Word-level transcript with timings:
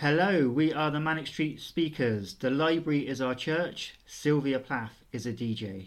Hello, 0.00 0.50
we 0.50 0.74
are 0.74 0.90
the 0.90 1.00
Manic 1.00 1.26
Street 1.26 1.58
Speakers. 1.58 2.34
The 2.34 2.50
library 2.50 3.08
is 3.08 3.22
our 3.22 3.34
church. 3.34 3.94
Sylvia 4.04 4.58
Plath 4.58 5.02
is 5.10 5.24
a 5.24 5.32
DJ. 5.32 5.86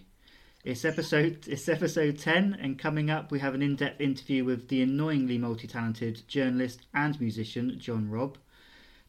It's 0.63 0.84
episode 0.84 1.48
it's 1.48 1.70
episode 1.70 2.17
10 2.17 2.58
and 2.59 2.80
coming 2.80 3.12
up 3.12 3.30
we 3.30 3.38
have 3.38 3.53
an 3.53 3.62
in-depth 3.62 4.02
interview 4.02 4.44
with 4.44 4.67
the 4.67 4.81
annoyingly 4.81 5.38
multi-talented 5.38 6.27
journalist 6.27 6.88
and 6.91 7.22
musician 7.22 7.77
John 7.77 8.09
Robb. 8.09 8.40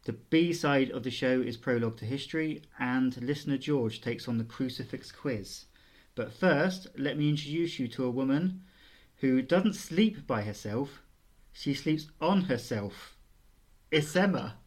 The 0.05 0.13
B 0.13 0.53
side 0.53 0.91
of 0.91 1.03
the 1.03 1.11
show 1.11 1.41
is 1.41 1.57
Prologue 1.57 1.97
to 1.97 2.05
History 2.05 2.61
and 2.79 3.17
listener 3.23 3.57
George 3.57 4.03
takes 4.03 4.29
on 4.29 4.37
the 4.37 4.45
crucifix 4.45 5.11
quiz. 5.11 5.65
But 6.15 6.31
first, 6.31 6.89
let 6.95 7.17
me 7.17 7.31
introduce 7.31 7.79
you 7.79 7.89
to 7.89 8.05
a 8.05 8.11
woman 8.11 8.65
who 9.21 9.41
doesn't 9.41 9.77
sleep 9.77 10.27
by 10.27 10.43
herself. 10.43 11.01
She 11.55 11.73
sleeps 11.73 12.09
on 12.21 12.43
herself. 12.43 13.17
It's 13.91 14.15
Emma. 14.15 14.60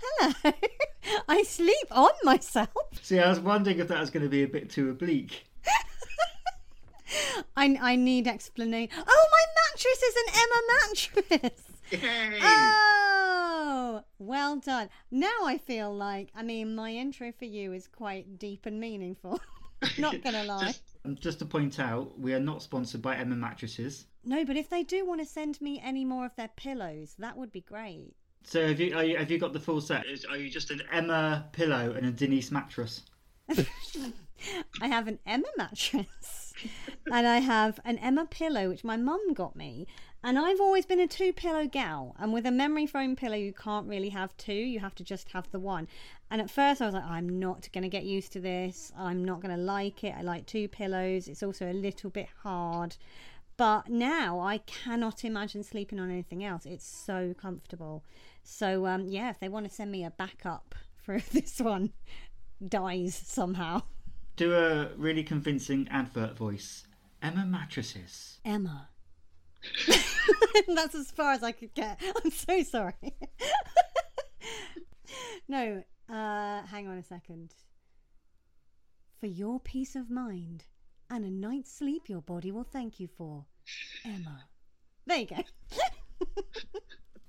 Hello. 0.00 0.52
I 1.28 1.42
sleep 1.42 1.86
on 1.90 2.10
myself. 2.24 2.70
See, 3.02 3.18
I 3.18 3.28
was 3.28 3.40
wondering 3.40 3.78
if 3.78 3.88
that 3.88 4.00
was 4.00 4.10
going 4.10 4.22
to 4.24 4.28
be 4.28 4.42
a 4.42 4.48
bit 4.48 4.70
too 4.70 4.90
oblique. 4.90 5.46
I, 7.56 7.78
I 7.80 7.96
need 7.96 8.26
explanation. 8.26 8.94
Oh, 9.06 9.28
my 9.30 9.44
mattress 9.72 10.02
is 10.02 10.14
an 10.16 10.34
Emma 10.42 11.30
mattress. 11.40 11.62
Yay! 11.90 12.38
Oh, 12.42 14.02
well 14.18 14.56
done. 14.56 14.90
Now 15.10 15.44
I 15.44 15.58
feel 15.58 15.94
like, 15.94 16.30
I 16.34 16.42
mean, 16.42 16.74
my 16.74 16.90
intro 16.90 17.32
for 17.32 17.46
you 17.46 17.72
is 17.72 17.86
quite 17.86 18.38
deep 18.38 18.66
and 18.66 18.78
meaningful. 18.78 19.40
Not 19.98 20.22
gonna 20.22 20.44
lie. 20.44 20.66
Just, 20.66 20.82
um, 21.04 21.16
just 21.16 21.38
to 21.38 21.46
point 21.46 21.78
out, 21.78 22.18
we 22.18 22.34
are 22.34 22.40
not 22.40 22.62
sponsored 22.62 23.00
by 23.00 23.16
Emma 23.16 23.36
Mattresses. 23.36 24.06
No, 24.24 24.44
but 24.44 24.56
if 24.56 24.68
they 24.68 24.82
do 24.82 25.06
want 25.06 25.20
to 25.20 25.26
send 25.26 25.60
me 25.60 25.80
any 25.82 26.04
more 26.04 26.26
of 26.26 26.34
their 26.34 26.50
pillows, 26.56 27.14
that 27.20 27.36
would 27.36 27.52
be 27.52 27.60
great. 27.60 28.14
So 28.44 28.66
have 28.66 28.80
you, 28.80 28.98
you 29.00 29.16
have 29.18 29.30
you 29.30 29.38
got 29.38 29.52
the 29.52 29.60
full 29.60 29.80
set? 29.80 30.06
Is- 30.06 30.24
Are 30.24 30.36
you 30.36 30.48
just 30.50 30.70
an 30.70 30.82
Emma 30.92 31.46
pillow 31.52 31.92
and 31.96 32.06
a 32.06 32.10
Denise 32.10 32.50
mattress? 32.50 33.02
I 34.80 34.86
have 34.86 35.08
an 35.08 35.18
Emma 35.26 35.48
mattress 35.56 36.52
and 37.12 37.26
I 37.26 37.38
have 37.38 37.80
an 37.84 37.98
Emma 37.98 38.26
pillow, 38.26 38.68
which 38.68 38.84
my 38.84 38.96
mum 38.96 39.32
got 39.34 39.56
me. 39.56 39.86
And 40.22 40.36
I've 40.36 40.60
always 40.60 40.84
been 40.84 40.98
a 40.98 41.06
two 41.06 41.32
pillow 41.32 41.66
gal. 41.66 42.16
And 42.18 42.32
with 42.32 42.44
a 42.44 42.50
memory 42.50 42.86
foam 42.86 43.14
pillow, 43.14 43.36
you 43.36 43.52
can't 43.52 43.86
really 43.86 44.08
have 44.08 44.36
two, 44.36 44.52
you 44.52 44.80
have 44.80 44.94
to 44.96 45.04
just 45.04 45.30
have 45.30 45.48
the 45.52 45.60
one. 45.60 45.86
And 46.30 46.40
at 46.40 46.50
first, 46.50 46.82
I 46.82 46.86
was 46.86 46.94
like, 46.94 47.04
I'm 47.04 47.38
not 47.38 47.68
going 47.72 47.82
to 47.82 47.88
get 47.88 48.04
used 48.04 48.32
to 48.32 48.40
this. 48.40 48.92
I'm 48.98 49.24
not 49.24 49.40
going 49.40 49.54
to 49.54 49.62
like 49.62 50.02
it. 50.02 50.14
I 50.18 50.22
like 50.22 50.46
two 50.46 50.68
pillows. 50.68 51.28
It's 51.28 51.42
also 51.42 51.70
a 51.70 51.72
little 51.72 52.10
bit 52.10 52.28
hard. 52.42 52.96
But 53.56 53.88
now 53.88 54.40
I 54.40 54.58
cannot 54.58 55.24
imagine 55.24 55.62
sleeping 55.62 55.98
on 56.00 56.10
anything 56.10 56.44
else. 56.44 56.66
It's 56.66 56.86
so 56.86 57.34
comfortable. 57.40 58.02
So, 58.50 58.86
um, 58.86 59.06
yeah, 59.08 59.28
if 59.28 59.38
they 59.38 59.50
want 59.50 59.68
to 59.68 59.74
send 59.74 59.92
me 59.92 60.04
a 60.04 60.10
backup 60.10 60.74
for 60.96 61.14
if 61.14 61.28
this 61.30 61.60
one 61.60 61.92
dies 62.66 63.14
somehow. 63.14 63.82
Do 64.36 64.54
a 64.54 64.88
really 64.96 65.22
convincing 65.22 65.86
advert 65.90 66.36
voice. 66.36 66.86
Emma 67.22 67.44
Mattresses. 67.44 68.38
Emma. 68.44 68.88
That's 70.66 70.94
as 70.94 71.10
far 71.10 71.32
as 71.32 71.42
I 71.42 71.52
could 71.52 71.74
get. 71.74 72.00
I'm 72.24 72.30
so 72.30 72.62
sorry. 72.62 72.94
no, 75.46 75.82
uh, 76.08 76.62
hang 76.62 76.88
on 76.88 76.96
a 76.96 77.02
second. 77.02 77.52
For 79.20 79.26
your 79.26 79.60
peace 79.60 79.94
of 79.94 80.10
mind 80.10 80.64
and 81.10 81.24
a 81.24 81.30
night's 81.30 81.72
sleep 81.72 82.08
your 82.08 82.22
body 82.22 82.50
will 82.50 82.64
thank 82.64 82.98
you 82.98 83.08
for. 83.08 83.44
Emma. 84.04 84.44
There 85.06 85.18
you 85.18 85.26
go. 85.26 85.44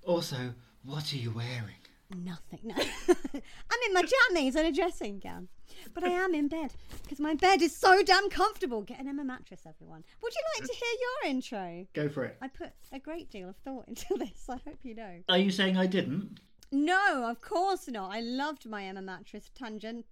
Also, 0.06 0.54
what 0.84 1.14
are 1.14 1.18
you 1.18 1.32
wearing? 1.32 1.76
Nothing. 2.16 2.60
No. 2.64 2.76
I'm 3.08 3.80
in 3.88 3.94
my 3.94 4.02
jammies 4.02 4.56
and 4.56 4.68
a 4.68 4.72
dressing 4.72 5.20
gown. 5.20 5.48
But 5.94 6.04
I 6.04 6.10
am 6.10 6.34
in 6.34 6.48
bed 6.48 6.74
because 7.04 7.20
my 7.20 7.36
bed 7.36 7.62
is 7.62 7.76
so 7.76 8.02
damn 8.04 8.30
comfortable. 8.30 8.82
Get 8.82 9.00
an 9.00 9.08
Emma 9.08 9.24
mattress, 9.24 9.62
everyone. 9.68 10.04
Would 10.22 10.34
you 10.34 10.42
like 10.58 10.68
to 10.68 10.76
hear 10.76 10.90
your 11.00 11.32
intro? 11.32 11.88
Go 11.94 12.10
for 12.10 12.26
it. 12.26 12.38
I 12.42 12.48
put 12.48 12.72
a 12.92 13.00
great 13.00 13.30
deal 13.30 13.50
of 13.50 13.56
thought 13.58 13.88
into 13.88 14.16
this. 14.18 14.50
I 14.50 14.58
hope 14.66 14.80
you 14.84 14.96
know. 14.96 15.20
Are 15.30 15.38
you 15.38 15.52
saying 15.52 15.78
I 15.78 15.86
didn't? 15.86 16.40
No, 16.72 17.30
of 17.30 17.42
course 17.42 17.88
not. 17.88 18.12
I 18.12 18.22
loved 18.22 18.68
my 18.68 18.84
Emma 18.86 19.02
mattress 19.02 19.50
tangential. 19.56 20.04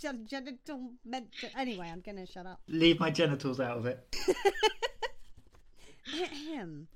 Genital. 0.00 0.92
Anyway, 1.56 1.90
I'm 1.92 2.00
going 2.00 2.16
to 2.16 2.26
shut 2.26 2.46
up. 2.46 2.60
Leave 2.68 2.98
my 2.98 3.10
genitals 3.10 3.60
out 3.60 3.76
of 3.76 3.86
it. 3.86 4.16
Ahem. 6.14 6.88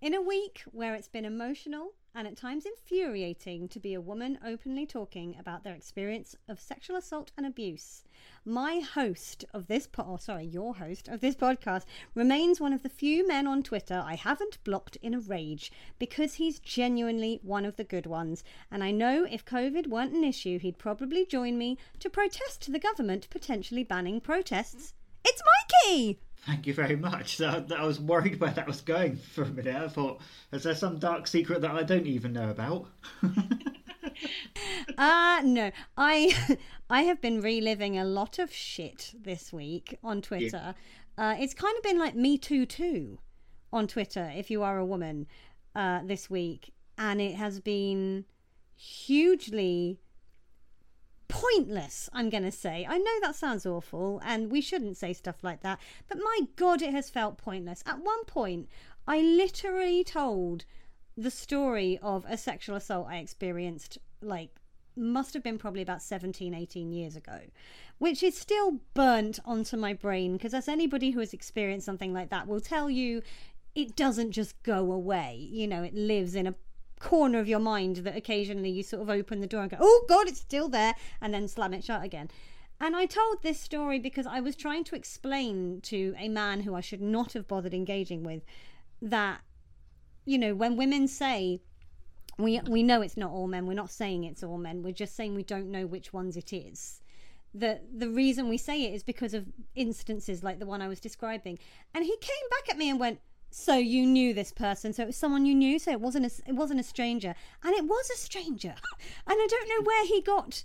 In 0.00 0.14
a 0.14 0.22
week 0.22 0.62
where 0.70 0.94
it's 0.94 1.08
been 1.08 1.24
emotional 1.24 1.94
and 2.14 2.28
at 2.28 2.36
times 2.36 2.64
infuriating 2.64 3.66
to 3.66 3.80
be 3.80 3.94
a 3.94 4.00
woman 4.00 4.38
openly 4.44 4.86
talking 4.86 5.34
about 5.36 5.64
their 5.64 5.74
experience 5.74 6.36
of 6.46 6.60
sexual 6.60 6.94
assault 6.94 7.32
and 7.36 7.44
abuse, 7.44 8.04
my 8.44 8.78
host 8.78 9.44
of 9.52 9.66
this 9.66 9.88
po- 9.88 10.06
oh, 10.06 10.16
sorry, 10.16 10.44
your 10.44 10.76
host 10.76 11.08
of 11.08 11.20
this 11.20 11.34
podcast 11.34 11.84
remains 12.14 12.60
one 12.60 12.72
of 12.72 12.84
the 12.84 12.88
few 12.88 13.26
men 13.26 13.48
on 13.48 13.60
Twitter 13.60 14.00
I 14.06 14.14
haven't 14.14 14.62
blocked 14.62 14.94
in 15.02 15.14
a 15.14 15.20
rage 15.20 15.72
because 15.98 16.34
he's 16.34 16.60
genuinely 16.60 17.40
one 17.42 17.64
of 17.64 17.74
the 17.74 17.82
good 17.82 18.06
ones. 18.06 18.44
And 18.70 18.84
I 18.84 18.92
know 18.92 19.24
if 19.24 19.44
COVID 19.44 19.88
weren't 19.88 20.14
an 20.14 20.22
issue, 20.22 20.60
he'd 20.60 20.78
probably 20.78 21.26
join 21.26 21.58
me 21.58 21.76
to 21.98 22.08
protest 22.08 22.70
the 22.70 22.78
government 22.78 23.28
potentially 23.30 23.82
banning 23.82 24.20
protests. 24.20 24.94
It's 25.24 25.42
Mikey! 25.82 26.20
Thank 26.46 26.66
you 26.66 26.74
very 26.74 26.96
much. 26.96 27.40
I, 27.40 27.64
I 27.76 27.84
was 27.84 28.00
worried 28.00 28.40
where 28.40 28.50
that 28.50 28.66
was 28.66 28.80
going 28.80 29.16
for 29.16 29.42
a 29.42 29.48
minute. 29.48 29.76
I 29.76 29.88
thought, 29.88 30.20
is 30.52 30.62
there 30.62 30.74
some 30.74 30.98
dark 30.98 31.26
secret 31.26 31.60
that 31.60 31.72
I 31.72 31.82
don't 31.82 32.06
even 32.06 32.32
know 32.32 32.50
about? 32.50 32.86
Uh 34.96 35.40
no. 35.44 35.70
I 35.96 36.56
I 36.90 37.02
have 37.02 37.20
been 37.20 37.40
reliving 37.40 37.98
a 37.98 38.04
lot 38.04 38.38
of 38.38 38.52
shit 38.52 39.14
this 39.22 39.52
week 39.52 39.96
on 40.02 40.22
Twitter. 40.22 40.74
Uh, 41.16 41.36
it's 41.38 41.54
kind 41.54 41.76
of 41.76 41.82
been 41.82 41.98
like 41.98 42.14
Me 42.14 42.38
Too 42.38 42.66
too 42.66 43.18
on 43.72 43.86
Twitter 43.86 44.32
if 44.34 44.50
you 44.50 44.62
are 44.62 44.78
a 44.78 44.84
woman 44.84 45.26
uh, 45.74 46.00
this 46.04 46.30
week, 46.30 46.72
and 46.96 47.20
it 47.20 47.34
has 47.34 47.60
been 47.60 48.24
hugely 48.74 50.00
pointless. 51.28 52.08
I'm 52.12 52.30
going 52.30 52.44
to 52.44 52.52
say. 52.52 52.86
I 52.88 52.98
know 52.98 53.20
that 53.20 53.36
sounds 53.36 53.66
awful, 53.66 54.20
and 54.24 54.50
we 54.50 54.60
shouldn't 54.60 54.96
say 54.96 55.12
stuff 55.12 55.42
like 55.42 55.62
that. 55.62 55.78
But 56.08 56.18
my 56.18 56.40
God, 56.56 56.82
it 56.82 56.92
has 56.92 57.10
felt 57.10 57.38
pointless. 57.38 57.82
At 57.86 58.02
one 58.02 58.24
point, 58.24 58.68
I 59.06 59.20
literally 59.20 60.04
told 60.04 60.64
the 61.16 61.30
story 61.30 61.98
of 62.02 62.24
a 62.28 62.36
sexual 62.36 62.76
assault 62.76 63.08
I 63.08 63.16
experienced, 63.16 63.98
like, 64.20 64.50
must 64.96 65.34
have 65.34 65.42
been 65.42 65.58
probably 65.58 65.82
about 65.82 66.02
17, 66.02 66.54
18 66.54 66.92
years 66.92 67.16
ago, 67.16 67.40
which 67.98 68.22
is 68.22 68.36
still 68.36 68.80
burnt 68.94 69.38
onto 69.44 69.76
my 69.76 69.92
brain 69.92 70.32
because, 70.32 70.54
as 70.54 70.68
anybody 70.68 71.12
who 71.12 71.20
has 71.20 71.32
experienced 71.32 71.86
something 71.86 72.12
like 72.12 72.30
that 72.30 72.48
will 72.48 72.60
tell 72.60 72.90
you, 72.90 73.22
it 73.74 73.94
doesn't 73.94 74.32
just 74.32 74.60
go 74.62 74.90
away. 74.92 75.36
You 75.50 75.68
know, 75.68 75.82
it 75.82 75.94
lives 75.94 76.34
in 76.34 76.46
a 76.46 76.54
corner 76.98 77.38
of 77.38 77.48
your 77.48 77.58
mind 77.58 77.96
that 77.98 78.16
occasionally 78.16 78.70
you 78.70 78.82
sort 78.82 79.02
of 79.02 79.10
open 79.10 79.40
the 79.40 79.46
door 79.46 79.62
and 79.62 79.70
go, 79.70 79.76
oh 79.80 80.04
God, 80.08 80.28
it's 80.28 80.40
still 80.40 80.68
there, 80.68 80.94
and 81.20 81.32
then 81.32 81.48
slam 81.48 81.74
it 81.74 81.84
shut 81.84 82.04
again. 82.04 82.28
And 82.80 82.94
I 82.94 83.06
told 83.06 83.42
this 83.42 83.58
story 83.58 83.98
because 83.98 84.26
I 84.26 84.40
was 84.40 84.54
trying 84.54 84.84
to 84.84 84.94
explain 84.94 85.80
to 85.82 86.14
a 86.18 86.28
man 86.28 86.60
who 86.60 86.74
I 86.74 86.80
should 86.80 87.00
not 87.00 87.32
have 87.32 87.48
bothered 87.48 87.74
engaging 87.74 88.22
with 88.22 88.44
that, 89.02 89.40
you 90.24 90.38
know, 90.38 90.54
when 90.54 90.76
women 90.76 91.08
say, 91.08 91.60
we, 92.38 92.60
we 92.68 92.84
know 92.84 93.02
it's 93.02 93.16
not 93.16 93.32
all 93.32 93.48
men, 93.48 93.66
we're 93.66 93.74
not 93.74 93.90
saying 93.90 94.22
it's 94.22 94.44
all 94.44 94.58
men, 94.58 94.82
we're 94.82 94.92
just 94.92 95.16
saying 95.16 95.34
we 95.34 95.42
don't 95.42 95.72
know 95.72 95.86
which 95.86 96.12
ones 96.12 96.36
it 96.36 96.52
is. 96.52 97.00
The, 97.52 97.80
the 97.92 98.08
reason 98.08 98.48
we 98.48 98.58
say 98.58 98.84
it 98.84 98.94
is 98.94 99.02
because 99.02 99.34
of 99.34 99.46
instances 99.74 100.44
like 100.44 100.60
the 100.60 100.66
one 100.66 100.80
I 100.80 100.86
was 100.86 101.00
describing. 101.00 101.58
And 101.94 102.04
he 102.04 102.16
came 102.20 102.48
back 102.50 102.70
at 102.70 102.78
me 102.78 102.90
and 102.90 103.00
went, 103.00 103.18
so 103.50 103.76
you 103.76 104.06
knew 104.06 104.34
this 104.34 104.52
person 104.52 104.92
so 104.92 105.02
it 105.02 105.06
was 105.06 105.16
someone 105.16 105.46
you 105.46 105.54
knew 105.54 105.78
so 105.78 105.90
it 105.90 106.00
wasn't 106.00 106.24
a, 106.24 106.48
it 106.48 106.54
wasn't 106.54 106.80
a 106.80 106.84
stranger. 106.84 107.34
And 107.62 107.74
it 107.74 107.84
was 107.84 108.10
a 108.10 108.16
stranger. 108.16 108.74
And 109.26 109.36
i 109.40 109.46
don't 109.48 109.68
know 109.68 109.84
where 109.84 110.06
he 110.06 110.20
got 110.20 110.64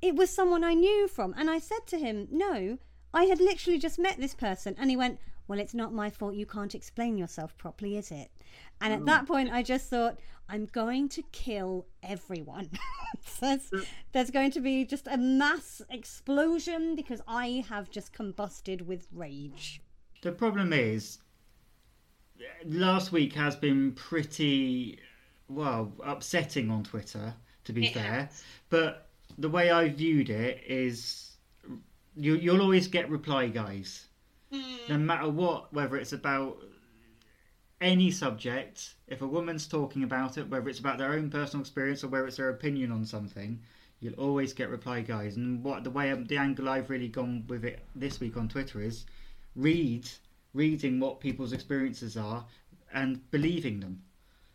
it 0.00 0.16
was 0.16 0.30
someone 0.30 0.64
i 0.64 0.74
knew 0.74 1.08
from. 1.08 1.34
And 1.36 1.50
i 1.50 1.58
said 1.58 1.86
to 1.88 1.98
him 1.98 2.28
no 2.30 2.78
i 3.12 3.24
had 3.24 3.40
literally 3.40 3.78
just 3.78 3.98
met 3.98 4.18
this 4.18 4.34
person. 4.34 4.74
And 4.78 4.90
he 4.90 4.96
went 4.96 5.18
well 5.48 5.58
it's 5.58 5.74
not 5.74 5.92
my 5.92 6.08
fault. 6.08 6.34
You 6.34 6.46
can't 6.46 6.74
explain 6.74 7.18
yourself 7.18 7.56
properly 7.58 7.96
is 7.96 8.10
it? 8.10 8.30
And 8.80 8.92
at 8.92 9.06
that 9.06 9.24
mm. 9.24 9.28
point 9.28 9.52
i 9.52 9.62
just 9.62 9.90
thought 9.90 10.18
i'm 10.48 10.66
going 10.66 11.08
to 11.10 11.22
kill 11.32 11.86
everyone. 12.02 12.70
There's, 13.40 13.70
mm. 13.70 13.86
there's 14.12 14.30
going 14.30 14.50
to 14.52 14.60
be 14.60 14.84
just 14.84 15.06
a 15.06 15.18
mass 15.18 15.82
explosion 15.90 16.96
because 16.96 17.20
i 17.28 17.64
have 17.68 17.90
just 17.90 18.12
combusted 18.12 18.82
with 18.82 19.06
rage. 19.12 19.82
The 20.22 20.32
problem 20.32 20.72
is, 20.72 21.18
last 22.64 23.12
week 23.12 23.32
has 23.34 23.56
been 23.56 23.92
pretty, 23.92 24.98
well, 25.48 25.92
upsetting 26.04 26.70
on 26.70 26.84
Twitter, 26.84 27.34
to 27.64 27.72
be 27.72 27.86
It 27.86 27.94
fair. 27.94 28.02
has. 28.02 28.42
But 28.70 29.08
the 29.38 29.48
way 29.48 29.70
I 29.70 29.88
viewed 29.88 30.30
it 30.30 30.62
is 30.66 31.36
you, 32.14 32.34
you'll 32.36 32.60
always 32.60 32.88
get 32.88 33.08
reply 33.10 33.48
guys. 33.48 34.06
Hmm. 34.52 34.76
No 34.88 34.98
matter 34.98 35.28
what, 35.28 35.72
whether 35.72 35.96
it's 35.96 36.12
about 36.12 36.58
any 37.80 38.10
subject, 38.10 38.94
if 39.08 39.22
a 39.22 39.26
woman's 39.26 39.66
talking 39.66 40.04
about 40.04 40.38
it, 40.38 40.48
whether 40.48 40.68
it's 40.68 40.78
about 40.78 40.98
their 40.98 41.12
own 41.12 41.30
personal 41.30 41.62
experience 41.62 42.04
or 42.04 42.08
whether 42.08 42.26
it's 42.26 42.36
their 42.36 42.50
opinion 42.50 42.92
on 42.92 43.04
something, 43.04 43.60
you'll 44.00 44.14
always 44.14 44.52
get 44.52 44.68
reply 44.68 45.00
guys. 45.00 45.36
And 45.36 45.64
what 45.64 45.84
the 45.84 45.90
way 45.90 46.12
the 46.12 46.36
angle 46.36 46.68
I've 46.68 46.90
really 46.90 47.08
gone 47.08 47.44
with 47.48 47.64
it 47.64 47.80
this 47.94 48.20
week 48.20 48.36
on 48.36 48.48
Twitter 48.48 48.80
is 48.80 49.06
read, 49.56 50.08
reading 50.54 51.00
what 51.00 51.20
people's 51.20 51.52
experiences 51.52 52.16
are, 52.16 52.44
and 52.92 53.30
believing 53.30 53.80
them, 53.80 54.02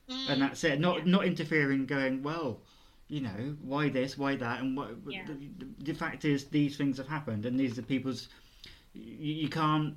Mm. 0.09 0.29
and 0.29 0.41
that's 0.41 0.63
it. 0.63 0.79
Not 0.79 0.99
Yeah. 0.99 1.11
not 1.11 1.25
interfering, 1.25 1.85
going 1.85 2.23
well. 2.23 2.61
You 3.09 3.21
know 3.21 3.55
why 3.61 3.89
this, 3.89 4.17
why 4.17 4.35
that, 4.35 4.61
and 4.61 4.75
what. 4.77 4.95
Yeah. 5.07 5.25
The, 5.25 5.65
the 5.79 5.93
fact 5.93 6.25
is, 6.25 6.45
these 6.45 6.77
things 6.77 6.97
have 6.97 7.07
happened, 7.07 7.45
and 7.45 7.59
these 7.59 7.77
are 7.79 7.81
people's. 7.83 8.29
You, 8.93 9.33
you 9.33 9.49
can't. 9.49 9.95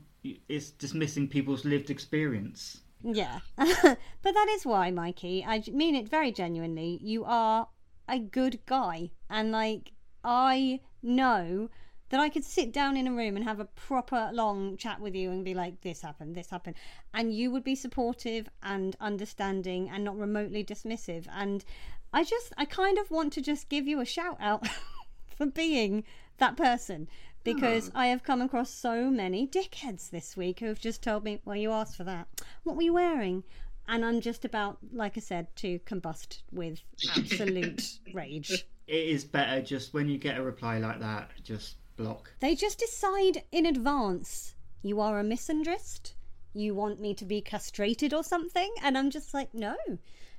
It's 0.48 0.70
dismissing 0.70 1.28
people's 1.28 1.64
lived 1.64 1.90
experience. 1.90 2.82
Yeah. 3.02 3.40
but 3.56 3.96
that 4.22 4.46
is 4.50 4.66
why, 4.66 4.90
Mikey, 4.90 5.44
I 5.44 5.62
mean 5.72 5.94
it 5.94 6.08
very 6.08 6.30
genuinely. 6.32 6.98
You 7.02 7.24
are 7.24 7.68
a 8.08 8.18
good 8.18 8.60
guy. 8.66 9.10
And, 9.30 9.50
like, 9.52 9.92
I 10.22 10.80
know 11.02 11.70
that 12.10 12.20
I 12.20 12.28
could 12.28 12.44
sit 12.44 12.72
down 12.72 12.96
in 12.96 13.06
a 13.06 13.12
room 13.12 13.36
and 13.36 13.44
have 13.44 13.60
a 13.60 13.64
proper 13.64 14.30
long 14.32 14.76
chat 14.76 15.00
with 15.00 15.14
you 15.14 15.30
and 15.30 15.44
be 15.44 15.54
like, 15.54 15.80
this 15.80 16.02
happened, 16.02 16.34
this 16.34 16.50
happened. 16.50 16.76
And 17.14 17.32
you 17.32 17.50
would 17.52 17.64
be 17.64 17.76
supportive 17.76 18.48
and 18.62 18.96
understanding 19.00 19.88
and 19.88 20.04
not 20.04 20.18
remotely 20.18 20.64
dismissive. 20.64 21.26
And 21.32 21.64
I 22.12 22.24
just, 22.24 22.52
I 22.58 22.64
kind 22.64 22.98
of 22.98 23.10
want 23.10 23.32
to 23.34 23.40
just 23.40 23.68
give 23.68 23.86
you 23.86 24.00
a 24.00 24.04
shout 24.04 24.36
out 24.40 24.66
for 25.36 25.46
being 25.46 26.04
that 26.38 26.56
person 26.56 27.08
because 27.44 27.88
hmm. 27.88 27.96
I 27.96 28.06
have 28.08 28.24
come 28.24 28.42
across 28.42 28.70
so 28.70 29.08
many 29.08 29.46
dickheads 29.46 30.10
this 30.10 30.36
week 30.36 30.60
who 30.60 30.66
have 30.66 30.80
just 30.80 31.02
told 31.02 31.22
me, 31.22 31.40
well, 31.44 31.56
you 31.56 31.70
asked 31.70 31.96
for 31.96 32.04
that. 32.04 32.26
What 32.64 32.76
were 32.76 32.82
you 32.82 32.92
wearing? 32.92 33.44
And 33.86 34.04
I'm 34.04 34.20
just 34.20 34.44
about, 34.44 34.78
like 34.92 35.16
I 35.16 35.20
said, 35.20 35.54
to 35.56 35.78
combust 35.80 36.42
with 36.50 36.80
absolute 37.16 37.98
rage. 38.12 38.66
It 38.88 39.06
is 39.08 39.24
better 39.24 39.62
just 39.62 39.94
when 39.94 40.08
you 40.08 40.18
get 40.18 40.38
a 40.38 40.42
reply 40.42 40.78
like 40.78 40.98
that, 40.98 41.30
just 41.44 41.76
block. 42.02 42.32
They 42.40 42.54
just 42.54 42.78
decide 42.78 43.44
in 43.52 43.66
advance 43.66 44.54
you 44.82 45.00
are 45.00 45.18
a 45.20 45.22
misandrist, 45.24 46.14
you 46.52 46.74
want 46.74 47.00
me 47.00 47.14
to 47.14 47.24
be 47.24 47.40
castrated 47.40 48.12
or 48.14 48.24
something, 48.24 48.72
and 48.82 48.96
I'm 48.98 49.10
just 49.10 49.34
like, 49.34 49.52
no, 49.54 49.76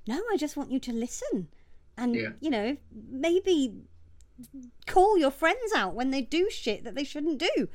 no, 0.08 0.22
I 0.34 0.38
just 0.38 0.58
want 0.58 0.72
you 0.72 0.80
to 0.80 0.92
listen. 0.94 1.48
And, 1.98 2.16
Yeah. 2.16 2.30
you 2.40 2.50
know, 2.50 2.78
maybe 2.92 3.74
call 4.88 5.18
your 5.18 5.31
friends 5.31 5.72
out 5.75 5.94
when 5.94 6.12
they 6.12 6.22
do 6.22 6.50
shit 6.50 6.84
that 6.84 6.96
they 6.96 7.04
shouldn't 7.04 7.38
do. 7.38 7.68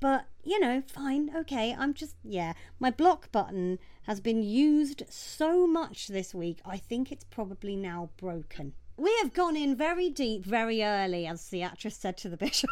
But, 0.00 0.26
you 0.44 0.58
know, 0.60 0.82
fine, 0.86 1.30
okay, 1.36 1.74
I'm 1.78 1.92
just, 1.94 2.16
yeah. 2.24 2.54
My 2.78 2.90
block 2.90 3.30
button 3.32 3.78
has 4.04 4.20
been 4.20 4.42
used 4.42 5.02
so 5.10 5.66
much 5.66 6.08
this 6.08 6.34
week, 6.34 6.58
I 6.64 6.76
think 6.78 7.10
it's 7.12 7.24
probably 7.24 7.76
now 7.76 8.10
broken. 8.16 8.72
We 8.96 9.14
have 9.22 9.32
gone 9.32 9.56
in 9.56 9.76
very 9.76 10.10
deep, 10.10 10.44
very 10.44 10.82
early, 10.84 11.26
as 11.26 11.48
the 11.48 11.62
actress 11.62 11.96
said 11.96 12.16
to 12.18 12.28
the 12.28 12.36
bishop. 12.46 12.70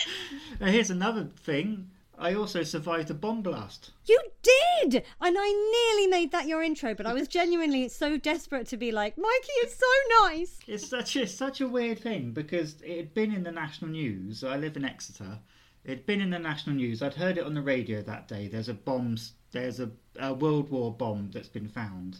Now, 0.60 0.66
here's 0.68 0.90
another 0.90 1.28
thing. 1.36 1.90
I 2.18 2.34
also 2.34 2.62
survived 2.62 3.10
a 3.10 3.14
bomb 3.14 3.42
blast. 3.42 3.90
You 4.06 4.18
did! 4.42 5.04
And 5.20 5.36
I 5.38 5.94
nearly 5.96 6.06
made 6.06 6.32
that 6.32 6.46
your 6.46 6.62
intro, 6.62 6.94
but 6.94 7.06
I 7.06 7.12
was 7.12 7.28
genuinely 7.28 7.88
so 7.88 8.16
desperate 8.16 8.66
to 8.68 8.76
be 8.76 8.90
like, 8.90 9.18
Mikey 9.18 9.52
is 9.64 9.76
so 9.76 10.24
nice. 10.24 10.58
It's 10.66 10.88
such 10.88 11.16
a 11.16 11.26
such 11.26 11.60
a 11.60 11.68
weird 11.68 11.98
thing 11.98 12.32
because 12.32 12.80
it 12.82 12.96
had 12.96 13.14
been 13.14 13.34
in 13.34 13.42
the 13.44 13.52
national 13.52 13.90
news. 13.90 14.44
I 14.44 14.56
live 14.56 14.76
in 14.76 14.84
Exeter. 14.84 15.40
It 15.84 15.90
had 15.90 16.06
been 16.06 16.20
in 16.20 16.30
the 16.30 16.38
national 16.38 16.76
news. 16.76 17.02
I'd 17.02 17.14
heard 17.14 17.38
it 17.38 17.44
on 17.44 17.54
the 17.54 17.62
radio 17.62 18.00
that 18.02 18.28
day. 18.28 18.48
There's 18.48 18.68
a 18.70 18.74
bomb. 18.74 19.16
There's 19.52 19.78
a, 19.78 19.90
a 20.18 20.32
World 20.32 20.70
War 20.70 20.92
bomb 20.92 21.30
that's 21.32 21.48
been 21.48 21.68
found. 21.68 22.18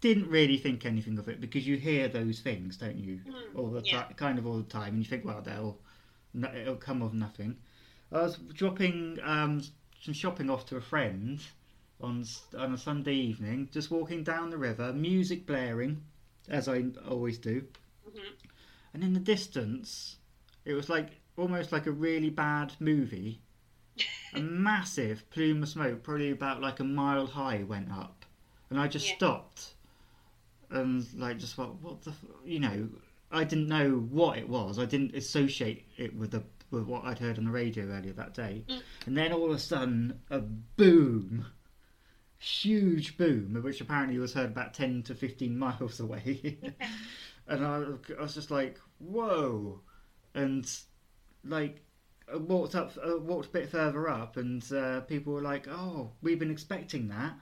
Didn't 0.00 0.28
really 0.28 0.58
think 0.58 0.84
anything 0.84 1.18
of 1.18 1.28
it 1.28 1.40
because 1.40 1.66
you 1.66 1.76
hear 1.76 2.08
those 2.08 2.40
things, 2.40 2.76
don't 2.76 2.98
you? 2.98 3.20
Hmm. 3.28 3.56
all 3.56 3.70
the 3.70 3.82
yeah. 3.82 4.04
ti 4.04 4.14
kind 4.14 4.38
of 4.38 4.46
all 4.46 4.56
the 4.56 4.64
time, 4.64 4.94
and 4.94 4.98
you 4.98 5.04
think, 5.04 5.24
well, 5.24 5.40
they'll 5.40 5.78
no- 6.34 6.52
it'll 6.54 6.76
come 6.76 7.02
of 7.02 7.14
nothing. 7.14 7.56
I 8.12 8.22
was 8.22 8.36
dropping 8.36 9.18
um, 9.22 9.62
some 10.00 10.14
shopping 10.14 10.50
off 10.50 10.66
to 10.66 10.76
a 10.76 10.80
friend 10.80 11.40
on 12.00 12.24
on 12.58 12.74
a 12.74 12.78
Sunday 12.78 13.14
evening, 13.14 13.68
just 13.72 13.90
walking 13.90 14.22
down 14.24 14.50
the 14.50 14.58
river, 14.58 14.92
music 14.92 15.46
blaring, 15.46 16.02
as 16.48 16.68
I 16.68 16.84
always 17.08 17.38
do. 17.38 17.64
And 18.92 19.04
in 19.04 19.12
the 19.12 19.20
distance, 19.20 20.16
it 20.64 20.74
was 20.74 20.88
like 20.88 21.20
almost 21.36 21.70
like 21.72 21.86
a 21.86 21.92
really 21.92 22.30
bad 22.30 22.72
movie. 22.80 23.40
a 24.34 24.40
massive 24.40 25.28
plume 25.30 25.62
of 25.62 25.68
smoke, 25.68 26.02
probably 26.02 26.30
about 26.30 26.60
like 26.60 26.80
a 26.80 26.84
mile 26.84 27.26
high, 27.26 27.62
went 27.62 27.90
up, 27.92 28.24
and 28.70 28.80
I 28.80 28.88
just 28.88 29.08
Yeah. 29.08 29.16
stopped 29.16 29.74
and 30.70 31.04
like 31.14 31.38
just 31.38 31.58
what 31.58 31.74
what 31.82 32.02
the 32.02 32.10
f-? 32.10 32.24
you 32.44 32.60
know 32.60 32.88
I 33.30 33.44
didn't 33.44 33.68
know 33.68 33.90
what 33.90 34.38
it 34.38 34.48
was. 34.48 34.78
I 34.78 34.84
didn't 34.84 35.14
associate 35.14 35.86
it 35.96 36.14
with 36.16 36.32
the 36.32 36.42
with 36.70 36.84
what 36.84 37.04
I'd 37.04 37.18
heard 37.18 37.38
on 37.38 37.44
the 37.44 37.50
radio 37.50 37.86
earlier 37.86 38.12
that 38.12 38.34
day, 38.34 38.64
and 39.06 39.16
then 39.16 39.32
all 39.32 39.46
of 39.46 39.56
a 39.56 39.58
sudden 39.58 40.20
a 40.30 40.40
boom. 40.40 41.46
Huge 42.38 43.18
boom, 43.18 43.60
which 43.62 43.80
apparently 43.82 44.18
was 44.18 44.32
heard 44.32 44.50
about 44.50 44.72
10 44.72 45.02
to 45.04 45.14
15 45.14 45.58
miles 45.58 46.00
away. 46.00 46.58
and 47.46 47.66
I, 47.66 47.82
I 48.18 48.22
was 48.22 48.34
just 48.34 48.50
like, 48.50 48.78
whoa. 48.98 49.80
And 50.34 50.66
like, 51.44 51.82
I 52.32 52.36
walked 52.36 52.74
up, 52.74 52.96
I 53.04 53.14
walked 53.14 53.48
a 53.48 53.52
bit 53.52 53.70
further 53.70 54.08
up, 54.08 54.36
and 54.36 54.64
uh, 54.72 55.00
people 55.00 55.32
were 55.32 55.42
like, 55.42 55.66
"Oh, 55.68 56.12
we've 56.22 56.38
been 56.38 56.50
expecting 56.50 57.08
that." 57.08 57.34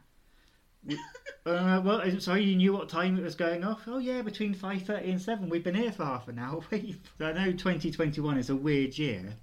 We- 0.85 0.99
uh, 1.47 1.81
well, 1.85 2.01
I'm 2.03 2.21
sorry, 2.21 2.45
you 2.45 2.57
knew 2.57 2.73
what 2.73 2.89
time 2.89 3.19
it 3.19 3.23
was 3.25 3.35
going 3.35 3.65
off. 3.65 3.83
Oh 3.87 3.99
yeah, 3.99 4.23
between 4.23 4.55
five 4.55 4.83
thirty 4.83 5.11
and 5.11 5.21
seven. 5.21 5.49
We've 5.49 5.65
been 5.65 5.75
here 5.75 5.93
for 5.93 6.05
half 6.05 6.29
an 6.29 6.39
hour. 6.39 6.61
Wait, 6.71 7.01
I 7.21 7.33
know 7.33 7.53
twenty 7.53 7.91
twenty 7.91 8.21
one 8.21 8.39
is 8.39 8.51
a 8.51 8.57
weird 8.57 8.99
year, 8.99 9.35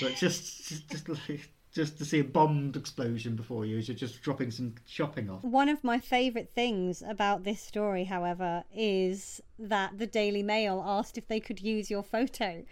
but 0.00 0.16
just 0.16 0.68
just 0.68 0.88
just, 0.90 1.08
like, 1.08 1.48
just 1.72 1.98
to 1.98 2.04
see 2.04 2.20
a 2.20 2.24
bomb 2.24 2.72
explosion 2.74 3.36
before 3.36 3.66
you 3.66 3.78
as 3.78 3.86
you're 3.86 3.96
just 3.96 4.22
dropping 4.22 4.50
some 4.50 4.74
shopping 4.86 5.28
off. 5.30 5.42
One 5.44 5.68
of 5.68 5.84
my 5.84 5.98
favourite 5.98 6.50
things 6.54 7.02
about 7.06 7.44
this 7.44 7.60
story, 7.60 8.04
however, 8.04 8.64
is 8.74 9.40
that 9.58 9.98
the 9.98 10.06
Daily 10.06 10.42
Mail 10.42 10.82
asked 10.84 11.18
if 11.18 11.28
they 11.28 11.38
could 11.38 11.60
use 11.60 11.90
your 11.90 12.02
photo, 12.02 12.64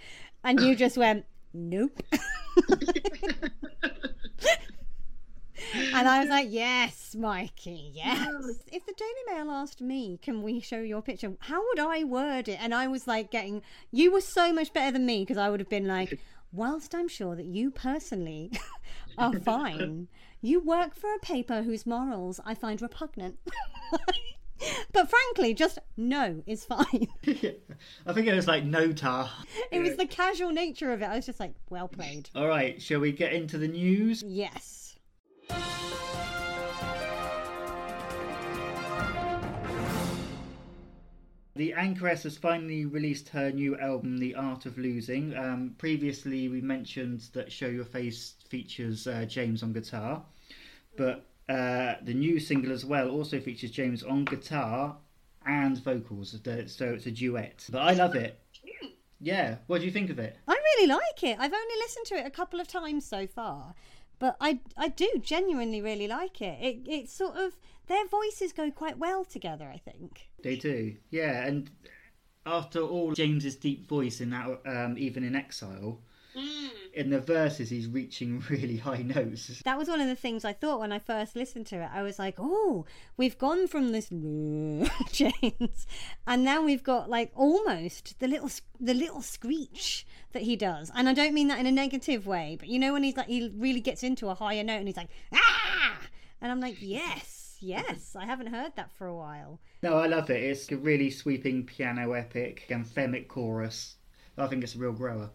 and 0.42 0.60
you 0.60 0.74
just 0.74 0.96
went, 0.96 1.26
nope. 1.52 2.02
and 5.72 6.08
I 6.08 6.20
was 6.20 6.28
like, 6.30 6.48
yes, 6.50 7.14
Mikey, 7.14 7.92
yes. 7.94 8.28
If 8.72 8.86
the 8.86 8.94
Daily 8.96 9.38
Mail 9.38 9.50
asked 9.50 9.80
me, 9.80 10.18
can 10.22 10.42
we 10.42 10.60
show 10.60 10.80
your 10.80 11.02
picture, 11.02 11.32
how 11.40 11.62
would 11.68 11.78
I 11.78 12.04
word 12.04 12.48
it? 12.48 12.58
And 12.60 12.74
I 12.74 12.86
was 12.86 13.06
like, 13.06 13.30
getting, 13.30 13.62
you 13.90 14.12
were 14.12 14.20
so 14.20 14.52
much 14.52 14.72
better 14.72 14.92
than 14.92 15.06
me 15.06 15.20
because 15.22 15.38
I 15.38 15.50
would 15.50 15.60
have 15.60 15.68
been 15.68 15.86
like, 15.86 16.18
whilst 16.52 16.94
I'm 16.94 17.08
sure 17.08 17.34
that 17.34 17.46
you 17.46 17.70
personally 17.70 18.52
are 19.18 19.38
fine, 19.40 20.08
you 20.40 20.60
work 20.60 20.94
for 20.94 21.12
a 21.14 21.18
paper 21.18 21.62
whose 21.62 21.86
morals 21.86 22.40
I 22.44 22.54
find 22.54 22.80
repugnant. 22.80 23.38
but 24.92 25.10
frankly, 25.10 25.54
just 25.54 25.78
no 25.96 26.42
is 26.46 26.64
fine. 26.64 27.08
I 27.26 28.12
think 28.12 28.26
it 28.26 28.34
was 28.34 28.46
like 28.46 28.64
no 28.64 28.92
tar. 28.92 29.30
It 29.70 29.80
was 29.80 29.96
the 29.96 30.06
casual 30.06 30.50
nature 30.50 30.92
of 30.92 31.02
it. 31.02 31.06
I 31.06 31.16
was 31.16 31.26
just 31.26 31.40
like, 31.40 31.54
well 31.70 31.88
played. 31.88 32.30
All 32.34 32.46
right, 32.46 32.80
shall 32.80 33.00
we 33.00 33.12
get 33.12 33.32
into 33.32 33.58
the 33.58 33.68
news? 33.68 34.22
Yes. 34.26 34.83
The 41.56 41.72
Anchoress 41.72 42.24
has 42.24 42.36
finally 42.36 42.84
released 42.84 43.28
her 43.28 43.52
new 43.52 43.78
album, 43.78 44.18
The 44.18 44.34
Art 44.34 44.66
of 44.66 44.76
Losing. 44.76 45.36
Um, 45.36 45.76
previously, 45.78 46.48
we 46.48 46.60
mentioned 46.60 47.28
that 47.32 47.52
Show 47.52 47.68
Your 47.68 47.84
Face 47.84 48.34
features 48.48 49.06
uh, 49.06 49.24
James 49.24 49.62
on 49.62 49.72
guitar, 49.72 50.24
but 50.96 51.24
uh, 51.48 51.94
the 52.02 52.14
new 52.14 52.40
single 52.40 52.72
as 52.72 52.84
well 52.84 53.08
also 53.08 53.38
features 53.38 53.70
James 53.70 54.02
on 54.02 54.24
guitar 54.24 54.96
and 55.46 55.78
vocals, 55.84 56.34
so 56.66 56.86
it's 56.86 57.06
a 57.06 57.10
duet. 57.12 57.64
But 57.70 57.82
I 57.82 57.92
love 57.92 58.16
it. 58.16 58.40
Yeah, 59.20 59.56
what 59.68 59.78
do 59.78 59.86
you 59.86 59.92
think 59.92 60.10
of 60.10 60.18
it? 60.18 60.36
I 60.48 60.52
really 60.54 60.88
like 60.88 61.22
it. 61.22 61.38
I've 61.38 61.52
only 61.52 61.74
listened 61.78 62.06
to 62.06 62.14
it 62.16 62.26
a 62.26 62.30
couple 62.30 62.58
of 62.60 62.66
times 62.66 63.06
so 63.06 63.28
far, 63.28 63.74
but 64.24 64.36
I 64.40 64.60
I 64.74 64.88
do 64.88 65.20
genuinely 65.22 65.82
really 65.82 66.08
like 66.08 66.40
it. 66.40 66.56
It 66.58 66.78
it's 66.86 67.12
sort 67.12 67.36
of 67.36 67.58
their 67.88 68.06
voices 68.06 68.54
go 68.54 68.70
quite 68.70 68.96
well 68.96 69.22
together. 69.22 69.70
I 69.70 69.76
think. 69.76 70.30
They 70.42 70.56
do, 70.56 70.96
yeah. 71.10 71.44
And 71.46 71.70
after 72.46 72.80
all 72.80 73.12
James's 73.12 73.56
deep 73.56 73.86
voice 73.86 74.22
in 74.22 74.30
that, 74.30 74.60
um, 74.64 74.96
even 74.96 75.24
in 75.24 75.36
Exile, 75.36 76.00
Mm. 76.36 76.70
in 76.94 77.10
the 77.10 77.20
verses 77.20 77.70
he's 77.70 77.86
reaching 77.86 78.42
really 78.50 78.78
high 78.78 79.02
notes. 79.02 79.62
That 79.64 79.78
was 79.78 79.88
one 79.88 80.00
of 80.00 80.08
the 80.08 80.16
things 80.16 80.44
I 80.44 80.52
thought 80.52 80.80
when 80.80 80.90
I 80.90 80.98
first 80.98 81.36
listened 81.36 81.66
to 81.68 81.76
it. 81.76 81.90
I 81.92 82.02
was 82.02 82.18
like, 82.18 82.34
"Oh, 82.38 82.86
we've 83.16 83.38
gone 83.38 83.68
from 83.68 83.92
this 83.92 84.08
James, 85.12 85.86
and 86.26 86.44
now 86.44 86.62
we've 86.62 86.82
got 86.82 87.08
like 87.08 87.30
almost 87.36 88.18
the 88.18 88.26
little 88.26 88.50
the 88.80 88.94
little 88.94 89.22
screech 89.22 90.06
that 90.32 90.42
he 90.42 90.56
does." 90.56 90.90
And 90.94 91.08
I 91.08 91.14
don't 91.14 91.34
mean 91.34 91.48
that 91.48 91.60
in 91.60 91.66
a 91.66 91.72
negative 91.72 92.26
way, 92.26 92.56
but 92.58 92.68
you 92.68 92.78
know 92.80 92.92
when 92.92 93.04
he's 93.04 93.16
like 93.16 93.28
he 93.28 93.52
really 93.56 93.80
gets 93.80 94.02
into 94.02 94.28
a 94.28 94.34
higher 94.34 94.64
note 94.64 94.78
and 94.78 94.88
he's 94.88 94.96
like, 94.96 95.10
"Ah!" 95.32 95.98
and 96.40 96.50
I'm 96.50 96.60
like, 96.60 96.76
"Yes, 96.80 97.58
yes. 97.60 98.16
I 98.18 98.26
haven't 98.26 98.48
heard 98.48 98.72
that 98.76 98.90
for 98.92 99.06
a 99.06 99.14
while. 99.14 99.60
No, 99.82 99.98
I 99.98 100.06
love 100.06 100.30
it. 100.30 100.42
It's 100.42 100.70
a 100.72 100.76
really 100.76 101.10
sweeping 101.10 101.64
piano 101.64 102.12
epic, 102.12 102.66
anthemic 102.70 103.28
chorus. 103.28 103.96
I 104.36 104.46
think 104.48 104.64
it's 104.64 104.74
a 104.74 104.78
real 104.78 104.92
grower. 104.92 105.30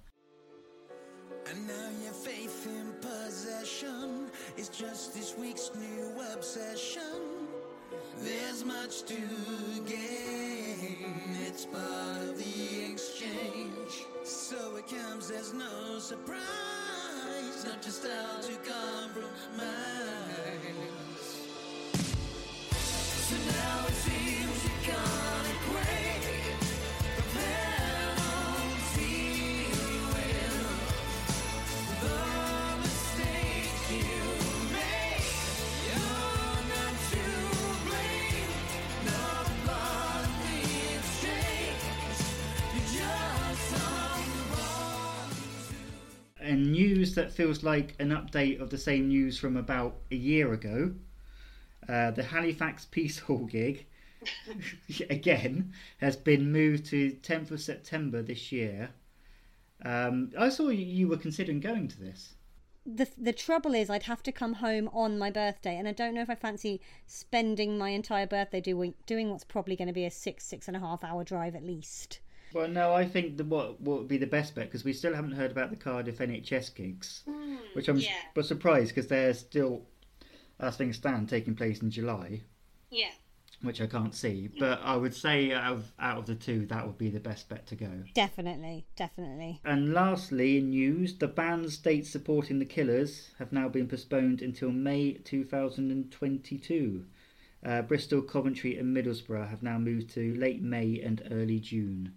And 1.50 1.68
now 1.68 1.90
your 2.04 2.14
faith 2.14 2.68
in 2.68 2.94
possession 3.02 4.30
is 4.56 4.70
just 4.70 5.16
this 5.16 5.36
week's 5.36 5.72
new 5.74 6.14
obsession. 6.34 7.48
There's 8.20 8.64
much 8.64 9.04
to 9.04 9.16
gain, 9.88 11.08
it's 11.48 11.66
part 11.66 12.22
of 12.22 12.38
the 12.38 12.92
exchange. 12.92 14.06
So 14.24 14.76
it 14.76 14.88
comes 14.88 15.32
as 15.32 15.54
no 15.54 15.98
surprise, 15.98 17.66
not 17.66 17.82
just 17.82 18.06
how 18.06 18.42
to 18.42 18.54
compromise. 18.58 19.70
So 23.28 23.36
now 23.36 23.86
it 23.88 23.94
seems 23.94 24.66
you're 24.66 24.94
gonna 24.94 25.59
And 46.60 46.74
news 46.74 47.16
that 47.16 47.32
feels 47.32 47.64
like 47.64 47.96
an 48.00 48.10
update 48.10 48.60
of 48.60 48.70
the 48.70 48.78
same 48.78 49.08
news 49.08 49.38
from 49.40 49.56
about 49.56 49.96
a 50.12 50.16
year 50.16 50.52
ago. 50.52 50.94
Uh, 51.88 52.12
the 52.12 52.24
Halifax 52.24 52.84
Piece 52.92 53.18
Hall 53.18 53.46
gig, 53.46 53.86
again, 55.10 55.72
has 56.00 56.18
been 56.18 56.52
moved 56.52 56.86
to 56.88 57.12
10th 57.24 57.52
of 57.52 57.62
September 57.62 58.22
this 58.22 58.52
year. 58.52 58.90
Um, 59.86 60.32
I 60.38 60.50
saw 60.50 60.68
you- 60.68 61.08
were 61.08 61.16
considering 61.16 61.62
going 61.62 61.88
to 61.88 61.98
this. 61.98 62.36
The 62.86 63.08
the 63.18 63.32
trouble 63.32 63.74
is, 63.74 63.90
I'd 63.90 64.04
have 64.04 64.24
to 64.24 64.32
come 64.34 64.56
home 64.56 64.90
on 64.92 65.18
my 65.18 65.32
birthday, 65.32 65.78
and 65.78 65.88
I 65.88 65.94
don't 65.94 66.14
know 66.14 66.24
if 66.24 66.30
I 66.30 66.36
fancy 66.36 66.82
spending 67.08 67.78
my 67.78 67.92
entire 67.92 68.28
birthday 68.28 68.60
doing 68.60 68.96
doing 69.06 69.30
what's 69.30 69.46
probably 69.46 69.78
going 69.78 69.88
to 69.88 69.94
be 69.94 70.04
a 70.06 70.12
six 70.12 70.44
six 70.46 70.68
and 70.68 70.76
a 70.76 70.82
half 70.82 71.06
hour 71.06 71.24
drive 71.24 71.56
at 71.56 71.64
least. 71.64 72.20
Well, 72.54 72.68
no, 72.68 72.94
I 72.94 73.06
think 73.06 73.38
the, 73.38 73.44
what 73.44 73.80
what 73.82 74.00
would 74.00 74.08
be 74.08 74.18
the 74.18 74.26
best 74.28 74.56
bet 74.56 74.66
because 74.66 74.84
we 74.84 74.94
still 74.94 75.14
haven't 75.14 75.34
heard 75.34 75.52
about 75.52 75.70
the 75.70 75.76
Cardiff 75.76 76.18
NHS 76.18 76.74
gigs, 76.76 77.24
which 77.74 77.88
I'm 77.88 77.98
yeah. 77.98 78.12
but 78.34 78.46
surprised 78.46 78.90
because 78.90 79.08
they're 79.08 79.34
still, 79.34 79.84
as 80.60 80.76
things 80.78 80.98
stand, 80.98 81.30
taking 81.30 81.56
place 81.56 81.82
in 81.82 81.92
July, 81.92 82.42
Yeah. 82.90 83.12
which 83.62 83.82
I 83.82 83.86
can't 83.88 84.16
see. 84.16 84.50
But 84.58 84.82
I 84.84 84.96
would 84.96 85.14
say 85.14 85.52
out 85.54 85.74
of 85.74 85.92
out 86.00 86.18
of 86.18 86.26
the 86.26 86.36
two, 86.36 86.66
that 86.68 86.86
would 86.88 86.98
be 86.98 87.10
the 87.10 87.20
best 87.20 87.50
bet 87.50 87.68
to 87.68 87.76
go. 87.76 88.04
Definitely, 88.16 88.86
definitely. 88.96 89.62
And 89.64 89.94
lastly, 89.94 90.58
in 90.58 90.72
news, 90.72 91.18
the 91.18 91.28
band's 91.28 91.78
dates 91.78 92.10
supporting 92.10 92.58
the 92.60 92.66
Killers 92.66 93.32
have 93.38 93.52
now 93.52 93.70
been 93.70 93.88
postponed 93.88 94.42
until 94.42 94.72
May 94.72 95.14
2022. 95.14 97.06
Uh, 97.62 97.82
Bristol, 97.82 98.22
Coventry, 98.22 98.78
and 98.78 98.96
Middlesbrough 98.96 99.50
have 99.50 99.62
now 99.62 99.78
moved 99.78 100.10
to 100.12 100.34
late 100.36 100.62
May 100.62 101.02
and 101.02 101.22
early 101.30 101.60
June. 101.60 102.14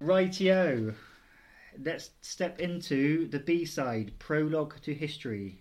Rightio. 0.00 0.94
Let's 1.78 2.10
step 2.22 2.60
into 2.60 3.28
the 3.28 3.38
B 3.38 3.64
side, 3.64 4.12
Prologue 4.18 4.80
to 4.82 4.94
History. 4.94 5.60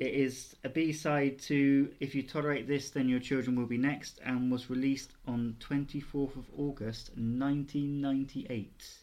It 0.00 0.14
is 0.14 0.54
a 0.64 0.68
B 0.68 0.92
side 0.92 1.38
to 1.40 1.92
If 2.00 2.14
You 2.14 2.22
Tolerate 2.22 2.66
This, 2.68 2.90
Then 2.90 3.08
Your 3.08 3.20
Children 3.20 3.56
Will 3.56 3.66
Be 3.66 3.76
Next, 3.76 4.20
and 4.24 4.50
was 4.50 4.70
released 4.70 5.12
on 5.26 5.56
24th 5.60 6.36
of 6.36 6.46
August 6.56 7.10
1998. 7.16 8.99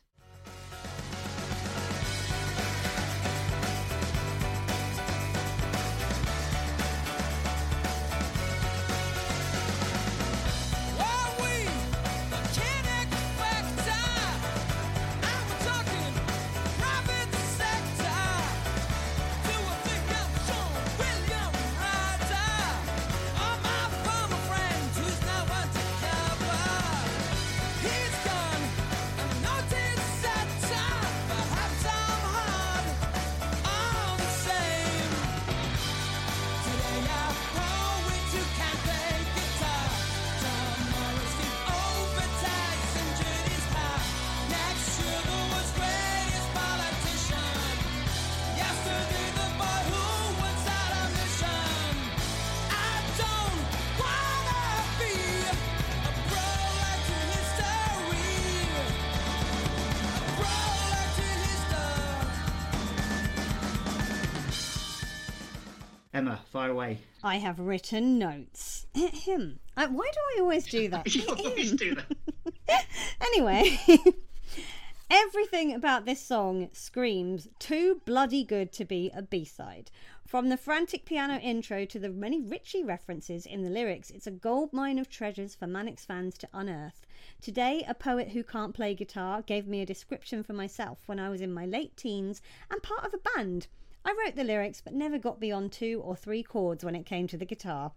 Emma, 66.18 66.40
fire 66.52 66.72
away. 66.72 66.98
I 67.24 67.36
have 67.36 67.60
written 67.60 68.18
notes. 68.18 68.88
Him. 68.96 69.60
Uh, 69.78 69.86
Why 69.90 70.10
do 70.12 70.20
I 70.36 70.42
always 70.42 70.66
do 70.66 70.88
that? 70.88 71.04
do 71.78 71.96
that. 71.96 72.86
anyway, 73.22 73.80
everything 75.12 75.76
about 75.76 76.06
this 76.06 76.20
song 76.20 76.70
screams 76.74 77.50
too 77.60 78.02
bloody 78.06 78.44
good 78.44 78.72
to 78.72 78.84
be 78.84 79.12
a 79.14 79.22
B-side. 79.22 79.92
From 80.26 80.50
the 80.50 80.58
frantic 80.58 81.06
piano 81.06 81.38
intro 81.38 81.86
to 81.86 82.00
the 82.00 82.10
many 82.10 82.42
Richey 82.42 82.84
references 82.84 83.46
in 83.46 83.62
the 83.62 83.70
lyrics, 83.70 84.10
it's 84.10 84.26
a 84.26 84.32
goldmine 84.32 84.98
of 84.98 85.12
treasures 85.12 85.54
for 85.54 85.68
Manics 85.68 86.04
fans 86.04 86.36
to 86.40 86.50
unearth. 86.52 87.06
Today, 87.42 87.86
a 87.88 87.94
poet 87.94 88.30
who 88.30 88.44
can't 88.44 88.74
play 88.74 88.96
guitar 88.96 89.44
gave 89.44 89.68
me 89.68 89.82
a 89.82 89.86
description 89.86 90.42
for 90.42 90.54
myself 90.54 90.98
when 91.06 91.20
I 91.20 91.30
was 91.30 91.42
in 91.42 91.54
my 91.54 91.68
late 91.68 91.96
teens 91.96 92.42
and 92.72 92.82
part 92.82 93.06
of 93.06 93.14
a 93.14 93.20
band. 93.36 93.68
I 94.08 94.16
wrote 94.24 94.38
the 94.38 94.46
lyrics 94.46 94.80
but 94.80 94.94
never 94.94 95.18
got 95.18 95.38
beyond 95.38 95.74
two 95.74 96.02
or 96.02 96.16
three 96.16 96.42
chords 96.42 96.86
when 96.86 96.96
it 96.96 97.06
came 97.06 97.28
to 97.28 97.36
the 97.36 97.44
guitar. 97.44 97.92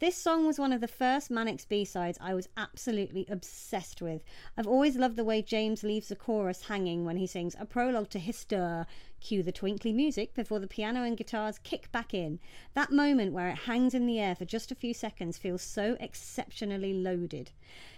This 0.00 0.14
song 0.14 0.46
was 0.46 0.58
one 0.58 0.70
of 0.70 0.82
the 0.82 0.86
first 0.86 1.30
Manics 1.30 1.64
B-sides 1.64 2.18
I 2.20 2.34
was 2.34 2.50
absolutely 2.58 3.24
obsessed 3.30 4.02
with. 4.02 4.22
I've 4.58 4.66
always 4.66 4.96
loved 4.96 5.16
the 5.16 5.24
way 5.24 5.40
James 5.40 5.82
leaves 5.82 6.08
the 6.08 6.14
chorus 6.14 6.66
hanging 6.68 7.06
when 7.06 7.16
he 7.16 7.26
sings 7.26 7.56
a 7.58 7.64
prologue 7.64 8.10
to 8.10 8.18
Histor. 8.18 8.84
Cue 9.20 9.42
the 9.42 9.50
twinkly 9.50 9.94
music 9.94 10.34
before 10.34 10.58
the 10.58 10.66
piano 10.66 11.02
and 11.02 11.16
guitars 11.16 11.58
kick 11.60 11.90
back 11.90 12.12
in. 12.12 12.38
That 12.74 12.92
moment 12.92 13.32
where 13.32 13.48
it 13.48 13.60
hangs 13.60 13.94
in 13.94 14.06
the 14.06 14.20
air 14.20 14.34
for 14.34 14.44
just 14.44 14.70
a 14.70 14.74
few 14.74 14.92
seconds 14.92 15.38
feels 15.38 15.62
so 15.62 15.96
exceptionally 16.00 16.92
loaded. 16.92 17.50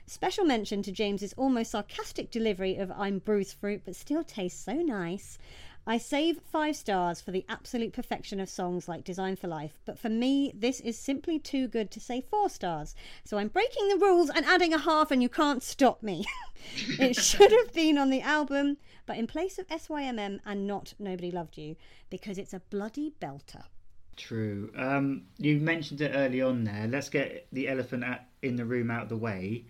Special 0.06 0.44
mention 0.44 0.80
to 0.84 0.92
James's 0.92 1.32
almost 1.32 1.72
sarcastic 1.72 2.30
delivery 2.30 2.76
of 2.76 2.92
I'm 2.92 3.18
Bruce 3.18 3.52
Fruit 3.52 3.82
but 3.84 3.96
still 3.96 4.22
tastes 4.22 4.64
so 4.64 4.74
nice. 4.74 5.38
I 5.88 5.96
save 5.96 6.42
five 6.42 6.76
stars 6.76 7.22
for 7.22 7.30
the 7.30 7.46
absolute 7.48 7.94
perfection 7.94 8.40
of 8.40 8.50
songs 8.50 8.88
like 8.88 9.04
Design 9.04 9.36
for 9.36 9.48
Life, 9.48 9.80
but 9.86 9.98
for 9.98 10.10
me, 10.10 10.52
this 10.54 10.80
is 10.80 10.98
simply 10.98 11.38
too 11.38 11.66
good 11.66 11.90
to 11.92 11.98
say 11.98 12.20
four 12.20 12.50
stars. 12.50 12.94
So 13.24 13.38
I'm 13.38 13.48
breaking 13.48 13.88
the 13.88 13.96
rules 13.96 14.28
and 14.28 14.44
adding 14.44 14.74
a 14.74 14.78
half, 14.78 15.10
and 15.10 15.22
you 15.22 15.30
can't 15.30 15.62
stop 15.62 16.02
me. 16.02 16.26
it 16.76 17.16
should 17.16 17.50
have 17.50 17.72
been 17.72 17.96
on 17.96 18.10
the 18.10 18.20
album, 18.20 18.76
but 19.06 19.16
in 19.16 19.26
place 19.26 19.58
of 19.58 19.66
SYMM 19.68 20.40
and 20.44 20.66
not 20.66 20.92
Nobody 20.98 21.30
Loved 21.30 21.56
You, 21.56 21.74
because 22.10 22.36
it's 22.36 22.52
a 22.52 22.60
bloody 22.68 23.14
belter. 23.18 23.64
True. 24.14 24.70
Um, 24.76 25.22
you 25.38 25.56
mentioned 25.56 26.02
it 26.02 26.12
early 26.14 26.42
on 26.42 26.64
there. 26.64 26.86
Let's 26.86 27.08
get 27.08 27.46
the 27.50 27.66
elephant 27.66 28.04
at, 28.04 28.28
in 28.42 28.56
the 28.56 28.66
room 28.66 28.90
out 28.90 29.04
of 29.04 29.08
the 29.08 29.16
way. 29.16 29.64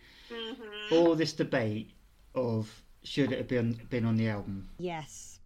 All 0.90 1.14
this 1.14 1.32
debate 1.32 1.92
of 2.34 2.82
should 3.04 3.30
it 3.30 3.38
have 3.38 3.48
been 3.48 3.80
been 3.88 4.04
on 4.04 4.16
the 4.16 4.28
album. 4.28 4.68
Yes. 4.78 5.37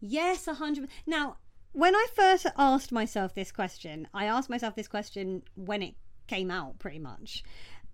Yes, 0.00 0.48
a 0.48 0.54
hundred. 0.54 0.88
Now, 1.06 1.36
when 1.72 1.94
I 1.94 2.06
first 2.14 2.46
asked 2.56 2.90
myself 2.90 3.34
this 3.34 3.52
question, 3.52 4.08
I 4.12 4.24
asked 4.24 4.50
myself 4.50 4.74
this 4.74 4.88
question 4.88 5.42
when 5.54 5.82
it 5.82 5.94
came 6.26 6.50
out, 6.50 6.78
pretty 6.78 6.98
much, 6.98 7.44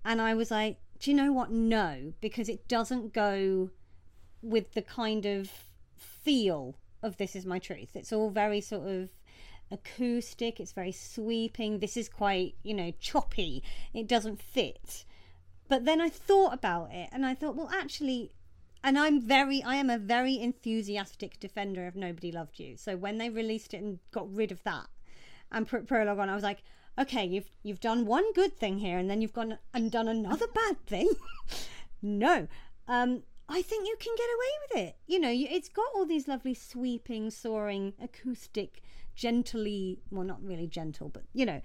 and 0.04 0.20
I 0.20 0.34
was 0.34 0.50
like, 0.50 0.78
"Do 0.98 1.10
you 1.10 1.16
know 1.16 1.32
what? 1.32 1.50
No, 1.50 2.12
because 2.20 2.48
it 2.48 2.68
doesn't 2.68 3.12
go 3.12 3.70
with 4.42 4.74
the 4.74 4.82
kind 4.82 5.26
of 5.26 5.50
feel 5.96 6.76
of 7.02 7.16
This 7.16 7.36
Is 7.36 7.46
My 7.46 7.58
Truth. 7.58 7.96
It's 7.96 8.12
all 8.12 8.30
very 8.30 8.60
sort 8.60 8.88
of 8.88 9.10
acoustic, 9.70 10.60
it's 10.60 10.72
very 10.72 10.92
sweeping. 10.92 11.78
This 11.78 11.96
is 11.96 12.08
quite, 12.08 12.54
you 12.62 12.74
know, 12.74 12.92
choppy. 13.00 13.62
It 13.92 14.06
doesn't 14.06 14.40
fit. 14.40 15.04
But 15.68 15.84
then 15.84 16.00
I 16.00 16.08
thought 16.08 16.54
about 16.54 16.92
it 16.92 17.08
and 17.12 17.26
I 17.26 17.34
thought, 17.34 17.56
well, 17.56 17.70
actually, 17.72 18.32
and 18.86 18.96
I'm 18.96 19.20
very, 19.20 19.64
I 19.64 19.74
am 19.74 19.90
a 19.90 19.98
very 19.98 20.38
enthusiastic 20.40 21.40
defender 21.40 21.88
of 21.88 21.96
Nobody 21.96 22.30
Loved 22.30 22.60
You. 22.60 22.76
So 22.76 22.96
when 22.96 23.18
they 23.18 23.28
released 23.28 23.74
it 23.74 23.82
and 23.82 23.98
got 24.12 24.32
rid 24.32 24.52
of 24.52 24.62
that 24.62 24.86
and 25.50 25.66
put 25.66 25.88
prologue 25.88 26.20
on, 26.20 26.30
I 26.30 26.36
was 26.36 26.44
like, 26.44 26.62
okay, 26.96 27.26
you've 27.26 27.50
you've 27.64 27.80
done 27.80 28.06
one 28.06 28.32
good 28.32 28.56
thing 28.56 28.78
here, 28.78 28.96
and 28.96 29.10
then 29.10 29.20
you've 29.20 29.32
gone 29.32 29.58
and 29.74 29.90
done 29.90 30.06
another 30.06 30.46
bad 30.54 30.78
thing. 30.86 31.10
no, 32.00 32.46
um, 32.86 33.24
I 33.48 33.60
think 33.60 33.88
you 33.88 33.96
can 33.98 34.14
get 34.16 34.28
away 34.28 34.52
with 34.62 34.88
it. 34.88 34.96
You 35.08 35.18
know, 35.18 35.32
it's 35.32 35.68
got 35.68 35.86
all 35.96 36.06
these 36.06 36.28
lovely 36.28 36.54
sweeping, 36.54 37.30
soaring, 37.30 37.92
acoustic, 38.00 38.82
gently, 39.16 39.98
well, 40.12 40.22
not 40.22 40.40
really 40.40 40.68
gentle, 40.68 41.08
but 41.08 41.24
you 41.34 41.44
know, 41.44 41.60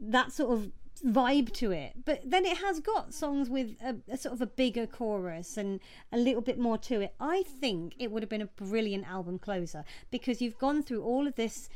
that 0.00 0.32
sort 0.32 0.50
of 0.50 0.72
vibe 1.04 1.52
to 1.54 1.70
it. 1.70 2.04
But 2.04 2.22
then 2.24 2.44
it 2.44 2.58
has 2.58 2.80
got 2.80 3.12
songs 3.12 3.50
with 3.50 3.76
a, 3.82 3.96
a, 4.10 4.16
sort 4.16 4.34
of 4.34 4.40
a 4.40 4.46
bigger 4.46 4.86
chorus 4.86 5.56
and 5.56 5.80
a 6.12 6.18
little 6.18 6.40
bit 6.40 6.58
more 6.58 6.78
to 6.78 7.00
it. 7.00 7.14
I 7.20 7.42
think 7.42 7.94
it 7.98 8.10
would 8.10 8.22
have 8.22 8.30
been 8.30 8.42
a 8.42 8.46
brilliant 8.46 9.08
album 9.08 9.38
closer 9.38 9.84
because 10.10 10.40
you've 10.40 10.58
gone 10.58 10.82
through 10.82 11.02
all 11.02 11.26
of 11.26 11.34
this 11.34 11.68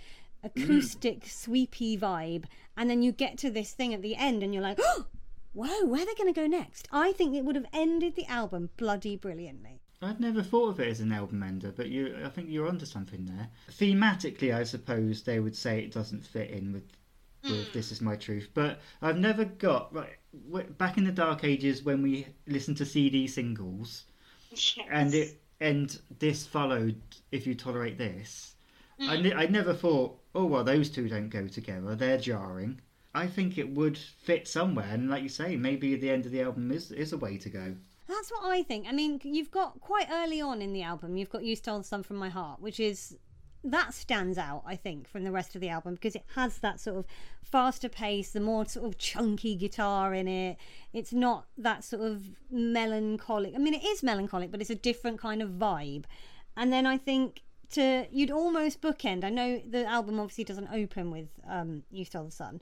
acoustic, 0.42 1.24
mm. 1.24 1.30
sweepy 1.30 1.96
vibe, 1.96 2.44
and 2.76 2.88
then 2.88 3.02
you 3.02 3.12
get 3.12 3.38
to 3.38 3.50
this 3.50 3.72
thing 3.72 3.92
at 3.92 4.02
the 4.02 4.16
end 4.16 4.42
and 4.42 4.54
you're 4.54 4.62
like, 4.62 4.78
oh, 4.80 5.06
whoa, 5.52 5.84
where 5.84 6.02
are 6.02 6.06
they 6.06 6.14
going 6.14 6.32
to 6.32 6.40
go 6.40 6.46
next? 6.46 6.88
I 6.92 7.12
think 7.12 7.34
it 7.34 7.44
would 7.44 7.56
have 7.56 7.66
ended 7.72 8.14
the 8.14 8.26
album 8.26 8.70
bloody 8.76 9.16
brilliantly. 9.16 9.80
I'd 10.00 10.20
never 10.20 10.44
thought 10.44 10.68
of 10.68 10.80
it 10.80 10.86
as 10.86 11.00
an 11.00 11.10
album 11.10 11.42
ender, 11.42 11.72
but 11.72 11.88
you, 11.88 12.16
I 12.24 12.28
think 12.28 12.48
you're 12.48 12.68
onto 12.68 12.86
something 12.86 13.24
there. 13.24 13.48
Thematically, 13.72 14.54
I 14.54 14.62
suppose 14.62 15.22
they 15.22 15.40
would 15.40 15.56
say 15.56 15.80
it 15.80 15.92
doesn't 15.92 16.24
fit 16.24 16.50
in 16.50 16.72
with, 16.72 16.84
with 17.42 17.66
hmm. 17.66 17.72
"This 17.72 17.92
Is 17.92 18.00
My 18.00 18.16
Truth," 18.16 18.48
but 18.54 18.80
I've 19.02 19.18
never 19.18 19.44
got 19.44 19.94
right 19.94 20.78
back 20.78 20.98
in 20.98 21.04
the 21.04 21.12
dark 21.12 21.44
ages 21.44 21.82
when 21.82 22.02
we 22.02 22.26
listened 22.46 22.76
to 22.78 22.84
CD 22.84 23.26
singles, 23.26 24.04
Yes. 24.50 24.78
and 24.90 25.14
it 25.14 25.40
and 25.60 26.00
this 26.18 26.46
followed. 26.46 27.00
If 27.32 27.46
you 27.46 27.54
tolerate 27.54 27.98
this, 27.98 28.54
I, 29.00 29.16
hmm. 29.16 29.22
ne- 29.22 29.34
I 29.34 29.46
never 29.46 29.74
thought, 29.74 30.18
oh 30.34 30.46
well, 30.46 30.64
those 30.64 30.90
two 30.90 31.08
don't 31.08 31.28
go 31.28 31.46
together. 31.46 31.94
They're 31.94 32.18
jarring. 32.18 32.80
I 33.14 33.26
think 33.26 33.58
it 33.58 33.70
would 33.70 33.98
fit 33.98 34.46
somewhere, 34.46 34.88
and 34.90 35.10
like 35.10 35.22
you 35.22 35.28
say, 35.28 35.56
maybe 35.56 35.96
the 35.96 36.10
end 36.10 36.26
of 36.26 36.32
the 36.32 36.42
album 36.42 36.70
is 36.70 36.90
is 36.90 37.12
a 37.12 37.18
way 37.18 37.38
to 37.38 37.48
go. 37.48 37.76
That's 38.06 38.30
what 38.30 38.44
I 38.44 38.62
think. 38.62 38.86
I 38.88 38.92
mean, 38.92 39.20
you've 39.22 39.50
got 39.50 39.80
quite 39.80 40.08
early 40.10 40.40
on 40.40 40.62
in 40.62 40.72
the 40.72 40.82
album, 40.82 41.16
you've 41.16 41.28
got 41.28 41.44
You 41.44 41.54
Stole 41.54 41.78
the 41.78 41.84
Sun 41.84 42.02
from 42.04 42.16
My 42.16 42.30
Heart, 42.30 42.60
which 42.60 42.80
is 42.80 43.18
that 43.70 43.94
stands 43.94 44.38
out, 44.38 44.62
I 44.66 44.76
think, 44.76 45.08
from 45.08 45.24
the 45.24 45.32
rest 45.32 45.54
of 45.54 45.60
the 45.60 45.68
album 45.68 45.94
because 45.94 46.14
it 46.14 46.24
has 46.34 46.58
that 46.58 46.80
sort 46.80 46.96
of 46.96 47.06
faster 47.42 47.88
pace, 47.88 48.30
the 48.30 48.40
more 48.40 48.66
sort 48.66 48.86
of 48.86 48.98
chunky 48.98 49.54
guitar 49.56 50.14
in 50.14 50.28
it. 50.28 50.56
It's 50.92 51.12
not 51.12 51.46
that 51.56 51.84
sort 51.84 52.02
of 52.02 52.30
melancholic. 52.50 53.54
I 53.54 53.58
mean, 53.58 53.74
it 53.74 53.84
is 53.84 54.02
melancholic, 54.02 54.50
but 54.50 54.60
it's 54.60 54.70
a 54.70 54.74
different 54.74 55.18
kind 55.20 55.42
of 55.42 55.50
vibe. 55.50 56.04
And 56.56 56.72
then 56.72 56.86
I 56.86 56.98
think 56.98 57.42
to 57.70 58.06
you'd 58.10 58.30
almost 58.30 58.80
bookend. 58.80 59.24
I 59.24 59.30
know 59.30 59.60
the 59.68 59.84
album 59.86 60.18
obviously 60.20 60.44
doesn't 60.44 60.68
open 60.72 61.10
with 61.10 61.28
um, 61.48 61.82
You 61.90 62.04
Stole 62.04 62.24
the 62.24 62.30
Sun, 62.30 62.60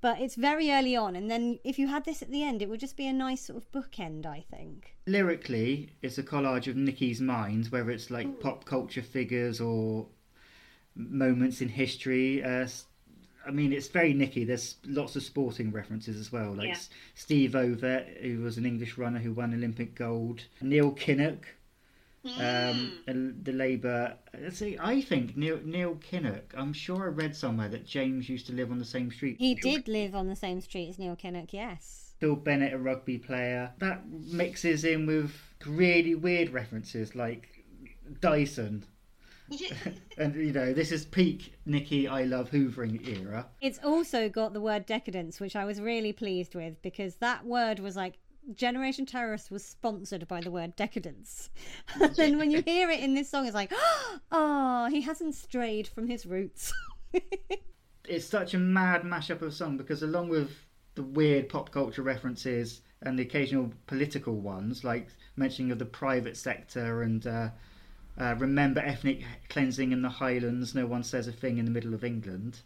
but 0.00 0.20
it's 0.20 0.36
very 0.36 0.70
early 0.70 0.94
on. 0.96 1.16
And 1.16 1.30
then 1.30 1.58
if 1.64 1.78
you 1.78 1.88
had 1.88 2.04
this 2.04 2.22
at 2.22 2.30
the 2.30 2.42
end, 2.42 2.62
it 2.62 2.68
would 2.68 2.80
just 2.80 2.96
be 2.96 3.06
a 3.06 3.12
nice 3.12 3.46
sort 3.46 3.58
of 3.58 3.70
bookend, 3.72 4.26
I 4.26 4.44
think. 4.50 4.96
lyrically, 5.06 5.90
it's 6.02 6.18
a 6.18 6.22
collage 6.22 6.68
of 6.68 6.76
Nicky's 6.76 7.20
mind, 7.20 7.66
whether 7.68 7.90
it's 7.90 8.10
like 8.10 8.40
pop 8.40 8.64
culture 8.64 9.02
figures 9.02 9.60
or 9.60 10.06
moments 10.96 11.60
in 11.60 11.68
history. 11.68 12.42
Uh, 12.42 12.64
s- 12.64 12.86
I 13.46 13.52
mean, 13.52 13.72
it's 13.72 13.86
very 13.88 14.12
Nicky. 14.12 14.42
There's 14.44 14.76
lots 14.84 15.14
of 15.14 15.22
sporting 15.22 15.70
references 15.70 16.16
as 16.16 16.32
well, 16.32 16.52
like 16.54 16.68
Yeah. 16.68 16.78
Steve 17.14 17.52
Ovett, 17.52 18.20
who 18.20 18.40
was 18.40 18.58
an 18.58 18.66
English 18.66 18.98
runner 18.98 19.20
who 19.20 19.32
won 19.32 19.54
Olympic 19.54 19.94
gold. 19.94 20.42
Neil 20.60 20.90
Kinnock, 20.92 21.44
um, 22.40 22.98
the 23.06 23.52
Labour. 23.52 24.16
uh, 24.34 24.50
See, 24.50 24.76
I 24.80 25.00
think 25.00 25.36
Neil 25.36 25.60
Neil 25.64 25.94
Kinnock. 25.96 26.42
I'm 26.54 26.72
sure 26.72 27.04
I 27.04 27.08
read 27.08 27.36
somewhere 27.36 27.68
that 27.68 27.86
James 27.86 28.28
used 28.28 28.46
to 28.48 28.52
live 28.52 28.72
on 28.72 28.78
the 28.80 28.84
same 28.84 29.12
street. 29.12 29.36
He 29.38 29.54
did 29.54 29.86
live 29.86 30.14
on 30.16 30.26
the 30.26 30.34
same 30.36 30.60
street 30.60 30.88
as 30.88 30.98
Neil 30.98 31.14
Kinnock, 31.16 31.52
yes. 31.52 32.14
Bill 32.18 32.34
Bennett, 32.34 32.72
a 32.72 32.78
rugby 32.78 33.18
player. 33.18 33.70
That 33.78 34.08
mixes 34.10 34.84
in 34.84 35.06
with 35.06 35.38
really 35.66 36.14
weird 36.16 36.48
references 36.50 37.14
like 37.14 37.48
Dyson. 38.20 38.84
and 40.18 40.34
you 40.34 40.52
know, 40.52 40.72
this 40.72 40.92
is 40.92 41.04
peak 41.04 41.54
Nicky 41.64 42.08
I 42.08 42.24
love 42.24 42.50
hoovering 42.50 43.06
era. 43.06 43.46
It's 43.60 43.78
also 43.84 44.28
got 44.28 44.52
the 44.52 44.60
word 44.60 44.86
decadence, 44.86 45.40
which 45.40 45.56
I 45.56 45.64
was 45.64 45.80
really 45.80 46.12
pleased 46.12 46.54
with 46.54 46.80
because 46.82 47.16
that 47.16 47.44
word 47.44 47.78
was 47.78 47.96
like 47.96 48.18
Generation 48.54 49.06
Terrorist 49.06 49.50
was 49.50 49.64
sponsored 49.64 50.28
by 50.28 50.40
the 50.40 50.50
word 50.50 50.76
decadence. 50.76 51.50
and 52.00 52.14
then 52.16 52.38
when 52.38 52.50
you 52.50 52.62
hear 52.66 52.90
it 52.90 53.00
in 53.00 53.14
this 53.14 53.28
song, 53.28 53.46
it's 53.46 53.54
like, 53.54 53.72
oh, 54.30 54.88
he 54.90 55.00
hasn't 55.00 55.34
strayed 55.34 55.88
from 55.88 56.08
his 56.08 56.26
roots. 56.26 56.72
It's 58.08 58.26
such 58.26 58.54
a 58.54 58.58
mad 58.58 59.02
mashup 59.02 59.42
of 59.42 59.48
a 59.48 59.52
song 59.52 59.76
because 59.76 60.02
along 60.02 60.28
with 60.28 60.50
the 60.94 61.02
weird 61.02 61.48
pop 61.48 61.72
culture 61.72 62.02
references 62.02 62.82
and 63.02 63.18
the 63.18 63.22
occasional 63.22 63.72
political 63.86 64.34
ones, 64.36 64.84
like 64.84 65.08
mentioning 65.36 65.72
of 65.72 65.78
the 65.78 65.84
private 65.84 66.36
sector 66.36 67.02
and 67.02 67.26
uh, 67.26 67.48
uh, 68.18 68.34
remember 68.38 68.80
ethnic 68.80 69.22
cleansing 69.48 69.92
in 69.92 70.02
the 70.02 70.08
Highlands, 70.08 70.74
no 70.74 70.86
one 70.86 71.02
says 71.04 71.28
a 71.28 71.32
thing 71.32 71.58
in 71.58 71.64
the 71.64 71.70
middle 71.70 71.94
of 71.94 72.04
England. 72.04 72.60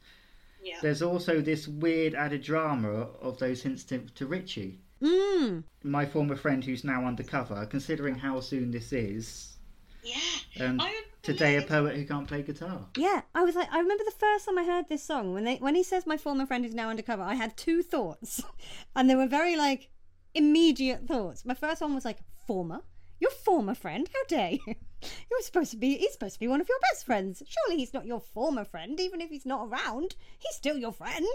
yeah. 0.63 0.77
There's 0.83 1.03
also 1.03 1.41
this 1.41 1.67
weird 1.67 2.15
added 2.15 2.43
drama 2.43 3.09
of 3.21 3.39
those 3.39 3.63
hints 3.63 3.85
to, 3.85 3.99
to 4.15 4.27
Richey. 4.27 4.81
mm. 5.03 5.63
my 5.83 6.07
former 6.07 6.37
friend 6.37 6.65
who's 6.65 6.85
now 6.85 7.05
undercover, 7.07 7.65
considering 7.67 8.17
how 8.17 8.41
soon 8.41 8.71
this 8.71 8.93
is, 8.93 9.57
Yeah. 10.05 10.19
and 10.57 10.81
I 10.81 10.87
remember 10.87 11.07
today 11.23 11.57
a 11.57 11.63
poet 11.63 11.97
who 11.97 12.05
can't 12.07 12.29
play 12.29 12.43
guitar. 12.43 12.87
Yeah, 12.97 13.23
I 13.35 13.43
was 13.43 13.55
like, 13.55 13.73
I 13.73 13.79
remember 13.81 14.05
the 14.05 14.11
first 14.19 14.47
time 14.47 14.59
I 14.59 14.65
heard 14.65 14.89
this 14.89 15.03
song 15.03 15.33
when 15.35 15.45
they 15.45 15.57
when 15.57 15.75
he 15.75 15.83
says 15.83 16.07
my 16.07 16.17
former 16.17 16.47
friend 16.47 16.65
is 16.65 16.75
now 16.75 16.91
undercover. 16.91 17.23
I 17.23 17.35
had 17.35 17.57
two 17.57 17.83
thoughts, 17.83 18.43
and 18.97 19.09
they 19.09 19.15
were 19.17 19.27
very 19.27 19.57
like 19.57 19.91
immediate 20.35 21.07
thoughts. 21.07 21.45
My 21.45 21.55
first 21.55 21.81
one 21.81 21.95
was 21.95 22.05
like, 22.05 22.19
former, 22.47 22.83
your 23.20 23.30
former 23.30 23.74
friend? 23.74 24.09
How 24.12 24.20
dare 24.28 24.52
you? 24.52 24.74
You're 25.30 25.42
supposed 25.42 25.70
to 25.70 25.76
be. 25.76 25.96
He's 25.96 26.12
supposed 26.12 26.35
to 26.35 26.40
be 26.40 26.48
one 26.48 26.61
of 26.61 26.68
your 26.68 26.78
best 26.90 27.06
friends. 27.06 27.42
Surely 27.46 27.78
he's 27.78 27.94
not 27.94 28.06
your 28.06 28.20
former 28.20 28.64
friend, 28.64 28.98
even 29.00 29.20
if 29.20 29.30
he's 29.30 29.46
not 29.46 29.68
around. 29.68 30.16
He's 30.38 30.56
still 30.56 30.76
your 30.76 30.92
friend. 30.92 31.26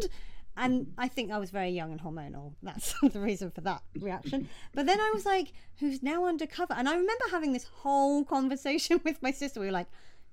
And 0.57 0.93
I 0.97 1.07
think 1.07 1.31
I 1.31 1.37
was 1.37 1.51
very 1.51 1.69
young 1.69 1.91
and 1.91 2.01
hormonal. 2.01 2.53
That's 2.63 2.93
the 3.01 3.19
reason 3.19 3.51
for 3.51 3.61
that 3.61 3.81
reaction. 3.99 4.49
But 4.73 4.85
then 4.85 4.99
I 4.99 5.11
was 5.13 5.25
like, 5.25 5.53
who's 5.79 6.01
now 6.01 6.25
undercover? 6.25 6.73
And 6.73 6.87
I 6.87 6.93
remember 6.93 7.25
having 7.31 7.53
this 7.53 7.65
whole 7.65 8.23
conversation 8.23 9.01
with 9.03 9.21
my 9.21 9.31
sister. 9.31 9.59
We 9.59 9.67
were 9.67 9.71
like, 9.71 9.87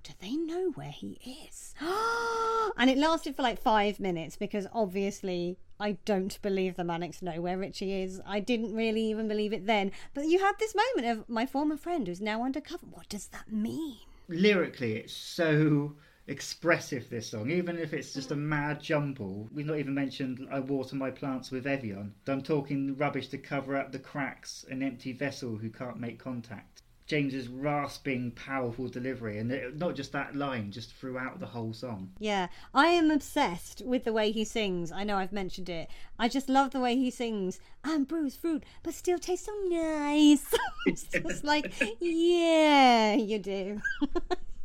do 0.05 0.13
they 0.21 0.37
know 0.37 0.73
where 0.75 0.91
he 0.91 1.49
is? 1.49 1.75
and 1.81 2.91
it 2.91 2.99
lasted 2.99 3.37
for 3.37 3.43
like 3.43 3.61
five 3.61 4.01
minutes 4.01 4.37
because 4.37 4.67
obviously 4.73 5.59
I 5.83 5.99
don't 6.05 6.41
believe 6.43 6.77
the 6.77 6.85
Manics 6.85 7.23
know 7.23 7.41
where 7.41 7.59
Richey 7.59 8.03
is. 8.03 8.21
I 8.25 8.39
didn't 8.39 8.73
really 8.73 9.03
even 9.11 9.27
believe 9.27 9.53
it 9.53 9.67
then. 9.67 9.91
But 10.15 10.27
you 10.27 10.39
had 10.39 10.53
this 10.61 10.77
moment 10.77 11.19
of 11.19 11.29
my 11.29 11.45
former 11.45 11.77
friend 11.77 12.07
who's 12.07 12.21
now 12.21 12.45
undercover. 12.45 12.87
What 12.87 13.09
does 13.09 13.27
that 13.29 13.51
mean? 13.51 13.97
Lyrically, 14.29 14.93
it's 14.93 15.13
so 15.13 15.97
expressive. 16.29 17.11
This 17.11 17.31
song, 17.31 17.51
even 17.51 17.79
if 17.81 17.93
it's 17.93 18.15
just 18.15 18.31
a 18.31 18.37
mad 18.37 18.81
jumble. 18.81 19.49
We've 19.53 19.67
not 19.67 19.81
even 19.81 19.93
mentioned 19.93 20.47
"I 20.53 20.61
water 20.61 20.95
my 20.95 21.11
plants 21.11 21.51
with 21.51 21.67
Evian." 21.67 22.15
I'm 22.29 22.43
talking 22.43 22.97
rubbish 22.97 23.27
to 23.31 23.39
cover 23.39 23.77
up 23.77 23.91
the 23.91 23.99
cracks, 23.99 24.65
an 24.71 24.85
empty 24.85 25.13
vessel 25.13 25.57
who 25.57 25.69
can't 25.69 25.99
make 25.99 26.21
contact. 26.21 26.82
James's 27.07 27.49
rasping, 27.49 28.31
powerful 28.33 28.89
delivery, 28.89 29.39
and 29.39 29.51
it, 29.51 29.77
not 29.77 29.95
just 29.95 30.13
that 30.13 30.37
line, 30.37 30.71
just 30.71 30.93
throughout 30.95 31.41
the 31.41 31.47
whole 31.47 31.73
song. 31.73 32.11
Yeah, 32.19 32.49
I 32.73 32.87
am 32.89 33.11
obsessed 33.11 33.83
with 33.85 34.05
the 34.05 34.13
way 34.13 34.31
he 34.31 34.45
sings. 34.45 34.93
I 34.93 35.05
know 35.05 35.17
I've 35.17 35.33
mentioned 35.33 35.69
it. 35.69 35.89
I 36.19 36.29
just 36.29 36.49
love 36.49 36.71
the 36.71 36.81
way 36.81 36.97
he 36.97 37.11
sings. 37.11 37.61
I'm 37.85 38.05
bruised 38.05 38.41
fruit, 38.41 38.65
but 38.83 38.95
still 38.95 39.19
tastes 39.19 39.47
so 39.47 39.53
nice. 39.69 40.47
it's 40.87 41.03
just 41.29 41.45
like, 41.45 41.73
yeah, 42.01 43.15
you 43.15 43.39
do. 43.39 43.81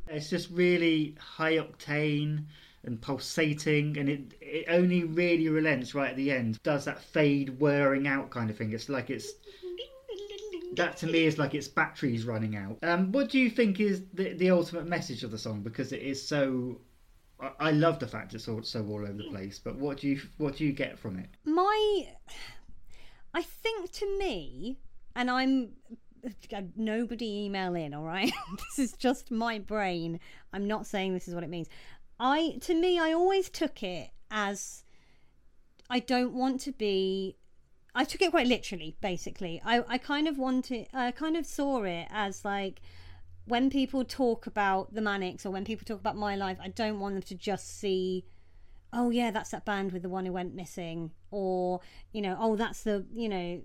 It's 0.10 0.30
just 0.30 0.50
really 0.52 1.16
high 1.20 1.58
octane 1.58 2.46
and 2.84 3.02
pulsating, 3.02 3.98
and 3.98 4.08
it 4.08 4.22
it 4.40 4.66
only 4.70 5.04
really 5.04 5.50
relents 5.50 5.94
right 5.94 6.12
at 6.12 6.16
the 6.16 6.32
end. 6.32 6.64
Does 6.64 6.86
that 6.86 7.02
fade 7.02 7.60
whirring 7.60 8.08
out 8.08 8.30
kind 8.30 8.50
of 8.50 8.58
thing? 8.58 8.72
It's 8.72 8.88
like 8.88 9.10
it's 9.10 9.34
that 10.76 10.98
to 10.98 11.08
me 11.08 11.26
is 11.26 11.38
like 11.38 11.54
its 11.54 11.68
batteries 11.68 12.26
running 12.26 12.56
out. 12.56 12.78
Um, 12.84 13.12
what 13.12 13.30
do 13.30 13.40
you 13.40 13.50
think 13.50 13.80
is 13.80 14.04
the 14.14 14.34
the 14.34 14.52
ultimate 14.52 14.86
message 14.88 15.24
of 15.24 15.32
the 15.32 15.38
song? 15.38 15.62
Because 15.62 15.92
it 15.92 16.02
is 16.02 16.26
so. 16.26 16.82
I- 17.40 17.52
I 17.60 17.72
love 17.72 18.00
the 18.00 18.08
fact 18.08 18.34
it's 18.34 18.48
all, 18.48 18.64
so 18.64 18.84
all 18.88 19.02
over 19.04 19.14
the 19.14 19.26
place, 19.30 19.60
but 19.60 19.76
what 19.76 19.98
do 20.00 20.08
you 20.08 20.22
what 20.38 20.58
do 20.58 20.66
you 20.66 20.72
get 20.74 20.98
from 20.98 21.20
it? 21.20 21.30
my 21.46 22.08
i 23.34 23.42
think 23.44 23.92
to 23.92 24.18
me 24.18 24.80
and 25.16 25.30
i'm 25.30 25.70
nobody 26.76 27.46
email 27.46 27.76
in, 27.76 27.94
all 27.94 28.04
right? 28.04 28.32
this 28.58 28.80
is 28.80 28.94
just 28.94 29.32
my 29.32 29.60
brain. 29.60 30.20
I'm 30.54 30.68
not 30.68 30.86
saying 30.88 31.14
this 31.14 31.28
is 31.28 31.36
what 31.36 31.44
it 31.44 31.50
means. 31.50 31.68
I 32.20 32.58
to 32.62 32.74
me, 32.74 33.00
I 33.00 33.14
always 33.14 33.50
took 33.50 33.84
it 33.84 34.10
as 34.32 34.84
I 35.90 36.00
don't 36.00 36.34
want 36.34 36.62
to 36.62 36.72
be. 36.72 37.38
I 37.98 38.04
took 38.04 38.22
it 38.22 38.30
quite 38.30 38.46
literally, 38.46 38.96
basically. 39.02 39.60
I, 39.66 39.84
I 39.88 39.98
kind 39.98 40.28
of 40.28 40.38
wanted, 40.38 40.88
I 40.94 41.10
kind 41.10 41.36
of 41.36 41.48
saw 41.48 41.82
it 41.82 42.08
as 42.12 42.46
like 42.46 42.80
when 43.46 43.72
people 43.72 44.06
talk 44.06 44.46
about 44.46 44.94
the 44.94 45.02
Manics 45.02 45.48
or 45.48 45.50
when 45.50 45.66
people 45.66 45.84
talk 45.84 46.00
about 46.00 46.16
my 46.16 46.36
life, 46.36 46.60
I 46.62 46.68
don't 46.68 47.00
want 47.00 47.16
them 47.16 47.24
to 47.24 47.34
just 47.34 47.80
see, 47.80 48.24
oh 48.94 49.10
yeah, 49.10 49.32
that's 49.32 49.50
that 49.50 49.66
band 49.66 49.94
with 49.94 50.04
the 50.04 50.10
one 50.10 50.28
who 50.28 50.32
went 50.32 50.54
missing, 50.54 51.10
or 51.32 51.80
you 52.12 52.22
know, 52.22 52.38
oh 52.40 52.56
that's 52.56 52.84
the 52.84 53.04
you 53.12 53.28
know 53.28 53.62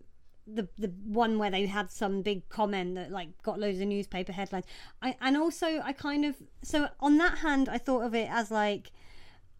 the 0.46 0.66
the 0.78 0.88
one 1.04 1.38
where 1.38 1.50
they 1.50 1.66
had 1.66 1.90
some 1.90 2.22
big 2.22 2.48
comment 2.48 2.94
that 2.94 3.10
like 3.10 3.42
got 3.42 3.60
loads 3.60 3.80
of 3.80 3.86
newspaper 3.86 4.32
headlines. 4.32 4.64
I 5.02 5.14
and 5.20 5.36
also 5.36 5.82
I 5.84 5.92
kind 5.92 6.24
of 6.24 6.36
so 6.62 6.88
on 7.00 7.18
that 7.18 7.38
hand 7.38 7.68
I 7.68 7.76
thought 7.76 8.02
of 8.02 8.14
it 8.14 8.30
as 8.30 8.50
like 8.50 8.92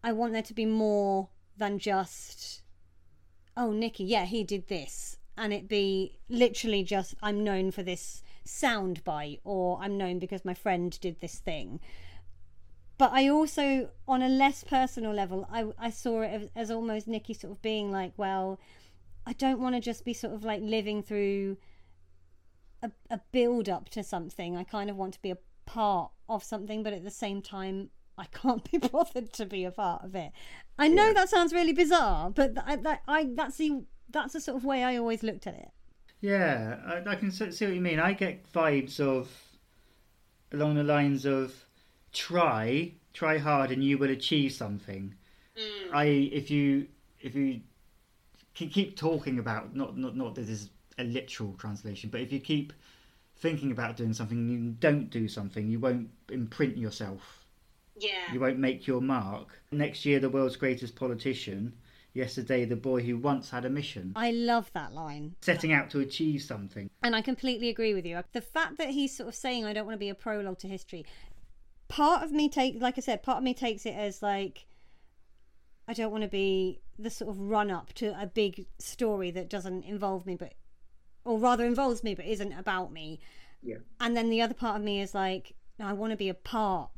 I 0.02 0.12
want 0.12 0.32
there 0.32 0.40
to 0.40 0.54
be 0.54 0.64
more 0.64 1.28
than 1.58 1.78
just 1.78 2.61
oh 3.56 3.72
Nicky 3.72 4.04
yeah 4.04 4.24
he 4.24 4.44
did 4.44 4.68
this 4.68 5.18
and 5.36 5.52
it 5.52 5.68
be 5.68 6.18
literally 6.28 6.82
just 6.82 7.14
I'm 7.22 7.42
known 7.42 7.70
for 7.70 7.82
this 7.82 8.22
sound 8.44 9.02
bite 9.04 9.40
or 9.44 9.78
I'm 9.80 9.96
known 9.96 10.18
because 10.18 10.44
my 10.44 10.54
friend 10.54 10.98
did 11.00 11.20
this 11.20 11.38
thing. 11.38 11.80
But 12.98 13.12
I 13.12 13.28
also, 13.28 13.90
on 14.06 14.22
a 14.22 14.28
less 14.28 14.64
personal 14.64 15.12
level, 15.12 15.48
I, 15.50 15.66
I 15.78 15.90
saw 15.90 16.20
it 16.20 16.28
as, 16.28 16.48
as 16.54 16.70
almost 16.70 17.08
Nicky 17.08 17.34
sort 17.34 17.52
of 17.52 17.62
being 17.62 17.90
like, 17.90 18.12
well, 18.16 18.60
I 19.26 19.32
don't 19.32 19.60
want 19.60 19.74
to 19.74 19.80
just 19.80 20.04
be 20.04 20.12
sort 20.12 20.34
of 20.34 20.44
like 20.44 20.60
living 20.62 21.02
through 21.02 21.56
a, 22.82 22.90
a 23.10 23.20
build 23.32 23.68
up 23.68 23.88
to 23.90 24.04
something. 24.04 24.56
I 24.56 24.64
kind 24.64 24.90
of 24.90 24.96
want 24.96 25.14
to 25.14 25.22
be 25.22 25.30
a 25.30 25.38
part 25.66 26.12
of 26.28 26.44
something, 26.44 26.82
but 26.82 26.92
at 26.92 27.04
the 27.04 27.10
same 27.10 27.42
time, 27.42 27.90
I 28.18 28.26
can't 28.26 28.68
be 28.70 28.78
bothered 28.92 29.32
to 29.34 29.46
be 29.46 29.64
a 29.64 29.70
part 29.70 30.04
of 30.04 30.14
it. 30.14 30.32
I 30.78 30.88
know 30.88 31.08
Yeah. 31.08 31.12
that 31.14 31.28
sounds 31.28 31.52
really 31.52 31.72
bizarre, 31.72 32.30
but 32.30 32.52
I, 32.64 32.76
that, 32.76 33.02
I 33.08 33.30
that's 33.34 33.56
the 33.56 33.84
that's 34.10 34.34
the 34.34 34.40
sort 34.40 34.56
of 34.58 34.64
way 34.64 34.84
I 34.84 34.96
always 34.96 35.22
looked 35.22 35.46
at 35.46 35.54
it. 35.54 35.70
Yeah, 36.20 36.76
I, 36.86 37.10
I 37.10 37.14
can 37.16 37.30
see 37.30 37.44
what 37.44 37.74
you 37.74 37.80
mean. 37.80 37.98
I 37.98 38.12
get 38.12 38.50
vibes 38.52 39.00
of 39.00 39.28
along 40.52 40.74
the 40.74 40.84
lines 40.84 41.24
of 41.24 41.64
try, 42.12 42.92
try 43.12 43.38
hard, 43.38 43.70
and 43.70 43.82
you 43.82 43.98
will 43.98 44.10
achieve 44.10 44.52
something. 44.52 45.14
Mm. 45.58 45.94
I 45.94 46.04
if 46.04 46.50
you 46.50 46.86
if 47.20 47.34
you 47.34 47.60
can 48.54 48.68
keep 48.68 48.96
talking 48.96 49.38
about 49.38 49.74
not 49.74 49.96
not 49.96 50.16
not 50.16 50.34
that 50.34 50.42
this 50.42 50.50
is 50.62 50.70
a 50.98 51.04
literal 51.04 51.54
translation, 51.54 52.10
but 52.10 52.20
if 52.20 52.32
you 52.32 52.40
keep 52.40 52.72
thinking 53.36 53.72
about 53.72 53.96
doing 53.96 54.12
something 54.12 54.38
and 54.38 54.50
you 54.50 54.70
don't 54.78 55.10
do 55.10 55.26
something, 55.26 55.68
you 55.68 55.80
won't 55.80 56.08
imprint 56.30 56.76
yourself. 56.76 57.41
Yeah. 58.02 58.32
You 58.32 58.40
won't 58.40 58.58
make 58.58 58.86
your 58.86 59.00
mark. 59.00 59.48
Next 59.70 60.04
year, 60.04 60.18
the 60.20 60.28
world's 60.28 60.56
greatest 60.56 60.96
politician. 60.96 61.74
Yesterday, 62.14 62.66
the 62.66 62.76
boy 62.76 63.00
who 63.00 63.16
once 63.16 63.48
had 63.48 63.64
a 63.64 63.70
mission, 63.70 64.12
I 64.14 64.32
love 64.32 64.70
that 64.74 64.92
line. 64.92 65.34
setting 65.40 65.72
out 65.72 65.88
to 65.90 66.00
achieve 66.00 66.42
something. 66.42 66.90
And 67.02 67.16
I 67.16 67.22
completely 67.22 67.70
agree 67.70 67.94
with 67.94 68.04
you. 68.04 68.20
The 68.32 68.42
fact 68.42 68.76
that 68.76 68.90
he's 68.90 69.16
sort 69.16 69.30
of 69.30 69.34
saying, 69.34 69.64
I 69.64 69.72
don't 69.72 69.86
want 69.86 69.94
to 69.94 69.98
be 69.98 70.10
a 70.10 70.14
prologue 70.14 70.58
to 70.58 70.68
history, 70.68 71.06
part 71.88 72.22
of 72.22 72.30
me 72.30 72.50
take, 72.50 72.82
like 72.82 72.98
I 72.98 73.00
said, 73.00 73.22
part 73.22 73.38
of 73.38 73.44
me 73.44 73.54
takes 73.54 73.86
it 73.86 73.94
as 73.94 74.20
like, 74.20 74.66
I 75.88 75.94
don't 75.94 76.10
want 76.10 76.22
to 76.22 76.28
be 76.28 76.80
the 76.98 77.08
sort 77.08 77.30
of 77.30 77.40
run 77.40 77.70
up 77.70 77.94
to 77.94 78.14
a 78.20 78.26
big 78.26 78.66
story 78.78 79.30
that 79.30 79.48
doesn't 79.48 79.84
involve 79.84 80.26
me, 80.26 80.36
but, 80.36 80.52
or 81.24 81.38
rather 81.38 81.64
involves 81.64 82.04
me, 82.04 82.14
but 82.14 82.26
isn't 82.26 82.52
about 82.52 82.92
me. 82.92 83.20
Yeah. 83.62 83.76
And 84.00 84.14
then 84.14 84.28
the 84.28 84.42
other 84.42 84.54
part 84.54 84.76
of 84.76 84.82
me 84.82 85.00
is 85.00 85.14
like, 85.14 85.54
no, 85.78 85.86
I 85.86 85.94
want 85.94 86.10
to 86.10 86.16
be 86.18 86.28
a 86.28 86.34
part 86.34 86.90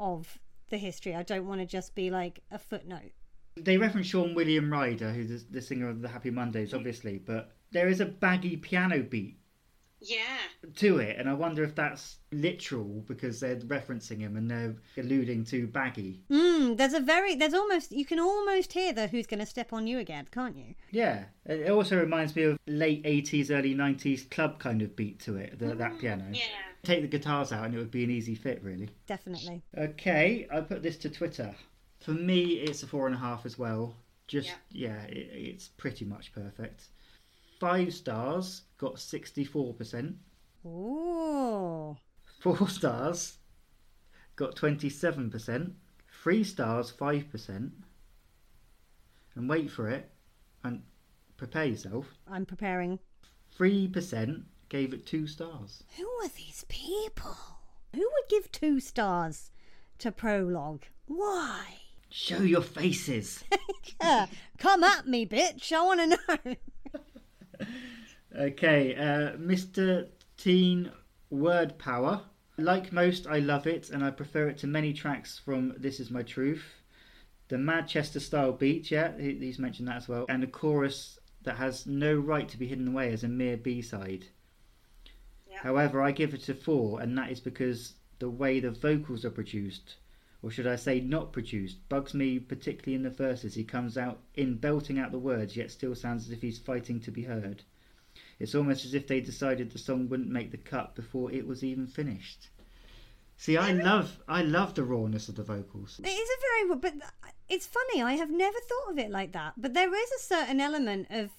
of 0.00 0.40
the 0.68 0.78
history. 0.78 1.14
I 1.14 1.22
don't 1.22 1.46
want 1.46 1.60
to 1.60 1.66
just 1.66 1.94
be 1.94 2.10
like 2.10 2.40
a 2.50 2.58
footnote. 2.58 3.12
They 3.56 3.78
reference 3.78 4.08
Shaun 4.08 4.34
William 4.34 4.70
Ryder, 4.70 5.12
who's 5.12 5.28
the- 5.44 5.52
the 5.52 5.62
singer 5.62 5.88
of 5.88 6.02
the 6.02 6.08
Happy 6.08 6.30
Mondays, 6.30 6.74
obviously, 6.74 7.18
but 7.18 7.56
there 7.72 7.88
is 7.88 8.00
a 8.00 8.06
baggy 8.06 8.56
piano 8.56 9.02
beat 9.02 9.38
Yeah. 10.08 10.70
to 10.76 10.98
it, 10.98 11.16
and 11.18 11.28
I 11.28 11.34
wonder 11.34 11.62
if 11.64 11.74
that's 11.74 12.16
literal 12.32 13.04
because 13.06 13.40
they're 13.40 13.56
referencing 13.56 14.20
him 14.20 14.36
and 14.36 14.50
they're 14.50 14.74
alluding 14.96 15.44
to 15.46 15.66
baggy. 15.66 16.22
Mm, 16.30 16.76
there's 16.76 16.92
a 16.92 17.00
very, 17.00 17.34
there's 17.34 17.54
almost, 17.54 17.92
you 17.92 18.04
can 18.04 18.18
almost 18.18 18.72
hear 18.72 18.92
the 18.92 19.06
who's 19.08 19.26
going 19.26 19.40
to 19.40 19.46
step 19.46 19.72
on 19.72 19.86
you 19.86 19.98
again, 19.98 20.26
can't 20.30 20.56
you? 20.56 20.74
Yeah, 20.90 21.24
it 21.44 21.70
also 21.70 21.98
reminds 21.98 22.34
me 22.36 22.42
of 22.44 22.58
late 22.66 23.04
80s, 23.04 23.50
early 23.50 23.74
90s 23.74 24.28
club 24.30 24.58
kind 24.58 24.82
of 24.82 24.94
beat 24.96 25.20
to 25.20 25.36
it, 25.36 25.58
the, 25.58 25.74
that 25.74 25.98
piano. 25.98 26.24
Yeah. 26.32 26.42
Take 26.82 27.02
the 27.02 27.08
guitars 27.08 27.52
out 27.52 27.64
and 27.64 27.74
it 27.74 27.78
would 27.78 27.90
be 27.90 28.04
an 28.04 28.10
easy 28.10 28.34
fit, 28.34 28.62
really. 28.62 28.90
Definitely. 29.06 29.62
Okay, 29.76 30.46
I 30.52 30.60
put 30.60 30.82
this 30.82 30.96
to 30.98 31.10
Twitter. 31.10 31.54
For 32.00 32.12
me, 32.12 32.44
it's 32.60 32.82
a 32.82 32.86
four 32.86 33.06
and 33.06 33.14
a 33.16 33.18
half 33.18 33.44
as 33.46 33.58
well. 33.58 33.94
Just, 34.28 34.48
Yeah. 34.70 34.88
yeah, 34.90 35.02
it, 35.04 35.30
it's 35.32 35.68
pretty 35.68 36.04
much 36.04 36.32
perfect. 36.32 36.84
Five 37.58 37.94
stars 37.94 38.62
got 38.78 38.96
64%. 38.96 40.14
Ooh. 40.66 41.96
Four 42.40 42.68
stars 42.68 43.38
got 44.36 44.56
27%. 44.56 45.72
Three 46.22 46.44
stars, 46.44 46.92
5%. 46.92 47.70
And 49.34 49.48
wait 49.48 49.70
for 49.70 49.88
it, 49.88 50.10
and 50.64 50.82
prepare 51.36 51.66
yourself. 51.66 52.06
I'm 52.30 52.46
preparing. 52.46 52.98
3% 53.58 54.42
gave 54.68 54.92
it 54.92 55.06
two 55.06 55.26
stars. 55.26 55.84
Who 55.96 56.06
are 56.22 56.28
these 56.28 56.64
people? 56.68 57.36
Who 57.94 58.00
would 58.00 58.28
give 58.28 58.50
two 58.50 58.80
stars 58.80 59.50
to 59.98 60.10
Prologue? 60.10 60.84
Why? 61.06 61.76
Show 62.10 62.42
your 62.42 62.62
faces. 62.62 63.44
Yeah, 64.02 64.26
come 64.58 64.84
at 64.84 65.06
me, 65.06 65.24
bitch. 65.24 65.72
I 65.72 65.82
want 65.82 66.00
to 66.00 66.06
know. 66.44 66.56
Okay, 68.36 68.94
uh, 68.94 69.36
Mr. 69.36 70.08
Teen 70.36 70.90
Word 71.30 71.78
Power. 71.78 72.22
Like 72.58 72.92
most, 72.92 73.26
I 73.26 73.38
love 73.38 73.66
it, 73.66 73.90
and 73.90 74.04
I 74.04 74.10
prefer 74.10 74.48
it 74.48 74.58
to 74.58 74.66
many 74.66 74.92
tracks 74.92 75.38
from 75.38 75.74
This 75.78 76.00
Is 76.00 76.10
My 76.10 76.22
Truth. 76.22 76.64
The 77.48 77.58
Manchester 77.58 78.18
style 78.18 78.52
beat, 78.52 78.90
yeah, 78.90 79.16
he's 79.18 79.58
mentioned 79.58 79.88
that 79.88 79.96
as 79.96 80.08
well, 80.08 80.26
and 80.28 80.42
a 80.42 80.46
chorus 80.46 81.18
that 81.44 81.56
has 81.56 81.86
no 81.86 82.16
right 82.16 82.48
to 82.48 82.58
be 82.58 82.66
hidden 82.66 82.88
away 82.88 83.12
as 83.12 83.22
a 83.22 83.28
mere 83.28 83.56
B 83.56 83.80
side. 83.80 84.26
Yeah. 85.48 85.58
However, 85.58 86.02
I 86.02 86.10
give 86.10 86.34
it 86.34 86.48
a 86.48 86.54
four, 86.54 87.00
and 87.00 87.16
that 87.16 87.30
is 87.30 87.40
because 87.40 87.94
the 88.18 88.30
way 88.30 88.58
the 88.58 88.70
vocals 88.70 89.24
are 89.24 89.30
produced, 89.30 89.94
or 90.46 90.50
should 90.52 90.68
I 90.68 90.76
say 90.76 91.00
not 91.00 91.32
produced, 91.32 91.88
bugs 91.88 92.14
me 92.14 92.38
particularly 92.38 92.94
in 92.94 93.02
the 93.02 93.10
verses. 93.10 93.56
He 93.56 93.64
comes 93.64 93.98
out 93.98 94.20
in 94.36 94.58
belting 94.58 94.96
out 94.96 95.10
the 95.10 95.18
words, 95.18 95.56
yet 95.56 95.72
still 95.72 95.92
sounds 95.96 96.26
as 96.26 96.30
if 96.30 96.40
he's 96.40 96.56
fighting 96.56 97.00
to 97.00 97.10
be 97.10 97.24
heard. 97.24 97.64
It's 98.38 98.54
almost 98.54 98.84
as 98.84 98.94
if 98.94 99.08
they 99.08 99.20
decided 99.20 99.72
the 99.72 99.78
song 99.80 100.08
wouldn't 100.08 100.30
make 100.30 100.52
the 100.52 100.56
cut 100.56 100.94
before 100.94 101.32
it 101.32 101.48
was 101.48 101.64
even 101.64 101.88
finished. 101.88 102.50
See, 103.36 103.56
I 103.56 103.72
love, 103.72 104.20
I 104.28 104.42
love 104.42 104.74
the 104.74 104.84
rawness 104.84 105.28
of 105.28 105.34
the 105.34 105.42
vocals. 105.42 105.98
It 105.98 106.06
is 106.06 106.30
a 106.30 106.68
very, 106.68 106.78
but 106.78 106.94
it's 107.48 107.66
funny. 107.66 108.00
I 108.00 108.12
have 108.12 108.30
never 108.30 108.58
thought 108.60 108.92
of 108.92 108.98
it 109.00 109.10
like 109.10 109.32
that. 109.32 109.54
But 109.56 109.74
there 109.74 109.92
is 109.92 110.12
a 110.12 110.22
certain 110.22 110.60
element 110.60 111.08
of 111.10 111.30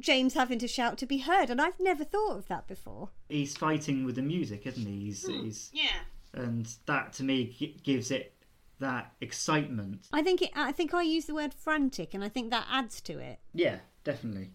James 0.00 0.34
having 0.34 0.58
to 0.58 0.66
shout 0.66 0.98
to 0.98 1.06
be 1.06 1.18
heard, 1.18 1.48
and 1.48 1.60
I've 1.60 1.78
never 1.78 2.02
thought 2.02 2.38
of 2.38 2.48
that 2.48 2.66
before. 2.66 3.10
He's 3.28 3.56
fighting 3.56 4.04
with 4.04 4.16
the 4.16 4.22
music, 4.22 4.66
isn't 4.66 4.84
he? 4.84 5.04
He's, 5.04 5.24
hmm. 5.24 5.44
he's 5.44 5.70
Yeah. 5.72 6.00
And 6.36 6.68
that 6.86 7.12
to 7.14 7.24
me 7.24 7.54
gi- 7.58 7.80
gives 7.82 8.10
it 8.10 8.34
that 8.78 9.12
excitement. 9.20 10.06
I 10.12 10.22
think 10.22 10.42
it. 10.42 10.50
I 10.54 10.72
think 10.72 10.92
I 10.94 11.02
use 11.02 11.24
the 11.24 11.34
word 11.34 11.54
frantic, 11.54 12.14
and 12.14 12.22
I 12.22 12.28
think 12.28 12.50
that 12.50 12.66
adds 12.70 13.00
to 13.02 13.18
it. 13.18 13.40
Yeah, 13.54 13.78
definitely. 14.04 14.50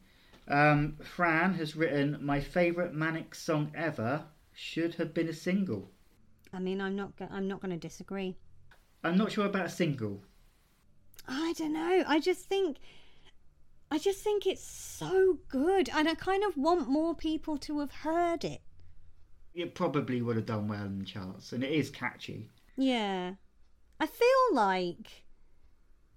Um, 0.48 0.98
Fran 1.02 1.54
has 1.56 1.76
written 1.76 2.18
my 2.22 2.40
favourite 2.40 2.94
Manic 2.94 3.34
song 3.36 3.72
ever 3.76 4.26
should 4.54 4.96
have 4.96 5.14
been 5.14 5.28
a 5.30 5.34
single. 5.34 5.92
I 6.54 6.60
mean, 6.60 6.82
I'm 6.82 6.96
not. 6.96 7.16
go- 7.16 7.28
I'm 7.32 7.48
not 7.48 7.62
going 7.62 7.72
to 7.72 7.78
disagree. 7.78 8.38
I'm 9.04 9.18
not 9.18 9.32
sure 9.32 9.46
about 9.46 9.66
a 9.66 9.70
single. 9.70 10.24
I 11.28 11.54
don't 11.58 11.74
know. 11.74 12.04
I 12.08 12.20
just 12.20 12.46
think. 12.46 12.78
I 13.94 13.98
just 13.98 14.24
think 14.24 14.46
it's 14.46 14.64
so 14.66 15.40
good, 15.50 15.90
and 15.94 16.08
I 16.08 16.16
kind 16.16 16.44
of 16.44 16.56
want 16.56 16.88
more 16.88 17.14
people 17.16 17.58
to 17.58 17.80
have 17.80 17.92
heard 17.92 18.46
it. 18.46 18.62
It 19.54 19.76
probably 19.76 20.22
would 20.22 20.38
have 20.38 20.46
done 20.46 20.68
well 20.68 20.86
in 20.86 21.00
the 21.00 21.06
charts, 21.06 21.52
and 21.52 21.64
it 21.64 21.72
is 21.72 21.90
catchy. 21.90 22.50
Yeah. 22.78 23.34
I 24.00 24.06
feel 24.06 24.54
like 24.54 25.26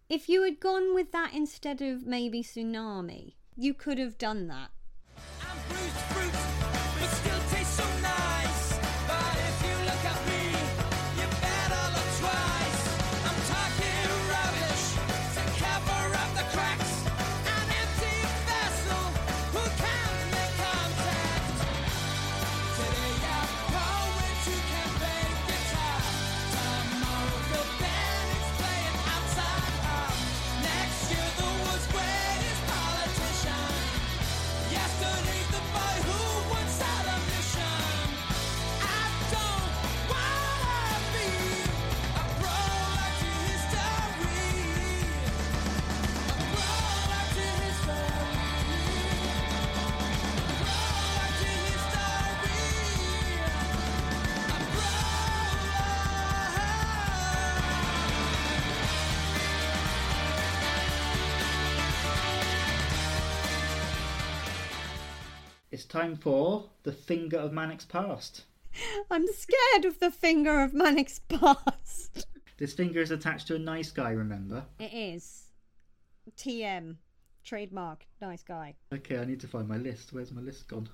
if 0.09 0.29
you 0.29 0.43
had 0.43 0.61
gone 0.61 0.95
with 0.95 1.13
that 1.13 1.35
instead 1.35 1.83
of 1.83 2.07
maybe 2.07 2.43
Tsunami, 2.43 3.35
you 3.57 3.75
could 3.75 3.99
have 3.99 4.19
done 4.19 4.49
that. 4.49 4.71
It's 65.85 65.93
time 65.93 66.17
for 66.17 66.71
the 66.83 66.93
finger 66.93 67.37
of 67.37 67.53
Manic's 67.53 67.85
past. 67.85 68.45
I'm 69.11 69.27
scared 69.27 69.85
of 69.85 70.01
the 70.01 70.11
finger 70.11 70.63
of 70.63 70.73
Manic's 70.73 71.19
past. 71.19 72.27
This 72.57 72.73
finger 72.73 73.01
is 73.01 73.11
attached 73.11 73.49
to 73.49 73.57
a 73.57 73.59
nice 73.59 73.91
guy, 73.91 74.13
remember? 74.13 74.65
It 74.79 74.95
is. 74.95 75.51
TM. 76.39 76.97
Trademark. 77.45 78.07
Nice 78.23 78.43
guy. 78.43 78.77
Okay, 78.95 79.19
I 79.19 79.27
need 79.27 79.41
to 79.41 79.47
find 79.47 79.69
my 79.69 79.77
list. 79.77 80.15
Where's 80.15 80.33
my 80.33 80.41
list 80.41 80.69
gone? 80.69 80.89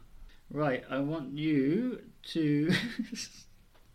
Right, 0.50 0.82
I 0.90 0.98
want 0.98 1.38
you 1.38 2.02
to. 2.32 2.72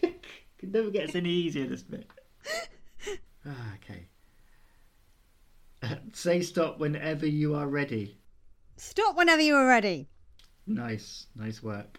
it 0.00 0.22
never 0.62 0.90
gets 0.90 1.14
any 1.14 1.30
easier, 1.30 1.66
this 1.66 1.82
bit. 1.82 2.06
Ah, 3.44 3.74
okay. 3.74 4.06
Say 6.14 6.40
stop 6.40 6.78
whenever 6.78 7.26
you 7.26 7.54
are 7.54 7.68
ready. 7.68 8.16
Stop 8.76 9.16
whenever 9.16 9.40
you 9.40 9.54
are 9.56 9.66
ready. 9.66 10.08
Nice, 10.66 11.26
nice 11.34 11.62
work. 11.62 11.98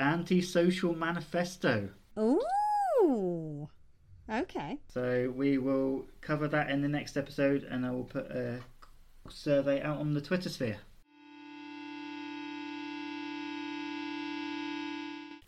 Anti-social 0.00 0.94
manifesto. 0.94 1.90
Ooh. 2.18 3.68
Okay. 4.28 4.78
So 4.88 5.32
we 5.34 5.58
will 5.58 6.06
cover 6.20 6.48
that 6.48 6.70
in 6.70 6.82
the 6.82 6.88
next 6.88 7.16
episode, 7.16 7.62
and 7.62 7.86
I 7.86 7.90
will 7.90 8.04
put 8.04 8.30
a 8.30 8.60
survey 9.28 9.80
out 9.82 9.98
on 9.98 10.12
the 10.12 10.20
Twitter 10.20 10.48
sphere. 10.48 10.78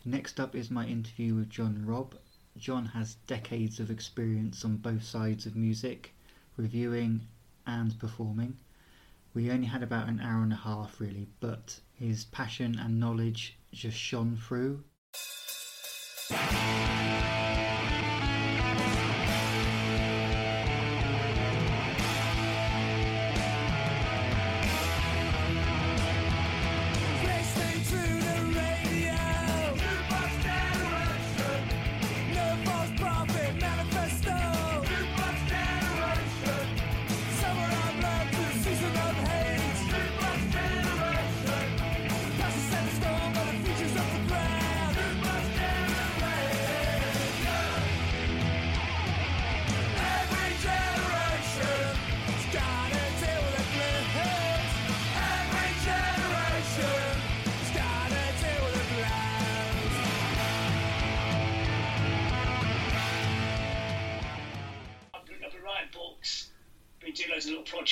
Next 0.05 0.39
up 0.39 0.55
is 0.55 0.71
my 0.71 0.85
interview 0.85 1.35
with 1.35 1.49
John 1.49 1.83
Robb. 1.85 2.15
John 2.57 2.85
has 2.87 3.15
decades 3.27 3.79
of 3.79 3.91
experience 3.91 4.65
on 4.65 4.77
both 4.77 5.03
sides 5.03 5.45
of 5.45 5.55
music, 5.55 6.13
reviewing 6.57 7.21
and 7.67 7.97
performing. 7.99 8.57
We 9.33 9.49
only 9.49 9.67
had 9.67 9.81
about 9.81 10.09
an 10.09 10.19
hour 10.19 10.43
and 10.43 10.51
a 10.51 10.57
half, 10.57 10.99
really, 10.99 11.29
but 11.39 11.79
his 11.93 12.25
passion 12.25 12.77
and 12.77 12.99
knowledge 12.99 13.57
just 13.71 13.97
shone 13.97 14.35
through. 14.35 14.83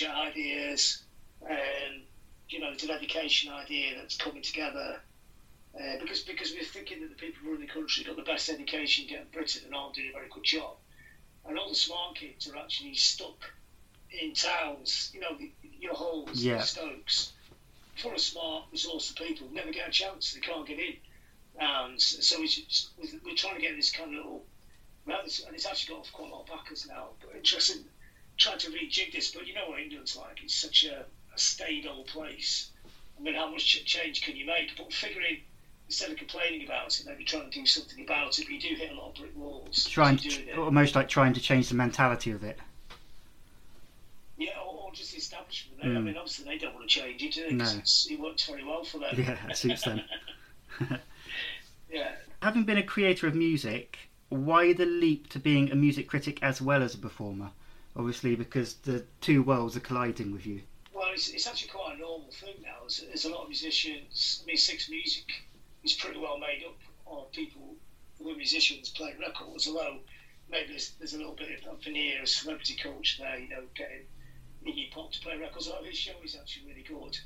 Ideas, 0.08 1.04
and 1.42 2.04
you 2.50 2.60
know, 2.60 2.70
there's 2.70 2.84
an 2.84 2.92
education 2.92 3.52
idea 3.52 3.96
that's 3.98 4.18
coming 4.18 4.42
together. 4.42 5.00
Uh, 5.80 6.00
because 6.00 6.22
because 6.22 6.52
we're 6.52 6.64
thinking 6.64 7.00
that 7.02 7.10
the 7.10 7.16
people 7.16 7.46
running 7.46 7.62
the 7.62 7.72
country 7.72 8.04
got 8.04 8.16
the 8.16 8.24
best 8.24 8.50
education 8.50 9.06
in 9.08 9.24
Britain 9.32 9.62
and 9.66 9.76
aren't 9.76 9.94
doing 9.94 10.10
a 10.10 10.14
very 10.14 10.28
good 10.30 10.44
job. 10.44 10.76
And 11.48 11.58
all 11.58 11.70
the 11.70 11.76
smart 11.76 12.16
kids 12.16 12.50
are 12.50 12.58
actually 12.58 12.96
stuck 12.96 13.52
in 14.12 14.34
towns, 14.34 15.12
you 15.14 15.20
know, 15.20 15.38
your 15.80 15.94
halls, 15.94 16.44
Yeah. 16.44 16.62
Stokes, 16.62 17.34
full 17.98 18.14
of 18.14 18.20
smart, 18.20 18.66
resourceful 18.72 19.26
people, 19.26 19.48
never 19.52 19.72
get 19.72 19.88
a 19.88 19.92
chance, 19.92 20.34
they 20.34 20.40
can't 20.40 20.68
get 20.68 20.80
in. 20.80 20.96
And 21.60 22.02
so 22.02 22.42
it's, 22.42 22.58
it's, 22.58 22.90
we're 22.98 23.36
trying 23.36 23.56
to 23.56 23.62
get 23.62 23.76
this 23.76 23.92
kind 23.92 24.10
of 24.12 24.16
little 24.18 24.44
well, 25.06 25.22
and 25.22 25.56
it's 25.56 25.66
actually 25.66 25.96
got 25.96 26.12
quite 26.14 26.30
a 26.30 26.36
lot 26.36 26.42
of 26.42 26.48
backers 26.48 26.88
now. 26.88 27.10
But 27.20 27.36
interesting, 27.36 27.84
trying 28.40 28.58
to 28.58 28.72
rejig 28.72 29.14
this. 29.14 29.32
But 29.32 29.46
you 29.46 29.54
know 29.54 29.70
what 29.70 29.80
England's 29.80 30.18
like? 30.18 30.40
It's 30.44 30.56
such 30.56 30.86
a, 30.86 31.06
a 31.34 31.38
staid 31.38 31.86
old 31.86 32.08
place. 32.08 32.72
I 33.20 33.22
mean, 33.22 33.36
how 33.36 33.52
much 33.52 33.86
change 33.86 34.24
can 34.24 34.36
you 34.36 34.46
make? 34.46 34.72
But 34.78 34.92
figuring 34.92 35.42
instead 35.88 36.12
of 36.12 36.18
complaining 36.18 36.64
about 36.66 37.00
it, 37.00 37.06
maybe 37.06 37.24
trying 37.24 37.50
to 37.50 37.60
do 37.60 37.66
something 37.66 38.04
about 38.04 38.40
it. 38.40 38.46
But 38.46 38.54
you 38.54 38.60
do 38.60 38.76
hit 38.76 38.92
a 38.92 38.96
lot 38.96 39.10
of 39.10 39.16
brick 39.16 39.36
walls. 39.36 39.86
Trying 39.86 40.18
to, 40.18 40.56
almost 40.56 40.96
like 40.96 41.10
trying 41.10 41.34
to 41.34 41.42
change 41.42 41.70
the 41.70 41.76
mentality 41.76 42.32
of 42.32 42.44
it. 42.44 42.58
yeah, 44.38 44.52
or, 44.66 44.86
or 44.86 44.92
just 44.94 45.12
the 45.12 45.18
establishment. 45.18 45.84
I 45.84 45.88
hmm. 45.88 46.06
mean, 46.06 46.18
obviously 46.18 46.46
they 46.46 46.58
don't 46.58 46.74
want 46.74 46.90
to 46.90 47.00
change 47.00 47.22
it, 47.22 47.34
do 47.34 47.50
they? 47.50 47.56
No. 47.56 47.66
it 47.66 48.20
works 48.20 48.46
very 48.46 48.64
well 48.64 48.84
for 48.84 49.00
them. 49.00 49.10
Yeah, 49.18 49.38
it 49.50 49.58
suits 49.58 49.84
them. 49.84 50.02
yeah. 51.92 52.12
Having 52.42 52.64
been 52.64 52.78
a 52.78 52.84
creator 52.84 53.28
of 53.28 53.36
music, 53.36 53.98
why 54.30 54.72
the 54.72 54.86
leap 54.86 55.28
to 55.32 55.40
being 55.40 55.72
a 55.72 55.76
music 55.76 56.08
critic 56.08 56.40
as 56.42 56.62
well 56.62 56.82
as 56.84 56.94
a 56.94 56.98
performer? 57.00 57.52
Obviously, 57.96 58.36
because 58.36 58.76
the 58.76 59.04
two 59.22 59.44
worlds 59.44 59.76
are 59.76 59.82
colliding 59.82 60.32
with 60.32 60.46
you. 60.46 60.62
Well, 60.94 61.10
it's, 61.14 61.30
it's 61.30 61.48
actually 61.48 61.70
quite 61.70 61.96
a 61.96 62.00
normal 62.00 62.32
thing 62.32 62.56
now. 62.62 62.78
There's, 62.82 63.04
there's 63.08 63.26
a 63.26 63.30
lot 63.30 63.44
of 63.44 63.50
musicians. 63.50 64.42
I 64.44 64.46
mean, 64.46 64.58
Six 64.58 64.90
Music 64.90 65.26
is 65.84 65.94
pretty 65.94 66.20
well 66.20 66.38
made 66.38 66.64
up 66.66 66.78
of 67.08 67.32
people 67.32 67.76
who 68.18 68.30
are 68.30 68.36
musicians 68.36 68.90
playing 68.90 69.20
records, 69.20 69.68
although 69.68 70.00
maybe 70.50 70.70
there's, 70.70 70.92
there's 71.00 71.14
a 71.14 71.18
little 71.18 71.36
bit 71.36 71.64
of 71.66 71.84
veneer 71.84 72.22
of 72.22 72.30
celebrity 72.30 72.76
culture 72.82 73.24
there, 73.24 73.40
you 73.40 73.50
know, 73.50 73.64
getting 73.76 74.06
Iggy 74.66 74.92
Pop 74.92 75.12
to 75.12 75.20
play 75.22 75.38
records. 75.38 75.68
Although 75.68 75.86
his 75.88 75.98
show 75.98 76.14
is 76.24 76.36
actually 76.36 76.68
really 76.68 76.84
good. 76.84 77.18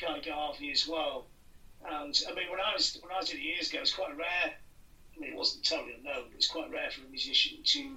Guy 0.00 0.20
Garvey 0.20 0.70
as 0.70 0.86
well. 0.86 1.26
And 1.86 2.18
I 2.28 2.34
mean, 2.34 2.50
when 2.50 2.60
I 2.60 2.72
was 2.74 2.98
when 3.02 3.12
I 3.12 3.18
was 3.18 3.30
in 3.30 3.38
it 3.38 3.42
years 3.42 3.68
ago, 3.68 3.78
it 3.78 3.82
was 3.82 3.92
quite 3.92 4.16
rare. 4.16 4.54
I 5.16 5.20
mean, 5.20 5.32
it 5.32 5.36
wasn't 5.36 5.64
totally 5.64 5.94
unknown, 5.94 6.24
but 6.28 6.36
it's 6.36 6.48
quite 6.48 6.70
rare 6.70 6.90
for 6.90 7.06
a 7.06 7.10
musician 7.10 7.58
to 7.62 7.96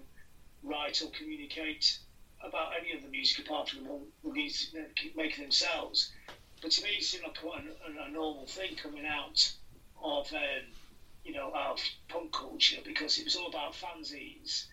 write 0.64 1.02
or 1.02 1.10
communicate 1.12 2.00
about 2.44 2.72
any 2.80 2.92
of 2.94 3.02
the 3.02 3.08
music 3.08 3.40
apart 3.40 3.70
from 3.70 3.84
the 3.84 3.90
one 3.90 4.02
the 4.24 4.30
music 4.30 4.70
keep 4.96 5.16
making 5.16 5.44
themselves. 5.44 6.12
But 6.62 6.72
to 6.72 6.84
me, 6.84 6.90
it 6.98 7.04
seemed 7.04 7.24
like 7.24 7.36
quite 7.36 7.64
a, 7.66 8.06
a 8.06 8.10
normal 8.10 8.46
thing 8.46 8.76
coming 8.76 9.06
out 9.06 9.52
of 10.02 10.32
um, 10.34 10.64
you 11.24 11.32
know 11.32 11.52
our 11.54 11.76
punk 12.08 12.32
culture 12.32 12.78
because 12.84 13.18
it 13.18 13.24
was 13.24 13.36
all 13.36 13.48
about 13.48 13.74
fanzines 13.74 14.66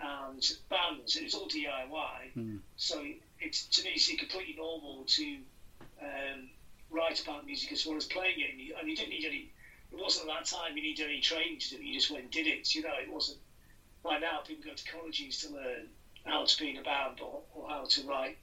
and 0.00 0.50
bands. 0.68 1.16
It 1.16 1.22
was 1.22 1.34
all 1.34 1.48
DIY. 1.48 2.32
So 2.76 3.02
it's 3.40 3.64
to 3.66 3.82
me, 3.82 3.90
it's 3.94 4.06
completely 4.14 4.54
normal 4.56 5.04
to 5.06 5.36
um, 6.00 6.48
write 6.90 7.20
about 7.20 7.44
music 7.46 7.72
as 7.72 7.86
well 7.86 7.96
as 7.96 8.04
playing 8.04 8.40
it. 8.40 8.50
And 8.50 8.60
you, 8.60 8.74
and 8.78 8.88
you 8.88 8.94
didn't 8.94 9.10
need 9.10 9.24
any. 9.24 9.50
It 9.92 9.98
wasn't 9.98 10.28
at 10.28 10.34
that 10.38 10.44
time 10.46 10.76
you 10.76 10.82
needed 10.82 11.04
any 11.04 11.20
training 11.20 11.58
to 11.58 11.70
do 11.70 11.76
it. 11.76 11.82
You 11.82 11.92
just 11.94 12.10
went 12.10 12.24
and 12.24 12.30
did 12.30 12.46
it. 12.46 12.74
You 12.74 12.82
know, 12.82 12.94
it 13.00 13.10
wasn't. 13.10 13.38
By 14.02 14.18
now, 14.18 14.40
people 14.46 14.64
go 14.64 14.74
to 14.74 14.84
colleges 14.84 15.38
to 15.38 15.50
learn 15.50 15.88
how 16.24 16.44
to 16.44 16.58
be 16.58 16.70
in 16.70 16.76
a 16.78 16.82
band 16.82 17.20
or, 17.20 17.42
or 17.54 17.68
how 17.68 17.84
to 17.84 18.02
write 18.06 18.38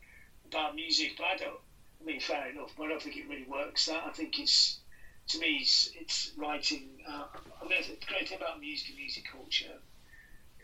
about 0.46 0.76
music. 0.76 1.14
But 1.18 1.26
I 1.26 1.38
don't. 1.38 1.60
I 2.02 2.06
mean, 2.06 2.20
fair 2.20 2.50
enough. 2.50 2.72
But 2.78 2.84
I 2.86 2.88
don't 2.90 3.02
think 3.02 3.18
it 3.18 3.28
really 3.30 3.46
works. 3.50 3.86
That 3.86 4.04
I 4.06 4.12
think 4.12 4.40
it's 4.40 4.80
to 5.30 5.40
me, 5.40 5.58
it's, 5.62 5.90
it's 5.96 6.32
writing. 6.38 6.90
Uh, 7.08 7.26
I 7.62 7.68
mean, 7.68 7.80
the 7.88 8.06
great 8.06 8.30
thing 8.30 8.38
about 8.38 8.60
music 8.60 8.90
and 8.90 8.98
music 8.98 9.26
culture 9.32 9.74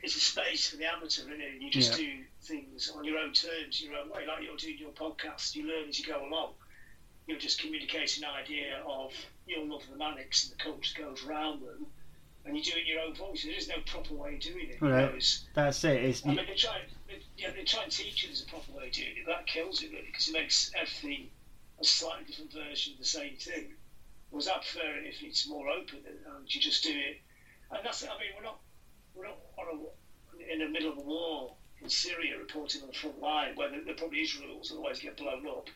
it's 0.02 0.17
a 0.17 0.19
space 0.19 0.67
for 0.67 0.76
the 0.76 0.84
amateur, 0.84 1.21
isn't 1.21 1.39
it? 1.39 1.54
And 1.54 1.62
you 1.62 1.69
just 1.71 1.91
Yeah. 1.97 2.06
do 2.08 2.23
things 2.41 2.89
on 2.93 3.06
your 3.06 3.17
own 3.19 3.32
terms, 3.32 3.82
your 3.82 3.95
own 3.95 4.10
way, 4.10 4.26
like 4.28 4.43
you're 4.43 4.58
doing 4.58 4.78
your 4.78 4.91
podcast. 4.91 5.56
You 5.56 5.65
learn 5.65 5.88
as 5.88 5.97
you 5.97 6.06
go 6.06 6.28
along. 6.28 6.56
You're 7.26 7.39
just 7.39 7.62
communicating 7.62 8.21
an 8.26 8.30
idea 8.32 8.84
of 8.86 9.13
your 9.47 9.63
love 9.63 9.84
of 9.84 9.89
the 9.91 9.95
Manics 9.95 10.43
and 10.43 10.52
the 10.60 10.62
culture 10.62 11.02
goes 11.02 11.23
around 11.26 11.62
them, 11.62 11.86
and 12.43 12.58
you 12.58 12.62
do 12.62 12.71
it 12.76 12.82
in 12.82 12.88
your 12.88 12.99
own 12.99 13.15
voice. 13.15 13.43
There 13.45 13.54
is 13.54 13.69
no 13.69 13.76
proper 13.86 14.13
way 14.13 14.34
of 14.36 14.41
doing 14.41 14.71
it. 14.71 14.82
you 14.82 14.89
Right. 14.89 15.04
know, 15.04 15.08
it's- 15.08 15.45
That's 15.54 15.82
it. 15.86 16.04
It's, 16.04 16.26
I 16.26 16.34
mean, 16.34 16.45
they 16.47 16.54
try, 16.56 16.82
they, 17.13 17.21
yeah, 17.38 17.52
they 17.56 17.63
try 17.63 17.84
and 17.84 17.91
teach 17.91 18.23
you 18.23 18.30
there's 18.30 18.41
a 18.41 18.45
proper 18.45 18.71
way 18.71 18.88
of 18.88 18.93
doing 18.93 19.13
it, 19.17 19.26
that 19.28 19.45
kills 19.45 19.84
it 19.84 19.91
really 19.91 20.08
because 20.08 20.28
it 20.30 20.34
makes 20.34 20.71
everything 20.73 21.30
a 21.80 21.86
slightly 21.86 22.26
different 22.26 22.54
version 22.54 22.93
of 22.93 22.99
the 22.99 23.06
same 23.06 23.36
thing. 23.38 23.73
Whereas 24.30 24.47
I 24.47 24.58
prefer 24.58 24.97
it 24.97 25.06
if 25.06 25.21
it's 25.21 25.47
more 25.47 25.69
open 25.69 25.99
and, 26.08 26.17
and 26.26 26.36
um, 26.38 26.43
you 26.47 26.60
just 26.60 26.84
do 26.84 26.89
it. 26.89 27.21
And 27.71 27.86
that's, 27.86 28.02
it, 28.02 28.10
I 28.10 28.17
mean, 28.17 28.34
we're 28.36 28.43
not, 28.43 28.60
we're 29.13 29.28
not 29.28 29.38
a, 29.58 30.52
in 30.52 30.60
the 30.60 30.67
middle 30.67 30.91
of 30.91 30.97
a 30.97 31.02
war 31.02 31.56
in 31.82 31.89
Syria 31.89 32.38
reporting 32.39 32.82
on 32.82 32.88
the 32.88 32.93
front 32.93 33.19
line 33.19 33.56
where 33.56 33.69
there, 33.69 33.84
there 33.86 33.95
probably 33.95 34.19
is 34.19 34.39
rules, 34.39 34.71
otherwise 34.71 34.99
get 34.99 35.17
blown 35.17 35.45
up. 35.45 35.69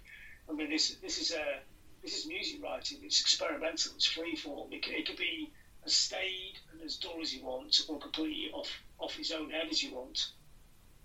I 0.50 0.54
mean, 0.54 0.70
this 0.70 0.96
this 1.02 1.20
is 1.20 1.32
a 1.32 1.60
this 2.02 2.18
is 2.18 2.28
music 2.28 2.64
writing. 2.64 3.00
It's 3.04 3.20
experimental. 3.20 3.92
It's 3.96 4.08
freeform. 4.08 4.72
It, 4.72 4.88
it 4.88 5.06
could 5.06 5.18
be 5.18 5.52
as 5.86 5.94
staid 5.94 6.60
and 6.72 6.82
as 6.82 6.96
dull 6.98 7.20
as 7.22 7.34
you 7.34 7.44
want, 7.44 7.82
or 7.90 8.00
completely 8.00 8.50
off 8.54 8.70
off 9.00 9.20
its 9.20 9.32
own 9.32 9.50
head 9.50 9.68
as 9.70 9.84
you 9.84 9.94
want. 9.94 10.30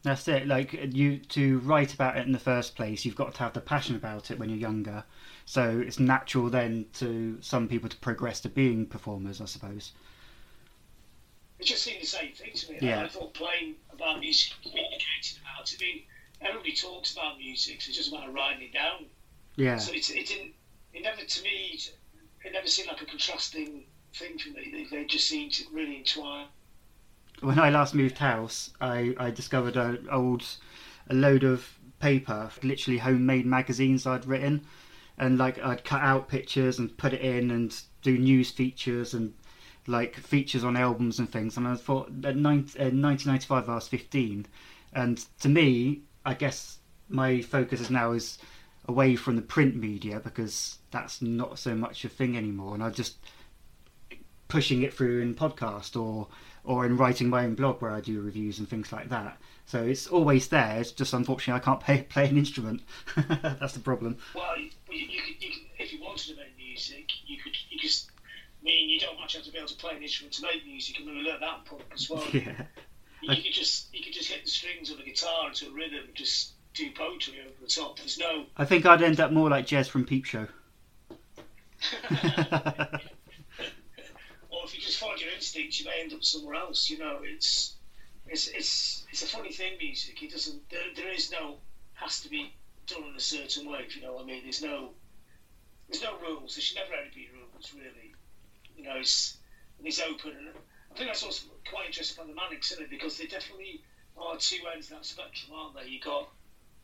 That's 0.02 0.26
it. 0.26 0.48
Like 0.48 0.72
you 0.94 1.18
to 1.18 1.60
write 1.60 1.94
about 1.94 2.16
it 2.16 2.26
in 2.26 2.32
the 2.32 2.38
first 2.38 2.74
place, 2.74 3.04
you've 3.04 3.14
got 3.14 3.34
to 3.34 3.40
have 3.40 3.52
the 3.52 3.60
passion 3.60 3.94
about 3.94 4.30
it 4.30 4.38
when 4.38 4.48
you're 4.48 4.58
younger. 4.58 5.04
So 5.44 5.82
it's 5.84 6.00
natural 6.00 6.48
then 6.50 6.86
to 6.94 7.38
some 7.40 7.68
people 7.68 7.88
to 7.88 7.96
progress 7.98 8.40
to 8.40 8.48
being 8.48 8.86
performers, 8.86 9.40
I 9.40 9.44
suppose. 9.44 9.92
It 11.58 11.66
just 11.66 11.84
seemed 11.84 12.02
the 12.02 12.06
same 12.06 12.32
thing 12.32 12.52
to 12.52 12.72
me. 12.72 12.78
Yeah. 12.80 13.02
I 13.02 13.08
thought 13.08 13.34
playing 13.34 13.76
about 13.92 14.18
music, 14.18 14.54
communicating 14.62 15.38
about 15.42 15.72
it. 15.72 15.78
I 15.80 15.84
mean, 15.84 16.02
everybody 16.40 16.74
talks 16.74 17.12
about 17.12 17.38
music, 17.38 17.80
so 17.80 17.88
it's 17.88 17.96
just 17.96 18.10
a 18.10 18.14
matter 18.14 18.30
of 18.30 18.34
writing 18.34 18.62
it 18.62 18.72
down. 18.72 19.06
Yeah. 19.54 19.76
So 19.76 19.92
it, 19.92 20.10
it 20.10 20.26
didn't. 20.26 20.54
It 20.92 21.02
never 21.02 21.22
to 21.22 21.42
me. 21.42 21.78
It 22.44 22.52
never 22.52 22.66
seemed 22.66 22.88
like 22.88 23.00
a 23.00 23.06
contrasting 23.06 23.84
thing 24.14 24.38
for 24.38 24.50
me. 24.50 24.88
They, 24.90 24.96
they 24.96 25.04
just 25.04 25.28
seemed 25.28 25.52
to 25.52 25.64
really 25.72 25.98
entwine. 25.98 26.46
When 27.42 27.58
I 27.58 27.70
last 27.70 27.94
moved 27.94 28.18
house, 28.18 28.70
I, 28.80 29.14
I 29.18 29.30
discovered 29.30 29.76
an 29.76 30.08
old 30.10 30.44
a 31.08 31.14
load 31.14 31.44
of 31.44 31.78
paper, 31.98 32.50
literally 32.62 32.98
homemade 32.98 33.46
magazines 33.46 34.06
I'd 34.06 34.26
written, 34.26 34.64
and 35.18 35.38
like 35.38 35.58
I'd 35.58 35.84
cut 35.84 36.02
out 36.02 36.28
pictures 36.28 36.78
and 36.78 36.96
put 36.96 37.12
it 37.12 37.20
in 37.20 37.50
and 37.50 37.74
do 38.02 38.16
news 38.16 38.50
features 38.50 39.14
and 39.14 39.34
like 39.86 40.16
features 40.16 40.64
on 40.64 40.76
albums 40.76 41.18
and 41.18 41.30
things. 41.30 41.56
And 41.56 41.66
I 41.66 41.74
thought 41.74 42.08
at 42.24 42.36
19, 42.36 42.80
uh, 42.80 42.94
1995 42.94 43.68
I 43.68 43.74
was 43.74 43.88
15, 43.88 44.46
and 44.92 45.24
to 45.40 45.48
me, 45.48 46.02
I 46.24 46.34
guess 46.34 46.78
my 47.08 47.40
focus 47.40 47.80
is 47.80 47.90
now 47.90 48.12
is 48.12 48.38
away 48.86 49.16
from 49.16 49.36
the 49.36 49.42
print 49.42 49.76
media 49.76 50.20
because 50.20 50.78
that's 50.90 51.22
not 51.22 51.58
so 51.58 51.74
much 51.74 52.04
a 52.04 52.08
thing 52.08 52.36
anymore, 52.36 52.74
and 52.74 52.82
I'm 52.82 52.94
just 52.94 53.16
pushing 54.48 54.82
it 54.82 54.92
through 54.92 55.22
in 55.22 55.34
podcast 55.34 56.00
or 56.00 56.28
or 56.64 56.86
in 56.86 56.96
writing 56.96 57.28
my 57.28 57.44
own 57.44 57.54
blog 57.54 57.82
where 57.82 57.90
I 57.90 58.00
do 58.00 58.20
reviews 58.20 58.58
and 58.58 58.68
things 58.68 58.92
like 58.92 59.08
that. 59.08 59.36
So 59.66 59.82
it's 59.82 60.06
always 60.06 60.48
there. 60.48 60.80
It's 60.80 60.92
just 60.92 61.12
unfortunately 61.12 61.60
I 61.60 61.64
can't 61.64 61.80
play, 61.84 62.02
play 62.02 62.28
an 62.28 62.38
instrument. 62.38 62.82
That's 63.42 63.74
the 63.74 63.80
problem. 63.80 64.18
Well, 64.34 64.56
you, 64.56 64.70
you, 64.90 64.98
you, 65.06 65.20
could, 65.22 65.42
you 65.42 65.50
could, 65.50 65.62
if 65.78 65.92
you 65.92 66.00
wanted 66.00 66.28
to 66.28 66.36
make 66.36 66.56
music, 66.56 67.10
you 67.26 67.38
could. 67.42 67.56
You 67.70 67.78
could. 67.78 67.90
I 67.90 68.64
mean, 68.64 68.90
you 68.90 69.00
don't 69.00 69.18
much 69.18 69.34
have 69.34 69.42
to 69.42 69.50
be 69.50 69.58
able 69.58 69.68
to 69.68 69.76
play 69.76 69.96
an 69.96 70.02
instrument 70.02 70.34
to 70.34 70.42
make 70.42 70.64
music, 70.64 70.98
and 71.00 71.06
we 71.06 71.14
learned 71.14 71.42
that 71.42 71.64
punk 71.64 71.82
as 71.92 72.08
well. 72.08 72.22
Yeah. 72.32 72.66
You, 73.22 73.34
you 73.34 73.42
could 73.44 73.52
just 73.52 73.94
you 73.94 74.02
could 74.02 74.12
just 74.12 74.32
hit 74.32 74.44
the 74.44 74.50
strings 74.50 74.90
of 74.90 74.98
a 74.98 75.04
guitar 75.04 75.48
into 75.48 75.68
a 75.68 75.70
rhythm, 75.70 76.00
and 76.06 76.14
just 76.14 76.54
do 76.74 76.90
poetry 76.90 77.34
over 77.40 77.54
the 77.60 77.68
top. 77.68 77.96
There's 77.96 78.18
no 78.18 78.46
I 78.56 78.64
think 78.64 78.84
I'd 78.84 79.00
end 79.02 79.20
up 79.20 79.30
more 79.30 79.48
like 79.48 79.66
Jez 79.66 79.88
from 79.88 80.04
Peep 80.04 80.24
Show. 80.24 80.48
If 84.64 84.74
you 84.74 84.80
just 84.80 84.98
followed 84.98 85.20
your 85.20 85.32
instincts, 85.32 85.80
you 85.80 85.86
may 85.86 86.00
end 86.00 86.12
up 86.12 86.24
somewhere 86.24 86.54
else. 86.54 86.90
You 86.90 86.98
know, 86.98 87.20
it's 87.22 87.74
it's 88.26 88.48
it's 88.48 89.06
it's 89.10 89.22
a 89.22 89.26
funny 89.26 89.52
thing. 89.52 89.78
Music. 89.78 90.22
It 90.22 90.30
doesn't. 90.30 90.68
There, 90.70 90.80
there 90.96 91.12
is 91.12 91.30
no 91.30 91.58
has 91.94 92.20
to 92.20 92.28
be 92.28 92.54
done 92.86 93.04
in 93.04 93.16
a 93.16 93.20
certain 93.20 93.70
way. 93.70 93.80
If 93.86 93.96
you 93.96 94.02
know 94.02 94.14
what 94.14 94.24
I 94.24 94.26
mean. 94.26 94.42
There's 94.42 94.62
no 94.62 94.90
there's 95.88 96.02
no 96.02 96.18
rules. 96.18 96.54
There 96.54 96.62
should 96.62 96.76
never 96.76 96.90
really 96.90 97.10
be 97.14 97.28
rules. 97.34 97.72
Really. 97.74 98.14
You 98.76 98.84
know, 98.84 98.96
it's 98.96 99.38
it's 99.82 100.00
open. 100.00 100.32
And 100.38 100.48
I 100.48 100.94
think 100.94 101.08
that's 101.08 101.22
also 101.22 101.46
quite 101.68 101.86
interesting 101.86 102.18
about 102.18 102.28
the 102.28 102.34
Manics, 102.34 102.72
isn't 102.72 102.84
it? 102.84 102.90
Because 102.90 103.18
they 103.18 103.26
definitely 103.26 103.82
are 104.16 104.36
two 104.36 104.58
ends 104.72 104.90
of 104.90 104.98
that 104.98 105.06
spectrum, 105.06 105.52
aren't 105.54 105.74
they? 105.74 105.88
You 105.88 106.00
got 106.00 106.28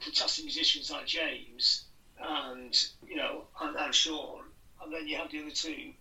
fantastic 0.00 0.44
musicians 0.44 0.90
like 0.90 1.06
James 1.06 1.84
and 2.20 2.88
you 3.06 3.16
know 3.16 3.44
and, 3.60 3.76
and 3.76 3.94
Sean, 3.94 4.42
and 4.82 4.92
then 4.92 5.06
you 5.06 5.16
have 5.16 5.30
the 5.30 5.40
other 5.40 5.50
two 5.50 5.92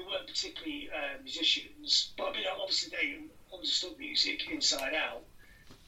who 0.00 0.10
weren't 0.10 0.26
particularly 0.26 0.88
uh, 0.94 1.20
musicians, 1.22 2.12
but 2.16 2.28
I 2.28 2.32
mean 2.32 2.44
obviously 2.60 2.90
they 2.90 3.18
understood 3.54 3.98
music 3.98 4.48
inside 4.50 4.94
out, 4.94 5.22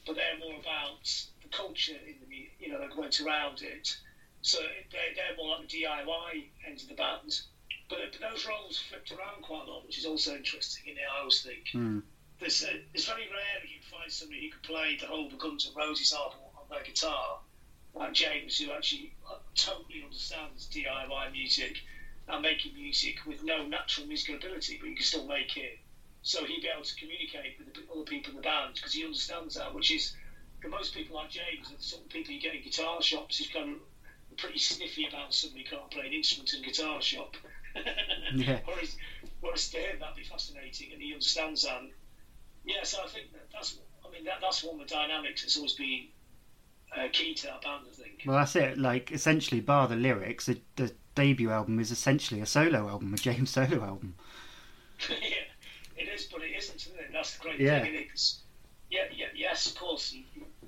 but 0.05 0.15
they're 0.15 0.39
more 0.39 0.59
about 0.59 1.03
the 1.41 1.49
culture 1.49 1.97
in 2.05 2.15
the 2.29 2.49
you 2.59 2.71
know 2.71 2.79
that 2.79 2.95
went 2.97 3.19
around 3.21 3.61
it. 3.61 3.95
So 4.41 4.59
they're, 4.91 5.15
they're 5.15 5.37
more 5.37 5.57
like 5.57 5.69
the 5.69 5.83
DIY 5.83 6.45
end 6.67 6.81
of 6.81 6.89
the 6.89 6.95
band. 6.95 7.39
But, 7.89 7.99
but 8.11 8.19
those 8.19 8.45
roles 8.45 8.77
flipped 8.77 9.11
around 9.11 9.41
quite 9.41 9.67
a 9.67 9.71
lot, 9.71 9.85
which 9.85 9.97
is 9.97 10.05
also 10.05 10.35
interesting 10.35 10.91
in 10.91 10.97
it, 10.97 11.03
I 11.07 11.19
always 11.19 11.41
think. 11.41 11.69
Hmm. 11.71 11.99
There's, 12.39 12.63
uh, 12.63 12.83
it's 12.93 13.05
very 13.05 13.23
rare 13.31 13.59
that 13.61 13.69
you 13.69 13.79
find 13.89 14.11
somebody 14.11 14.45
who 14.45 14.51
can 14.51 14.59
play 14.63 14.97
the 14.99 15.07
whole 15.07 15.29
Guns 15.29 15.69
N' 15.69 15.79
Roses 15.79 16.13
album 16.13 16.39
on 16.57 16.63
their 16.69 16.83
guitar, 16.83 17.39
like 17.93 18.13
James, 18.13 18.57
who 18.57 18.71
actually 18.71 19.13
uh, 19.29 19.35
totally 19.55 20.03
understands 20.03 20.67
DIY 20.67 21.31
music 21.31 21.77
and 22.27 22.41
making 22.41 22.73
music 22.73 23.17
with 23.25 23.43
no 23.43 23.65
natural 23.67 24.07
musical 24.07 24.35
ability, 24.35 24.77
but 24.79 24.89
you 24.89 24.95
can 24.95 25.05
still 25.05 25.27
make 25.27 25.57
it. 25.57 25.79
So 26.21 26.45
he'd 26.45 26.61
be 26.61 26.69
able 26.73 26.85
to 26.85 26.95
communicate 26.95 27.59
with 27.59 27.73
the 27.73 27.81
other 27.91 28.03
people 28.03 28.31
in 28.31 28.37
the 28.37 28.41
band 28.41 28.75
because 28.75 28.93
he 28.93 29.03
understands 29.03 29.55
that, 29.55 29.73
which 29.73 29.91
is 29.91 30.15
for 30.61 30.69
most 30.69 30.93
people 30.93 31.17
like 31.17 31.29
James, 31.29 31.69
the 31.69 31.83
sort 31.83 32.03
of 32.03 32.09
people 32.09 32.33
you 32.33 32.39
get 32.39 32.55
in 32.55 32.63
guitar 32.63 33.01
shops 33.01 33.37
who's 33.37 33.49
kind 33.49 33.75
of 33.75 34.37
pretty 34.37 34.57
sniffy 34.57 35.07
about 35.07 35.33
somebody 35.33 35.63
can't 35.63 35.91
play 35.91 36.07
an 36.07 36.13
instrument 36.13 36.53
in 36.53 36.63
a 36.63 36.65
guitar 36.65 37.01
shop. 37.01 37.35
Yeah. 38.35 38.59
Whereas, 38.65 38.95
whereas 39.41 39.69
to 39.69 39.77
him 39.77 39.99
that'd 39.99 40.15
be 40.15 40.23
fascinating, 40.23 40.93
and 40.93 41.01
he 41.01 41.13
understands 41.13 41.63
that. 41.63 41.81
And 41.81 41.91
yeah, 42.63 42.83
so 42.83 42.99
I 43.03 43.07
think 43.07 43.31
that 43.33 43.47
that's, 43.51 43.77
I 44.05 44.11
mean, 44.11 44.25
that, 44.25 44.35
that's 44.41 44.63
one 44.63 44.79
of 44.79 44.87
the 44.87 44.93
dynamics 44.93 45.41
that's 45.41 45.57
always 45.57 45.73
been 45.73 46.07
uh, 46.95 47.07
key 47.11 47.33
to 47.35 47.47
that 47.47 47.61
band. 47.63 47.83
I 47.91 47.95
think. 47.95 48.23
Well, 48.25 48.37
that's 48.37 48.55
it. 48.55 48.77
Like 48.77 49.11
essentially, 49.11 49.59
bar 49.59 49.87
the 49.87 49.95
lyrics, 49.95 50.45
the, 50.45 50.59
the 50.75 50.91
debut 51.15 51.49
album 51.51 51.79
is 51.79 51.91
essentially 51.91 52.41
a 52.41 52.45
solo 52.45 52.87
album, 52.87 53.13
a 53.13 53.17
James 53.17 53.49
solo 53.51 53.83
album. 53.83 54.15
yeah, 55.09 55.17
it 55.97 56.07
is, 56.07 56.25
but 56.25 56.41
it 56.41 56.51
isn't, 56.57 56.75
isn't 56.75 56.99
it? 56.99 57.09
That's 57.13 57.35
the 57.37 57.41
great 57.43 57.59
Yeah. 57.59 57.81
thing. 57.81 57.93
Isn't 57.93 58.01
it? 58.05 58.09
'Cause, 58.09 58.39
yeah, 58.89 59.05
yeah, 59.15 59.27
yes, 59.35 59.65
of 59.67 59.75
course, 59.75 60.15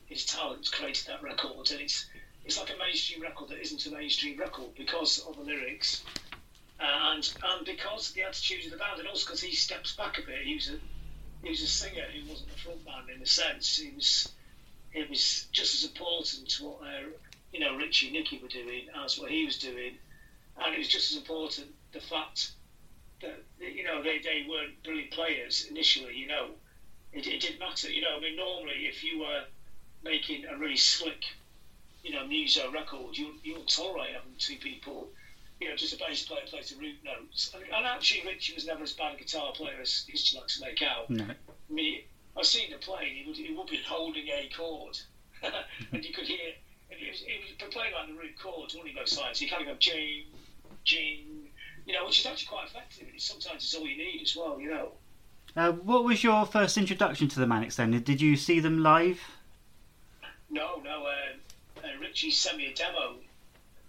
his 0.08 0.26
talent's 0.26 0.70
created 0.70 1.08
that 1.08 1.22
record, 1.22 1.70
and 1.72 1.82
it's 1.82 2.06
it's 2.44 2.60
like 2.60 2.70
a 2.74 2.78
mainstream 2.78 3.22
record 3.22 3.50
that 3.50 3.60
isn't 3.60 3.86
a 3.88 3.92
mainstream 3.92 4.38
record 4.40 4.74
because 4.76 5.20
of 5.20 5.36
the 5.36 5.42
lyrics, 5.44 6.04
uh, 6.80 6.84
and 7.14 7.34
and 7.44 7.66
because 7.66 8.10
of 8.10 8.16
the 8.16 8.24
attitude 8.24 8.66
of 8.66 8.72
the 8.72 8.78
band, 8.78 9.00
and 9.00 9.08
also 9.08 9.26
because 9.26 9.42
he 9.42 9.54
steps 9.54 9.96
back 9.96 10.18
a 10.18 10.22
bit. 10.24 10.42
He 10.44 10.56
was 10.56 10.70
a 10.70 10.80
he 11.44 11.50
was 11.52 11.62
a 11.62 11.68
singer 11.68 12.06
who 12.14 12.28
wasn't 12.30 12.50
a 12.52 12.54
frontman 12.56 13.14
in 13.16 13.22
a 13.22 13.26
sense. 13.26 13.78
He 13.78 13.92
was 13.92 14.30
it 14.94 15.10
was 15.10 15.46
just 15.52 15.76
as 15.76 15.84
important 15.90 16.50
to 16.50 16.64
what 16.66 16.82
uh, 16.82 17.02
you 17.52 17.60
know 17.60 17.76
Richey 17.78 18.08
and 18.08 18.16
Nicky 18.16 18.40
were 18.42 18.48
doing 18.48 18.88
as 19.04 19.20
what 19.20 19.30
he 19.30 19.46
was 19.46 19.58
doing, 19.60 19.98
and 20.64 20.74
it 20.74 20.78
was 20.78 20.88
just 20.88 21.12
as 21.12 21.18
important 21.18 21.68
the 21.92 22.00
fact 22.00 22.52
that 23.22 23.44
you 23.60 23.84
know 23.84 24.02
they, 24.04 24.20
they 24.20 24.46
weren't 24.50 24.82
brilliant 24.84 25.12
players 25.12 25.66
initially. 25.70 26.16
You 26.16 26.28
know, 26.28 26.48
it, 27.14 27.28
it 27.28 27.42
didn't 27.42 27.60
matter. 27.60 27.90
You 27.90 28.02
know, 28.02 28.16
I 28.18 28.20
mean, 28.20 28.36
normally 28.36 28.86
if 28.88 29.04
you 29.04 29.20
were 29.20 29.44
making 30.04 30.46
a 30.46 30.58
really 30.58 30.78
slick, 30.78 31.26
you 32.04 32.12
know, 32.12 32.28
muso 32.28 32.72
record, 32.72 33.18
you 33.18 33.34
you 33.44 33.58
tolerate 33.68 34.14
having 34.14 34.34
two 34.38 34.58
people. 34.58 35.10
You 35.62 35.70
know, 35.70 35.76
just 35.78 35.94
a 35.94 35.98
bass 35.98 36.26
player 36.26 36.42
plays 36.48 36.70
the 36.70 36.76
root 36.78 36.98
notes. 37.06 37.52
And, 37.54 37.64
and 37.64 37.86
actually, 37.86 38.28
Richey 38.28 38.54
was 38.54 38.66
never 38.66 38.84
as 38.84 38.92
bad 38.92 39.16
a 39.16 39.18
guitar 39.18 39.54
player 39.54 39.80
as 39.82 40.04
he 40.06 40.12
used 40.12 40.34
to 40.34 40.40
like 40.40 40.48
to 40.48 40.62
make 40.62 40.82
out. 40.82 41.10
No. 41.10 41.24
I 41.24 41.74
mean, 41.74 42.02
I've 42.38 42.46
seen 42.46 42.72
him 42.72 42.80
playing; 42.80 43.16
he 43.16 43.26
would, 43.26 43.38
he 43.38 43.54
would 43.54 43.68
be 43.68 43.80
holding 43.88 44.28
a 44.28 44.50
chord, 44.56 45.00
and 45.92 46.04
you 46.04 46.14
could 46.14 46.26
hear. 46.26 46.54
And 46.92 47.00
he 47.00 47.10
was, 47.10 47.20
he 47.20 47.40
was 47.64 47.74
playing 47.74 47.94
like 47.94 48.08
the 48.08 48.14
root 48.14 48.38
chords, 48.38 48.76
wouldn't 48.76 48.94
he, 48.94 49.00
both 49.00 49.10
sides? 49.10 49.40
He 49.40 49.50
kind 49.50 49.64
of 49.64 49.68
go 49.70 49.76
jing, 49.80 50.26
jing, 50.86 51.50
you 51.86 51.94
know, 51.94 52.06
which 52.06 52.20
is 52.20 52.26
actually 52.26 52.48
quite 52.48 52.68
effective. 52.68 53.08
Sometimes 53.18 53.64
it's 53.64 53.74
all 53.76 53.86
you 53.86 53.98
need 53.98 54.22
as 54.22 54.36
well, 54.36 54.60
you 54.60 54.70
know. 54.70 54.92
Uh, 55.56 55.72
what 55.72 56.04
was 56.04 56.24
your 56.24 56.46
first 56.46 56.78
introduction 56.78 57.28
to 57.30 57.40
the 57.40 57.48
Manics 57.48 57.76
then? 57.78 57.92
Did 58.04 58.22
you 58.22 58.36
see 58.36 58.60
them 58.60 58.84
live? 58.84 59.20
No, 60.50 60.82
no, 60.84 61.06
uh, 61.06 61.82
uh, 61.84 61.88
Richey 62.00 62.32
sent 62.32 62.58
me 62.58 62.68
a 62.68 62.74
demo 62.74 63.16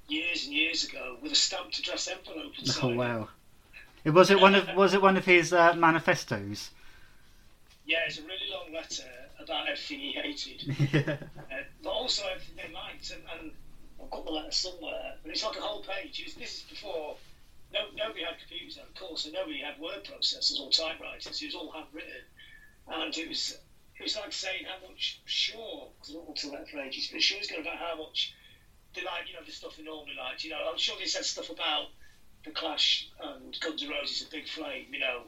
years 0.08 0.46
and 0.46 0.54
years 0.54 0.84
ago 0.84 1.16
with 1.22 1.32
a 1.32 1.36
stamped 1.36 1.78
address 1.78 2.08
envelope 2.08 2.52
Oh 2.58 2.60
inside. 2.60 2.90
it. 2.90 2.96
wow! 2.96 3.28
It 4.04 4.10
was 4.10 4.30
it 4.30 4.40
one 4.40 4.54
of 4.54 4.68
was 4.76 4.94
it 4.94 5.02
one 5.02 5.16
of 5.16 5.24
his 5.24 5.52
uh, 5.52 5.74
manifestos? 5.74 6.70
Yeah, 7.84 7.98
it's 8.06 8.18
a 8.18 8.22
really 8.22 8.50
long 8.50 8.72
letter 8.72 9.04
about 9.40 9.68
everything 9.68 10.00
he 10.00 10.12
hated. 10.12 10.62
yeah. 10.92 11.16
Uh, 11.52 11.62
but 11.82 11.90
also 11.90 12.24
everything 12.32 12.56
they 12.56 12.72
liked, 12.74 13.10
and, 13.12 13.22
and 13.40 13.52
I've 14.06 14.12
got 14.12 14.24
the 14.24 14.30
letter 14.30 14.52
somewhere. 14.52 15.14
But 15.22 15.32
it's 15.32 15.42
like 15.42 15.56
a 15.56 15.60
whole 15.60 15.82
page. 15.82 16.22
Was, 16.24 16.34
this 16.34 16.54
is 16.54 16.62
before 16.62 17.16
no, 17.72 17.90
nobody 17.96 18.22
had 18.22 18.38
computers, 18.38 18.78
of 18.78 18.94
course, 18.94 19.24
and 19.24 19.34
nobody 19.34 19.58
had 19.58 19.78
word 19.80 20.04
processors 20.04 20.60
or 20.60 20.70
typewriters. 20.70 21.42
It 21.42 21.46
was 21.46 21.54
all 21.54 21.70
handwritten, 21.72 22.22
and 22.86 23.16
it 23.16 23.28
was 23.28 23.58
it 23.98 24.02
was 24.02 24.14
like 24.14 24.32
saying 24.32 24.64
how 24.64 24.78
much 24.86 25.20
sure 25.24 25.88
because 25.98 26.14
I 26.14 26.32
to 26.32 26.50
let 26.50 26.68
for 26.68 26.78
ages, 26.78 27.08
but 27.10 27.20
sure 27.20 27.38
was 27.38 27.48
going 27.48 27.62
about 27.62 27.78
how 27.78 27.96
much 27.96 28.32
they 28.94 29.02
like, 29.02 29.26
you 29.26 29.34
know, 29.34 29.42
the 29.44 29.50
stuff 29.50 29.76
they 29.76 29.82
normally 29.82 30.14
liked. 30.16 30.44
You 30.44 30.50
know, 30.50 30.62
I'm 30.70 30.78
sure 30.78 30.96
they 30.98 31.06
said 31.06 31.24
stuff 31.24 31.50
about 31.50 31.88
the 32.44 32.52
Clash 32.52 33.08
and 33.20 33.58
Guns 33.58 33.82
N' 33.82 33.88
Roses 33.88 34.20
and 34.22 34.30
Big 34.30 34.46
Flame, 34.46 34.86
you 34.92 35.00
know. 35.00 35.26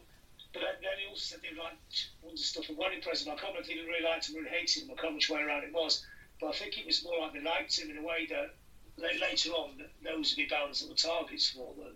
But 0.53 0.63
then 0.63 0.81
they 0.81 1.05
also 1.05 1.35
said 1.35 1.41
they 1.43 1.53
liked 1.59 2.09
ones 2.23 2.41
of 2.41 2.47
stuff 2.47 2.65
from 2.65 2.77
Wedding 2.77 3.03
Present. 3.03 3.29
I 3.29 3.35
can't 3.35 3.53
remember 3.53 3.69
if 3.69 3.77
they 3.77 3.83
really 3.83 4.05
liked 4.05 4.29
him 4.29 4.37
or 4.37 4.39
really 4.39 4.55
hated 4.55 4.85
him. 4.85 4.91
I 4.91 4.95
can't 4.95 5.13
remember 5.13 5.17
which 5.17 5.29
way 5.29 5.43
around 5.43 5.65
it 5.65 5.73
was. 5.73 6.05
But 6.41 6.49
I 6.49 6.53
think 6.53 6.79
it 6.79 6.87
was 6.87 7.03
more 7.03 7.19
like 7.19 7.33
they 7.33 7.43
liked 7.43 7.77
him 7.77 7.91
in 7.91 7.97
a 7.97 8.03
way 8.03 8.27
that 8.31 8.55
later 9.01 9.51
on 9.51 9.71
those 10.03 10.31
would 10.31 10.37
be 10.37 10.45
bands 10.45 10.81
that 10.81 10.89
were 10.89 10.95
targets 10.95 11.49
for 11.49 11.73
them. 11.75 11.95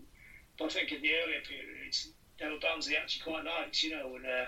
But 0.59 0.67
I 0.67 0.69
think 0.69 0.93
in 0.93 1.01
the 1.01 1.15
earlier 1.15 1.41
periods, 1.41 2.09
there 2.39 2.51
were 2.51 2.59
bands 2.59 2.87
they 2.87 2.97
actually 2.97 3.23
quite 3.23 3.45
liked, 3.45 3.83
you 3.83 3.91
know, 3.91 4.15
and 4.15 4.27
uh, 4.27 4.45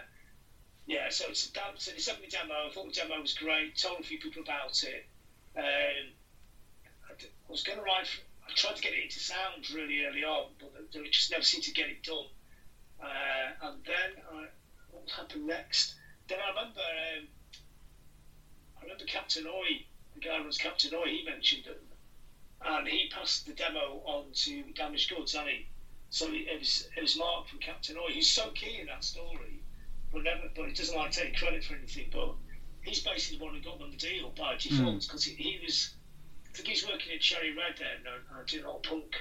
yeah, 0.86 1.08
so 1.08 1.26
it's 1.28 1.46
that, 1.46 1.72
so 1.76 1.90
they 1.90 1.98
sent 1.98 2.20
me 2.20 2.28
demo. 2.28 2.66
I 2.66 2.70
thought 2.70 2.86
the 2.86 3.00
demo 3.00 3.20
was 3.20 3.32
great. 3.32 3.76
Told 3.76 4.00
a 4.00 4.02
few 4.02 4.18
people 4.18 4.42
about 4.42 4.82
it. 4.82 5.06
Um, 5.56 6.12
was 7.48 7.62
going 7.62 7.78
to 7.78 7.84
write. 7.84 8.08
I 8.46 8.52
tried 8.54 8.76
to 8.76 8.82
get 8.82 8.92
it 8.92 9.02
into 9.04 9.20
sound 9.20 9.70
really 9.70 10.02
early 10.04 10.24
on, 10.24 10.46
but 10.58 10.72
they, 10.92 11.08
just 11.08 11.30
never 11.30 11.42
seemed 11.42 11.62
to 11.64 11.72
get 11.72 11.88
it 11.88 12.02
done. 12.02 12.26
Uh, 13.00 13.66
and 13.66 13.76
then 13.86 14.10
I, 14.32 14.46
what 14.90 15.08
happened 15.10 15.46
next? 15.46 15.94
Then 16.28 16.38
I 16.44 16.48
remember. 16.48 16.80
Um, 16.80 17.28
I 18.76 18.82
remember 18.82 19.04
Captain 19.04 19.46
Oi, 19.46 19.86
the 20.14 20.20
guy 20.20 20.38
who 20.38 20.44
was 20.44 20.58
Captain 20.58 20.92
Oi. 20.92 21.06
He 21.06 21.22
mentioned 21.24 21.66
it, 21.66 21.80
and 22.66 22.88
he 22.88 23.08
passed 23.08 23.46
the 23.46 23.52
demo 23.52 24.02
on 24.04 24.24
to 24.32 24.62
Damaged 24.74 25.10
Goods, 25.10 25.34
and 25.34 25.48
he. 25.48 25.66
So 26.10 26.28
it 26.30 26.58
was 26.58 26.88
it 26.96 27.00
was 27.00 27.16
Mark 27.18 27.48
from 27.48 27.58
Captain 27.58 27.96
Oi. 27.96 28.12
He's 28.12 28.30
so 28.30 28.50
keen 28.50 28.80
in 28.80 28.86
that 28.86 29.02
story 29.02 29.64
but 30.14 30.22
never, 30.22 30.48
but 30.54 30.66
he 30.66 30.72
doesn't 30.72 30.96
like 30.96 31.10
taking 31.10 31.34
credit 31.34 31.64
for 31.64 31.74
anything. 31.74 32.08
But 32.12 32.34
he's 32.82 33.02
basically 33.02 33.38
the 33.38 33.44
one 33.44 33.54
who 33.54 33.60
got 33.60 33.80
them 33.80 33.90
the 33.90 33.96
deal 33.96 34.30
by 34.30 34.56
default 34.56 34.94
hmm. 34.94 34.98
because 34.98 35.24
he, 35.24 35.34
he 35.34 35.60
was. 35.62 35.94
I 36.48 36.56
think 36.56 36.68
he's 36.68 36.86
working 36.86 37.12
at 37.12 37.20
Cherry 37.20 37.50
Red 37.50 37.74
there 37.78 37.98
and, 37.98 38.38
and 38.38 38.46
doing 38.46 38.64
all 38.64 38.78
punk 38.78 39.16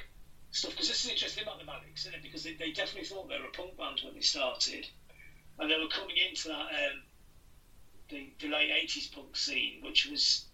stuff. 0.52 0.72
Because 0.72 0.88
this 0.88 1.04
is 1.04 1.10
interesting 1.10 1.44
about 1.44 1.58
the 1.58 1.66
Manics, 1.66 2.02
isn't 2.02 2.14
it? 2.14 2.22
Because 2.22 2.44
they, 2.44 2.54
they 2.54 2.72
definitely 2.72 3.06
thought 3.06 3.28
they 3.28 3.40
were 3.40 3.50
a 3.50 3.58
punk 3.58 3.76
band 3.76 4.02
when 4.04 4.14
they 4.14 4.22
started, 4.22 4.86
and 5.58 5.70
they 5.70 5.80
were 5.80 5.90
coming 5.90 6.16
into 6.16 6.50
that 6.50 6.70
um, 6.70 7.02
the, 8.10 8.30
the 8.40 8.48
late 8.48 8.70
'80s 8.70 9.12
punk 9.12 9.36
scene, 9.36 9.82
which 9.82 10.06
was, 10.06 10.46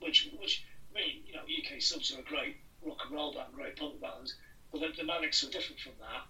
which 0.00 0.28
which 0.40 0.64
Mean, 0.94 1.22
you 1.26 1.32
know, 1.32 1.42
UK 1.42 1.80
subs 1.80 2.10
are 2.12 2.18
a 2.18 2.22
great 2.22 2.56
rock 2.82 2.98
and 3.04 3.12
roll 3.12 3.32
band, 3.32 3.52
great 3.52 3.76
punk 3.76 4.00
band, 4.00 4.32
but 4.72 4.80
the, 4.80 4.88
the 4.96 5.04
Manics 5.04 5.42
were 5.42 5.50
different 5.50 5.80
from 5.80 5.92
that. 6.00 6.26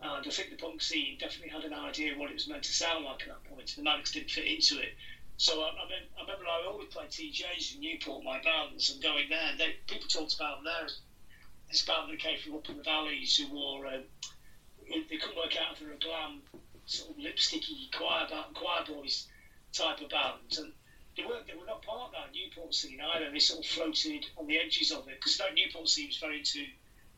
And 0.00 0.26
I 0.26 0.30
think 0.30 0.50
the 0.50 0.56
punk 0.56 0.80
scene 0.80 1.18
definitely 1.18 1.50
had 1.50 1.64
an 1.64 1.72
idea 1.74 2.12
of 2.12 2.18
what 2.18 2.30
it 2.30 2.34
was 2.34 2.46
meant 2.46 2.62
to 2.64 2.72
sound 2.72 3.04
like 3.04 3.22
at 3.22 3.28
that 3.28 3.44
point. 3.44 3.74
The 3.74 3.82
Manics 3.82 4.12
didn't 4.12 4.30
fit 4.30 4.46
into 4.46 4.78
it. 4.78 4.94
So 5.36 5.60
I, 5.60 5.68
I, 5.70 5.88
mean, 5.88 6.06
I 6.16 6.22
remember 6.22 6.46
I 6.46 6.64
always 6.66 6.88
played 6.88 7.10
TJs 7.10 7.74
in 7.74 7.80
Newport, 7.80 8.24
my 8.24 8.40
bands, 8.40 8.90
and 8.90 9.02
going 9.02 9.28
there. 9.28 9.52
They, 9.58 9.74
people 9.86 10.08
talked 10.08 10.34
about 10.34 10.62
them 10.62 10.64
there 10.64 10.88
this 11.68 11.82
band 11.82 12.10
that 12.10 12.18
came 12.18 12.38
from 12.38 12.54
up 12.54 12.68
in 12.68 12.76
the 12.76 12.82
valleys 12.82 13.36
who 13.36 13.46
wore, 13.52 13.86
um, 13.86 14.02
they 14.88 15.16
couldn't 15.16 15.36
work 15.36 15.54
out 15.56 15.72
if 15.72 15.80
they 15.80 15.86
were 15.86 15.92
a 15.92 15.98
glam, 15.98 16.40
sort 16.86 17.10
of 17.10 17.16
lipsticky 17.16 17.92
choir, 17.92 18.26
band, 18.28 18.54
choir 18.54 18.84
boys 18.86 19.26
type 19.72 20.00
of 20.00 20.08
band. 20.08 20.56
And 20.56 20.72
they 21.18 21.26
weren't, 21.26 21.46
they 21.48 21.54
were 21.58 21.66
not 21.66 21.82
part 21.82 22.08
of 22.08 22.12
that 22.12 22.30
Newport 22.32 22.72
scene 22.72 23.00
either. 23.00 23.30
They 23.30 23.40
sort 23.40 23.64
of 23.64 23.66
floated 23.66 24.24
on 24.38 24.46
the 24.46 24.56
edges 24.56 24.92
of 24.92 25.08
it 25.08 25.18
because 25.18 25.36
that 25.38 25.54
Newport 25.54 25.88
scene 25.88 26.06
was 26.06 26.16
very 26.18 26.38
into 26.38 26.64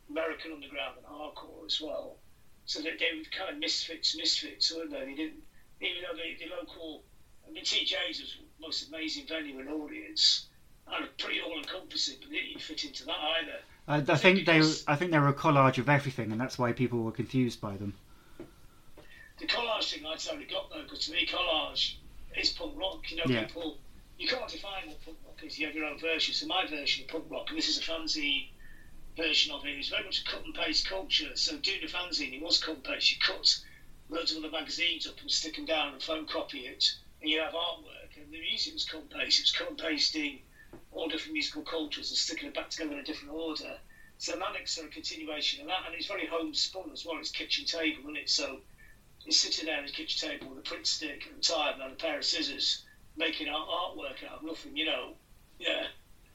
American 0.08 0.52
underground 0.52 0.96
and 0.96 1.06
hardcore 1.06 1.66
as 1.66 1.80
well. 1.80 2.16
So 2.64 2.80
that 2.80 2.98
they 2.98 3.12
were 3.16 3.24
kind 3.30 3.52
of 3.52 3.60
misfits, 3.60 4.16
misfits, 4.16 4.72
weren't 4.74 4.90
they? 4.90 5.04
They 5.04 5.14
didn't, 5.14 5.42
even 5.80 6.02
though 6.02 6.16
the, 6.16 6.32
the 6.40 6.50
local, 6.56 7.02
I 7.46 7.52
mean, 7.52 7.64
TJ's 7.64 8.20
was 8.20 8.36
the 8.38 8.66
most 8.66 8.88
amazing 8.88 9.26
venue 9.28 9.58
and 9.58 9.68
audience, 9.68 10.46
and 10.86 11.06
pretty 11.18 11.40
all-encompassing, 11.40 12.16
but 12.20 12.30
they 12.30 12.40
didn't 12.40 12.62
fit 12.62 12.84
into 12.84 13.04
that 13.04 13.18
either. 13.18 13.58
I, 13.86 14.12
I 14.12 14.16
think 14.16 14.46
they, 14.46 14.60
I 14.86 14.96
think 14.96 15.10
they 15.10 15.18
were 15.18 15.28
a 15.28 15.34
collage 15.34 15.78
of 15.78 15.88
everything, 15.88 16.32
and 16.32 16.40
that's 16.40 16.58
why 16.58 16.72
people 16.72 17.02
were 17.02 17.12
confused 17.12 17.60
by 17.60 17.76
them. 17.76 17.94
The 19.38 19.46
collage 19.46 19.92
thing 19.92 20.06
I 20.06 20.16
totally 20.16 20.44
got 20.44 20.70
though, 20.70 20.82
because 20.82 21.06
to 21.06 21.12
me, 21.12 21.26
collage 21.26 21.94
is 22.36 22.50
punk 22.50 22.78
rock. 22.78 23.10
You 23.10 23.16
know, 23.16 23.22
Yeah. 23.26 23.44
people, 23.46 23.78
you 24.20 24.28
can't 24.28 24.48
define 24.48 24.86
what 24.86 25.00
punk 25.02 25.16
rock 25.24 25.40
is. 25.42 25.58
You 25.58 25.66
have 25.66 25.74
your 25.74 25.86
own 25.86 25.98
version. 25.98 26.34
So 26.34 26.46
my 26.46 26.66
version 26.66 27.04
of 27.04 27.08
punk 27.08 27.24
rock, 27.30 27.46
and 27.48 27.56
this 27.56 27.70
is 27.70 27.78
a 27.78 27.82
fancy 27.82 28.52
version 29.16 29.50
of 29.50 29.64
it, 29.64 29.78
is 29.78 29.88
very 29.88 30.04
much 30.04 30.20
a 30.20 30.24
cut 30.30 30.44
and 30.44 30.54
paste 30.54 30.86
culture. 30.86 31.34
So 31.36 31.56
doing 31.56 31.80
a 31.82 31.86
fanzine, 31.86 32.34
it 32.34 32.42
was 32.42 32.62
cut 32.62 32.74
and 32.74 32.84
paste. 32.84 33.10
You 33.10 33.16
cut 33.18 33.58
loads 34.10 34.32
of 34.32 34.44
other 34.44 34.50
magazines 34.50 35.06
up 35.06 35.18
and 35.22 35.30
stick 35.30 35.56
them 35.56 35.64
down 35.64 35.94
and 35.94 36.02
photocopy 36.02 36.68
it, 36.68 36.84
and 37.22 37.30
you 37.30 37.40
have 37.40 37.54
artwork. 37.54 38.14
And 38.22 38.30
the 38.30 38.40
music 38.40 38.74
was 38.74 38.84
cut 38.84 39.00
and 39.00 39.10
paste. 39.10 39.38
It 39.38 39.44
was 39.44 39.52
cut 39.52 39.70
and 39.70 39.78
pasting 39.78 40.40
all 40.92 41.08
different 41.08 41.32
musical 41.32 41.62
cultures 41.62 42.10
and 42.10 42.18
sticking 42.18 42.48
it 42.48 42.54
back 42.54 42.68
together 42.68 42.92
in 42.92 42.98
a 42.98 43.04
different 43.04 43.32
order. 43.32 43.78
So 44.18 44.36
Manics 44.36 44.76
a 44.76 44.86
continuation 44.88 45.62
of 45.62 45.68
that, 45.68 45.86
and 45.86 45.94
it's 45.94 46.08
very 46.08 46.26
homespun 46.26 46.90
as 46.92 47.06
well. 47.06 47.16
It's 47.18 47.30
kitchen 47.30 47.64
table, 47.64 48.02
isn't 48.02 48.18
it? 48.18 48.28
So 48.28 48.58
he's 49.24 49.40
sitting 49.40 49.64
there 49.64 49.78
at 49.78 49.84
his 49.84 49.92
kitchen 49.92 50.28
table 50.28 50.48
with 50.48 50.58
a 50.58 50.62
Pritt 50.68 50.86
stick 50.86 51.26
and 51.26 51.38
a 51.38 51.40
tie 51.40 51.72
and 51.72 51.92
a 51.92 51.94
pair 51.94 52.18
of 52.18 52.24
scissors, 52.26 52.84
making 53.20 53.48
art- 53.48 53.68
artwork 53.68 54.28
out 54.28 54.38
of 54.38 54.42
nothing, 54.44 54.76
you 54.76 54.86
know. 54.86 55.12
Yeah. 55.58 55.86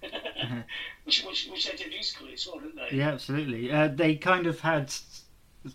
which, 1.04 1.24
which, 1.24 1.48
which 1.52 1.66
they 1.70 1.76
did 1.76 1.90
musically 1.90 2.34
as 2.34 2.48
well, 2.48 2.60
didn't 2.60 2.76
they? 2.78 2.98
Yeah, 2.98 3.10
absolutely. 3.10 3.72
Uh, 3.72 3.90
they 3.90 4.16
kind 4.16 4.46
of 4.48 4.60
had 4.62 4.94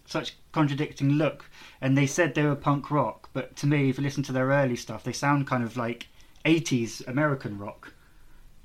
such 0.07 0.37
contradicting 0.53 1.11
look, 1.11 1.45
and 1.81 1.99
they 1.99 2.07
said 2.07 2.35
they 2.35 2.45
were 2.45 2.55
punk 2.57 2.91
rock, 2.91 3.29
but 3.33 3.57
to 3.57 3.67
me, 3.67 3.91
if 3.91 3.99
you 3.99 4.05
listen 4.05 4.23
to 4.23 4.33
their 4.33 4.47
early 4.47 4.77
stuff, 4.77 5.05
they 5.05 5.13
sound 5.13 5.47
kind 5.49 5.65
of 5.65 5.77
like 5.77 6.07
'80s 6.45 7.07
American 7.09 7.59
rock, 7.59 7.93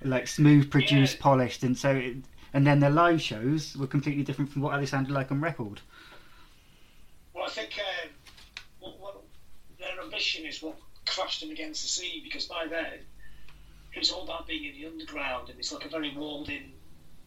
like 0.04 0.28
smooth, 0.28 0.70
produced, 0.70 1.16
Yeah. 1.16 1.22
polished, 1.22 1.64
and 1.64 1.78
so. 1.78 1.92
It, 1.96 2.18
and 2.54 2.66
then 2.66 2.80
their 2.80 2.90
live 2.90 3.22
shows 3.22 3.76
were 3.76 3.86
completely 3.88 4.24
different 4.24 4.50
from 4.50 4.62
what 4.62 4.80
they 4.80 4.86
sounded 4.86 5.12
like 5.12 5.30
on 5.30 5.42
record. 5.42 5.82
Well, 7.34 7.44
I 7.44 7.50
think 7.50 7.78
um, 7.78 8.10
what, 8.80 8.98
what 8.98 9.24
their 9.78 10.02
ambition 10.02 10.46
is 10.46 10.64
what 10.64 10.78
crashed 11.06 11.42
them 11.42 11.52
against 11.52 11.82
the 11.82 11.88
sea 11.88 12.22
because 12.24 12.46
by 12.46 12.66
then 12.68 13.00
it 13.94 14.00
was 14.00 14.12
all 14.12 14.24
about 14.24 14.48
being 14.48 14.66
in 14.66 14.82
the 14.82 14.88
underground 14.88 15.50
and 15.50 15.60
it's 15.60 15.72
like 15.72 15.86
a 15.86 15.90
very 15.90 16.16
walled 16.16 16.50
in 16.50 16.72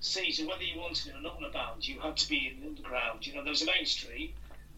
sea. 0.00 0.32
So 0.32 0.46
whether 0.46 0.62
you 0.62 0.78
wanted 0.80 1.08
it 1.08 1.16
or 1.16 1.20
not 1.20 1.36
on 1.36 1.44
a 1.44 1.50
band, 1.50 1.86
you 1.86 2.00
had 2.00 2.16
to 2.16 2.28
be 2.28 2.48
in 2.48 2.60
the 2.60 2.68
underground. 2.68 3.26
You 3.26 3.34
know, 3.34 3.42
there 3.42 3.50
was 3.50 3.62
a 3.62 3.66
main 3.66 3.86
street, 3.86 4.34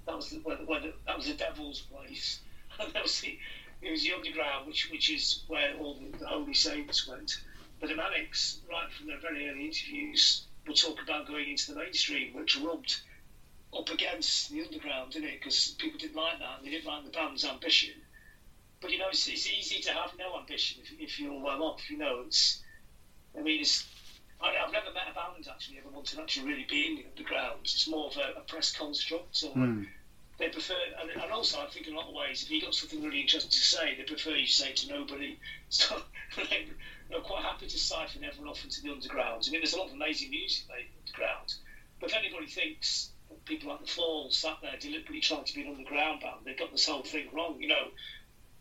that 0.07 0.17
was 0.17 0.31
the, 0.31 0.39
where, 0.39 0.57
where 0.59 0.81
the, 0.81 0.93
that 1.07 1.17
was 1.17 1.27
the 1.27 1.35
devil's 1.35 1.81
place, 1.81 2.41
and 2.81 2.93
there 2.93 3.03
was 3.03 3.21
the, 3.21 3.39
it 3.83 3.91
was 3.91 4.03
the 4.03 4.13
underground, 4.13 4.67
which 4.67 4.91
which 4.91 5.11
is 5.11 5.45
where 5.47 5.77
all 5.79 5.95
the, 5.95 6.19
the 6.19 6.27
holy 6.27 6.55
saints 6.55 7.07
went. 7.09 7.41
But 7.81 7.89
the 7.89 7.97
Manics, 7.97 8.61
right 8.71 8.93
from 8.93 9.07
their 9.07 9.21
very 9.21 9.49
early 9.49 9.67
interviews, 9.67 10.45
would 10.67 10.77
talk 10.77 11.03
about 11.03 11.27
going 11.27 11.49
into 11.49 11.73
the 11.73 11.79
mainstream, 11.79 12.35
which 12.35 12.59
rubbed 12.59 13.01
up 13.77 13.89
against 13.89 14.51
the 14.51 14.63
underground, 14.63 15.13
didn't 15.13 15.29
it? 15.29 15.41
Because 15.41 15.75
people 15.79 15.99
didn't 15.99 16.17
like 16.17 16.39
that, 16.41 16.59
and 16.59 16.67
they 16.67 16.71
didn't 16.71 16.87
like 16.87 17.05
the 17.05 17.11
band's 17.11 17.45
ambition. 17.45 17.95
But 18.81 18.91
you 18.91 18.99
know, 18.99 19.09
it's, 19.09 19.27
it's 19.27 19.47
easy 19.47 19.81
to 19.83 19.93
have 19.93 20.13
no 20.19 20.37
ambition 20.39 20.83
if, 20.83 20.91
if 20.99 21.21
you're 21.21 21.41
well 21.41 21.63
off. 21.63 21.91
You 21.91 21.99
know, 21.99 22.23
it's. 22.27 22.63
I 23.39 23.43
mean, 23.43 23.61
it's. 23.61 23.85
I, 24.41 24.57
I've 24.57 24.73
never 24.73 24.91
met 24.93 25.05
a 25.11 25.15
band 25.15 25.47
actually 25.51 25.79
ever 25.79 25.89
want 25.91 26.07
to 26.07 26.21
actually 26.21 26.47
really 26.51 26.67
be 26.69 26.87
in 26.87 26.95
the 26.97 27.05
underground. 27.11 27.61
It's 27.63 27.87
more 27.87 28.07
of 28.07 28.17
a, 28.17 28.39
a 28.39 28.43
press 28.43 28.73
construct, 28.73 29.43
or 29.45 29.55
Mm. 29.55 29.87
they 30.39 30.49
prefer. 30.49 30.77
And, 30.99 31.11
and 31.11 31.31
also, 31.31 31.61
I 31.61 31.67
think 31.67 31.87
in 31.87 31.93
a 31.93 31.97
lot 31.97 32.09
of 32.09 32.15
ways, 32.15 32.43
if 32.43 32.51
you 32.51 32.61
got 32.61 32.75
something 32.75 33.03
really 33.03 33.21
interesting 33.21 33.51
to 33.51 33.57
say, 33.57 33.95
they 33.97 34.03
prefer 34.05 34.35
you 34.35 34.47
say 34.47 34.71
it 34.71 34.77
to 34.77 34.89
nobody. 34.89 35.39
So 35.69 36.01
they, 36.37 36.67
they're 37.09 37.21
quite 37.21 37.43
happy 37.43 37.67
to 37.67 37.79
siphon 37.79 38.25
everyone 38.25 38.49
off 38.49 38.65
into 38.65 38.81
the 38.81 38.91
underground. 38.91 39.45
I 39.47 39.51
mean, 39.51 39.61
there's 39.61 39.73
a 39.75 39.79
lot 39.79 39.89
of 39.89 39.95
amazing 39.95 40.31
music 40.31 40.65
made 40.69 40.87
in 40.87 40.93
the 40.95 41.01
underground. 41.11 41.55
But 42.01 42.11
if 42.11 42.17
anybody 42.17 42.47
thinks 42.47 43.11
people 43.45 43.69
like 43.69 43.81
the 43.81 43.87
Fall 43.87 44.31
sat 44.31 44.57
there 44.63 44.77
deliberately 44.81 45.21
trying 45.21 45.45
to 45.45 45.55
be 45.55 45.63
an 45.63 45.69
underground 45.69 46.21
band, 46.21 46.41
they've 46.45 46.57
got 46.57 46.71
this 46.73 46.87
whole 46.87 47.03
thing 47.03 47.27
wrong. 47.33 47.57
You 47.61 47.69
know, 47.69 47.89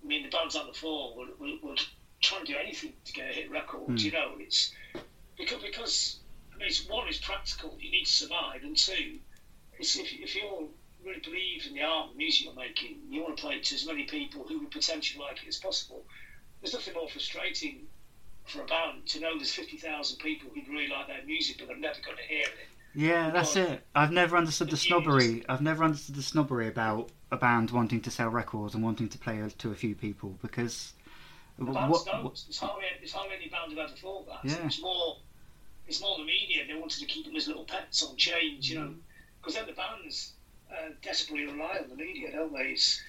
I 0.04 0.08
mean, 0.08 0.24
the 0.24 0.30
bands 0.30 0.56
on 0.56 0.68
the 0.68 0.74
floor 0.74 1.16
will, 1.16 1.28
will, 1.40 1.58
will 1.62 1.76
try 2.22 2.40
and 2.40 2.48
do 2.48 2.56
anything 2.62 2.94
to 3.06 3.14
get 3.14 3.30
a 3.30 3.34
hit 3.34 3.52
record. 3.52 3.86
Hmm. 3.88 3.98
You 3.98 4.12
know, 4.12 4.32
it's 4.40 4.74
because 5.38 5.62
because 5.62 6.20
I 6.54 6.58
mean, 6.58 6.68
it's, 6.68 6.88
one 6.88 7.08
is 7.08 7.18
practical. 7.18 7.78
You 7.80 7.92
need 7.92 8.06
to 8.06 8.12
survive, 8.12 8.64
and 8.64 8.76
two, 8.76 9.20
it's 9.78 9.96
if, 9.96 10.12
if 10.14 10.36
you 10.36 10.70
really 11.06 11.20
believe 11.20 11.66
in 11.68 11.74
the 11.74 11.82
art 11.82 12.10
and 12.10 12.18
music 12.18 12.46
you're 12.46 12.54
making, 12.54 12.98
you 13.10 13.22
want 13.22 13.38
to 13.38 13.42
play 13.42 13.56
it 13.56 13.64
to 13.66 13.76
as 13.76 13.86
many 13.86 14.04
people 14.04 14.46
who 14.48 14.60
would 14.60 14.72
potentially 14.72 15.24
like 15.24 15.44
it 15.44 15.48
as 15.48 15.58
possible. 15.58 16.04
There's 16.62 16.74
nothing 16.74 16.94
more 16.94 17.08
frustrating 17.08 17.88
for 18.46 18.62
a 18.62 18.66
band 18.66 19.06
to 19.08 19.20
know 19.20 19.38
there's 19.38 19.54
50,000 19.54 20.18
people 20.18 20.50
who 20.54 20.72
really 20.72 20.88
like 20.90 21.08
their 21.08 21.24
music, 21.26 21.58
but 21.60 21.68
they're 21.68 21.78
never 21.78 22.00
going 22.04 22.18
to 22.18 22.24
hear 22.24 22.42
it. 22.42 22.68
Yeah, 22.94 23.30
that's 23.30 23.56
Well, 23.56 23.74
it. 23.74 23.82
I've 23.96 24.12
never 24.12 24.36
understood 24.36 24.68
the 24.68 24.74
it's 24.74 24.82
snobbery. 24.82 25.46
I've 25.48 25.62
never 25.62 25.84
understood 25.84 26.16
the 26.16 26.24
snobbery 26.24 26.68
about 26.68 27.12
a 27.32 27.38
band 27.38 27.72
wanting 27.72 28.02
to 28.02 28.12
sell 28.12 28.30
records 28.30 28.74
and 28.74 28.84
wanting 28.84 29.10
to 29.10 29.18
play 29.18 29.42
to 29.58 29.72
a 29.72 29.76
few 29.76 29.96
people 29.96 30.38
because 30.42 30.94
what, 31.58 31.90
what, 31.90 32.06
There's 32.06 32.58
hardly, 32.58 32.86
there's 33.00 33.12
hardly 33.12 33.36
any 33.36 33.50
band 33.50 33.74
who 33.74 33.80
ever 33.80 33.92
thought 33.92 34.28
that. 34.28 34.40
Yeah. 34.44 34.66
It's 34.66 34.82
more, 34.82 35.18
it's 35.88 36.02
more 36.02 36.18
the 36.18 36.24
media. 36.24 36.64
They 36.66 36.80
wanted 36.80 37.00
to 37.00 37.06
keep 37.06 37.26
them 37.26 37.36
as 37.36 37.48
little 37.48 37.66
pets 37.66 38.02
on 38.04 38.16
chains, 38.16 38.70
you 38.70 38.80
know, 38.80 38.94
because 39.40 39.56
then 39.56 39.66
the 39.68 39.74
bands 39.74 40.34
uh, 40.72 40.92
desperately 41.04 41.46
rely 41.46 41.80
on 41.82 41.90
the 41.90 41.96
media, 41.96 42.32
don't 42.32 42.54
they? 42.54 42.70
It's, 42.70 43.02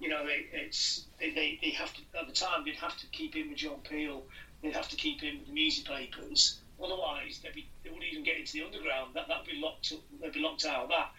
you 0.00 0.08
know, 0.08 0.24
they, 0.24 0.46
it's 0.52 1.04
they, 1.20 1.30
they, 1.30 1.58
they 1.62 1.70
have 1.70 1.92
to 1.94 2.00
at 2.18 2.26
the 2.26 2.32
time 2.32 2.64
they'd 2.64 2.76
have 2.76 2.96
to 2.98 3.06
keep 3.08 3.36
in 3.36 3.50
with 3.50 3.58
John 3.58 3.80
Peel. 3.88 4.22
They'd 4.62 4.74
have 4.74 4.88
to 4.88 4.96
keep 4.96 5.22
in 5.22 5.38
with 5.38 5.48
the 5.48 5.52
music 5.52 5.84
papers. 5.84 6.60
Otherwise, 6.82 7.40
they'd 7.42 7.54
be, 7.54 7.68
they 7.82 7.90
wouldn't 7.90 8.10
even 8.10 8.24
get 8.24 8.38
into 8.38 8.52
the 8.52 8.62
underground. 8.64 9.14
That 9.14 9.28
that'd 9.28 9.46
be 9.46 9.60
locked 9.60 9.92
up. 9.92 10.00
They'd 10.20 10.32
be 10.32 10.40
locked 10.40 10.64
out 10.64 10.84
of 10.84 10.88
that. 10.90 11.10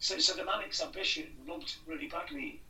So, 0.00 0.18
so 0.18 0.34
the 0.34 0.44
Manic's 0.44 0.82
ambition 0.82 1.26
rubbed 1.46 1.74
really 1.86 2.08
badly 2.08 2.60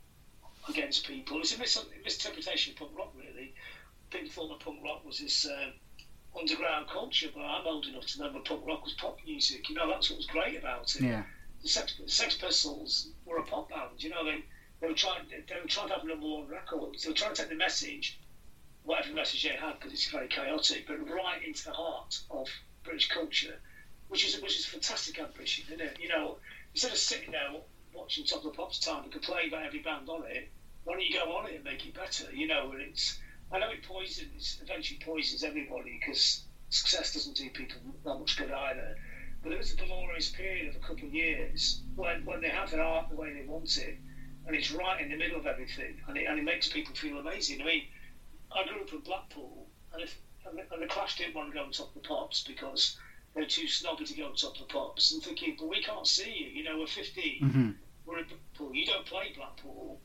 against 0.67 1.07
people. 1.07 1.39
It's 1.39 1.55
a 1.55 1.57
mis- 1.57 1.79
misinterpretation 2.03 2.73
of 2.73 2.79
punk 2.79 2.91
rock, 2.97 3.13
really. 3.17 3.53
People 4.09 4.29
thought 4.29 4.49
that 4.49 4.65
punk 4.65 4.83
rock 4.83 5.05
was 5.05 5.19
this 5.19 5.45
um, 5.45 5.71
underground 6.37 6.87
culture, 6.89 7.29
but 7.33 7.41
I'm 7.41 7.65
old 7.65 7.85
enough 7.85 8.05
to 8.07 8.19
remember 8.19 8.41
punk 8.41 8.67
rock 8.67 8.83
was 8.83 8.93
pop 8.93 9.17
music. 9.25 9.69
You 9.69 9.75
know, 9.75 9.89
that's 9.89 10.09
what 10.09 10.17
was 10.17 10.25
great 10.25 10.57
about 10.57 10.93
it. 10.93 11.01
yeah, 11.01 11.23
The 11.61 11.69
Sex, 11.69 11.93
Sex 12.07 12.35
Pistols 12.35 13.07
were 13.25 13.37
a 13.37 13.43
pop 13.43 13.69
band. 13.69 14.03
You 14.03 14.09
know, 14.09 14.25
they 14.25 14.43
they 14.81 14.87
were 14.87 14.93
trying 14.93 15.23
they 15.29 15.55
were 15.61 15.67
trying 15.67 15.87
to 15.87 15.93
have 15.93 16.03
number 16.03 16.27
one 16.27 16.47
records. 16.47 17.03
They 17.03 17.09
were 17.09 17.15
trying 17.15 17.33
to 17.33 17.41
take 17.41 17.49
the 17.49 17.55
message, 17.55 18.19
whatever 18.83 19.13
message 19.13 19.43
they 19.43 19.49
had, 19.55 19.79
because 19.79 19.93
it's 19.93 20.07
very 20.11 20.27
chaotic, 20.27 20.85
but 20.85 20.99
right 21.09 21.41
into 21.47 21.63
the 21.63 21.71
heart 21.71 22.19
of 22.29 22.49
British 22.83 23.07
culture, 23.07 23.57
which 24.09 24.25
is 24.25 24.41
which 24.41 24.57
is 24.59 24.65
a 24.65 24.69
fantastic 24.69 25.17
ambition, 25.17 25.63
isn't 25.67 25.79
it? 25.81 25.97
You 26.01 26.09
know, 26.09 26.37
instead 26.73 26.91
of 26.91 26.97
sitting 26.97 27.31
there 27.31 27.49
watching 27.93 28.25
Top 28.25 28.45
of 28.45 28.51
the 28.51 28.57
Pops 28.57 28.79
time 28.79 29.03
and 29.03 29.11
complaining 29.11 29.49
about 29.49 29.65
every 29.65 29.79
band 29.79 30.09
on 30.09 30.23
it, 30.25 30.51
why 30.83 30.93
don't 30.93 31.05
you 31.05 31.13
go 31.13 31.35
on 31.37 31.47
it 31.47 31.55
and 31.55 31.63
make 31.63 31.85
it 31.85 31.93
better? 31.93 32.31
You 32.33 32.47
know, 32.47 32.71
and 32.71 32.81
it's 32.81 33.19
I 33.51 33.59
know 33.59 33.69
it 33.69 33.83
poisons 33.83 34.59
eventually 34.63 34.99
poisons 35.03 35.43
everybody 35.43 35.99
because 35.99 36.45
success 36.69 37.13
doesn't 37.13 37.35
do 37.35 37.49
people 37.49 37.79
that 38.05 38.17
much 38.17 38.37
good 38.37 38.51
either. 38.51 38.95
But 39.43 39.49
there 39.49 39.57
was 39.57 39.73
a 39.73 39.75
glorious 39.75 40.29
period 40.29 40.69
of 40.69 40.75
a 40.75 40.85
couple 40.85 41.07
of 41.07 41.13
years 41.13 41.81
when, 41.95 42.23
when 42.25 42.41
they 42.41 42.49
have 42.49 42.71
their 42.71 42.81
art 42.81 43.09
the 43.09 43.15
way 43.15 43.33
they 43.33 43.45
want 43.45 43.77
it, 43.77 43.97
and 44.45 44.55
it's 44.55 44.71
right 44.71 45.01
in 45.01 45.09
the 45.09 45.17
middle 45.17 45.37
of 45.37 45.45
everything, 45.45 45.99
and 46.07 46.15
it, 46.15 46.25
and 46.25 46.39
it 46.39 46.43
makes 46.43 46.67
people 46.67 46.95
feel 46.95 47.17
amazing. 47.17 47.61
I 47.61 47.65
mean, 47.65 47.87
I 48.51 48.65
grew 48.67 48.81
up 48.81 48.93
in 48.93 48.99
Blackpool, 48.99 49.67
and, 49.93 50.01
if, 50.03 50.15
and, 50.45 50.57
the, 50.57 50.73
and 50.73 50.81
the 50.81 50.87
Clash 50.87 51.17
didn't 51.17 51.35
want 51.35 51.49
to 51.49 51.55
go 51.55 51.63
on 51.63 51.71
top 51.71 51.95
of 51.95 52.01
the 52.01 52.07
Pops 52.07 52.43
because 52.43 52.97
they're 53.33 53.45
too 53.45 53.67
snobby 53.67 54.05
to 54.05 54.13
go 54.15 54.25
on 54.27 54.35
top 54.35 54.53
of 54.59 54.67
the 54.67 54.73
Pops, 54.73 55.11
and 55.11 55.23
thinking, 55.23 55.55
but 55.57 55.67
we 55.67 55.81
can't 55.81 56.07
see 56.07 56.31
you, 56.31 56.47
you 56.49 56.63
know, 56.63 56.77
we're 56.77 56.87
15, 56.87 57.39
Mhm. 57.41 57.75
we're 58.05 58.19
in 58.19 58.25
Blackpool, 58.27 58.75
you 58.75 58.85
don't 58.85 59.05
play 59.05 59.31
Blackpool, 59.33 59.99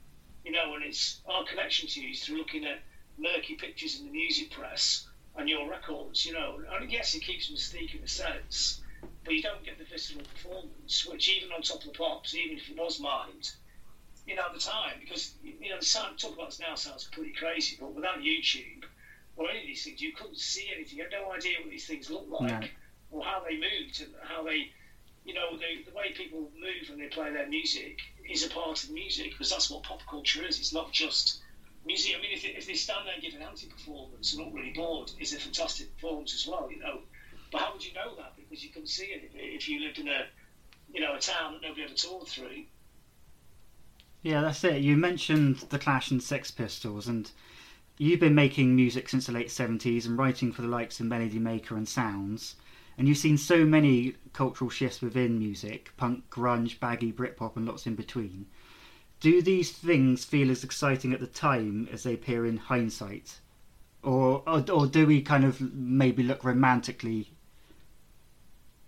you 0.44 0.52
know, 0.52 0.74
and 0.74 0.84
it's 0.84 1.20
our 1.26 1.44
connection 1.44 1.88
to 1.88 2.00
you 2.00 2.10
is 2.10 2.24
through 2.24 2.38
looking 2.38 2.64
at 2.64 2.80
murky 3.18 3.54
pictures 3.54 3.98
in 3.98 4.04
the 4.04 4.12
music 4.12 4.50
press 4.50 5.06
and 5.36 5.48
your 5.48 5.68
records, 5.68 6.24
you 6.24 6.32
know. 6.32 6.60
And 6.70 6.90
yes, 6.90 7.14
it 7.14 7.22
keeps 7.22 7.50
mystique 7.50 7.94
in 7.94 8.02
a 8.02 8.06
sense, 8.08 8.80
but 9.24 9.34
you 9.34 9.42
don't 9.42 9.64
get 9.64 9.76
the 9.78 9.84
visceral 9.84 10.22
performance, 10.24 11.04
which 11.04 11.28
even 11.28 11.50
on 11.52 11.62
top 11.62 11.80
of 11.80 11.86
the 11.92 11.98
pops, 11.98 12.34
even 12.34 12.56
if 12.56 12.68
it 12.68 12.76
was 12.76 13.00
mined, 13.00 13.50
you 14.26 14.34
know, 14.34 14.46
at 14.46 14.52
the 14.52 14.58
time, 14.58 14.98
because 15.00 15.34
you 15.42 15.70
know, 15.70 15.78
the 15.78 15.84
sound 15.84 16.18
talk 16.18 16.34
about 16.34 16.50
this 16.50 16.60
now 16.60 16.74
sounds 16.74 17.04
completely 17.04 17.32
crazy, 17.38 17.76
but 17.78 17.92
without 17.92 18.18
YouTube 18.18 18.84
or 19.36 19.48
any 19.48 19.60
of 19.60 19.66
these 19.66 19.84
things, 19.84 20.00
you 20.00 20.12
couldn't 20.12 20.38
see 20.38 20.70
anything. 20.74 20.98
You 20.98 21.04
had 21.04 21.12
no 21.12 21.30
idea 21.32 21.58
what 21.60 21.70
these 21.70 21.86
things 21.86 22.08
looked 22.08 22.30
like 22.30 22.60
No. 22.60 22.68
Or 23.16 23.24
how 23.24 23.42
they 23.48 23.54
moved 23.56 24.00
and 24.00 24.12
how 24.22 24.42
they, 24.44 24.70
you 25.24 25.34
know, 25.34 25.56
the, 25.56 25.90
the 25.90 25.96
way 25.96 26.12
people 26.14 26.50
move 26.60 26.88
when 26.88 26.98
they 26.98 27.06
play 27.06 27.32
their 27.32 27.48
music 27.48 28.00
is 28.28 28.44
a 28.44 28.50
part 28.50 28.84
of 28.84 28.90
music 28.90 29.30
because 29.30 29.50
that's 29.50 29.70
what 29.70 29.82
pop 29.82 30.00
culture 30.08 30.44
is. 30.44 30.58
It's 30.58 30.72
not 30.72 30.92
just 30.92 31.40
music. 31.86 32.14
I 32.16 32.20
mean, 32.20 32.32
if, 32.32 32.44
if 32.44 32.66
they 32.66 32.74
stand 32.74 33.06
there 33.06 33.14
and 33.14 33.22
give 33.22 33.34
an 33.34 33.42
anti-performance 33.42 34.34
and 34.34 34.44
not 34.44 34.52
really 34.52 34.72
bored, 34.72 35.10
it's 35.18 35.32
a 35.32 35.38
fantastic 35.38 35.94
performance 35.94 36.34
as 36.34 36.46
well, 36.46 36.68
you 36.70 36.78
know. 36.78 37.00
But 37.50 37.60
how 37.62 37.72
would 37.72 37.84
you 37.84 37.94
know 37.94 38.14
that? 38.16 38.34
Because 38.36 38.62
you 38.62 38.70
couldn't 38.70 38.88
see 38.88 39.06
it 39.06 39.22
if, 39.24 39.30
if 39.34 39.68
you 39.68 39.80
lived 39.80 39.98
in 39.98 40.08
a, 40.08 40.26
you 40.92 41.00
know, 41.00 41.14
a 41.14 41.18
town 41.18 41.54
that 41.54 41.62
nobody 41.62 41.84
ever 41.84 41.94
toured 41.94 42.26
through. 42.26 42.64
Yeah, 44.22 44.40
that's 44.40 44.64
it. 44.64 44.82
You 44.82 44.96
mentioned 44.96 45.58
the 45.70 45.78
Clash 45.78 46.10
and 46.10 46.20
Sex 46.20 46.50
Pistols, 46.50 47.06
and 47.06 47.30
you've 47.98 48.18
been 48.18 48.34
making 48.34 48.74
music 48.74 49.08
since 49.08 49.26
the 49.26 49.32
late 49.32 49.50
seventies 49.50 50.06
and 50.06 50.18
writing 50.18 50.52
for 50.52 50.62
the 50.62 50.68
likes 50.68 50.98
of 50.98 51.06
Melody 51.06 51.38
Maker 51.38 51.76
and 51.76 51.88
Sounds. 51.88 52.56
And 52.98 53.06
you've 53.06 53.18
seen 53.18 53.36
so 53.36 53.64
many 53.64 54.14
cultural 54.32 54.70
shifts 54.70 55.00
within 55.02 55.38
music 55.38 55.92
punk, 55.96 56.30
grunge, 56.30 56.80
baggy, 56.80 57.12
Britpop, 57.12 57.56
and 57.56 57.66
lots 57.66 57.86
in 57.86 57.94
between. 57.94 58.46
Do 59.20 59.40
these 59.42 59.72
things 59.72 60.24
feel 60.24 60.50
as 60.50 60.64
exciting 60.64 61.12
at 61.12 61.20
the 61.20 61.26
time 61.26 61.88
as 61.92 62.02
they 62.02 62.14
appear 62.14 62.46
in 62.46 62.56
hindsight? 62.56 63.40
Or, 64.02 64.42
or, 64.46 64.64
or 64.70 64.86
do 64.86 65.06
we 65.06 65.20
kind 65.22 65.44
of 65.44 65.60
maybe 65.60 66.22
look 66.22 66.44
romantically 66.44 67.30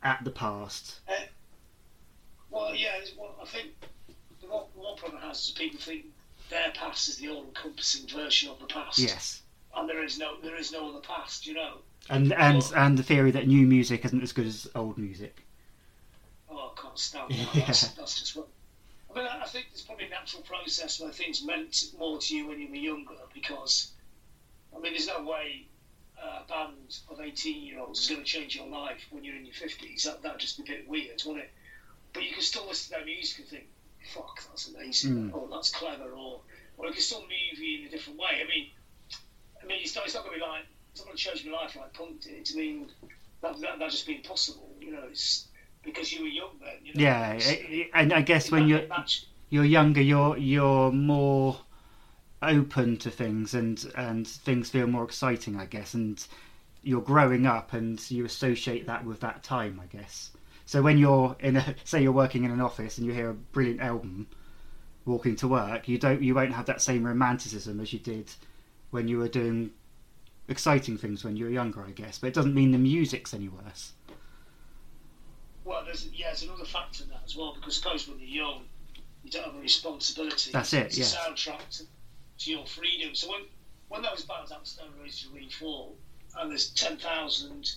at 0.03 0.23
the 0.25 0.31
past? 0.31 1.01
Uh, 1.09 1.13
well, 2.51 2.75
yeah, 2.75 2.93
well, 3.19 3.35
I 3.43 3.47
think 3.47 3.69
the 4.41 4.47
one, 4.49 4.65
one 4.75 4.97
problem 4.97 5.23
it 5.23 5.27
has 5.27 5.39
is 5.45 5.51
people 5.51 5.81
think 5.81 6.07
their 6.51 6.71
past 6.75 7.09
is 7.09 7.17
the 7.17 7.29
all-encompassing 7.31 8.09
version 8.09 8.49
of 8.51 8.59
the 8.61 8.67
past, 8.67 8.99
Yes. 8.99 9.43
and 9.77 9.89
there 9.89 10.03
is 10.03 10.19
no 10.19 10.37
there 10.43 10.57
is 10.57 10.73
no 10.73 10.89
other 10.89 11.01
past, 11.01 11.47
you 11.47 11.55
know. 11.55 11.79
And, 12.11 12.33
and, 12.33 12.63
and 12.75 12.99
the 12.99 13.03
theory 13.03 13.31
that 13.33 13.47
new 13.47 13.67
music 13.67 14.05
isn't 14.05 14.23
as 14.23 14.33
good 14.33 14.47
as 14.47 14.69
old 14.75 14.97
music. 14.99 15.45
Oh, 16.51 16.73
I 16.77 16.81
can't 16.81 16.99
stand 16.99 17.31
that. 17.31 17.37
Yeah. 17.55 17.67
That's, 17.67 17.89
that's 17.89 18.19
just 18.19 18.37
what. 18.37 18.49
I 19.15 19.19
mean, 19.19 19.27
I 19.43 19.47
think 19.47 19.67
there's 19.73 19.83
probably 19.83 20.07
a 20.07 20.11
natural 20.11 20.43
process 20.43 21.01
where 21.01 21.11
things 21.11 21.45
meant 21.45 21.85
more 21.99 22.19
to 22.19 22.37
you 22.37 22.47
when 22.49 22.61
you 22.61 22.69
were 22.69 22.77
younger 22.77 23.15
because, 23.35 23.91
I 24.77 24.81
mean, 24.81 24.93
there's 24.93 25.07
no 25.09 25.23
way 25.23 25.67
uh, 26.23 26.41
a 26.45 26.49
band 26.49 26.99
of 27.11 27.21
18 27.21 27.63
year 27.63 27.79
olds 27.81 28.01
is 28.01 28.09
going 28.09 28.21
to 28.21 28.27
change 28.27 28.57
your 28.57 28.67
life 28.67 29.07
when 29.11 29.25
you're 29.25 29.37
in 29.37 29.45
your 29.45 29.55
50s. 29.55 30.03
That 30.05 30.23
that'd 30.23 30.41
just 30.41 30.57
be 30.65 30.71
a 30.73 30.77
bit 30.77 30.89
weird, 30.89 31.23
wouldn't 31.27 31.45
it? 31.45 31.51
But 32.13 32.23
you 32.25 32.33
can 32.33 32.43
still 32.43 32.67
listen 32.67 32.93
to 32.93 32.97
their 32.99 33.05
music 33.05 33.39
and 33.41 33.49
think, 33.49 33.67
fuck, 34.15 34.41
that's 34.49 34.69
amazing, 34.69 35.31
Mm. 35.31 35.35
or 35.35 35.49
that's 35.51 35.71
clever, 35.71 36.11
or, 36.11 36.41
or 36.79 36.87
it 36.87 36.93
can 36.93 37.03
still 37.03 37.21
move 37.23 37.59
you 37.59 37.81
in 37.81 37.87
a 37.87 37.91
different 37.91 38.19
way. 38.19 38.41
I 38.43 38.49
mean, 38.49 38.69
I 39.63 39.67
mean, 39.67 39.79
it's 39.83 39.95
not, 39.95 40.05
it's 40.07 40.15
not 40.15 40.25
going 40.25 40.39
to 40.39 40.45
be 40.45 40.51
like, 40.51 40.65
it's 40.93 41.01
not 41.01 41.07
going 41.07 41.17
to 41.17 41.23
change 41.23 41.45
my 41.47 41.53
life 41.53 41.77
like 41.77 41.93
punk 41.93 42.21
did. 42.21 42.49
I 42.53 42.57
mean, 42.57 42.89
that, 43.43 43.61
that, 43.61 43.79
that'd 43.79 43.91
just 43.91 44.07
be 44.07 44.17
impossible, 44.17 44.71
you 44.81 44.93
know, 44.93 45.05
it's 45.11 45.49
because 45.85 46.13
you 46.13 46.23
were 46.23 46.29
young 46.29 46.51
then, 46.61 46.75
you 46.85 46.95
know. 46.95 47.01
Yeah, 47.01 47.35
It's- 47.35 47.49
i- 47.51 47.75
i- 47.97 48.01
and 48.01 48.13
I 48.13 48.23
guess 48.23 48.51
when 48.51 48.69
that- 48.69 48.89
you're 49.51 49.63
you're 49.63 49.65
younger, 49.65 50.03
you're 50.03 50.37
you're 50.37 50.93
more 50.93 51.61
open 52.43 52.97
to 52.99 53.11
things, 53.11 53.55
and 53.55 53.85
and 53.97 54.27
things 54.27 54.71
feel 54.71 54.87
more 54.87 55.05
exciting, 55.05 55.57
I 55.59 55.65
guess. 55.67 55.95
And 55.95 56.25
you're 56.83 57.01
growing 57.01 57.47
up, 57.47 57.73
and 57.73 57.99
you 58.11 58.25
associate 58.25 58.87
that 58.87 59.05
with 59.05 59.21
that 59.21 59.43
time, 59.43 59.81
I 59.83 59.87
guess. 59.87 60.31
So 60.67 60.83
when 60.83 60.99
you're 60.99 61.35
in 61.41 61.57
a 61.57 61.75
say 61.85 62.03
you're 62.03 62.13
working 62.13 62.45
in 62.45 62.51
an 62.51 62.61
office 62.61 62.99
and 62.99 63.07
you 63.07 63.13
hear 63.13 63.31
a 63.31 63.35
brilliant 63.35 63.81
album, 63.81 64.27
walking 65.07 65.37
to 65.37 65.49
work, 65.49 65.89
you 65.89 65.97
don't 65.99 66.23
you 66.23 66.35
won't 66.35 66.53
have 66.53 66.67
that 66.67 66.83
same 66.83 67.05
romanticism 67.07 67.81
as 67.81 67.93
you 67.93 67.99
did 67.99 68.31
when 68.91 69.09
you 69.09 69.19
were 69.19 69.29
doing 69.29 69.71
exciting 70.49 70.99
things 70.99 71.25
when 71.25 71.37
you 71.37 71.45
were 71.45 71.51
younger, 71.51 71.83
I 71.83 71.91
guess. 71.91 72.19
But 72.19 72.29
it 72.29 72.35
doesn't 72.35 72.55
mean 72.55 72.73
the 72.73 72.79
music's 72.79 73.35
any 73.35 73.49
worse. 73.49 73.93
Well, 75.65 75.85
there's 75.85 76.09
yeah, 76.09 76.29
there's 76.29 76.43
another 76.43 76.65
factor 76.65 77.05
in 77.05 77.11
that 77.11 77.23
as 77.25 77.37
well 77.37 77.55
because 77.55 77.77
suppose 77.77 78.09
when 78.09 78.19
you're 78.19 78.47
young, 78.47 78.63
you 79.23 79.31
don't 79.31 79.45
have 79.45 79.55
a 79.55 79.61
responsibility. 79.61 80.51
That's 80.51 80.73
it, 80.73 80.87
It's 80.87 81.15
a 81.15 81.17
soundtrack 81.17 81.69
to, 81.79 81.85
to 82.39 82.51
your 82.51 82.67
freedom. 82.67 83.15
So 83.15 83.31
when 83.31 83.43
when 83.89 84.03
those 84.03 84.25
bands 84.25 84.51
have 84.51 84.67
Stone 84.67 84.93
Roses 85.01 85.29
to 85.29 85.37
reform, 85.37 85.93
and 86.39 86.51
there's 86.51 86.71
ten 86.71 86.97
thousand 86.97 87.71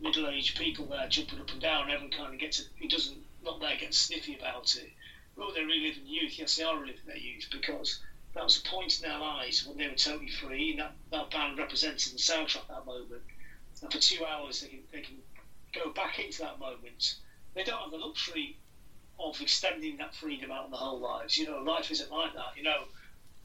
middle-aged 0.00 0.58
people 0.58 0.86
there 0.86 1.06
jumping 1.08 1.40
up 1.40 1.50
and 1.50 1.60
down, 1.60 1.90
everyone 1.90 2.10
kind 2.10 2.32
of 2.32 2.40
gets 2.40 2.60
it. 2.60 2.68
He 2.76 2.88
doesn't 2.88 3.18
not 3.44 3.60
there 3.60 3.76
gets 3.76 3.98
sniffy 3.98 4.36
about 4.38 4.74
it. 4.76 4.90
Oh, 5.36 5.50
they're 5.52 5.66
reliving 5.66 6.06
youth. 6.06 6.38
Yes, 6.38 6.56
they 6.56 6.62
are 6.62 6.74
reliving 6.76 7.06
their 7.06 7.16
youth 7.16 7.48
because 7.50 8.00
that 8.34 8.44
was 8.44 8.58
a 8.58 8.68
point 8.68 9.00
in 9.00 9.08
their 9.08 9.18
lives 9.18 9.64
when 9.66 9.76
they 9.76 9.86
were 9.86 9.94
totally 9.94 10.28
free, 10.28 10.70
and 10.70 10.80
that, 10.80 10.92
that 11.10 11.30
band 11.30 11.58
represented 11.58 12.12
the 12.12 12.34
at 12.34 12.68
that 12.68 12.86
moment. 12.86 13.22
And 13.82 13.92
for 13.92 13.98
two 13.98 14.24
hours, 14.24 14.60
they 14.60 14.68
can, 14.68 14.80
they 14.92 15.00
can 15.00 15.16
go 15.72 15.90
back 15.90 16.18
into 16.18 16.38
that 16.42 16.58
moment. 16.58 17.14
They 17.54 17.62
don't 17.62 17.80
have 17.80 17.90
the 17.90 17.96
luxury 17.98 18.56
of 19.18 19.40
extending 19.40 19.96
that 19.98 20.14
freedom 20.14 20.50
out 20.50 20.64
in 20.64 20.70
the 20.70 20.76
whole 20.76 20.98
lives. 20.98 21.38
You 21.38 21.46
know, 21.46 21.58
life 21.58 21.90
isn't 21.90 22.10
like 22.10 22.34
that. 22.34 22.56
You 22.56 22.64
know, 22.64 22.82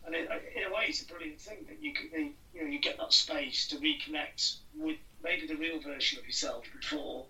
and 0.05 0.15
it, 0.15 0.27
in 0.55 0.63
a 0.63 0.73
way, 0.73 0.85
it's 0.87 1.01
a 1.01 1.05
brilliant 1.05 1.39
thing 1.39 1.57
that 1.67 1.81
you 1.81 1.93
can, 1.93 2.33
you 2.53 2.61
know, 2.61 2.67
you 2.67 2.79
get 2.79 2.97
that 2.97 3.13
space 3.13 3.67
to 3.67 3.75
reconnect 3.77 4.57
with 4.75 4.97
maybe 5.23 5.45
the 5.45 5.55
real 5.55 5.79
version 5.79 6.17
of 6.17 6.25
yourself 6.25 6.63
before 6.79 7.25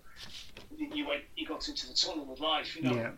you 0.78 1.06
went, 1.06 1.22
you 1.36 1.46
got 1.46 1.68
into 1.68 1.86
the 1.86 1.94
tunnel 1.94 2.32
of 2.32 2.40
life. 2.40 2.76
You 2.76 2.82
know, 2.82 2.94
Yeah. 2.94 3.10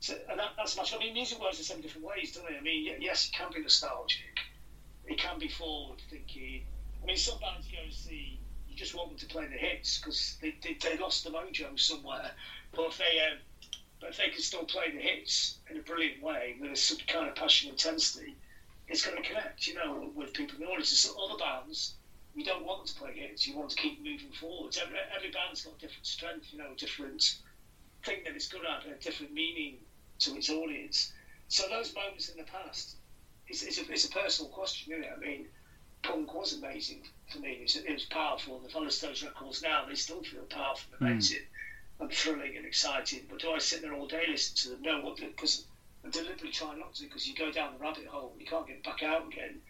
So, 0.00 0.14
and 0.30 0.38
that, 0.38 0.50
that's 0.56 0.76
much. 0.76 0.94
I 0.94 0.98
mean, 0.98 1.14
music 1.14 1.40
works 1.40 1.58
in 1.58 1.64
so 1.64 1.74
many 1.74 1.82
different 1.82 2.06
ways, 2.06 2.32
doesn't 2.32 2.50
it? 2.50 2.58
I 2.58 2.62
mean, 2.62 2.96
yes, 3.00 3.28
it 3.28 3.36
can 3.36 3.50
be 3.52 3.60
nostalgic. 3.60 4.38
It 5.06 5.18
can 5.18 5.38
be 5.38 5.48
forward 5.48 6.00
thinking. 6.08 6.64
I 7.02 7.06
mean, 7.06 7.16
some 7.16 7.38
bands 7.40 7.66
you 7.68 7.76
go 7.76 7.82
and 7.82 7.92
see, 7.92 8.38
you 8.68 8.76
just 8.76 8.94
want 8.94 9.10
them 9.10 9.18
to 9.18 9.26
play 9.26 9.46
the 9.46 9.56
hits 9.56 9.98
because 9.98 10.36
they, 10.40 10.54
they, 10.62 10.76
they 10.80 10.98
lost 10.98 11.24
the 11.24 11.30
mojo 11.30 11.78
somewhere. 11.78 12.30
But 12.72 12.86
if 12.86 12.98
they, 12.98 13.20
um, 13.30 13.38
but 14.00 14.10
if 14.10 14.16
they 14.18 14.28
can 14.28 14.40
still 14.40 14.64
play 14.64 14.92
the 14.92 15.00
hits 15.00 15.58
in 15.68 15.78
a 15.78 15.82
brilliant 15.82 16.22
way 16.22 16.56
with 16.60 16.70
a 16.70 16.76
some 16.76 16.98
kind 17.08 17.28
of 17.28 17.34
passion 17.34 17.70
and 17.70 17.78
intensity, 17.78 18.36
it's 18.86 19.04
going 19.04 19.20
to 19.20 19.28
connect, 19.28 19.66
you 19.66 19.74
know, 19.74 20.10
with 20.14 20.32
people 20.32 20.56
in 20.56 20.62
the 20.62 20.68
audience. 20.68 20.90
So 20.90 21.20
other 21.20 21.38
bands, 21.38 21.94
you 22.36 22.44
don't 22.44 22.64
want 22.64 22.86
them 22.86 22.94
to 22.94 23.00
play 23.00 23.14
hits. 23.14 23.48
You 23.48 23.56
want 23.56 23.70
to 23.70 23.76
keep 23.76 23.98
moving 23.98 24.32
forward. 24.38 24.76
Every, 24.80 24.96
every 25.14 25.30
band's 25.30 25.62
got 25.62 25.78
different 25.78 26.06
strength, 26.06 26.52
you 26.52 26.58
know, 26.58 26.70
different 26.76 27.38
thing 28.04 28.20
that 28.24 28.34
it's 28.34 28.46
good 28.46 28.64
at, 28.64 28.86
a 28.86 28.94
different 29.02 29.32
meaning 29.32 29.78
to 30.20 30.34
its 30.34 30.48
audience. 30.48 31.10
So 31.48 31.66
those 31.68 31.92
moments 31.94 32.28
in 32.28 32.36
the 32.36 32.44
past, 32.44 32.96
it's, 33.46 33.62
it's, 33.62 33.78
a, 33.78 33.82
it's 33.90 34.04
a 34.04 34.08
personal 34.08 34.48
question, 34.48 34.92
isn't 34.92 35.04
it? 35.04 35.10
I 35.14 35.18
mean, 35.18 35.46
punk 36.02 36.34
was 36.34 36.52
amazing 36.52 37.02
for 37.30 37.38
me. 37.38 37.52
It 37.52 37.62
was, 37.62 37.74
it 37.76 37.92
was 37.92 38.04
powerful. 38.04 38.58
The 38.60 38.90
Stones 38.90 39.22
records 39.22 39.62
now, 39.62 39.84
they 39.84 39.94
still 39.94 40.22
feel 40.22 40.44
powerful 40.46 40.92
and 40.92 41.00
Mm. 41.00 41.10
amazing 41.12 41.46
and 42.00 42.12
thrilling 42.12 42.56
and 42.56 42.64
exciting. 42.64 43.26
But 43.28 43.40
do 43.40 43.50
I 43.50 43.58
sit 43.58 43.80
there 43.80 43.92
all 43.92 44.06
day 44.06 44.26
listening 44.26 44.56
to 44.56 44.68
them? 44.68 44.82
No, 44.82 45.12
because 45.18 45.62
I 46.04 46.08
deliberately 46.08 46.50
try 46.50 46.74
not 46.74 46.94
to 46.94 47.02
because 47.04 47.26
you 47.26 47.34
go 47.34 47.50
down 47.50 47.72
the 47.72 47.78
rabbit 47.78 48.06
hole 48.06 48.34
you 48.38 48.44
can't 48.44 48.66
get 48.66 48.82
back 48.82 49.02
out 49.02 49.26
again. 49.26 49.60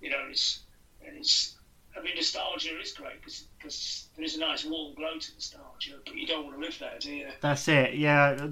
You 0.00 0.10
know, 0.10 0.24
it's, 0.28 0.60
and 1.00 1.16
it's 1.16 1.55
I 1.96 2.02
mean, 2.02 2.14
nostalgia 2.16 2.78
is 2.80 2.92
great 2.92 3.22
because 3.22 4.08
there 4.16 4.24
is 4.24 4.36
a 4.36 4.40
nice 4.40 4.64
warm 4.64 4.94
glow 4.94 5.18
to 5.18 5.34
nostalgia, 5.34 5.94
but 6.04 6.14
you 6.14 6.26
don't 6.26 6.44
want 6.44 6.56
to 6.56 6.60
live 6.60 6.78
there, 6.78 6.98
do 7.00 7.12
you? 7.12 7.28
That's 7.40 7.68
it. 7.68 7.94
Yeah, 7.94 8.48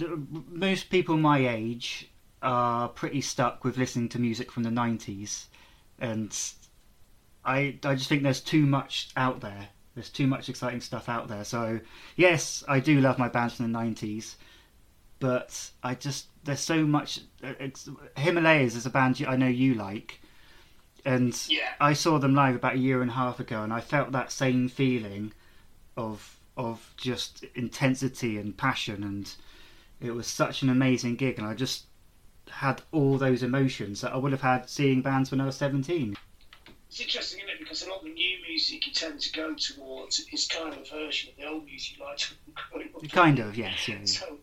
most 0.48 0.90
people 0.90 1.16
my 1.16 1.46
age 1.46 2.10
are 2.42 2.88
pretty 2.88 3.20
stuck 3.20 3.64
with 3.64 3.78
listening 3.78 4.08
to 4.10 4.20
music 4.20 4.52
from 4.52 4.62
the 4.62 4.70
90s. 4.70 5.46
And 5.98 6.36
I, 7.44 7.78
I 7.84 7.94
just 7.94 8.08
think 8.08 8.22
there's 8.22 8.40
too 8.40 8.66
much 8.66 9.08
out 9.16 9.40
there. 9.40 9.68
There's 9.94 10.10
too 10.10 10.26
much 10.26 10.48
exciting 10.48 10.80
stuff 10.80 11.08
out 11.08 11.28
there. 11.28 11.44
So, 11.44 11.80
yes, 12.16 12.64
I 12.68 12.80
do 12.80 13.00
love 13.00 13.18
my 13.18 13.28
bands 13.28 13.54
from 13.54 13.72
the 13.72 13.78
90s. 13.78 14.34
But 15.20 15.70
I 15.82 15.94
just, 15.94 16.26
there's 16.44 16.60
so 16.60 16.84
much. 16.84 17.20
Uh, 17.42 17.54
it's, 17.60 17.88
Himalayas 18.16 18.74
is 18.74 18.86
a 18.86 18.90
band 18.90 19.24
I 19.26 19.36
know 19.36 19.46
you 19.46 19.74
like. 19.74 20.20
And 21.04 21.38
Yeah. 21.48 21.74
I 21.80 21.92
saw 21.92 22.18
them 22.18 22.34
live 22.34 22.54
about 22.56 22.74
a 22.74 22.78
year 22.78 23.02
and 23.02 23.10
a 23.10 23.14
half 23.14 23.38
ago, 23.38 23.62
and 23.62 23.72
I 23.72 23.80
felt 23.80 24.12
that 24.12 24.32
same 24.32 24.68
feeling 24.68 25.32
of 25.96 26.38
of 26.56 26.94
just 26.96 27.44
intensity 27.56 28.38
and 28.38 28.56
passion, 28.56 29.02
and 29.02 29.34
it 30.00 30.12
was 30.12 30.26
such 30.28 30.62
an 30.62 30.68
amazing 30.68 31.16
gig, 31.16 31.36
and 31.36 31.46
I 31.46 31.54
just 31.54 31.86
had 32.48 32.82
all 32.92 33.18
those 33.18 33.42
emotions 33.42 34.00
that 34.02 34.12
I 34.12 34.16
would 34.16 34.30
have 34.32 34.42
had 34.42 34.70
seeing 34.70 35.02
bands 35.02 35.30
when 35.30 35.40
I 35.40 35.46
was 35.46 35.56
seventeen. 35.56 36.16
It's 36.88 37.00
interesting, 37.00 37.40
isn't 37.40 37.50
it? 37.50 37.58
Because 37.58 37.82
a 37.82 37.90
lot 37.90 37.98
of 37.98 38.04
the 38.04 38.12
new 38.12 38.38
music 38.46 38.86
you 38.86 38.92
tend 38.92 39.20
to 39.20 39.32
go 39.32 39.54
towards 39.54 40.20
is 40.32 40.46
kind 40.46 40.72
of 40.72 40.78
a 40.78 40.84
version 40.84 41.30
of 41.30 41.36
the 41.36 41.44
old 41.48 41.64
music 41.64 41.98
you 41.98 42.04
liked 42.04 42.34
growing 42.70 42.90
up. 42.94 43.10
Kind 43.10 43.40
of, 43.40 43.56
yes, 43.58 43.88
yeah, 43.88 43.96
yeah. 43.98 44.04
So, 44.04 44.38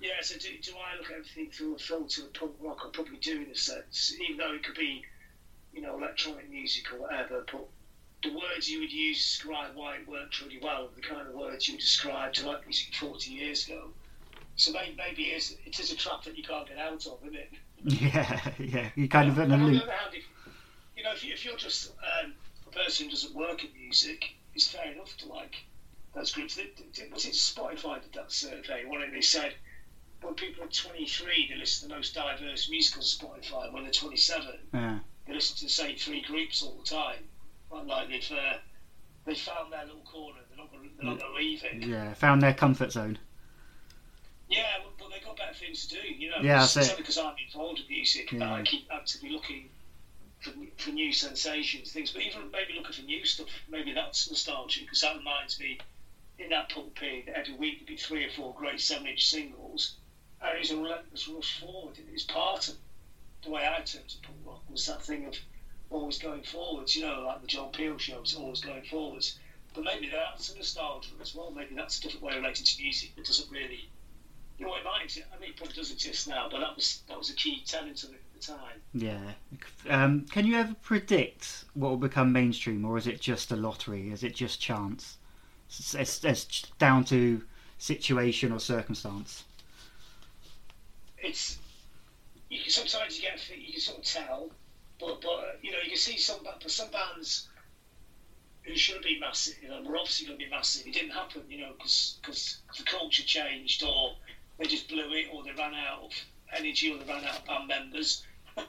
yeah, 0.00 0.10
so 0.20 0.38
do, 0.38 0.48
do 0.60 0.72
I 0.76 0.98
look 0.98 1.10
at 1.10 1.16
everything 1.16 1.50
through 1.50 1.76
a 1.76 1.78
filter 1.78 2.24
of 2.24 2.34
punk 2.34 2.52
rock? 2.60 2.82
I 2.84 2.90
probably 2.92 3.16
do 3.16 3.40
in 3.40 3.50
a 3.50 3.54
sense, 3.54 4.14
even 4.22 4.36
though 4.36 4.52
it 4.52 4.62
could 4.62 4.74
be, 4.74 5.02
you 5.74 5.80
know, 5.80 5.96
electronic 5.98 6.48
music 6.50 6.92
or 6.92 7.00
whatever, 7.00 7.44
but 7.50 7.66
the 8.22 8.32
words 8.32 8.68
you 8.70 8.80
would 8.80 8.92
use 8.92 9.18
to 9.18 9.42
describe 9.42 9.74
why 9.74 9.96
it 9.96 10.08
worked 10.08 10.40
really 10.40 10.58
well 10.62 10.88
the 10.94 11.02
kind 11.02 11.26
of 11.28 11.34
words 11.34 11.68
you 11.68 11.74
would 11.74 11.80
describe 11.80 12.32
to 12.34 12.46
like 12.46 12.64
music 12.66 12.94
40 12.94 13.30
years 13.30 13.66
ago. 13.66 13.90
So 14.56 14.72
maybe, 14.72 14.94
maybe 14.96 15.22
it, 15.24 15.36
is, 15.36 15.56
it 15.66 15.78
is 15.80 15.92
a 15.92 15.96
trap 15.96 16.22
that 16.24 16.38
you 16.38 16.44
can't 16.44 16.66
get 16.68 16.78
out 16.78 17.04
of, 17.06 17.18
isn't 17.22 17.34
it? 17.34 17.50
Yeah, 17.84 18.50
yeah. 18.58 18.88
You 18.94 19.08
kind 19.08 19.28
of 19.28 19.38
in 19.38 19.44
a 19.44 19.48
But 19.48 19.54
on 19.54 19.66
the 19.66 19.72
loop. 19.72 19.88
hand, 19.88 20.14
if, 20.14 20.24
you 20.96 21.02
know, 21.02 21.12
if, 21.12 21.22
you, 21.24 21.34
if 21.34 21.44
you're 21.44 21.56
just 21.56 21.90
um, 22.22 22.32
a 22.66 22.70
person 22.70 23.06
who 23.06 23.10
doesn't 23.10 23.34
work 23.34 23.62
in 23.62 23.70
music, 23.78 24.24
it's 24.54 24.68
fair 24.68 24.90
enough 24.92 25.14
to 25.18 25.26
like 25.26 25.56
those 26.14 26.32
groups. 26.32 26.56
Was 27.12 27.24
it 27.26 27.32
Spotify 27.32 28.00
did 28.00 28.12
that 28.14 28.32
survey? 28.32 28.84
One 28.86 29.02
of 29.02 29.10
they 29.10 29.20
said 29.20 29.54
when 30.22 30.34
people 30.34 30.64
are 30.64 30.68
23, 30.68 31.48
they 31.50 31.56
listen 31.56 31.88
to 31.88 31.92
the 31.92 31.96
most 31.98 32.14
diverse 32.14 32.70
musicals 32.70 33.20
on 33.22 33.28
Spotify. 33.28 33.70
When 33.72 33.82
they're 33.82 33.92
27, 33.92 34.46
Yeah, 34.72 34.98
they 35.26 35.34
listen 35.34 35.56
to 35.56 35.64
the 35.64 35.70
same 35.70 35.96
three 35.96 36.22
groups 36.22 36.62
all 36.62 36.76
the 36.78 36.88
time. 36.88 37.24
Like, 37.70 37.86
like 37.86 38.08
they've 38.08 38.30
uh, 38.32 38.58
they 39.24 39.34
found 39.34 39.72
their 39.72 39.84
little 39.84 40.02
corner. 40.02 40.38
They're 40.48 40.58
not 40.58 40.70
going 40.70 40.90
they're 40.96 41.10
not 41.10 41.18
going 41.18 41.32
to 41.32 41.38
leave 41.38 41.64
it. 41.64 41.86
yeah. 41.86 42.14
Found 42.14 42.42
their 42.42 42.54
comfort 42.54 42.92
zone. 42.92 43.18
Yeah, 44.48 44.66
but, 44.82 44.98
but 44.98 45.10
they've 45.10 45.24
got 45.24 45.36
better 45.36 45.54
things 45.54 45.86
to 45.86 46.00
do, 46.00 46.06
you 46.06 46.30
know. 46.30 46.36
Yeah, 46.42 46.62
it's, 46.62 46.74
that's 46.74 46.88
it's 46.88 46.94
it. 46.94 46.98
because 46.98 47.18
I'm 47.18 47.34
involved 47.44 47.80
in 47.80 47.88
music 47.88 48.30
Yeah. 48.30 48.52
I 48.52 48.62
keep 48.62 48.86
actively 48.92 49.30
looking 49.30 49.70
for, 50.40 50.52
for 50.76 50.90
new 50.90 51.12
sensations, 51.12 51.92
things. 51.92 52.10
But 52.10 52.22
even 52.22 52.50
maybe 52.52 52.74
looking 52.76 52.92
for 52.92 53.02
new 53.02 53.24
stuff, 53.24 53.48
maybe 53.70 53.94
that's 53.94 54.28
nostalgic 54.28 54.84
because 54.84 55.00
that 55.00 55.16
reminds 55.16 55.58
me 55.58 55.78
in 56.38 56.50
that 56.50 56.72
period, 56.94 57.28
every 57.34 57.54
week 57.54 57.78
there'd 57.78 57.86
be 57.86 57.96
three 57.96 58.24
or 58.24 58.30
four 58.30 58.54
great 58.54 58.80
seven 58.80 59.06
inch 59.06 59.28
singles, 59.28 59.96
and 60.40 60.56
it 60.56 60.60
was 60.60 60.70
a 60.70 60.76
relentless 60.76 61.28
rush 61.28 61.60
forward. 61.60 61.96
It 61.98 62.12
was 62.12 62.24
part 62.24 62.68
of 62.68 62.74
the 63.44 63.50
way 63.50 63.66
I 63.66 63.80
turned 63.82 64.08
to 64.08 64.18
punk 64.22 64.38
rock 64.44 64.62
was 64.70 64.86
that 64.86 65.02
thing 65.02 65.26
of 65.26 65.34
always 65.90 66.18
going 66.18 66.42
forwards, 66.42 66.96
you 66.96 67.02
know, 67.02 67.22
like 67.26 67.40
the 67.40 67.46
John 67.46 67.70
Peel 67.70 67.98
shows, 67.98 68.34
always 68.34 68.60
going 68.60 68.84
forwards. 68.84 69.38
But 69.74 69.84
maybe 69.84 70.08
that's 70.08 70.52
a 70.52 70.56
nostalgia 70.56 71.10
as 71.20 71.34
well. 71.34 71.50
Maybe 71.50 71.74
that's 71.74 71.98
a 71.98 72.02
different 72.02 72.24
way 72.24 72.32
of 72.32 72.42
relating 72.42 72.64
to 72.64 72.82
music 72.82 73.14
that 73.16 73.24
doesn't 73.24 73.50
really 73.50 73.88
you 74.58 74.66
know, 74.66 74.74
it 74.76 74.84
might 74.84 75.04
exist. 75.04 75.26
I 75.34 75.40
mean, 75.40 75.50
it 75.50 75.56
probably 75.56 75.74
does 75.74 75.90
exist 75.90 76.28
now, 76.28 76.48
but 76.50 76.60
that 76.60 76.76
was 76.76 77.02
that 77.08 77.18
was 77.18 77.30
a 77.30 77.34
key 77.34 77.62
tenet 77.66 78.02
of 78.04 78.10
it 78.10 78.22
at 78.34 78.40
the 78.40 78.46
time. 78.46 78.80
Yeah. 78.92 79.32
Um, 79.88 80.26
can 80.30 80.46
you 80.46 80.56
ever 80.56 80.74
predict 80.82 81.64
what 81.74 81.88
will 81.90 81.96
become 81.96 82.32
mainstream, 82.32 82.84
or 82.84 82.96
is 82.96 83.06
it 83.06 83.20
just 83.20 83.50
a 83.50 83.56
lottery? 83.56 84.12
Is 84.12 84.22
it 84.22 84.34
just 84.34 84.60
chance? 84.60 85.16
It's, 85.68 85.94
it's, 85.94 86.24
it's 86.24 86.62
down 86.78 87.04
to 87.06 87.42
situation 87.78 88.52
or 88.52 88.60
circumstance. 88.60 89.44
It's 91.18 91.58
you 92.54 92.70
sometimes 92.70 93.16
you 93.16 93.22
get 93.22 93.40
a 93.50 93.58
you 93.58 93.72
can 93.72 93.80
sort 93.80 93.98
of 93.98 94.04
tell, 94.04 94.50
but 95.00 95.20
but 95.20 95.58
you 95.62 95.72
know 95.72 95.78
you 95.82 95.88
can 95.88 95.98
see 95.98 96.18
some 96.18 96.38
some 96.66 96.90
bands 96.90 97.48
who 98.64 98.76
should 98.76 99.02
be 99.02 99.18
massive, 99.20 99.54
you 99.62 99.68
know, 99.68 99.82
were 99.82 99.96
obviously 99.96 100.26
going 100.26 100.38
to 100.38 100.44
be 100.44 100.50
massive. 100.50 100.86
It 100.86 100.94
didn't 100.94 101.10
happen, 101.10 101.42
you 101.48 101.60
know, 101.60 101.72
because 101.76 102.18
the 102.76 102.82
culture 102.84 103.22
changed, 103.22 103.82
or 103.82 104.14
they 104.58 104.64
just 104.64 104.88
blew 104.88 105.12
it, 105.12 105.26
or 105.30 105.42
they 105.44 105.52
ran 105.52 105.74
out 105.74 106.04
of 106.04 106.12
energy, 106.56 106.90
or 106.90 106.98
they 106.98 107.04
ran 107.04 107.24
out 107.24 107.40
of 107.40 107.44
band 107.46 107.68
members. 107.68 108.24
I 108.56 108.62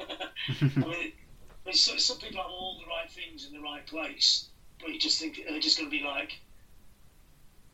mean, 1.66 1.74
some 1.74 2.18
people 2.18 2.42
have 2.42 2.52
all 2.52 2.78
the 2.80 2.88
right 2.88 3.10
things 3.10 3.48
in 3.48 3.54
the 3.54 3.62
right 3.62 3.86
place, 3.86 4.50
but 4.80 4.90
you 4.90 5.00
just 5.00 5.20
think 5.20 5.40
they're 5.48 5.60
just 5.60 5.78
going 5.78 5.90
to 5.90 5.98
be 5.98 6.04
like, 6.04 6.40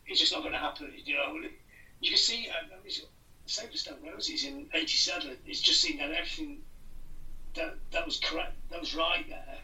it's 0.06 0.20
just 0.20 0.32
not 0.32 0.42
going 0.42 0.54
to 0.54 0.60
happen, 0.60 0.92
you 1.04 1.16
know. 1.16 1.36
You 2.02 2.10
can 2.10 2.18
see, 2.18 2.50
um, 2.50 2.70
I 2.72 2.84
mean, 2.84 2.94
same 3.52 3.70
for 3.70 3.78
Stone 3.78 4.00
Roses 4.04 4.44
in 4.44 4.68
'87. 4.74 5.38
It's 5.46 5.62
just 5.62 5.82
seen 5.82 5.98
that 5.98 6.12
everything 6.12 6.62
that 7.56 7.76
that 7.92 8.06
was 8.06 8.20
correct, 8.20 8.56
that 8.70 8.80
was 8.80 8.96
right 8.96 9.28
there, 9.28 9.60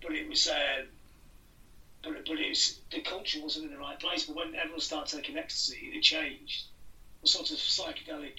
but 0.00 0.12
it 0.12 0.28
was. 0.28 0.48
Uh, 0.48 0.84
but, 2.02 2.26
but 2.26 2.38
it 2.38 2.50
was, 2.50 2.80
the 2.90 3.00
culture 3.00 3.40
wasn't 3.40 3.64
in 3.64 3.70
the 3.72 3.78
right 3.78 3.98
place. 3.98 4.26
But 4.26 4.36
when 4.36 4.54
everyone 4.54 4.80
started 4.80 5.16
taking 5.16 5.38
ecstasy, 5.38 5.90
it 5.94 6.02
changed. 6.02 6.64
The 7.22 7.28
sort 7.28 7.50
of 7.50 7.56
psychedelic 7.56 8.36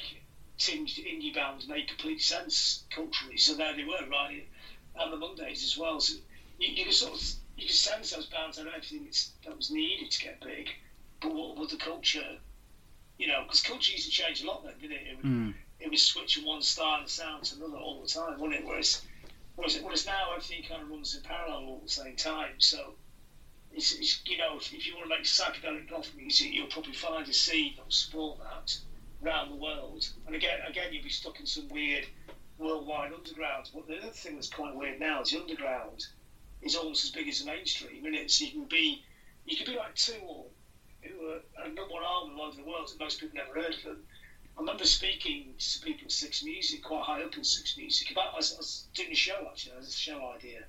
tinged 0.57 0.97
indie 0.97 1.33
bands 1.33 1.67
made 1.67 1.87
complete 1.87 2.21
sense 2.21 2.83
culturally. 2.91 3.37
So 3.37 3.55
there 3.55 3.75
they 3.75 3.83
were, 3.83 4.07
right? 4.09 4.47
And 4.95 5.11
the 5.11 5.17
Mondays 5.17 5.63
as 5.63 5.77
well. 5.77 5.99
So 5.99 6.17
you, 6.59 6.69
you 6.73 6.83
can 6.83 6.93
sort 6.93 7.13
of 7.13 7.21
you 7.57 7.65
can 7.65 7.75
sense 7.75 8.11
those 8.11 8.27
bands 8.27 8.57
had 8.57 8.67
everything 8.67 9.07
that 9.45 9.57
was 9.57 9.71
needed 9.71 10.11
to 10.11 10.23
get 10.23 10.41
big. 10.41 10.69
But 11.21 11.33
what 11.33 11.57
would 11.57 11.69
the 11.69 11.77
culture, 11.77 12.37
you 13.17 13.27
know, 13.27 13.43
because 13.43 13.61
culture 13.61 13.91
used 13.91 14.05
to 14.05 14.11
change 14.11 14.41
a 14.43 14.47
lot 14.47 14.63
then, 14.63 14.73
didn't 14.79 14.97
it? 14.97 15.07
It 15.07 15.17
would, 15.17 15.25
Mm. 15.25 15.53
it 15.79 15.89
was 15.91 16.01
switching 16.01 16.45
one 16.45 16.61
style 16.61 16.99
and 16.99 17.09
sound 17.09 17.43
to 17.45 17.55
another 17.55 17.77
all 17.77 18.01
the 18.01 18.07
time, 18.07 18.39
wasn't 18.39 18.55
it? 18.61 18.65
Whereas, 18.65 19.01
whereas, 19.55 19.79
whereas 19.81 20.05
now 20.05 20.31
everything 20.31 20.63
kind 20.63 20.81
of 20.81 20.89
runs 20.89 21.15
in 21.15 21.21
parallel 21.23 21.63
all 21.65 21.77
at 21.77 21.83
the 21.83 21.89
same 21.89 22.15
time. 22.15 22.59
So, 22.59 22.95
it's, 23.71 23.93
it's 23.93 24.21
you 24.25 24.37
know, 24.37 24.57
if, 24.57 24.73
if 24.73 24.85
you 24.87 24.95
want 24.95 25.09
to 25.09 25.15
make 25.15 25.23
psychedelic 25.25 25.89
goth 25.89 26.11
music, 26.15 26.51
you'll 26.51 26.67
probably 26.67 26.93
find 26.93 27.27
a 27.27 27.33
scene 27.33 27.73
that 27.75 27.85
will 27.85 27.91
support 27.91 28.39
that 28.39 28.77
around 29.23 29.49
the 29.49 29.55
world. 29.55 30.07
And 30.27 30.35
again, 30.35 30.59
again, 30.67 30.93
you'll 30.93 31.03
be 31.03 31.09
stuck 31.09 31.39
in 31.39 31.45
some 31.45 31.67
weird 31.69 32.05
worldwide 32.57 33.11
underground. 33.13 33.69
But 33.73 33.87
the 33.87 33.97
other 33.97 34.11
thing 34.11 34.35
that's 34.35 34.49
quite 34.49 34.75
weird 34.75 34.99
now 34.99 35.21
is 35.21 35.31
the 35.31 35.39
underground 35.41 36.05
is 36.61 36.75
almost 36.75 37.03
as 37.03 37.11
big 37.11 37.27
as 37.27 37.39
the 37.39 37.45
mainstream, 37.45 38.05
isn't 38.05 38.13
it? 38.15 38.31
So 38.31 38.45
you 38.45 38.51
can 38.51 38.65
be, 38.65 39.03
you 39.45 39.57
can 39.57 39.65
be 39.65 39.77
like 39.77 39.95
Tool, 39.95 40.51
who 41.07 41.27
are 41.29 41.67
number 41.67 41.93
one 41.93 42.03
album 42.03 42.37
all 42.37 42.47
over 42.47 42.55
the 42.55 42.67
world, 42.67 42.89
and 42.89 42.99
most 42.99 43.19
people 43.19 43.35
never 43.35 43.53
heard 43.53 43.73
of 43.75 43.83
them. 43.83 44.03
I 44.57 44.61
remember 44.61 44.85
speaking 44.85 45.53
to 45.57 45.79
people 45.81 46.05
at 46.05 46.11
Six 46.11 46.43
Music, 46.43 46.83
quite 46.83 47.03
high 47.03 47.23
up 47.23 47.35
in 47.35 47.43
Six 47.43 47.75
Music, 47.77 48.11
about 48.11 48.33
I 48.33 48.37
was, 48.37 48.53
I 48.53 48.57
was 48.57 48.85
doing 48.93 49.11
a 49.11 49.15
show 49.15 49.47
actually, 49.49 49.73
it 49.73 49.79
was 49.79 49.89
a 49.89 49.91
show 49.91 50.31
idea, 50.35 50.63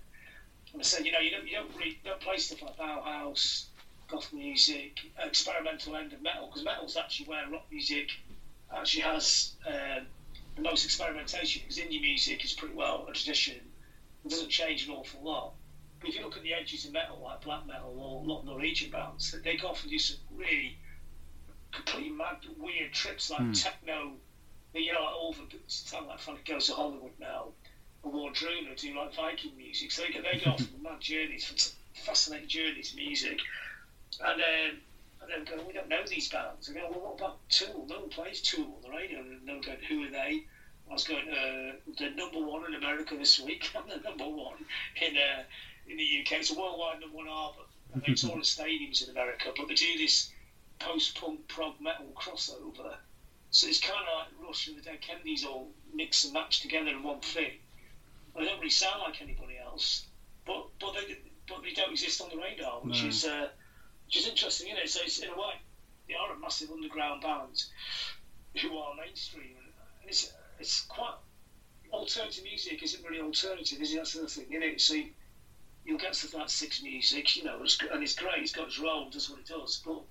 and 0.73 0.83
I 0.83 0.85
said, 0.85 1.07
you 1.07 1.13
know, 1.13 1.21
you 1.21 1.31
don't 1.31 1.47
you 1.47 1.55
don't 1.55 1.75
really 1.77 1.99
don't 2.05 2.21
play 2.21 2.37
stuff 2.39 2.63
like 2.63 2.77
Bauhaus, 2.77 3.67
goth 4.09 4.33
music, 4.33 4.99
experimental 5.23 5.97
end 5.97 6.13
of 6.13 6.23
metal, 6.23 6.47
because 6.47 6.65
metal's 6.65 6.97
actually 6.97 7.27
where 7.27 7.49
rock 7.51 7.67
music 7.71 8.11
actually 8.75 9.03
has 9.03 9.55
um, 9.67 10.07
the 10.57 10.63
most 10.63 10.85
experimentation. 10.85 11.63
Because 11.63 11.79
indie 11.79 12.01
music 12.01 12.45
is 12.45 12.53
pretty 12.53 12.75
well 12.75 13.07
a 13.09 13.13
tradition, 13.13 13.61
it 14.25 14.31
doesn't 14.31 14.51
change 14.51 14.87
an 14.87 14.95
awful 14.95 15.23
lot. 15.23 15.53
But 16.07 16.15
if 16.15 16.19
you 16.21 16.25
look 16.25 16.37
at 16.37 16.45
the 16.45 16.55
edges 16.55 16.85
of 16.85 16.93
metal, 16.93 17.21
like 17.21 17.41
black 17.41 17.67
metal 17.67 17.93
or 17.99 18.23
a 18.23 18.29
lot 18.29 18.41
of 18.41 18.45
Norwegian 18.45 18.93
bands, 18.93 19.35
they 19.43 19.57
go 19.57 19.69
off 19.69 19.83
and 19.83 19.91
do 19.91 19.99
some 19.99 20.19
really 20.37 20.79
completely 21.73 22.11
mad, 22.11 22.37
weird 22.57 22.93
trips 22.93 23.29
like 23.29 23.53
techno. 23.55 24.13
You 24.73 24.93
know, 24.93 25.01
like 25.01 25.15
all 25.15 25.33
the 25.33 25.59
sound 25.67 26.07
like 26.07 26.21
Frankie 26.21 26.53
Goes 26.53 26.69
to 26.69 26.75
Hollywood 26.75 27.11
now. 27.19 27.49
Or 28.05 28.13
Wardruna 28.13 28.77
do 28.77 28.97
like 28.97 29.17
Viking 29.17 29.57
music, 29.57 29.91
so 29.91 30.03
they 30.03 30.11
go, 30.13 30.21
they 30.23 30.39
go 30.45 30.53
off 30.53 30.61
on 30.61 30.81
mad 30.81 31.01
journeys, 31.01 31.73
fascinating 31.95 32.49
journeys 32.49 32.95
music. 32.95 33.41
And 34.21 34.41
um, 34.41 34.79
and 35.23 35.31
then 35.49 35.59
go, 35.59 35.65
we 35.67 35.73
don't 35.73 35.89
know 35.89 36.05
these 36.07 36.29
bands. 36.29 36.71
I 36.71 36.75
go, 36.75 36.89
well, 36.89 37.01
what 37.01 37.19
about 37.19 37.49
Tool? 37.49 37.85
No 37.89 38.01
one 38.01 38.11
plays 38.11 38.41
Tool 38.41 38.77
on 38.77 38.83
the 38.83 38.97
radio. 38.97 39.19
And 39.19 39.41
they'll 39.45 39.61
go, 39.61 39.75
who 39.89 40.05
are 40.05 40.11
they? 40.11 40.45
I 40.89 40.93
was 40.93 41.03
going, 41.03 41.29
uh, 41.29 41.73
the 41.99 42.11
number 42.11 42.39
one 42.39 42.65
in 42.67 42.75
America 42.75 43.17
this 43.17 43.41
week. 43.41 43.71
I'm 43.77 43.89
the 43.89 44.09
number 44.09 44.29
one 44.29 44.59
in 45.03 45.17
uh, 45.17 45.43
in 45.89 45.97
the 45.97 46.21
UK. 46.21 46.41
It's 46.41 46.51
a 46.51 46.59
worldwide 46.59 47.01
number 47.01 47.17
one 47.17 47.29
album. 47.29 47.65
And 47.95 48.03
they 48.03 48.15
tour 48.15 48.37
at 48.39 48.45
stadiums 48.45 49.05
in 49.05 49.11
America, 49.11 49.51
but 49.57 49.69
they 49.69 49.75
do 49.75 49.97
this 49.99 50.31
post-punk 50.79 51.47
prog 51.49 51.81
metal 51.81 52.07
crossover. 52.15 52.95
So 53.51 53.67
it's 53.69 53.81
kind 53.81 54.01
of 54.01 54.19
like 54.19 54.47
Rush 54.47 54.67
and 54.69 54.77
the 54.77 54.83
Dead 54.83 55.01
Kennedys 55.01 55.45
all 55.45 55.71
mix 55.95 56.25
and 56.25 56.33
match 56.35 56.61
together 56.61 56.89
in 56.89 57.03
one 57.03 57.21
thing. 57.21 57.53
They 58.37 58.45
don't 58.45 58.59
really 58.59 58.71
sound 58.71 59.01
like 59.01 59.23
anybody 59.23 59.57
else, 59.63 60.07
but 60.45 60.67
but 60.79 60.93
they 60.93 61.17
but 61.49 61.63
they 61.63 61.73
don't 61.73 61.93
exist 61.93 62.21
on 62.21 62.29
the 62.29 62.37
radar, 62.37 62.81
which 62.81 63.03
No. 63.03 63.09
is 63.09 63.25
uh, 63.25 63.49
which 64.05 64.17
is 64.19 64.27
interesting, 64.27 64.69
isn't 64.69 64.83
it? 64.83 64.91
So 64.91 65.01
it's, 65.03 65.19
in 65.21 65.31
a 65.31 65.35
way, 65.35 65.55
they 66.07 66.15
are 66.15 66.33
a 66.33 66.39
massive 66.39 66.71
underground 66.71 67.23
band 67.23 67.63
who 68.61 68.77
are 68.77 68.95
mainstream, 68.97 69.57
and 70.03 70.09
it's 70.11 70.33
it's 70.59 70.83
quite 70.83 71.15
alternative 71.93 72.45
music 72.45 72.83
isn't 72.83 73.03
really 73.05 73.21
alternative, 73.23 73.81
is 73.81 73.93
it? 73.95 73.97
That's 73.97 74.13
the 74.13 74.27
thing, 74.27 74.47
isn't 74.51 74.63
it? 74.63 74.81
So 74.83 74.95
you, 75.87 75.93
you'll 75.93 75.99
get 75.99 76.15
stuff 76.15 76.35
like 76.35 76.51
six 76.51 76.83
music, 76.83 77.37
you 77.37 77.45
know, 77.45 77.57
and 77.57 78.03
it's 78.03 78.15
great. 78.15 78.43
It's 78.43 78.53
got 78.53 78.67
its 78.67 78.79
role, 78.79 79.09
does 79.11 79.31
what 79.31 79.39
it 79.41 79.47
does, 79.47 79.83
but 79.85 80.03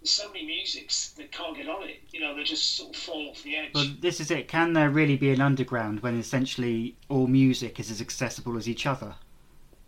there's 0.00 0.10
so 0.10 0.28
many 0.28 0.46
musics 0.46 1.10
that 1.10 1.30
can't 1.30 1.56
get 1.56 1.68
on 1.68 1.86
it. 1.88 2.02
You 2.12 2.20
know, 2.20 2.34
they 2.34 2.42
just 2.44 2.76
sort 2.76 2.94
of 2.94 3.00
fall 3.02 3.28
off 3.30 3.42
the 3.42 3.56
edge. 3.56 3.70
Well, 3.74 3.86
this 4.00 4.20
is 4.20 4.30
it. 4.30 4.48
Can 4.48 4.72
there 4.72 4.88
really 4.90 5.16
be 5.16 5.30
an 5.30 5.40
underground 5.40 6.00
when 6.00 6.18
essentially 6.18 6.96
all 7.08 7.26
music 7.26 7.78
is 7.78 7.90
as 7.90 8.00
accessible 8.00 8.56
as 8.56 8.68
each 8.68 8.86
other? 8.86 9.14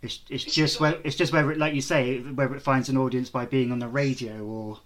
It's, 0.01 0.19
it's 0.29 0.45
It's 0.45 0.53
just 0.55 0.79
where 0.81 0.97
it's 1.03 1.15
just 1.15 1.31
where, 1.33 1.49
it- 1.51 1.57
like 1.57 1.73
you 1.73 1.81
say, 1.81 2.19
whether 2.19 2.55
it 2.55 2.61
finds 2.61 2.89
an 2.89 2.97
audience 2.97 3.29
by 3.29 3.45
being 3.45 3.71
on 3.71 3.79
the 3.79 3.87
radio 3.87 4.43
or 4.45 4.79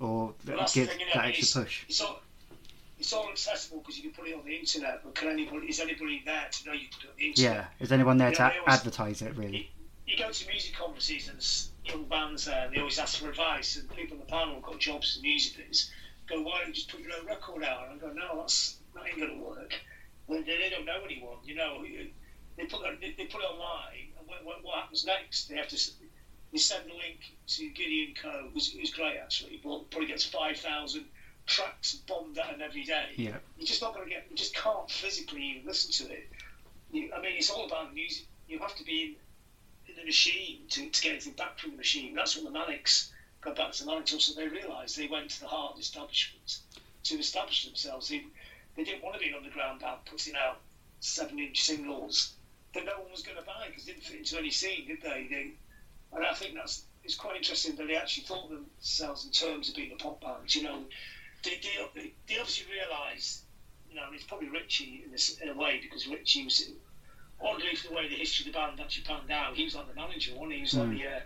or 0.00 0.34
Well, 0.46 0.58
give 0.72 0.88
thing, 0.88 0.98
innit? 0.98 1.14
that 1.14 1.24
extra 1.26 1.62
push. 1.62 1.84
It's 1.88 2.00
all, 2.00 2.20
it's 2.98 3.12
all 3.12 3.28
accessible 3.30 3.78
because 3.80 3.96
you 3.96 4.02
can 4.04 4.12
put 4.12 4.28
it 4.28 4.34
on 4.36 4.44
the 4.44 4.54
internet, 4.56 5.00
but 5.02 5.14
can 5.14 5.28
anybody, 5.28 5.66
is 5.68 5.80
anybody 5.80 6.22
there 6.24 6.46
to 6.52 6.66
know 6.66 6.72
you 6.72 6.86
put 6.92 7.04
it 7.04 7.08
on 7.10 7.14
the 7.18 7.26
internet? 7.26 7.56
Yeah, 7.56 7.84
is 7.84 7.90
anyone 7.90 8.16
there 8.18 8.28
Yeah, 8.28 8.34
to 8.34 8.52
they 8.54 8.58
always- 8.60 8.74
advertise 8.80 9.22
it 9.22 9.36
really? 9.36 9.70
You 10.08 10.16
go 10.16 10.30
to 10.30 10.48
music 10.48 10.74
conferences 10.74 11.28
and 11.28 11.92
young 11.92 12.08
bands 12.08 12.46
there, 12.46 12.64
and 12.64 12.74
they 12.74 12.80
always 12.80 12.98
ask 12.98 13.20
for 13.20 13.28
advice, 13.28 13.76
and 13.76 13.88
people 13.90 14.14
in 14.14 14.20
the 14.20 14.26
panel 14.26 14.54
have 14.54 14.62
got 14.62 14.80
jobs 14.80 15.16
in 15.16 15.22
music 15.22 15.68
biz 15.68 15.90
go, 16.28 16.42
why 16.42 16.60
don't 16.60 16.68
you 16.68 16.74
just 16.74 16.90
put 16.90 17.00
your 17.00 17.12
own 17.18 17.26
record 17.26 17.62
out? 17.62 17.88
And 17.90 18.00
I 18.00 18.06
go, 18.06 18.12
no, 18.12 18.40
that's 18.40 18.78
that 18.94 19.04
ain't 19.06 19.18
going 19.18 19.36
to 19.36 19.44
work. 19.44 19.74
They, 20.28 20.42
they 20.42 20.70
don't 20.70 20.86
know 20.86 21.00
anyone, 21.04 21.36
you 21.44 21.54
know. 21.54 21.82
They 22.56 22.64
put 22.64 22.86
it, 22.86 23.00
they, 23.00 23.14
they 23.16 23.28
put 23.28 23.42
it 23.42 23.44
online, 23.44 24.12
and 24.18 24.26
what, 24.26 24.44
what, 24.44 24.64
what 24.64 24.78
happens 24.80 25.04
next? 25.04 25.48
They 25.48 25.56
have 25.56 25.68
to 25.68 25.90
they 26.52 26.58
send 26.58 26.88
the 26.88 26.94
link 26.94 27.20
to 27.46 27.68
Gideon 27.68 28.14
Coe, 28.14 28.48
who's, 28.52 28.72
who's 28.72 28.90
great 28.90 29.16
actually, 29.22 29.60
but 29.62 29.90
probably 29.90 30.08
gets 30.08 30.24
five 30.24 30.56
thousand 30.56 31.04
tracks 31.44 31.94
bombed 32.06 32.38
at 32.38 32.46
him 32.46 32.60
every 32.62 32.84
day 32.84 33.08
Yeah, 33.16 33.36
you're 33.56 33.66
just 33.66 33.80
not 33.80 33.94
going 33.94 34.06
to 34.06 34.10
get, 34.10 34.26
you 34.30 34.36
just 34.36 34.54
can't 34.54 34.90
physically 34.90 35.42
even 35.42 35.66
listen 35.66 36.06
to 36.06 36.12
it. 36.12 36.28
You, 36.90 37.10
I 37.14 37.20
mean, 37.20 37.36
it's 37.36 37.50
all 37.50 37.66
about 37.66 37.94
music. 37.94 38.24
You 38.48 38.58
have 38.58 38.74
to 38.76 38.84
be 38.84 39.02
in 39.02 39.14
the 39.98 40.04
machine 40.04 40.60
to, 40.70 40.88
to 40.88 41.02
get 41.02 41.12
anything 41.12 41.34
back 41.34 41.58
from 41.58 41.72
the 41.72 41.76
machine. 41.76 42.14
That's 42.14 42.36
what 42.36 42.44
the 42.44 42.50
Manics 42.50 43.12
got 43.40 43.56
back 43.56 43.72
to 43.72 43.84
the 43.84 43.90
Manics. 43.90 44.12
So 44.24 44.34
they 44.34 44.48
realised 44.48 44.96
they 44.96 45.08
went 45.08 45.30
to 45.30 45.40
the 45.40 45.48
the 45.74 45.80
establishment 45.80 46.58
to 47.04 47.18
establish 47.18 47.64
themselves. 47.64 48.08
They, 48.08 48.24
they 48.76 48.84
didn't 48.84 49.02
want 49.02 49.14
to 49.14 49.20
be 49.20 49.28
an 49.28 49.34
underground 49.34 49.80
band 49.80 49.98
putting 50.06 50.34
out 50.36 50.60
seven 51.00 51.38
inch 51.38 51.62
singles 51.62 52.34
that 52.74 52.84
no 52.84 53.00
one 53.00 53.10
was 53.10 53.22
going 53.22 53.38
to 53.38 53.44
buy 53.44 53.66
because 53.68 53.84
they 53.84 53.92
didn't 53.92 54.04
fit 54.04 54.18
into 54.18 54.38
any 54.38 54.50
scene, 54.50 54.86
did 54.86 55.02
they? 55.02 55.26
they? 55.30 55.52
And 56.12 56.24
I 56.24 56.34
think 56.34 56.54
that's 56.54 56.84
it's 57.04 57.14
quite 57.14 57.36
interesting 57.36 57.76
that 57.76 57.86
they 57.86 57.96
actually 57.96 58.24
thought 58.24 58.50
themselves 58.50 59.24
in 59.24 59.30
terms 59.30 59.68
of 59.68 59.74
being 59.74 59.92
a 59.92 59.96
pop 59.96 60.20
band. 60.20 60.54
You 60.54 60.64
know, 60.64 60.84
they, 61.44 61.60
they, 61.94 62.12
they 62.26 62.38
obviously 62.38 62.66
realised 62.70 63.42
you 63.90 63.96
know, 63.96 64.06
it's 64.12 64.24
probably 64.24 64.48
Richey 64.48 65.02
in, 65.04 65.12
this, 65.12 65.38
in 65.38 65.48
a 65.48 65.54
way 65.54 65.80
because 65.82 66.06
Richey 66.06 66.44
was, 66.44 66.70
oddly 67.40 67.74
for 67.74 67.88
the 67.88 67.94
way 67.94 68.06
the 68.08 68.14
history 68.14 68.46
of 68.46 68.52
the 68.52 68.58
band 68.58 68.80
actually 68.80 69.02
panned 69.02 69.30
out, 69.30 69.54
he 69.54 69.62
was 69.64 69.74
like 69.74 69.86
the 69.86 69.94
manager, 69.94 70.32
wasn't 70.32 70.52
he? 70.52 70.56
He 70.56 70.62
was 70.62 70.74
like 70.74 70.88
Mm. 70.88 70.98
the, 70.98 71.04
uh, 71.06 71.20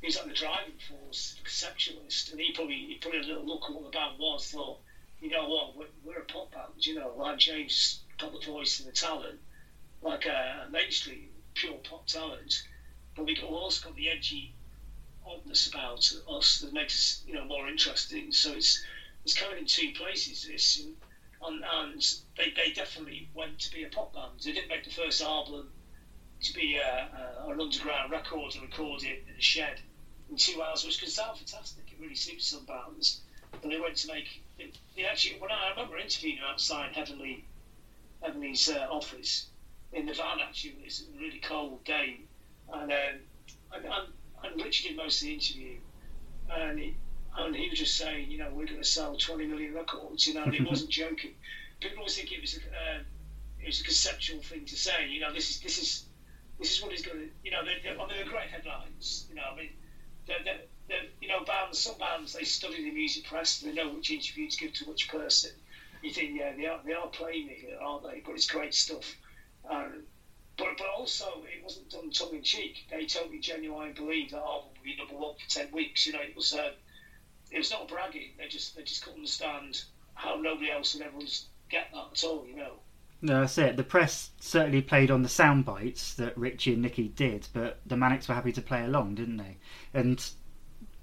he 0.00 0.06
was 0.06 0.16
like 0.16 0.26
the 0.26 0.32
driving 0.32 0.76
force, 0.88 1.34
the 1.36 1.42
conceptualist, 1.42 2.30
and 2.30 2.40
he 2.40 2.50
probably 2.50 2.76
he 2.88 2.96
probably 3.00 3.18
had 3.18 3.24
a 3.26 3.28
little 3.28 3.46
look 3.46 3.64
at 3.64 3.72
what 3.72 3.84
the 3.84 3.90
band 3.90 4.18
was, 4.18 4.50
thought, 4.50 4.78
you 5.20 5.28
know 5.28 5.46
what, 5.46 5.74
we're, 5.74 5.86
we're 6.02 6.18
a 6.18 6.22
pop 6.22 6.50
band, 6.50 6.84
you 6.84 6.94
know, 6.94 7.12
like 7.16 7.36
James 7.38 8.00
got 8.18 8.32
the 8.32 8.38
voice 8.44 8.78
and 8.78 8.88
the 8.88 8.92
talent, 8.92 9.38
like 10.00 10.24
a, 10.26 10.64
a 10.66 10.68
mainstream 10.70 11.28
pure 11.54 11.78
pop 11.84 12.04
talent, 12.06 12.62
but 13.14 13.24
we 13.24 13.34
got, 13.34 13.44
also 13.44 13.80
got 13.82 13.94
the 13.94 14.08
edgy 14.08 14.52
oddness 15.24 15.66
about 15.66 16.10
us 16.28 16.58
that 16.58 16.72
makes 16.72 16.94
us, 16.96 17.20
you 17.26 17.32
know, 17.32 17.44
more 17.44 17.68
interesting. 17.68 18.32
So 18.32 18.52
it's 18.52 18.80
it's 19.24 19.34
coming 19.34 19.56
in 19.58 19.66
two 19.66 19.90
places. 19.92 20.42
This 20.42 20.78
and, 20.78 20.96
and, 21.44 21.64
and 21.64 22.14
they, 22.36 22.52
they 22.56 22.72
definitely 22.72 23.28
went 23.34 23.58
to 23.60 23.70
be 23.70 23.84
a 23.84 23.88
pop 23.88 24.12
band. 24.12 24.40
They 24.44 24.52
didn't 24.52 24.68
make 24.68 24.84
the 24.84 24.90
first 24.90 25.22
album 25.22 25.68
to 26.42 26.52
be 26.54 26.76
a, 26.76 27.08
a, 27.46 27.50
an 27.50 27.60
underground 27.60 28.10
record 28.10 28.54
and 28.54 28.62
record 28.62 29.02
it 29.04 29.24
in 29.28 29.36
a 29.36 29.40
shed 29.40 29.80
in 30.30 30.36
two 30.36 30.62
hours, 30.62 30.84
which 30.84 30.98
can 30.98 31.08
sound 31.08 31.38
fantastic. 31.38 31.84
It 31.90 32.00
really 32.00 32.14
suits 32.14 32.46
some 32.46 32.64
bands. 32.64 33.20
But 33.50 33.68
they 33.68 33.78
went 33.78 33.96
to 33.96 34.08
make. 34.08 34.42
It, 34.58 34.78
they 34.96 35.04
actually, 35.04 35.38
when 35.38 35.50
I, 35.50 35.66
I 35.66 35.70
remember 35.70 35.98
interviewing 35.98 36.38
outside 36.48 36.92
Heavenly, 36.92 37.44
Heavenly's 38.22 38.68
uh, 38.68 38.86
office 38.90 39.48
in 39.92 40.06
the 40.06 40.14
van. 40.14 40.40
Actually, 40.40 40.70
it 40.70 40.84
was 40.84 41.04
a 41.14 41.20
really 41.20 41.38
cold 41.38 41.84
day, 41.84 42.20
and 42.72 42.90
um, 42.90 42.98
and, 43.74 43.84
and, 43.84 44.06
and 44.42 44.62
Richard 44.62 44.88
did 44.88 44.96
most 44.96 45.20
of 45.20 45.28
the 45.28 45.34
interview, 45.34 45.76
and 46.50 46.78
he, 46.78 46.96
and 47.38 47.56
he 47.56 47.68
was 47.68 47.78
just 47.78 47.96
saying, 47.96 48.30
you 48.30 48.38
know, 48.38 48.50
we're 48.52 48.66
going 48.66 48.78
to 48.78 48.84
sell 48.84 49.16
20 49.16 49.46
million 49.46 49.74
records, 49.74 50.26
you 50.26 50.34
know, 50.34 50.42
and 50.42 50.54
he 50.54 50.62
wasn't 50.62 50.90
joking. 51.02 51.32
People 51.80 51.98
always 51.98 52.16
think 52.16 52.32
it 52.32 52.40
was 52.40 52.54
a, 52.54 52.58
uh, 52.58 52.98
it 53.60 53.66
was 53.66 53.80
a 53.80 53.84
conceptual 53.84 54.40
thing 54.42 54.64
to 54.66 54.76
say, 54.76 55.08
you 55.08 55.20
know, 55.20 55.32
this 55.32 55.50
is 55.50 55.60
this 55.60 55.78
is 55.78 56.04
this 56.58 56.76
is 56.76 56.82
what 56.82 56.92
he's 56.92 57.04
going 57.04 57.18
to, 57.18 57.28
you 57.42 57.50
know, 57.50 57.64
they're, 57.64 57.78
they're, 57.82 58.00
I 58.00 58.06
mean, 58.06 58.16
they're 58.16 58.30
great 58.30 58.48
headlines, 58.48 59.26
you 59.28 59.34
know, 59.34 59.42
I 59.52 59.56
mean, 59.56 59.70
they're, 60.26 60.44
they're, 60.44 60.60
they're, 60.88 61.08
you 61.20 61.28
know, 61.28 61.44
bands, 61.44 61.78
some 61.78 61.98
bands, 61.98 62.34
they 62.34 62.44
study 62.44 62.84
the 62.84 62.90
music 62.92 63.24
press, 63.24 63.58
they 63.60 63.72
know 63.72 63.88
which 63.88 64.10
interview 64.10 64.48
to 64.48 64.56
give 64.56 64.72
to 64.74 64.84
which 64.84 65.08
person. 65.08 65.50
You 66.02 66.12
think, 66.12 66.38
yeah, 66.38 66.52
they 66.56 66.66
are, 66.66 66.80
they 66.84 66.92
are 66.92 67.08
playing 67.08 67.48
here, 67.48 67.78
aren't 67.80 68.02
they? 68.04 68.22
But 68.24 68.34
it's 68.34 68.46
great 68.46 68.74
stuff. 68.74 69.14
Um, 69.68 70.02
but, 70.56 70.76
but 70.76 70.88
also, 70.88 71.42
it 71.44 71.62
wasn't 71.62 71.90
done 71.90 72.10
tongue 72.10 72.34
in 72.34 72.42
cheek. 72.42 72.86
They 72.90 73.06
totally 73.06 73.38
genuinely 73.38 73.92
believed 73.92 74.32
that 74.32 74.38
album 74.38 74.70
would 74.74 74.82
be 74.84 74.96
number 74.96 75.14
one 75.14 75.34
for 75.36 75.48
10 75.48 75.72
weeks. 75.72 76.06
You 76.06 76.12
know, 76.12 76.20
it 76.20 76.34
was, 76.34 76.52
uh, 76.54 76.72
it 77.52 77.58
was 77.58 77.70
not 77.70 77.88
bragging. 77.88 78.30
They 78.38 78.48
just, 78.48 78.76
they 78.76 78.82
just 78.82 79.02
couldn't 79.04 79.20
understand 79.20 79.82
how 80.14 80.36
nobody 80.36 80.70
else 80.70 80.94
would 80.94 81.04
ever 81.04 81.18
get 81.68 81.88
that 81.92 82.06
at 82.12 82.24
all, 82.24 82.46
you 82.46 82.56
know. 82.56 82.74
no, 83.20 83.40
that's 83.40 83.58
it. 83.58 83.76
The 83.76 83.84
press 83.84 84.30
certainly 84.40 84.82
played 84.82 85.10
on 85.10 85.22
the 85.22 85.28
sound 85.28 85.64
bites 85.64 86.14
that 86.14 86.36
Richey 86.36 86.72
and 86.72 86.82
Nicky 86.82 87.08
did, 87.08 87.48
but 87.52 87.80
the 87.86 87.96
Manics 87.96 88.28
were 88.28 88.34
happy 88.34 88.52
to 88.52 88.62
play 88.62 88.84
along, 88.84 89.16
didn't 89.16 89.36
they? 89.38 89.56
And 89.94 90.24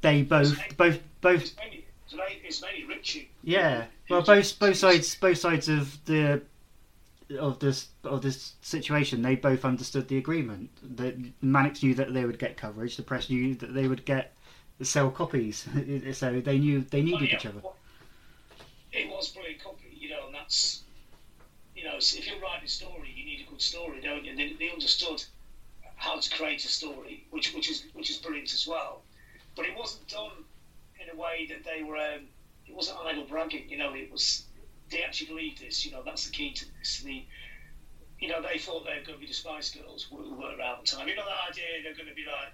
they 0.01 0.23
both, 0.23 0.57
both, 0.77 0.99
both 1.21 1.41
It's 1.41 1.55
mainly, 1.57 1.85
it's 2.05 2.13
mainly, 2.13 2.41
it's 2.43 2.61
mainly 2.61 2.85
Richey. 2.85 3.31
Yeah, 3.43 3.85
well, 4.09 4.21
both 4.21 4.59
both 4.59 4.77
sides 4.77 5.15
both 5.15 5.37
sides 5.37 5.69
of 5.69 6.03
the 6.05 6.41
of 7.39 7.59
this 7.59 7.87
of 8.03 8.21
this 8.21 8.53
situation, 8.61 9.21
they 9.21 9.35
both 9.35 9.65
understood 9.65 10.07
the 10.07 10.17
agreement. 10.17 10.69
The 10.81 11.31
Manics 11.41 11.83
knew 11.83 11.95
that 11.95 12.13
they 12.13 12.25
would 12.25 12.39
get 12.39 12.57
coverage. 12.57 12.97
The 12.97 13.03
press 13.03 13.29
knew 13.29 13.55
that 13.55 13.73
they 13.73 13.87
would 13.87 14.05
get 14.05 14.33
sell 14.81 15.11
copies. 15.11 15.67
so 16.13 16.39
they 16.41 16.57
knew 16.59 16.81
they 16.81 17.01
Oh, 17.01 17.03
needed 17.03 17.29
yeah, 17.29 17.35
each 17.35 17.45
other. 17.45 17.61
It 18.91 19.09
was 19.09 19.29
brilliant 19.29 19.63
copy, 19.63 19.87
you 19.99 20.09
know, 20.09 20.25
and 20.27 20.35
that's, 20.35 20.83
you 21.75 21.83
know, 21.83 21.97
if 21.97 22.27
you're 22.27 22.39
writing 22.39 22.65
a 22.65 22.67
story, 22.67 23.11
you 23.15 23.25
need 23.25 23.45
a 23.45 23.49
good 23.49 23.61
story, 23.61 24.01
don't 24.01 24.23
you? 24.25 24.31
And 24.31 24.39
they, 24.39 24.53
they 24.53 24.69
understood 24.71 25.23
how 25.95 26.19
to 26.19 26.29
create 26.35 26.63
a 26.65 26.67
story, 26.69 27.25
which 27.29 27.53
which 27.53 27.69
is 27.69 27.85
which 27.93 28.09
is 28.09 28.17
brilliant 28.17 28.53
as 28.53 28.65
well. 28.67 29.03
But 29.55 29.65
it 29.65 29.75
wasn't 29.77 30.07
done 30.07 30.45
in 31.01 31.09
a 31.15 31.19
way 31.21 31.45
that 31.49 31.63
they 31.63 31.83
were. 31.83 31.97
Um, 31.97 32.27
it 32.67 32.75
wasn't 32.75 32.99
idle 33.05 33.25
bragging, 33.25 33.69
you 33.69 33.77
know. 33.77 33.93
It 33.93 34.11
was 34.11 34.45
they 34.89 35.03
actually 35.03 35.27
believed 35.27 35.59
this. 35.59 35.85
You 35.85 35.91
know, 35.91 36.03
that's 36.03 36.25
the 36.25 36.31
key 36.31 36.53
to 36.53 36.65
this. 36.79 37.01
The 37.01 37.25
you 38.19 38.27
know, 38.27 38.41
they 38.41 38.57
thought 38.57 38.85
they 38.85 38.97
were 38.99 39.05
going 39.05 39.17
to 39.17 39.21
be 39.21 39.27
the 39.27 39.33
Spice 39.33 39.71
Girls 39.71 40.03
who 40.09 40.17
were 40.17 40.55
around 40.57 40.81
the 40.81 40.87
time. 40.87 41.07
You 41.07 41.15
know, 41.15 41.25
that 41.25 41.51
idea 41.51 41.65
they're 41.83 41.93
going 41.95 42.09
to 42.09 42.15
be 42.15 42.25
like 42.25 42.53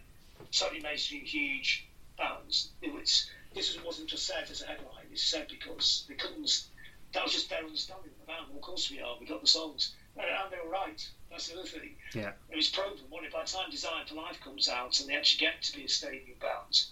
totally 0.52 0.82
mainstream, 0.82 1.24
huge 1.26 1.88
bands. 2.18 2.72
It 2.82 2.94
was, 2.94 3.30
this 3.54 3.78
wasn't 3.84 4.10
just 4.10 4.26
said 4.26 4.50
as 4.50 4.62
a 4.62 4.68
headline, 4.68 5.06
it's 5.12 5.24
said 5.24 5.48
because 5.50 6.06
they 6.08 6.16
couldn't, 6.16 6.66
that 7.14 7.24
was 7.24 7.34
just 7.34 7.50
their 7.50 7.64
understanding 7.64 8.12
of 8.12 8.20
the 8.20 8.26
band. 8.26 8.46
Well, 8.50 8.58
of 8.58 8.64
course 8.64 8.92
we 8.92 9.00
are, 9.00 9.16
we 9.20 9.26
got 9.26 9.42
the 9.42 9.48
songs. 9.48 9.94
And, 10.16 10.26
and 10.26 10.52
they 10.52 10.58
were 10.64 10.72
right. 10.72 11.08
That's 11.30 11.48
the 11.48 11.60
other 11.60 11.68
thing. 11.68 11.96
Yeah. 12.14 12.32
It 12.50 12.56
was 12.56 12.70
proven, 12.70 13.00
wasn't 13.10 13.28
it? 13.28 13.34
By 13.34 13.44
the 13.44 13.52
time 13.52 13.70
Design 13.70 14.06
for 14.08 14.16
Life 14.16 14.40
comes 14.42 14.70
out 14.70 15.00
and 15.00 15.10
they 15.10 15.16
actually 15.16 15.46
get 15.46 15.62
to 15.64 15.78
be 15.78 15.86
a 15.86 15.90
stadium 15.90 16.38
band, 16.40 16.86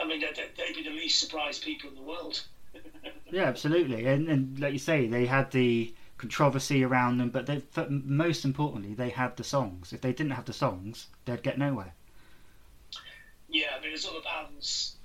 I 0.00 0.04
mean, 0.06 0.20
they'd, 0.20 0.36
they'd 0.56 0.74
be 0.74 0.82
the 0.82 0.90
least 0.90 1.18
surprised 1.20 1.62
people 1.62 1.90
in 1.90 1.96
the 1.96 2.02
world. 2.02 2.42
Yeah, 3.32 3.44
absolutely. 3.44 4.06
And, 4.06 4.28
and 4.28 4.58
like 4.58 4.72
you 4.72 4.80
say, 4.80 5.06
they 5.06 5.24
had 5.24 5.52
the 5.52 5.94
controversy 6.18 6.84
around 6.84 7.18
them, 7.18 7.30
but 7.30 7.46
they, 7.46 7.62
most 7.88 8.44
importantly, 8.44 8.92
they 8.92 9.10
had 9.10 9.36
the 9.36 9.44
songs. 9.44 9.92
If 9.92 10.00
they 10.00 10.12
didn't 10.12 10.32
have 10.32 10.46
the 10.46 10.52
songs, 10.52 11.06
they'd 11.24 11.42
get 11.42 11.56
nowhere. 11.56 11.94
Yeah, 13.50 13.66
I 13.76 13.80
mean, 13.80 13.90
there's 13.90 14.06
other 14.06 14.20
bands 14.22 14.96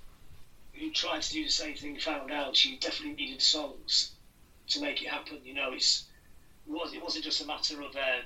who 0.73 0.91
tried 0.91 1.21
to 1.23 1.33
do 1.33 1.43
the 1.43 1.49
same 1.49 1.75
thing, 1.75 1.97
found 1.97 2.31
out 2.31 2.63
you 2.63 2.77
definitely 2.77 3.15
needed 3.15 3.41
songs 3.41 4.11
to 4.67 4.81
make 4.81 5.01
it 5.01 5.07
happen. 5.07 5.39
You 5.43 5.53
know, 5.53 5.73
it's 5.73 6.05
it, 6.67 6.71
was, 6.71 6.93
it 6.93 7.01
wasn't 7.01 7.23
just 7.23 7.41
a 7.41 7.47
matter 7.47 7.81
of, 7.81 7.95
um, 7.95 8.23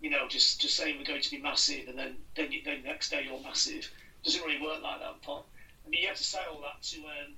you 0.00 0.10
know, 0.10 0.26
just, 0.28 0.60
just 0.60 0.76
saying 0.76 0.96
we're 0.98 1.04
going 1.04 1.22
to 1.22 1.30
be 1.30 1.38
massive 1.38 1.88
and 1.88 1.98
then 1.98 2.16
then, 2.34 2.50
you, 2.50 2.62
then 2.64 2.82
the 2.82 2.88
next 2.88 3.10
day 3.10 3.24
you're 3.24 3.40
massive. 3.42 3.84
It 3.84 4.24
doesn't 4.24 4.42
really 4.42 4.60
work 4.60 4.82
like 4.82 5.00
that, 5.00 5.22
pop. 5.22 5.46
I 5.86 5.88
mean, 5.88 6.02
you 6.02 6.08
have 6.08 6.16
to 6.16 6.24
say 6.24 6.38
all 6.50 6.60
that 6.62 6.82
to, 6.82 6.96
um, 6.98 7.34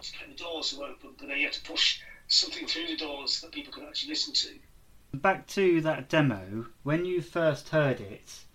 to 0.00 0.12
get 0.12 0.28
the 0.28 0.42
doors 0.42 0.70
to 0.70 0.82
open, 0.82 1.10
but 1.18 1.28
then 1.28 1.38
you 1.38 1.46
have 1.46 1.54
to 1.54 1.62
push 1.62 2.00
something 2.28 2.66
through 2.66 2.88
the 2.88 2.96
doors 2.96 3.40
that 3.40 3.52
people 3.52 3.72
can 3.72 3.84
actually 3.84 4.10
listen 4.10 4.34
to. 4.34 5.18
Back 5.18 5.46
to 5.48 5.80
that 5.82 6.08
demo, 6.08 6.66
when 6.82 7.04
you 7.04 7.22
first 7.22 7.70
heard 7.70 8.00
it, 8.00 8.45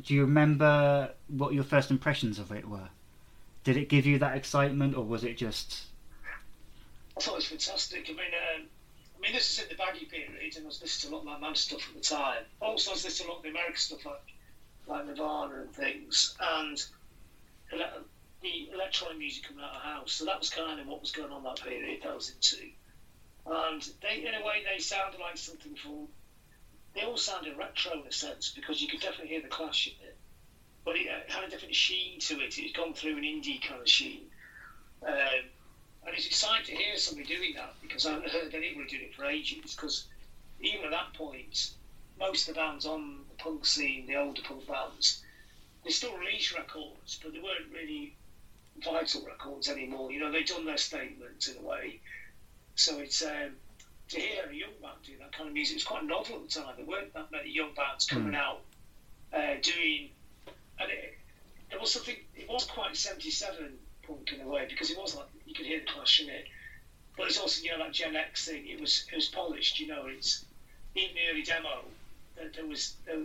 do 0.00 0.14
you 0.14 0.22
remember 0.22 1.10
what 1.28 1.52
your 1.52 1.64
first 1.64 1.90
impressions 1.90 2.38
of 2.38 2.50
it 2.52 2.68
were? 2.68 2.88
Did 3.64 3.76
it 3.76 3.88
give 3.88 4.06
you 4.06 4.18
that 4.18 4.36
excitement, 4.36 4.96
or 4.96 5.04
was 5.04 5.24
it 5.24 5.36
just 5.36 5.84
I 7.16 7.20
thought 7.20 7.32
it 7.32 7.36
was 7.36 7.46
fantastic. 7.46 8.06
I 8.08 8.12
mean, 8.12 8.32
um, 8.56 8.66
I 9.16 9.20
mean, 9.20 9.32
this 9.32 9.50
is 9.50 9.62
in 9.62 9.68
the 9.68 9.76
baggy 9.76 10.06
period, 10.06 10.56
and 10.56 10.64
I 10.64 10.66
was 10.66 10.80
listening 10.80 11.10
to 11.10 11.14
a 11.14 11.18
lot 11.18 11.34
of 11.34 11.40
my 11.40 11.46
man 11.46 11.54
stuff 11.54 11.86
at 11.88 11.94
the 11.94 12.00
time. 12.00 12.44
Also, 12.60 12.90
I 12.90 12.94
was 12.94 13.04
listening 13.04 13.26
to 13.26 13.30
a 13.30 13.32
lot 13.32 13.38
of 13.38 13.42
the 13.44 13.50
American 13.50 13.76
stuff 13.76 14.06
like, 14.06 14.34
like 14.86 15.06
Nirvana 15.06 15.60
and 15.60 15.72
things, 15.72 16.34
and 16.40 16.82
ele- 17.72 18.04
the 18.42 18.70
electronic 18.72 19.18
music 19.18 19.44
coming 19.44 19.62
out 19.62 19.76
of 19.76 19.82
the 19.82 19.88
house. 19.88 20.12
So 20.12 20.24
that 20.24 20.38
was 20.38 20.50
kind 20.50 20.80
of 20.80 20.86
what 20.86 21.00
was 21.00 21.12
going 21.12 21.30
on 21.30 21.44
that 21.44 21.62
period 21.62 22.02
that 22.02 22.10
I 22.10 22.14
was 22.14 22.30
into. 22.30 22.66
And 23.44 23.88
they, 24.00 24.26
in 24.26 24.34
a 24.34 24.44
way, 24.44 24.64
they 24.64 24.80
sounded 24.80 25.20
like 25.20 25.36
something 25.36 25.74
from. 25.76 26.08
They 26.94 27.04
all 27.04 27.16
sounded 27.16 27.56
retro 27.56 28.00
in 28.00 28.06
a 28.06 28.12
sense 28.12 28.52
because 28.54 28.82
you 28.82 28.88
could 28.88 29.00
definitely 29.00 29.28
hear 29.28 29.40
the 29.42 29.48
clash 29.48 29.86
in 29.86 30.06
it, 30.06 30.16
but 30.84 30.96
it 30.96 31.08
uh, 31.08 31.32
had 31.32 31.44
a 31.44 31.48
different 31.50 31.74
sheen 31.74 32.20
to 32.20 32.40
it. 32.40 32.58
It 32.58 32.66
had 32.66 32.74
gone 32.74 32.94
through 32.94 33.16
an 33.16 33.22
indie 33.22 33.62
kind 33.62 33.80
of 33.80 33.88
sheen. 33.88 34.26
Um, 35.06 35.48
and 36.04 36.14
it's 36.14 36.26
exciting 36.26 36.76
to 36.76 36.82
hear 36.82 36.96
somebody 36.96 37.26
doing 37.26 37.54
that 37.54 37.74
because 37.80 38.06
I 38.06 38.12
haven't 38.12 38.30
heard 38.30 38.54
anybody 38.54 38.88
doing 38.88 39.04
it 39.04 39.14
for 39.14 39.24
ages. 39.24 39.74
Because 39.74 40.06
even 40.60 40.84
at 40.84 40.90
that 40.90 41.14
point, 41.14 41.70
most 42.18 42.48
of 42.48 42.54
the 42.54 42.60
bands 42.60 42.84
on 42.84 43.20
the 43.30 43.36
punk 43.36 43.64
scene, 43.64 44.06
the 44.06 44.16
older 44.16 44.42
punk 44.42 44.66
bands, 44.66 45.22
they 45.84 45.90
still 45.90 46.16
release 46.16 46.52
records, 46.52 47.18
but 47.22 47.32
they 47.32 47.40
weren't 47.40 47.72
really 47.72 48.14
vital 48.84 49.24
records 49.26 49.68
anymore. 49.68 50.12
You 50.12 50.20
know, 50.20 50.30
they'd 50.30 50.46
done 50.46 50.64
their 50.64 50.78
statement 50.78 51.48
in 51.48 51.62
a 51.62 51.66
way. 51.66 52.00
So 52.74 52.98
it's 52.98 53.22
um, 53.22 53.56
to 54.12 54.20
hear 54.20 54.44
a 54.50 54.54
young 54.54 54.76
band 54.80 54.94
do 55.04 55.12
that 55.18 55.32
kind 55.32 55.48
of 55.48 55.54
music. 55.54 55.76
was 55.76 55.84
quite 55.84 56.04
novel 56.04 56.36
at 56.36 56.42
the 56.42 56.60
time. 56.60 56.74
There 56.76 56.84
weren't 56.84 57.12
that 57.14 57.30
many 57.32 57.50
young 57.50 57.72
bands 57.74 58.04
coming 58.04 58.34
out 58.34 58.60
uh, 59.32 59.54
doing, 59.62 60.10
and 60.78 60.90
it, 60.90 61.14
it 61.70 61.80
was 61.80 61.90
something. 61.90 62.16
It 62.36 62.48
was 62.48 62.64
quite 62.64 62.94
'77 62.94 63.72
punk 64.02 64.32
in 64.32 64.40
a 64.40 64.46
way 64.46 64.66
because 64.68 64.90
it 64.90 64.98
was 64.98 65.14
like 65.14 65.26
you 65.46 65.54
could 65.54 65.64
hear 65.64 65.80
the 65.80 65.90
clash 65.90 66.20
in 66.20 66.28
it. 66.28 66.44
But 67.16 67.26
it's 67.28 67.38
also 67.38 67.62
you 67.62 67.70
know 67.70 67.78
that 67.78 67.92
Gen 67.92 68.14
X 68.14 68.46
thing. 68.46 68.66
It 68.66 68.80
was 68.80 69.06
it 69.10 69.16
was 69.16 69.28
polished. 69.28 69.80
You 69.80 69.88
know, 69.88 70.04
it's 70.06 70.44
even 70.94 71.14
the 71.14 71.30
early 71.30 71.42
demo. 71.42 71.84
There, 72.36 72.50
there 72.54 72.66
was 72.66 72.94
there, 73.06 73.22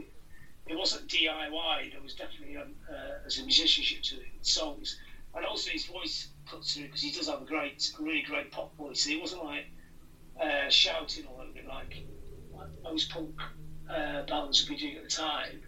it 0.68 0.78
wasn't 0.78 1.08
DIY. 1.08 1.92
There 1.92 2.02
was 2.02 2.14
definitely 2.14 2.56
um, 2.56 2.76
uh, 2.90 3.26
as 3.26 3.40
a 3.40 3.44
musicianship 3.44 4.04
to 4.04 4.16
it, 4.16 4.46
songs, 4.46 4.98
and 5.36 5.46
also 5.46 5.70
his 5.70 5.86
voice 5.86 6.30
cuts 6.50 6.74
through 6.74 6.86
because 6.86 7.02
he 7.02 7.12
does 7.12 7.28
have 7.28 7.42
a 7.42 7.46
great, 7.46 7.92
really 8.00 8.22
great 8.22 8.52
pop 8.52 8.74
voice. 8.78 9.04
He 9.04 9.18
wasn't 9.18 9.44
like 9.44 9.66
uh, 10.40 10.70
shouting 10.70 11.26
all 11.26 11.42
over 11.42 11.58
it 11.58 11.68
like, 11.68 12.04
like 12.56 12.68
most 12.84 13.10
punk 13.10 13.40
uh, 13.90 14.24
bands 14.24 14.62
would 14.62 14.70
be 14.70 14.78
doing 14.78 14.96
at 14.98 15.04
the 15.04 15.10
time. 15.10 15.62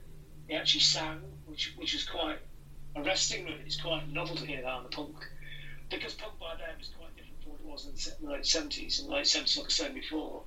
He 0.47 0.55
actually 0.55 0.81
sang, 0.81 1.19
which 1.45 1.73
which 1.75 1.93
was 1.93 2.03
quite 2.03 2.39
arresting. 2.95 3.45
Really, 3.45 3.59
it's 3.65 3.79
quite 3.79 4.11
novel 4.11 4.35
to 4.35 4.45
hear 4.45 4.61
that 4.61 4.67
on 4.67 4.83
the 4.83 4.89
punk 4.89 5.15
because 5.89 6.13
punk 6.13 6.39
by 6.39 6.55
then 6.55 6.77
was 6.77 6.89
quite 6.97 7.15
different 7.15 7.41
from 7.41 7.51
what 7.51 7.59
it 7.59 7.65
was 7.65 8.15
in 8.19 8.25
the 8.25 8.31
late 8.31 8.45
seventies. 8.45 8.99
In 8.99 9.07
the 9.07 9.13
late 9.13 9.27
seventies, 9.27 9.57
like 9.57 9.67
I 9.67 9.69
said 9.69 9.93
before, 9.93 10.43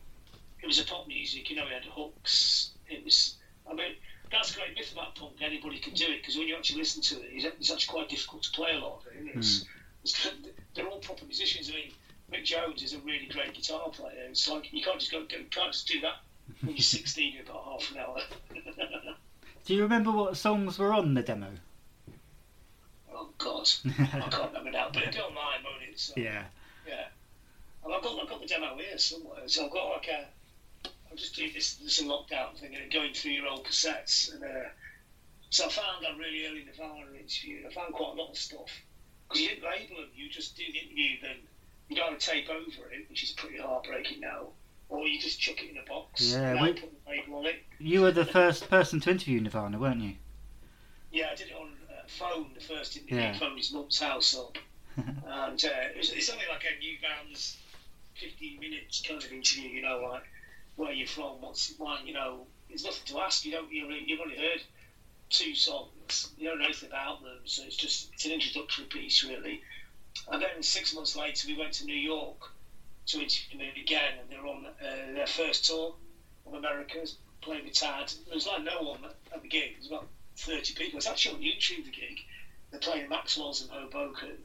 it 0.63 0.67
was 0.67 0.79
a 0.79 0.85
pop 0.85 1.07
music. 1.07 1.51
You 1.51 1.57
know, 1.57 1.67
it 1.67 1.73
had 1.73 1.85
hooks. 1.85 2.73
It 2.89 3.05
was. 3.05 3.37
I 3.69 3.75
mean, 3.75 3.95
that's 4.31 4.51
a 4.51 4.55
great 4.55 4.75
myth 4.75 4.93
about 4.93 5.15
punk. 5.15 5.35
Anybody 5.41 5.79
can 5.79 5.95
do 5.95 6.07
it 6.07 6.21
because 6.21 6.37
when 6.37 6.49
you 6.49 6.57
actually 6.57 6.81
listen 6.81 7.03
to 7.03 7.23
it, 7.23 7.29
it's, 7.33 7.45
it's 7.45 7.71
actually 7.71 7.93
quite 7.93 8.09
difficult 8.09 8.43
to 8.45 8.51
play 8.51 8.73
a 8.73 8.79
lot 8.79 9.01
of 9.01 9.07
it? 9.13 9.37
It's, 9.37 9.65
it's, 10.03 10.29
they're 10.75 10.87
all 10.87 10.99
proper 10.99 11.25
musicians. 11.25 11.71
I 11.71 11.75
mean, 11.75 11.93
Mick 12.33 12.45
Jones 12.45 12.83
is 12.83 12.95
a 12.95 12.99
really 13.01 13.27
great 13.27 13.55
guitar 13.55 13.91
player. 13.91 14.27
It's 14.31 14.49
like 14.49 14.73
you 14.73 14.83
can't 14.83 14.99
just 14.99 15.13
go, 15.13 15.21
you 15.21 15.45
can't 15.51 15.73
just 15.73 15.87
do 15.87 16.01
that 16.01 16.17
when 16.63 16.73
you're 16.73 16.83
16 16.83 17.37
in 17.37 17.47
about 17.47 17.65
half 17.65 17.91
an 17.93 17.99
hour. 17.99 18.21
Do 19.65 19.75
you 19.75 19.83
remember 19.83 20.11
what 20.11 20.37
songs 20.37 20.79
were 20.79 20.93
on 20.93 21.15
the 21.15 21.23
demo? 21.23 21.49
oh 23.15 23.29
God, 23.39 23.69
I 23.87 24.29
can't 24.31 24.49
remember 24.49 24.71
now, 24.71 24.89
but 24.93 25.03
it 25.03 25.13
don't 25.13 25.35
mind, 25.35 25.65
won't 25.65 25.83
it? 25.89 25.99
So, 25.99 26.15
Yeah. 26.17 26.45
Yeah. 26.89 27.07
And 27.85 27.95
I've 27.95 28.03
got, 28.03 28.21
I've 28.21 28.29
got 28.29 28.41
the 28.41 28.47
demo 28.47 28.77
here 28.77 28.99
somewhere. 28.99 29.47
So 29.47 29.67
I've 29.67 29.73
got 29.73 29.89
like 29.91 30.09
a. 30.09 30.27
I'm 31.11 31.19
just 31.19 31.37
doing 31.37 31.51
this, 31.53 31.75
this 31.75 32.03
lockdown 32.03 32.59
thing 32.59 32.75
and 32.75 32.91
going 32.91 33.13
through 33.13 33.33
your 33.33 33.47
old 33.47 33.67
cassettes. 33.67 34.33
And 34.33 34.43
uh, 34.43 34.69
so 35.51 35.67
I 35.67 35.69
found 35.69 36.03
that 36.03 36.17
really 36.17 36.47
early 36.47 36.65
Nirvana 36.65 37.13
interview. 37.13 37.67
I 37.69 37.73
found 37.75 37.93
quite 37.93 38.15
a 38.17 38.23
lot 38.23 38.31
of 38.31 38.39
stuff. 38.39 38.71
Because 39.29 39.43
you 39.43 39.49
didn't 39.51 39.65
label 39.65 39.97
them, 39.97 40.11
you 40.15 40.31
just 40.31 40.57
do 40.57 40.65
the 40.73 40.79
interview, 40.79 41.21
then 41.21 41.37
you 41.97 42.03
to 42.11 42.17
tape 42.19 42.49
over 42.51 42.91
it, 42.91 43.09
which 43.09 43.23
is 43.23 43.33
pretty 43.33 43.59
heartbreaking 43.59 44.21
now. 44.21 44.49
Or 44.89 45.07
you 45.07 45.19
just 45.19 45.41
chuck 45.41 45.63
it 45.63 45.71
in 45.71 45.79
a 45.79 45.83
box 45.89 46.33
Yeah, 46.35 46.61
we- 46.63 46.73
putting 46.75 46.91
a 47.07 47.11
label 47.11 47.37
on 47.39 47.47
it. 47.47 47.63
You 47.79 48.03
were 48.03 48.13
the 48.13 48.27
first 48.27 48.69
person 48.69 49.01
to 49.01 49.11
interview 49.11 49.41
Nirvana, 49.41 49.79
weren't 49.79 50.03
you? 50.03 50.15
Yeah, 51.11 51.29
I 51.33 51.35
did 51.35 51.49
it 51.49 51.55
on 51.55 51.69
uh, 51.91 52.03
phone, 52.07 52.51
the 52.55 52.61
first 52.61 52.97
interview, 52.97 53.17
Yeah. 53.17 53.39
phoned 53.39 53.57
his 53.59 53.73
mum's 53.73 53.99
house 54.01 54.37
up. 54.37 54.59
and 54.97 55.65
uh, 55.65 55.69
it 55.91 55.97
was, 55.97 56.11
it's 56.11 56.27
something 56.27 56.47
like 56.51 56.65
a 56.65 56.79
new 56.79 56.97
band's 57.01 57.57
15 58.17 58.61
minutes 58.61 59.03
kind 59.07 59.23
of 59.23 59.33
interview, 59.33 59.69
you 59.71 59.83
know, 59.83 60.07
like 60.11 60.23
where 60.77 60.93
you're 60.93 61.07
from, 61.07 61.41
what's 61.41 61.73
why, 61.79 62.01
you 62.05 62.13
know, 62.13 62.47
there's 62.69 62.85
nothing 62.85 63.15
to 63.15 63.21
ask. 63.21 63.45
You 63.45 63.53
don't, 63.53 63.73
you 63.73 63.89
really, 63.89 64.05
you've 64.07 64.21
only 64.21 64.37
heard 64.37 64.63
two 65.31 65.55
songs, 65.55 66.31
you 66.37 66.49
don't 66.49 66.59
know 66.59 66.65
anything 66.67 66.91
about 66.91 67.23
them, 67.23 67.39
so 67.45 67.63
it's 67.65 67.77
just 67.77 68.11
it's 68.13 68.27
an 68.27 68.33
introductory 68.33 68.85
piece, 68.85 69.25
really. 69.25 69.63
And 70.31 70.41
then 70.41 70.63
six 70.63 70.95
months 70.95 71.17
later, 71.17 71.49
we 71.49 71.57
went 71.57 71.73
to 71.75 71.85
New 71.85 71.95
York 71.95 72.53
to 73.07 73.21
interview 73.21 73.59
them 73.59 73.73
again, 73.81 74.15
and 74.21 74.31
they 74.31 74.37
were 74.37 74.49
on 74.49 74.67
uh, 74.67 75.13
their 75.15 75.27
first 75.27 75.65
tour 75.65 75.95
of 76.47 76.55
America, 76.55 77.05
playing 77.41 77.65
with 77.65 77.75
Tad. 77.75 78.13
There 78.27 78.35
was 78.35 78.47
like 78.47 78.63
no 78.63 78.83
one 78.83 79.05
at 79.35 79.43
the 79.43 79.49
gig. 79.49 79.73
There 79.73 79.79
was 79.79 79.87
about 79.89 80.09
30 80.37 80.75
people. 80.75 80.99
It's 80.99 81.07
actually 81.07 81.35
on 81.37 81.43
YouTube, 81.43 81.85
the 81.85 81.91
gig. 81.91 82.21
They're 82.71 82.81
playing 82.81 83.09
Maxwell's 83.09 83.63
in 83.63 83.69
Hoboken. 83.69 84.39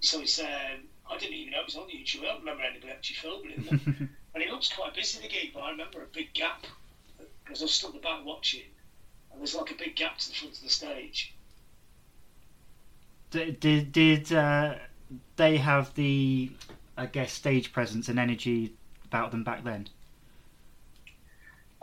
So 0.00 0.20
it's, 0.20 0.38
um, 0.38 0.88
I 1.10 1.16
didn't 1.18 1.34
even 1.34 1.52
know 1.52 1.60
it 1.60 1.66
was 1.66 1.76
on 1.76 1.88
YouTube. 1.88 2.22
I 2.22 2.26
don't 2.26 2.40
remember 2.40 2.62
anybody 2.62 2.92
actually 2.92 3.16
filming 3.16 3.50
it. 3.70 4.08
and 4.34 4.42
it 4.42 4.50
looks 4.50 4.68
quite 4.68 4.94
busy, 4.94 5.20
the 5.20 5.28
gig, 5.28 5.52
but 5.54 5.60
I 5.60 5.70
remember 5.70 6.02
a 6.02 6.06
big 6.06 6.32
gap 6.34 6.66
because 7.42 7.62
I 7.62 7.64
was 7.64 7.72
stood 7.72 7.88
at 7.88 7.94
the 7.94 8.00
back 8.00 8.24
watching, 8.24 8.68
and 9.30 9.40
there's 9.40 9.54
like 9.54 9.70
a 9.70 9.74
big 9.74 9.96
gap 9.96 10.18
to 10.18 10.28
the 10.28 10.34
front 10.34 10.56
of 10.56 10.62
the 10.62 10.70
stage. 10.70 11.32
Did 13.30 13.60
did, 13.60 13.92
did 13.92 14.32
uh, 14.32 14.76
they 15.36 15.58
have 15.58 15.94
the, 15.94 16.50
I 16.96 17.06
guess, 17.06 17.32
stage 17.32 17.72
presence 17.72 18.08
and 18.08 18.18
energy 18.18 18.74
about 19.04 19.30
them 19.30 19.44
back 19.44 19.64
then? 19.64 19.88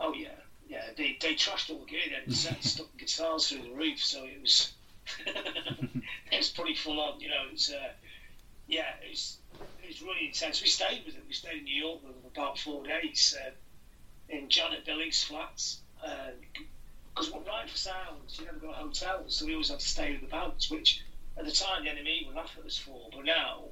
Oh 0.00 0.12
yeah, 0.12 0.28
yeah. 0.68 0.82
They 0.96 1.16
they 1.20 1.34
trashed 1.34 1.70
all 1.70 1.78
the 1.78 1.86
gear 1.86 2.00
then, 2.10 2.34
set 2.34 2.62
stuck 2.64 2.96
guitars 2.96 3.48
through 3.48 3.62
the 3.62 3.74
roof, 3.74 4.02
so 4.02 4.24
it 4.24 4.42
was 4.42 4.72
it 5.26 6.36
was 6.36 6.48
pretty 6.48 6.74
full 6.74 7.00
on. 7.00 7.20
You 7.20 7.28
know, 7.28 7.46
it 7.46 7.52
was 7.52 7.70
uh, 7.70 7.92
yeah, 8.66 8.94
it 9.04 9.10
was 9.10 9.38
it 9.82 9.88
was 9.88 10.02
really 10.02 10.26
intense. 10.26 10.60
We 10.60 10.68
stayed 10.68 11.04
with 11.04 11.14
them. 11.14 11.24
We 11.28 11.34
stayed 11.34 11.58
in 11.58 11.64
New 11.64 11.74
York 11.74 12.02
with 12.02 12.12
them 12.12 12.22
for 12.22 12.40
about 12.40 12.58
four 12.58 12.84
days 12.84 13.36
uh, 13.40 13.50
in 14.28 14.48
Janet 14.48 14.84
Billig's 14.84 15.22
flats. 15.22 15.80
Because 17.14 17.30
what 17.30 17.46
right 17.46 17.68
for 17.68 17.76
sounds, 17.76 18.38
you 18.38 18.44
never 18.44 18.58
got 18.58 18.74
hotels, 18.74 19.36
so 19.36 19.46
we 19.46 19.54
always 19.54 19.70
had 19.70 19.80
to 19.80 19.88
stay 19.88 20.12
with 20.12 20.20
the 20.20 20.26
bands, 20.26 20.70
which 20.70 21.02
at 21.38 21.44
the 21.44 21.50
time 21.52 21.84
the 21.84 21.90
NME 21.90 22.26
would 22.26 22.34
laugh 22.36 22.56
at 22.58 22.64
us 22.66 22.76
for. 22.78 23.08
But 23.12 23.24
now, 23.24 23.64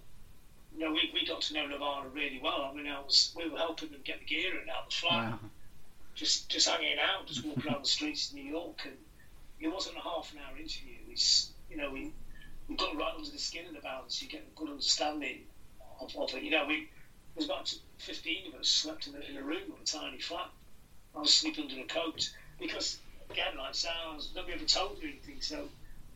you 0.73 0.81
know, 0.81 0.93
we, 0.93 1.11
we 1.15 1.27
got 1.27 1.41
to 1.43 1.55
know 1.55 1.67
Nirvana 1.67 2.09
really 2.09 2.41
well. 2.43 2.69
I 2.71 2.75
mean, 2.75 2.87
I 2.87 3.01
was 3.01 3.33
we 3.37 3.49
were 3.49 3.59
helping 3.59 3.91
them 3.91 4.01
get 4.05 4.19
the 4.21 4.25
gear 4.27 4.61
in 4.61 4.69
out 4.69 4.85
of 4.87 4.91
the 4.91 4.97
flat 4.97 5.31
Wow. 5.31 5.39
just 6.15 6.49
just 6.49 6.69
hanging 6.69 6.99
out, 6.99 7.27
just 7.27 7.45
walking 7.45 7.67
around 7.67 7.85
the 7.85 7.89
streets 7.89 8.29
of 8.31 8.35
New 8.37 8.45
York, 8.45 8.83
and 8.85 8.97
it 9.61 9.69
wasn't 9.73 9.97
a 9.97 10.01
half 10.01 10.33
an 10.33 10.39
hour 10.39 10.57
interview. 10.57 10.97
It's 11.11 11.53
you 11.71 11.77
know 11.77 11.91
we 11.91 12.13
we 12.69 12.77
got 12.77 12.97
right 12.97 13.15
under 13.17 13.31
the 13.31 13.39
skin 13.39 13.67
of 13.67 13.75
the 13.75 13.81
band, 13.81 14.05
so 14.09 14.25
you 14.25 14.31
get 14.31 14.43
a 14.43 14.59
good 14.59 14.69
understanding 14.71 15.41
of, 16.01 16.15
of 16.17 16.35
it. 16.35 16.43
You 16.43 16.51
know, 16.51 16.67
we 16.67 16.89
there's 17.35 17.47
about 17.47 17.73
fifteen 17.99 18.53
of 18.53 18.61
us 18.61 18.69
slept 18.69 19.07
in 19.07 19.15
a, 19.15 19.21
in 19.31 19.37
a 19.37 19.43
room 19.43 19.73
of 19.73 19.81
a 19.81 19.85
tiny 19.85 20.19
flat. 20.21 20.51
I 21.15 21.21
was 21.21 21.33
sleeping 21.33 21.65
under 21.71 21.83
a 21.83 21.87
coat 21.87 22.31
because 22.59 22.99
again, 23.31 23.57
like 23.57 23.75
sounds, 23.75 24.31
nobody 24.35 24.55
ever 24.55 24.65
told 24.65 24.99
me 25.01 25.09
anything, 25.11 25.41
so 25.41 25.69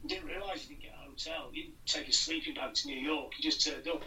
didn't 0.06 0.26
realise 0.26 0.62
you 0.68 0.76
didn't 0.76 0.82
get 0.82 0.94
hotel. 1.18 1.48
You 1.52 1.64
didn't 1.64 1.86
take 1.86 2.08
a 2.08 2.12
sleeping 2.12 2.54
bag 2.54 2.74
to 2.74 2.86
New 2.88 2.96
York. 2.96 3.32
You 3.36 3.50
just 3.50 3.64
turned 3.66 3.86
up 3.88 4.02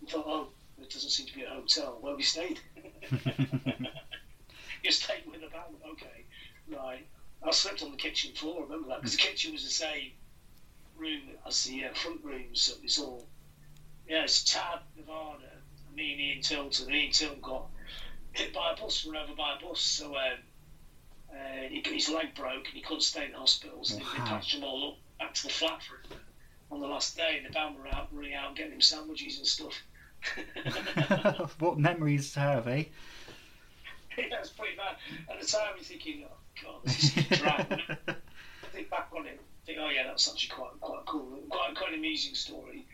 and 0.00 0.08
thought, 0.08 0.24
oh, 0.26 0.48
there 0.78 0.86
doesn't 0.86 1.10
seem 1.10 1.26
to 1.26 1.34
be 1.34 1.42
a 1.42 1.48
hotel. 1.48 1.98
Where 2.00 2.16
we 2.16 2.22
stayed. 2.22 2.60
you 4.82 4.90
stayed 4.90 5.24
with 5.26 5.42
a 5.42 5.50
band, 5.50 5.76
okay, 5.92 6.24
right. 6.72 7.06
I 7.42 7.50
slept 7.50 7.82
on 7.82 7.90
the 7.90 7.96
kitchen 7.96 8.32
floor. 8.34 8.62
Remember 8.64 8.88
that 8.88 9.00
because 9.00 9.12
the 9.12 9.22
kitchen 9.22 9.52
was 9.52 9.64
the 9.64 9.70
same 9.70 10.12
room 10.96 11.20
as 11.46 11.64
the 11.64 11.84
uh, 11.84 11.92
front 11.94 12.24
room, 12.24 12.54
so 12.54 12.72
it 12.74 12.82
was 12.82 12.98
all. 12.98 13.26
Yeah, 14.08 14.24
it's 14.24 14.42
Tad, 14.44 14.80
Nirvana, 14.96 15.38
me 15.94 16.12
and 16.12 16.20
Ian 16.20 16.42
Tilton. 16.42 16.92
Ian 16.92 17.12
Tilton 17.12 17.40
got 17.40 17.66
hit 18.32 18.52
by 18.52 18.72
a 18.72 18.80
bus, 18.80 19.06
run 19.06 19.16
over 19.16 19.34
by 19.34 19.56
a 19.58 19.66
bus, 19.66 19.80
so 19.80 20.14
um, 20.14 20.38
uh, 21.30 21.68
he, 21.68 21.80
got 21.80 21.94
his 21.94 22.08
leg 22.08 22.34
broke 22.34 22.66
and 22.66 22.74
he 22.74 22.80
couldn't 22.80 23.02
stay 23.02 23.26
in 23.26 23.32
the 23.32 23.38
hospital. 23.38 23.84
So 23.84 23.96
they, 23.96 24.00
they 24.00 24.24
patched 24.24 24.54
him 24.54 24.64
all 24.64 24.90
up 24.92 24.96
back 25.18 25.34
to 25.34 25.42
the 25.44 25.48
flat 25.48 25.82
for 25.82 25.96
him 25.96 26.20
on 26.74 26.80
the 26.80 26.86
last 26.86 27.16
day, 27.16 27.36
and 27.36 27.46
the 27.46 27.50
band 27.50 27.76
were 27.78 27.86
out 27.88 28.08
running 28.12 28.34
out 28.34 28.56
getting 28.56 28.72
him 28.72 28.80
sandwiches 28.80 29.38
and 29.38 29.46
stuff. 29.46 29.82
what 31.58 31.78
memories 31.78 32.32
to 32.32 32.40
have, 32.40 32.66
eh? 32.66 32.84
yeah, 34.18 34.24
it's 34.40 34.50
pretty 34.50 34.76
bad. 34.76 34.96
At 35.30 35.40
the 35.40 35.46
time, 35.46 35.74
you're 35.76 35.84
thinking, 35.84 36.24
oh 36.28 36.62
god, 36.62 36.80
this 36.84 37.16
is 37.16 37.38
drag. 37.38 37.66
think 38.72 38.90
back 38.90 39.08
on 39.16 39.26
it, 39.26 39.40
think, 39.64 39.78
oh 39.80 39.88
yeah, 39.88 40.04
that's 40.06 40.28
actually 40.28 40.50
quite 40.50 40.80
quite 40.80 41.04
cool, 41.06 41.38
quite 41.48 41.76
quite 41.76 41.92
an 41.92 41.98
amusing 41.98 42.34
story. 42.34 42.86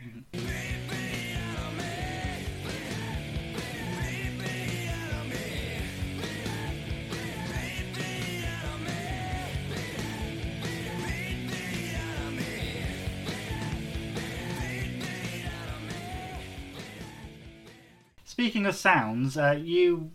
Speaking 18.41 18.65
of 18.65 18.75
sounds, 18.75 19.37
uh, 19.37 19.51
you 19.51 20.11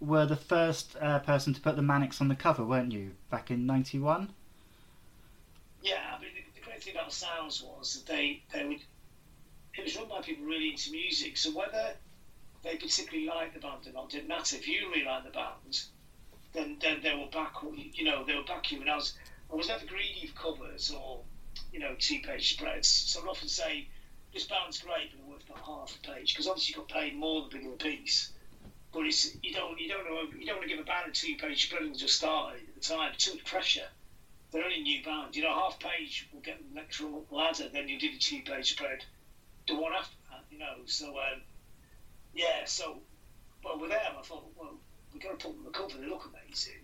were 0.00 0.24
the 0.24 0.34
first 0.34 0.96
uh, 0.98 1.18
person 1.18 1.52
to 1.52 1.60
put 1.60 1.76
the 1.76 1.82
Manics 1.82 2.22
on 2.22 2.28
the 2.28 2.34
cover, 2.34 2.64
weren't 2.64 2.90
you? 2.90 3.10
Back 3.28 3.50
in 3.50 3.66
'91. 3.66 4.30
Yeah, 5.82 5.96
I 6.10 6.18
mean, 6.18 6.30
the, 6.34 6.58
the 6.58 6.64
great 6.64 6.82
thing 6.82 6.94
about 6.94 7.12
Sounds 7.12 7.62
was 7.62 7.92
that 7.92 8.10
they, 8.10 8.42
they 8.50 8.64
would. 8.64 8.80
It 9.76 9.84
was 9.84 9.94
run 9.94 10.08
by 10.08 10.22
people 10.22 10.46
really 10.46 10.70
into 10.70 10.90
music, 10.90 11.36
so 11.36 11.50
whether 11.50 11.92
they 12.62 12.76
particularly 12.76 13.26
liked 13.26 13.52
the 13.52 13.60
band 13.60 13.86
or 13.86 13.92
not 13.92 14.08
didn't 14.08 14.28
matter. 14.28 14.56
If 14.56 14.66
you 14.66 14.88
really 14.88 15.04
liked 15.04 15.26
the 15.26 15.32
band, 15.32 15.82
then 16.54 16.78
then 16.80 17.00
they 17.02 17.14
were 17.14 17.30
back 17.30 17.56
you 17.92 18.04
know 18.04 18.24
they 18.24 18.36
were 18.36 18.44
back 18.44 18.72
you. 18.72 18.80
And 18.80 18.88
I 18.88 18.96
was 18.96 19.18
I 19.52 19.54
was 19.54 19.68
never 19.68 19.84
greedy 19.84 20.28
for 20.28 20.54
covers 20.54 20.90
or 20.90 21.20
you 21.74 21.80
know 21.80 21.94
two 21.98 22.20
page 22.20 22.54
spreads. 22.54 22.88
So 22.88 23.20
I'd 23.20 23.28
often 23.28 23.48
say 23.48 23.88
this 24.32 24.44
band's 24.44 24.80
great, 24.80 25.10
but 25.12 25.25
about 25.48 25.64
half 25.64 25.96
a 25.96 26.06
page 26.12 26.32
because 26.32 26.46
obviously 26.46 26.74
you 26.74 26.80
got 26.80 26.88
paid 26.88 27.16
more 27.16 27.42
the 27.42 27.48
bigger 27.48 27.70
the 27.70 27.76
piece. 27.76 28.32
But 28.92 29.06
it's 29.06 29.34
you 29.42 29.52
don't 29.52 29.78
you 29.78 29.88
don't 29.88 30.04
know 30.04 30.22
you 30.38 30.46
don't 30.46 30.56
want 30.56 30.68
to 30.68 30.74
give 30.74 30.82
a 30.82 30.86
band 30.86 31.08
a 31.08 31.12
two 31.12 31.36
page 31.36 31.66
spread 31.66 31.82
and 31.82 31.96
just 31.96 32.16
started 32.16 32.62
at 32.68 32.74
the 32.74 32.80
time. 32.80 33.12
Too 33.16 33.34
much 33.34 33.44
pressure. 33.44 33.88
They're 34.50 34.64
only 34.64 34.80
a 34.80 34.82
new 34.82 35.04
band. 35.04 35.36
You 35.36 35.42
know, 35.42 35.52
half 35.54 35.78
page 35.78 36.28
will 36.32 36.40
get 36.40 36.58
them 36.58 36.74
next 36.74 37.02
ladder. 37.30 37.68
Then 37.68 37.88
you 37.88 37.98
did 37.98 38.14
a 38.14 38.18
two 38.18 38.42
page 38.42 38.72
spread, 38.72 39.04
the 39.66 39.74
one 39.74 39.92
after 39.92 40.16
that. 40.30 40.44
You 40.50 40.58
know, 40.58 40.76
so 40.86 41.08
um, 41.18 41.42
yeah. 42.34 42.64
So 42.64 42.98
well 43.62 43.78
with 43.78 43.90
them, 43.90 44.12
I 44.18 44.22
thought 44.22 44.46
well 44.56 44.74
we've 45.12 45.22
got 45.22 45.38
to 45.38 45.46
put 45.46 45.56
them 45.56 45.66
on 45.66 45.72
the 45.72 45.78
cover. 45.78 45.98
They 46.00 46.08
look 46.08 46.30
amazing. 46.32 46.80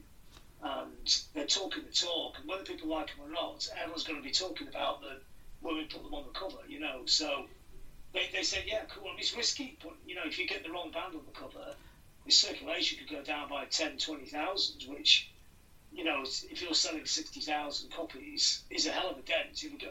And 0.64 1.24
they're 1.34 1.46
talking 1.46 1.82
the 1.84 1.92
talk, 1.92 2.38
and 2.38 2.48
whether 2.48 2.62
people 2.62 2.88
like 2.88 3.08
them 3.08 3.26
or 3.26 3.32
not, 3.32 3.68
everyone's 3.76 4.04
going 4.04 4.20
to 4.20 4.22
be 4.22 4.30
talking 4.30 4.68
about 4.68 5.00
them 5.00 5.18
when 5.60 5.76
we 5.76 5.84
put 5.84 6.04
them 6.04 6.14
on 6.14 6.24
the 6.24 6.38
cover, 6.38 6.58
you 6.68 6.78
know. 6.78 7.02
So 7.06 7.46
they, 8.12 8.28
they 8.32 8.42
said, 8.42 8.64
yeah, 8.66 8.82
cool. 8.90 9.04
I 9.06 9.10
mean, 9.10 9.20
it's 9.20 9.36
risky, 9.36 9.78
but 9.82 9.92
you 10.06 10.14
know, 10.14 10.22
if 10.26 10.38
you 10.38 10.46
get 10.46 10.64
the 10.64 10.70
wrong 10.70 10.90
band 10.90 11.14
on 11.14 11.22
the 11.24 11.32
cover, 11.38 11.74
the 12.24 12.30
circulation 12.30 12.98
could 12.98 13.08
go 13.08 13.22
down 13.22 13.48
by 13.48 13.64
10, 13.64 13.98
20,000, 13.98 14.82
which, 14.88 15.30
you 15.92 16.04
know, 16.04 16.22
if 16.22 16.62
you're 16.62 16.74
selling 16.74 17.04
60,000 17.04 17.90
copies, 17.90 18.62
is 18.70 18.86
a 18.86 18.90
hell 18.92 19.10
of 19.10 19.18
a 19.18 19.22
dent. 19.22 19.62
You 19.62 19.70
would 19.72 19.80
go, 19.80 19.90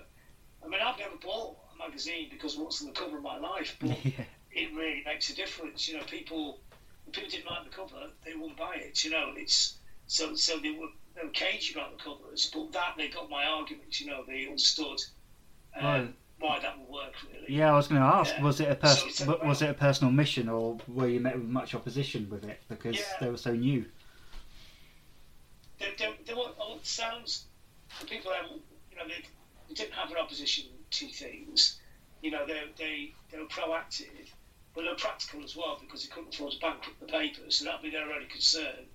I 0.63 0.67
mean, 0.67 0.82
I've 0.82 0.97
never 0.99 1.15
bought 1.22 1.57
a 1.74 1.78
magazine 1.78 2.28
because 2.30 2.55
of 2.55 2.61
what's 2.61 2.82
on 2.82 2.88
the 2.88 2.93
cover 2.93 3.17
of 3.17 3.24
my 3.24 3.38
life, 3.38 3.76
but 3.80 3.89
yeah. 4.05 4.24
it 4.51 4.74
really 4.74 5.03
makes 5.05 5.30
a 5.30 5.36
difference. 5.36 5.88
You 5.88 5.97
know, 5.97 6.03
people, 6.03 6.59
if 7.07 7.13
people 7.13 7.30
didn't 7.30 7.49
like 7.49 7.63
the 7.63 7.69
cover, 7.69 8.09
they 8.24 8.34
wouldn't 8.34 8.57
buy 8.57 8.76
it. 8.76 9.03
You 9.03 9.09
know, 9.11 9.32
it's 9.36 9.78
so 10.07 10.36
so 10.36 10.59
they 10.59 10.72
were 10.72 10.88
they 11.15 11.24
were 11.24 11.30
cagey 11.30 11.74
about 11.74 11.97
the 11.97 12.03
covers, 12.03 12.49
but 12.53 12.72
that 12.74 12.93
they 12.97 13.07
got 13.09 13.30
my 13.30 13.45
argument. 13.45 13.99
You 13.99 14.07
know, 14.07 14.24
they 14.26 14.45
understood 14.45 14.99
um, 15.76 15.84
Right. 15.86 16.13
Why 16.41 16.59
that 16.59 16.77
would 16.79 16.89
work 16.89 17.13
really. 17.31 17.45
Yeah, 17.47 17.71
I 17.73 17.75
was 17.77 17.87
going 17.87 18.01
to 18.01 18.07
ask, 18.07 18.33
Yeah. 18.35 18.43
was 18.43 18.59
it 18.59 18.67
a 18.69 18.73
So 18.73 18.75
pers- 18.75 19.05
it's 19.05 19.21
a- 19.21 19.37
was 19.45 19.61
it 19.61 19.69
a 19.69 19.73
personal 19.73 20.11
mission, 20.11 20.49
or 20.49 20.77
were 20.87 21.07
you 21.07 21.19
met 21.19 21.35
with 21.37 21.47
much 21.47 21.73
opposition 21.75 22.29
with 22.29 22.43
it 22.43 22.59
because 22.67 22.97
Yeah. 22.97 23.03
they 23.21 23.29
were 23.29 23.37
so 23.37 23.53
new? 23.53 23.85
They, 25.79 25.93
they, 25.97 26.13
they 26.25 26.33
were, 26.33 26.51
oh, 26.59 26.75
it 26.75 26.85
sounds 26.85 27.45
the 27.99 28.05
people 28.05 28.31
that 28.31 28.49
you 28.91 28.97
know 28.97 29.07
they, 29.07 29.23
they 29.67 29.73
didn't 29.73 29.93
have 29.93 30.11
an 30.11 30.17
opposition 30.17 30.65
to 30.91 31.07
things. 31.07 31.79
You 32.21 32.31
know, 32.31 32.45
they 32.45 32.61
they 32.77 33.13
they 33.31 33.37
were 33.39 33.45
proactive, 33.47 34.29
but 34.75 34.83
they 34.83 34.89
were 34.89 34.95
practical 34.95 35.43
as 35.43 35.55
well 35.55 35.77
because 35.81 36.03
they 36.07 36.13
couldn't 36.13 36.33
afford 36.35 36.51
to 36.53 36.59
bankrupt 36.59 36.99
the 36.99 37.07
paper, 37.07 37.41
so 37.49 37.65
that'd 37.65 37.81
be 37.81 37.89
their 37.89 38.11
only 38.11 38.25
concern. 38.27 38.85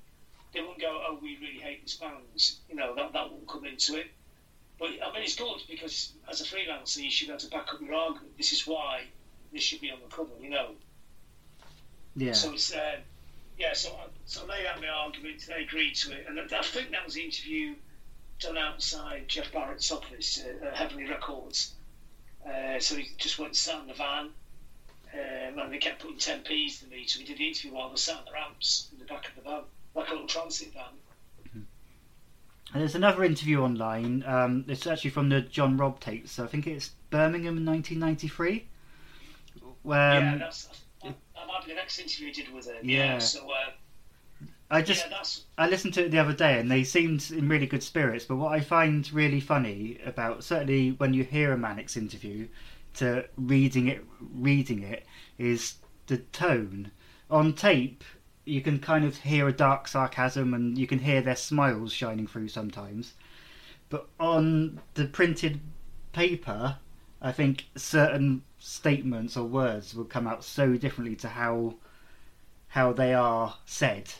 They 0.54 0.60
wouldn't 0.60 0.80
go, 0.80 1.02
oh, 1.06 1.18
we 1.20 1.36
really 1.40 1.58
hate 1.58 1.82
this 1.82 1.96
band. 1.96 2.22
You 2.68 2.76
know, 2.76 2.94
that 2.94 3.12
that 3.12 3.30
wouldn't 3.30 3.48
come 3.48 3.64
into 3.66 3.96
it. 3.96 4.06
But 4.78 4.90
I 5.04 5.12
mean, 5.12 5.22
it's 5.22 5.36
good 5.36 5.62
because 5.68 6.12
as 6.28 6.40
a 6.40 6.44
freelancer, 6.44 6.98
you 6.98 7.10
should 7.10 7.28
be 7.28 7.32
able 7.32 7.40
to 7.40 7.48
back 7.48 7.72
up 7.72 7.80
your 7.80 7.94
argument. 7.94 8.36
This 8.36 8.52
is 8.52 8.66
why 8.66 9.04
this 9.52 9.62
should 9.62 9.80
be 9.80 9.90
on 9.90 9.98
the 10.00 10.14
cover. 10.14 10.32
You 10.40 10.50
know. 10.50 10.70
Yeah. 12.14 12.32
So 12.32 12.52
it's 12.52 12.74
uh, 12.74 12.96
yeah. 13.58 13.72
So 13.72 13.90
I, 13.90 14.06
so 14.26 14.44
laid 14.46 14.66
out 14.66 14.80
my 14.80 14.88
argument. 14.88 15.46
They 15.46 15.62
agreed 15.62 15.94
to 15.96 16.12
it, 16.12 16.26
and 16.28 16.38
I, 16.38 16.58
I 16.58 16.62
think 16.62 16.90
that 16.90 17.04
was 17.04 17.14
the 17.14 17.24
interview 17.24 17.74
done 18.38 18.58
outside 18.58 19.28
Jeff 19.28 19.50
Barrett's 19.52 19.90
office 19.90 20.44
uh, 20.44 20.66
at 20.66 20.76
Heavenly 20.76 21.08
Records. 21.08 21.74
Uh, 22.46 22.78
so 22.78 22.96
he 22.96 23.10
just 23.16 23.38
went 23.38 23.50
and 23.50 23.56
sat 23.56 23.80
in 23.80 23.88
the 23.88 23.94
van, 23.94 24.30
um, 25.14 25.58
and 25.58 25.72
they 25.72 25.78
kept 25.78 26.00
putting 26.00 26.18
10p's 26.18 26.80
to 26.80 26.86
me. 26.86 27.06
So 27.06 27.18
we 27.18 27.24
did 27.24 27.38
the 27.38 27.48
interview 27.48 27.72
while 27.72 27.90
they 27.90 27.96
sat 27.96 28.20
in 28.20 28.24
the 28.26 28.32
ramps 28.32 28.88
in 28.92 28.98
the 28.98 29.04
back 29.04 29.28
of 29.28 29.34
the 29.36 29.40
van, 29.40 29.62
like 29.94 30.08
a 30.08 30.12
little 30.12 30.28
transit 30.28 30.72
van. 30.72 30.84
And 32.72 32.82
there's 32.82 32.94
another 32.94 33.24
interview 33.24 33.62
online. 33.62 34.24
Um, 34.26 34.64
it's 34.68 34.86
actually 34.86 35.10
from 35.10 35.28
the 35.28 35.40
John 35.40 35.76
Robb 35.76 36.00
tapes. 36.00 36.32
So 36.32 36.44
I 36.44 36.46
think 36.46 36.66
it's 36.66 36.90
Birmingham 37.10 37.56
in 37.56 37.64
1993. 37.64 38.68
Where 39.82 40.20
yeah, 40.20 40.32
um, 40.32 40.38
that's 40.40 40.64
that, 41.02 41.14
that 41.34 41.46
might 41.46 41.64
be 41.64 41.70
the 41.70 41.76
next 41.76 41.98
interview 41.98 42.28
I 42.28 42.32
did 42.32 42.52
with 42.52 42.66
him. 42.66 42.76
Yeah. 42.82 43.18
So 43.18 43.48
uh, 43.48 43.70
I 44.68 44.82
just 44.82 45.06
yeah, 45.08 45.22
I 45.64 45.68
listened 45.68 45.94
to 45.94 46.04
it 46.04 46.10
the 46.10 46.18
other 46.18 46.32
day 46.32 46.58
and 46.58 46.70
they 46.70 46.82
seemed 46.82 47.30
in 47.30 47.48
really 47.48 47.66
good 47.66 47.84
spirits. 47.84 48.24
But 48.24 48.36
what 48.36 48.52
I 48.52 48.60
find 48.60 49.10
really 49.12 49.40
funny 49.40 49.98
about 50.04 50.42
certainly 50.42 50.90
when 50.90 51.14
you 51.14 51.22
hear 51.22 51.52
a 51.52 51.58
Manics 51.58 51.96
interview 51.96 52.48
to 52.94 53.26
reading 53.36 53.88
it, 53.88 54.04
reading 54.20 54.82
it 54.82 55.06
is 55.38 55.76
the 56.08 56.18
tone 56.18 56.90
on 57.30 57.52
tape. 57.52 58.02
You 58.48 58.60
can 58.60 58.78
kind 58.78 59.04
of 59.04 59.16
hear 59.18 59.48
a 59.48 59.52
dark 59.52 59.88
sarcasm 59.88 60.54
and 60.54 60.78
you 60.78 60.86
can 60.86 61.00
hear 61.00 61.20
their 61.20 61.34
smiles 61.34 61.92
shining 61.92 62.28
through 62.28 62.48
sometimes. 62.48 63.14
But 63.88 64.08
on 64.20 64.80
the 64.94 65.06
printed 65.06 65.60
paper, 66.12 66.78
I 67.20 67.32
think 67.32 67.66
certain 67.74 68.44
statements 68.60 69.36
or 69.36 69.48
words 69.48 69.96
will 69.96 70.04
come 70.04 70.28
out 70.28 70.44
so 70.44 70.76
differently 70.76 71.16
to 71.16 71.28
how 71.28 71.74
how 72.68 72.92
they 72.92 73.14
are 73.14 73.56
said. 73.66 74.12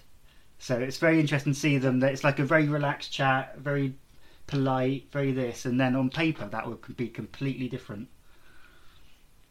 So 0.59 0.77
it's 0.77 0.99
very 0.99 1.21
interesting 1.21 1.53
to 1.53 1.59
see 1.59 1.79
them. 1.79 2.01
That 2.01 2.13
it's 2.13 2.25
like 2.25 2.41
a 2.41 2.45
very 2.45 2.69
relaxed 2.69 3.13
chat, 3.13 3.59
very 3.59 3.95
polite, 4.49 5.07
very 5.13 5.31
this, 5.31 5.65
and 5.65 5.79
then 5.79 5.95
on 5.95 6.11
paper 6.11 6.49
that 6.49 6.67
would 6.67 6.97
be 6.97 7.09
completely 7.09 7.69
different. 7.69 8.09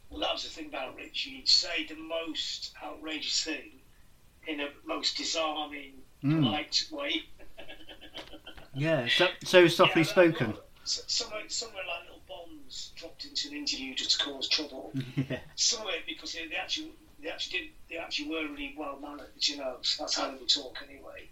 Well, 0.10 0.20
that 0.20 0.34
was 0.34 0.44
the 0.44 0.50
thing 0.50 0.68
about 0.68 0.98
Rich. 0.98 1.22
He'd 1.22 1.48
say 1.48 1.86
the 1.86 1.96
most 1.96 2.74
outrageous 2.84 3.42
thing 3.42 3.82
in 4.48 4.60
a 4.62 4.70
most 4.86 5.18
disarming, 5.18 5.94
Mm. 6.24 6.42
polite 6.44 6.86
way. 6.92 7.24
Yeah, 8.78 9.08
so, 9.08 9.28
so 9.44 9.68
softly 9.68 10.02
Yeah, 10.02 10.08
spoken. 10.08 10.52
well, 10.52 10.62
Somewhere, 10.84 11.48
somewhere 11.50 11.84
like 11.88 12.04
little 12.04 12.22
bombs 12.28 12.92
dropped 12.96 13.26
into 13.26 13.48
an 13.50 13.56
interview 13.56 13.96
just 13.96 14.20
to 14.20 14.26
cause 14.26 14.48
trouble. 14.50 14.92
yeah, 15.16 15.40
Some 15.56 15.82
of 15.88 15.94
it 15.94 16.06
because 16.08 16.34
they, 16.34 16.48
they 16.48 16.56
actually, 16.58 16.92
they 17.22 17.30
actually 17.30 17.60
did, 17.60 17.70
they 17.90 17.98
actually 17.98 18.30
were 18.30 18.48
really 18.52 18.76
well 18.78 19.00
mannered. 19.00 19.32
You 19.40 19.58
know, 19.58 19.78
so 19.82 20.04
that's 20.04 20.16
how 20.16 20.30
they 20.30 20.38
would 20.38 20.50
talk 20.50 20.78
anyway. 20.88 21.30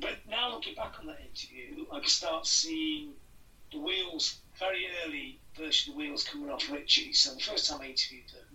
But 0.00 0.18
now 0.28 0.50
looking 0.54 0.74
back 0.74 0.94
on 1.00 1.06
that 1.06 1.20
interview, 1.20 1.86
I 1.92 2.00
can 2.00 2.08
start 2.08 2.46
seeing 2.46 3.12
the 3.72 3.78
wheels, 3.80 4.38
very 4.58 4.86
early 5.06 5.40
version 5.56 5.92
of 5.92 5.98
the 5.98 6.04
wheels 6.04 6.24
coming 6.24 6.50
off 6.50 6.70
Richey. 6.70 7.12
So 7.14 7.34
the 7.34 7.40
first 7.40 7.68
time 7.70 7.80
I 7.80 7.86
interviewed 7.86 8.28
them, 8.28 8.51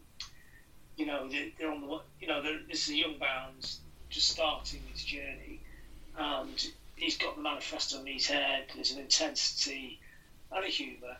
you 0.98 1.06
know, 1.06 1.30
they, 1.30 1.54
they're 1.58 1.72
on 1.72 1.82
the, 1.82 2.00
you 2.20 2.28
know, 2.28 2.42
this 2.68 2.88
is 2.88 2.90
a 2.94 2.98
young 2.98 3.18
band 3.20 3.78
just 4.10 4.30
starting 4.30 4.82
his 4.92 5.04
journey, 5.04 5.62
and 6.18 6.68
he's 6.96 7.18
got 7.18 7.36
the 7.36 7.42
manifesto 7.42 8.00
in 8.02 8.08
his 8.08 8.28
head. 8.28 8.66
There's 8.74 8.92
an 8.92 9.00
intensity 9.00 10.00
and 10.52 10.66
a 10.66 10.68
humour, 10.68 11.18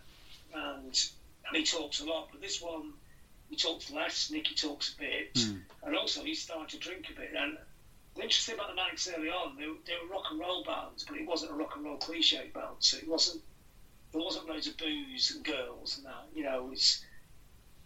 and 0.54 1.00
and 1.48 1.56
he 1.56 1.64
talks 1.64 2.00
a 2.02 2.06
lot. 2.06 2.30
But 2.32 2.42
this 2.42 2.62
one, 2.62 2.94
he 3.50 3.56
talks 3.56 3.92
less. 3.92 4.30
Nicky 4.32 4.56
talks 4.56 4.94
a 4.94 4.98
bit, 5.00 5.38
Hmm. 5.38 5.58
and 5.84 5.96
also 5.96 6.24
he 6.24 6.34
started 6.34 6.70
to 6.70 6.80
drink 6.80 7.10
a 7.10 7.20
bit. 7.20 7.32
And 7.38 7.58
the 8.16 8.24
interesting 8.24 8.56
about 8.56 8.70
the 8.70 8.76
Manics 8.76 9.08
early 9.16 9.30
on, 9.30 9.56
they, 9.58 9.68
were- 9.68 9.76
they 9.86 9.94
were 10.02 10.12
rock 10.14 10.26
and 10.32 10.40
roll 10.40 10.64
bands, 10.64 11.06
but 11.08 11.18
it 11.18 11.28
wasn't 11.28 11.52
a 11.52 11.54
rock 11.54 11.76
and 11.76 11.86
roll 11.86 11.98
cliche 11.98 12.50
band. 12.54 12.78
So 12.80 12.98
it 12.98 13.08
wasn't 13.08 13.42
there 14.14 14.22
wasn't 14.22 14.48
loads 14.48 14.68
of 14.68 14.78
booze 14.78 15.32
and 15.36 15.44
girls 15.46 15.98
and 15.98 16.06
that. 16.08 16.26
You 16.34 16.44
know, 16.44 16.70
it's. 16.72 17.04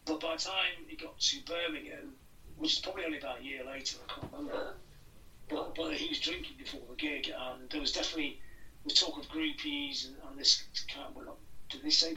But 0.05 0.19
by 0.19 0.35
the 0.35 0.41
time 0.41 0.83
he 0.87 0.95
got 0.95 1.17
to 1.19 1.39
Birmingham, 1.41 2.15
which 2.57 2.73
is 2.73 2.79
probably 2.79 3.03
only 3.05 3.17
about 3.17 3.39
a 3.39 3.43
year 3.43 3.63
later, 3.63 3.97
I 4.07 4.13
can't 4.13 4.31
remember. 4.31 4.75
But, 5.49 5.75
but 5.75 5.93
he 5.93 6.07
was 6.07 6.17
drinking 6.19 6.55
before 6.57 6.81
the 6.87 6.95
gig, 6.95 7.29
and 7.35 7.69
there 7.69 7.79
was 7.79 7.91
definitely 7.91 8.37
the 8.85 8.91
talk 8.91 9.17
of 9.17 9.27
groupies 9.27 10.05
and, 10.05 10.15
and 10.27 10.37
this 10.37 10.61
kind 10.87 11.07
of, 11.07 11.15
well, 11.15 11.25
not- 11.25 11.35
did 11.69 11.81
they 11.81 11.89
say, 11.89 12.13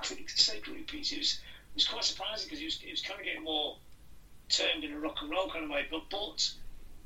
I 0.00 0.04
think 0.04 0.26
did 0.26 0.38
say 0.38 0.58
groupies. 0.58 1.12
It 1.12 1.18
was, 1.18 1.32
it 1.32 1.74
was 1.74 1.84
quite 1.84 2.02
surprising 2.04 2.46
because 2.46 2.58
he 2.58 2.64
was, 2.64 2.76
was 2.90 3.00
kind 3.00 3.18
of 3.20 3.24
getting 3.24 3.42
more 3.42 3.76
termed 4.48 4.82
in 4.82 4.90
a 4.90 4.98
rock 4.98 5.18
and 5.20 5.30
roll 5.30 5.46
kind 5.46 5.62
of 5.62 5.70
way, 5.70 5.84
but, 5.88 6.00
but 6.10 6.50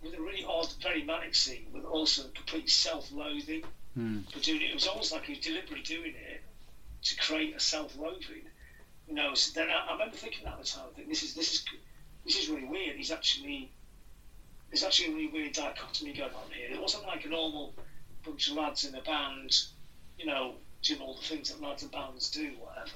with 0.03 0.15
a 0.15 0.21
really 0.21 0.43
odd, 0.45 0.73
very 0.81 1.03
manic 1.03 1.35
scene, 1.35 1.67
with 1.73 1.85
also 1.85 2.23
complete 2.35 2.69
self 2.71 3.11
loathing 3.11 3.63
Hmm. 3.95 4.19
for 4.33 4.39
doing 4.39 4.61
it. 4.63 4.71
It 4.71 4.75
was 4.75 4.87
almost 4.87 5.11
like 5.11 5.25
he 5.25 5.33
was 5.33 5.41
deliberately 5.41 5.81
doing 5.83 6.15
it 6.15 6.41
to 7.03 7.15
create 7.17 7.55
a 7.55 7.59
self 7.61 7.97
loathing. 7.97 8.47
You 9.11 9.17
know, 9.17 9.35
so 9.35 9.51
then 9.59 9.69
I, 9.71 9.89
I 9.89 9.93
remember 9.95 10.15
thinking 10.17 10.47
at 10.47 10.57
the 10.57 10.65
time, 10.65 10.85
I 10.89 10.95
think 10.95 11.09
this 11.09 11.25
is, 11.25 11.35
this 11.35 11.53
is, 11.53 11.65
this 12.25 12.37
is 12.37 12.49
really 12.49 12.65
weird. 12.65 12.95
He's 12.97 13.11
actually 13.11 13.73
there's 14.71 14.85
actually 14.85 15.09
a 15.09 15.11
really 15.17 15.27
weird 15.27 15.53
dichotomy 15.53 16.13
going 16.13 16.33
on 16.33 16.49
here. 16.55 16.69
It 16.71 16.81
wasn't 16.81 17.05
like 17.05 17.25
a 17.25 17.29
normal 17.29 17.75
bunch 18.25 18.49
of 18.49 18.55
lads 18.57 18.85
in 18.85 18.95
a 18.95 19.01
band, 19.01 19.51
you 20.17 20.27
know, 20.27 20.55
doing 20.83 21.01
all 21.01 21.15
the 21.17 21.23
things 21.23 21.49
that 21.51 21.61
lads 21.61 21.83
and 21.83 21.91
bands 21.91 22.31
do, 22.31 22.53
whatever. 22.61 22.91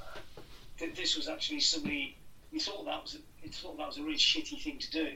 Th- 0.79 0.95
This 0.95 1.17
was 1.17 1.27
actually 1.27 1.59
somebody 1.59 2.17
he 2.53 2.61
thought 2.61 2.85
that 2.85 3.03
was 3.03 3.17
a, 3.17 3.19
he 3.43 3.49
thought 3.49 3.77
that 3.79 3.89
was 3.89 3.97
a 3.97 4.03
really 4.03 4.17
shitty 4.17 4.63
thing 4.63 4.79
to 4.79 4.91
do, 4.93 5.09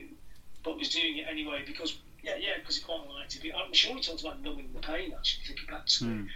but 0.64 0.76
was 0.76 0.88
doing 0.88 1.18
it 1.18 1.26
anyway 1.30 1.62
because 1.64 1.94
yeah, 2.24 2.34
yeah, 2.40 2.56
because 2.58 2.74
he 2.76 2.82
quite 2.82 3.06
liked 3.08 3.36
it. 3.36 3.52
I'm 3.54 3.72
sure 3.72 3.94
he 3.94 4.00
talked 4.02 4.22
about 4.22 4.42
numbing 4.42 4.70
the 4.74 4.80
pain 4.80 5.12
actually, 5.16 5.44
thinking 5.46 5.66
back 5.66 5.86
to 5.86 6.04
it, 6.04 6.08
Mm. 6.08 6.26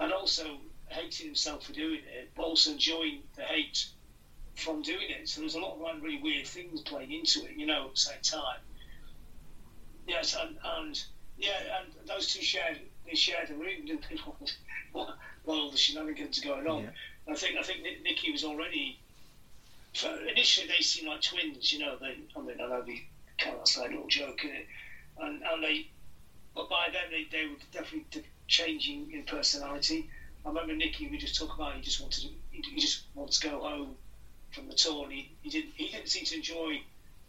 and 0.00 0.12
also 0.12 0.58
hating 0.94 1.26
himself 1.26 1.66
for 1.66 1.72
doing 1.72 2.00
it, 2.06 2.30
but 2.34 2.42
also 2.42 2.70
enjoying 2.70 3.22
the 3.36 3.42
hate 3.42 3.86
from 4.56 4.82
doing 4.82 5.10
it. 5.10 5.28
So 5.28 5.40
there's 5.40 5.54
a 5.54 5.60
lot 5.60 5.74
of 5.74 5.80
like 5.80 6.02
really 6.02 6.22
weird 6.22 6.46
things 6.46 6.80
playing 6.82 7.12
into 7.12 7.44
it, 7.44 7.56
you 7.56 7.66
know, 7.66 7.86
at 7.86 7.90
the 7.92 8.00
same 8.00 8.22
time. 8.22 8.60
Yes, 10.06 10.36
and, 10.38 10.56
and 10.64 11.02
yeah, 11.38 11.80
and 11.80 12.08
those 12.08 12.32
two 12.32 12.42
shared 12.42 12.78
they 13.06 13.14
shared 13.14 13.50
a 13.50 13.54
room, 13.54 13.86
didn't 13.86 14.06
they? 14.08 14.16
while 14.92 15.16
all 15.46 15.70
the 15.70 15.76
shenanigans 15.76 16.42
are 16.42 16.48
going 16.48 16.66
on. 16.66 16.84
Yeah. 16.84 17.32
I 17.32 17.34
think 17.34 17.58
I 17.58 17.62
think 17.62 17.80
Nicky 18.02 18.32
was 18.32 18.44
already. 18.44 19.00
Initially, 20.28 20.66
they 20.66 20.82
seemed 20.82 21.08
like 21.08 21.22
twins, 21.22 21.72
you 21.72 21.78
know. 21.78 21.96
They, 22.00 22.18
I 22.36 22.40
mean, 22.40 22.60
I 22.60 22.66
know 22.66 22.82
they 22.82 23.06
kind 23.38 23.56
of 23.56 23.68
a 23.76 23.82
little 23.82 24.08
joke 24.08 24.44
in 24.44 24.50
it, 24.50 24.66
and 25.20 25.42
and 25.42 25.62
they, 25.62 25.88
but 26.54 26.68
by 26.68 26.88
then 26.92 27.10
they, 27.10 27.26
they 27.30 27.46
were 27.46 27.56
definitely 27.72 28.24
changing 28.48 29.12
in 29.12 29.22
personality. 29.24 30.10
I 30.44 30.48
remember 30.48 30.74
Nicky. 30.74 31.08
We 31.08 31.16
just 31.16 31.36
talked 31.36 31.54
about 31.54 31.74
he 31.74 31.80
just 31.80 32.00
wanted 32.00 32.22
to, 32.22 32.28
he, 32.50 32.80
just 32.80 33.04
wants 33.14 33.38
to 33.40 33.48
go 33.48 33.60
home 33.60 33.96
from 34.52 34.68
the 34.68 34.74
tour, 34.74 35.04
and 35.04 35.12
he, 35.12 35.32
he 35.42 35.50
didn't 35.50 35.72
he 35.76 35.88
didn't 35.88 36.08
seem 36.08 36.24
to 36.26 36.36
enjoy. 36.36 36.80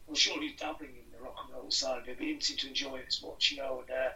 I'm 0.07 0.15
sure 0.15 0.39
he 0.39 0.47
was 0.47 0.59
dabbling 0.59 0.91
in 0.91 1.17
the 1.17 1.23
rock 1.23 1.37
and 1.45 1.55
roll 1.55 1.71
side 1.71 2.01
of 2.01 2.07
it, 2.07 2.17
but 2.17 2.25
he 2.25 2.33
didn't 2.33 2.43
seem 2.43 2.57
to 2.57 2.67
enjoy 2.67 2.97
it 2.97 3.05
as 3.07 3.21
much, 3.23 3.51
you 3.51 3.57
know. 3.57 3.83
And 3.87 3.97
uh, 3.97 4.11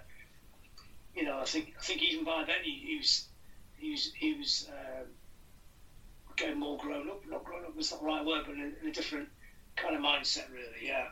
you 1.16 1.24
know, 1.24 1.39
I 1.39 1.45
think 1.45 1.74
I 1.80 1.82
think 1.82 2.04
even 2.04 2.26
by 2.26 2.43
then 2.45 2.64
he, 2.64 2.72
he 2.72 2.97
was 2.97 3.28
he 3.78 3.91
was 3.91 4.12
he 4.14 4.34
was 4.34 4.70
um, 4.70 5.08
getting 6.36 6.60
more 6.60 6.78
grown 6.78 7.10
up. 7.10 7.22
Not 7.28 7.43
grown 7.43 7.66
up 7.66 7.76
was 7.76 7.91
not 7.91 8.02
the 8.02 8.06
right 8.06 8.26
word, 8.26 8.43
but 8.45 8.56
in 8.56 8.74
in 8.82 8.89
a 8.89 8.91
different 8.91 9.30
kind 9.76 9.95
of 9.95 10.02
mindset, 10.02 10.52
really. 10.52 10.88
Yeah. 10.88 11.08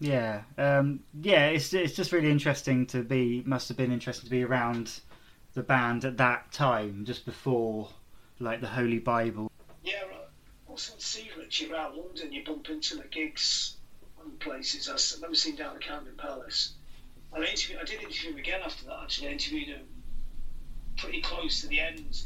Yeah, 0.00 0.42
um, 0.58 1.00
yeah. 1.22 1.46
It's 1.46 1.72
it's 1.72 1.94
just 1.94 2.12
really 2.12 2.30
interesting 2.30 2.86
to 2.86 3.02
be. 3.02 3.42
Must 3.46 3.68
have 3.68 3.76
been 3.76 3.92
interesting 3.92 4.24
to 4.24 4.30
be 4.30 4.42
around 4.42 5.00
the 5.54 5.62
band 5.62 6.04
at 6.04 6.16
that 6.18 6.52
time, 6.52 7.04
just 7.04 7.24
before 7.24 7.88
like 8.40 8.60
the 8.60 8.68
Holy 8.68 8.98
Bible. 8.98 9.50
Yeah, 9.82 10.02
right. 10.02 10.28
Also, 10.68 10.94
to 10.96 11.64
you're 11.64 11.72
around 11.72 11.96
London, 11.96 12.32
you 12.32 12.44
bump 12.44 12.68
into 12.68 12.96
the 12.96 13.04
gigs 13.04 13.76
and 14.22 14.38
places. 14.40 14.88
I 14.88 14.94
s- 14.94 15.12
I 15.12 15.16
remember 15.16 15.36
seeing 15.36 15.56
down 15.56 15.76
at 15.76 15.82
Camden 15.82 16.16
Palace. 16.16 16.74
I, 17.32 17.38
interviewed, 17.38 17.80
I 17.80 17.84
did 17.84 18.02
interview 18.02 18.32
him 18.32 18.38
again 18.38 18.60
after 18.64 18.84
that, 18.86 19.02
actually. 19.02 19.28
I 19.28 19.32
interviewed 19.32 19.68
him 19.68 19.86
pretty 20.96 21.20
close 21.20 21.60
to 21.60 21.68
the 21.68 21.80
end 21.80 22.22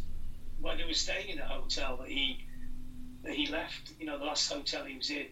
when 0.61 0.79
he 0.79 0.85
was 0.85 0.99
staying 1.01 1.29
in 1.29 1.39
the 1.39 1.45
hotel 1.45 1.97
that 1.99 2.09
he 2.09 2.45
that 3.23 3.35
he 3.35 3.47
left. 3.49 3.93
You 3.99 4.07
know, 4.07 4.19
the 4.19 4.25
last 4.25 4.51
hotel 4.51 4.85
he 4.85 4.97
was 4.97 5.11
in, 5.11 5.27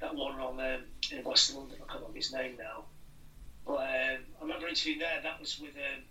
that 0.00 0.14
one 0.14 0.40
on 0.40 0.58
um, 0.58 0.82
in 1.12 1.22
West 1.24 1.54
London. 1.54 1.76
I 1.76 1.86
can't 1.86 2.00
remember 2.00 2.16
his 2.16 2.32
name 2.32 2.56
now. 2.58 2.84
But 3.66 3.74
um, 3.74 4.18
I 4.40 4.42
remember 4.42 4.66
interviewing 4.66 4.98
there. 5.00 5.20
That 5.22 5.38
was 5.38 5.58
with 5.60 5.76
um, 5.76 6.02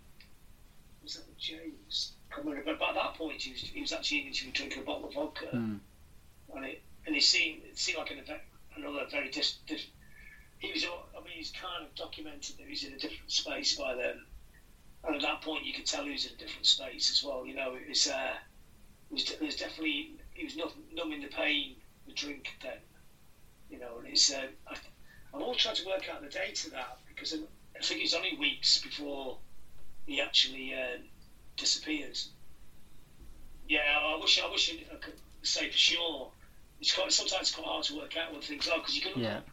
was 1.02 1.14
that 1.14 1.26
with 1.26 1.36
James? 1.38 2.12
I 2.30 2.34
can't 2.34 2.46
remember. 2.46 2.72
But 2.72 2.78
by 2.78 2.92
that 2.92 3.14
point, 3.14 3.40
he 3.42 3.50
was, 3.50 3.60
he 3.60 3.80
was 3.80 3.92
actually 3.92 4.18
interviewing 4.18 4.52
drinking 4.52 4.78
a 4.80 4.82
bottle 4.82 5.04
of 5.04 5.12
vodka 5.12 5.46
Mm. 5.52 5.78
and 6.54 6.64
it 6.64 6.80
and 7.06 7.14
it 7.14 7.22
seemed 7.22 7.62
it 7.64 7.76
seemed 7.78 7.96
like 7.98 8.10
an 8.10 8.18
event, 8.18 8.40
another 8.76 9.04
very 9.10 9.28
dis, 9.28 9.52
dis, 9.66 9.86
he 10.58 10.70
was 10.70 10.84
I 10.84 11.20
mean 11.24 11.34
he's 11.36 11.50
kind 11.50 11.82
of 11.82 11.94
documented 11.94 12.56
that 12.58 12.66
he's 12.66 12.82
in 12.82 12.92
a 12.92 12.96
different 12.96 13.30
space 13.30 13.72
by 13.72 13.94
then 13.94 14.14
and 15.04 15.14
at 15.14 15.20
that 15.22 15.40
point 15.40 15.64
you 15.64 15.72
could 15.72 15.86
tell 15.86 16.04
he 16.04 16.10
was 16.10 16.24
in 16.24 16.32
a 16.32 16.36
different 16.36 16.66
space 16.66 17.10
as 17.10 17.22
well 17.22 17.44
you 17.46 17.54
know 17.54 17.72
it 17.74 17.88
was 17.88 18.06
uh 18.06 18.34
it 19.10 19.12
was, 19.12 19.30
it 19.30 19.40
was 19.40 19.54
definitely 19.54 20.08
he 20.34 20.44
was 20.44 20.54
not 20.56 20.72
numbing 20.92 21.20
the 21.20 21.26
pain 21.28 21.74
the 22.06 22.12
drink 22.12 22.54
then 22.62 22.78
you 23.70 23.78
know 23.78 23.96
and 23.98 24.06
it's 24.06 24.30
uh, 24.30 24.46
I, 24.66 24.74
I'm 25.32 25.42
all 25.42 25.54
trying 25.54 25.74
to 25.76 25.84
work 25.84 26.08
out 26.08 26.20
the 26.20 26.28
date 26.28 26.64
of 26.64 26.70
that 26.72 26.96
because 27.06 27.32
I, 27.32 27.36
I 27.78 27.82
think 27.82 28.00
it's 28.00 28.12
only 28.12 28.32
weeks 28.32 28.76
before 28.78 29.36
he 30.08 30.20
actually 30.20 30.74
uh, 30.74 30.98
disappeared 31.56 32.18
yeah 33.68 33.98
I 34.00 34.18
wish 34.20 34.40
I 34.40 34.48
wish 34.50 34.70
I 34.70 34.96
could 34.96 35.20
say 35.42 35.70
for 35.70 35.76
sure 35.76 36.32
it's 36.80 36.92
quite 36.94 37.12
sometimes 37.12 37.48
it's 37.48 37.54
quite 37.54 37.66
hard 37.66 37.84
to 37.84 37.96
work 37.96 38.16
out 38.16 38.32
what 38.32 38.44
things 38.44 38.68
are 38.68 38.78
because 38.78 38.94
you 38.94 39.02
can 39.02 39.12
look 39.12 39.22
Yeah. 39.22 39.36
at 39.36 39.44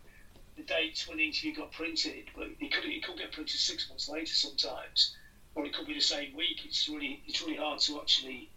the 0.58 0.64
dates 0.64 1.08
when 1.08 1.18
the 1.18 1.26
interview 1.26 1.54
got 1.54 1.72
printed, 1.72 2.30
but 2.36 2.48
it 2.60 2.72
could 2.72 2.86
it 2.86 3.04
could 3.04 3.18
get 3.18 3.32
printed 3.32 3.60
six 3.60 3.90
months 3.90 4.08
later 4.08 4.34
sometimes, 4.34 5.14
or 5.56 5.66
it 5.66 5.74
could 5.74 5.86
be 5.86 5.94
the 5.94 6.00
same 6.02 6.34
week. 6.36 6.64
It's 6.66 6.88
really 6.88 7.22
it's 7.26 7.42
really 7.42 7.58
hard 7.58 7.80
to 7.82 8.00
actually. 8.00 8.52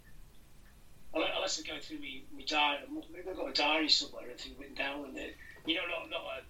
Unless 1.14 1.58
I 1.58 1.62
go 1.62 1.80
through 1.80 1.98
me, 2.00 2.24
me 2.30 2.44
diary, 2.44 2.84
maybe 3.10 3.30
I've 3.30 3.36
got 3.36 3.48
a 3.48 3.52
diary 3.52 3.88
somewhere, 3.88 4.24
everything 4.24 4.54
written 4.58 4.74
down 4.74 5.06
in 5.06 5.16
it. 5.16 5.34
You 5.66 5.74
know, 5.74 5.86
not 5.86 6.10
not 6.10 6.20
a 6.20 6.42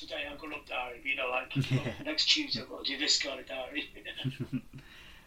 today 0.00 0.22
I've 0.30 0.40
got 0.40 0.52
up 0.52 0.66
diary, 0.66 1.00
you 1.04 1.16
know, 1.16 1.28
like 1.30 1.54
Yeah. 1.70 1.92
next 2.04 2.26
Tuesday 2.26 2.62
I've 2.62 2.68
got 2.68 2.84
to 2.84 2.92
do 2.92 2.98
this 2.98 3.22
kind 3.22 3.38
of 3.40 3.46
diary. 3.46 3.90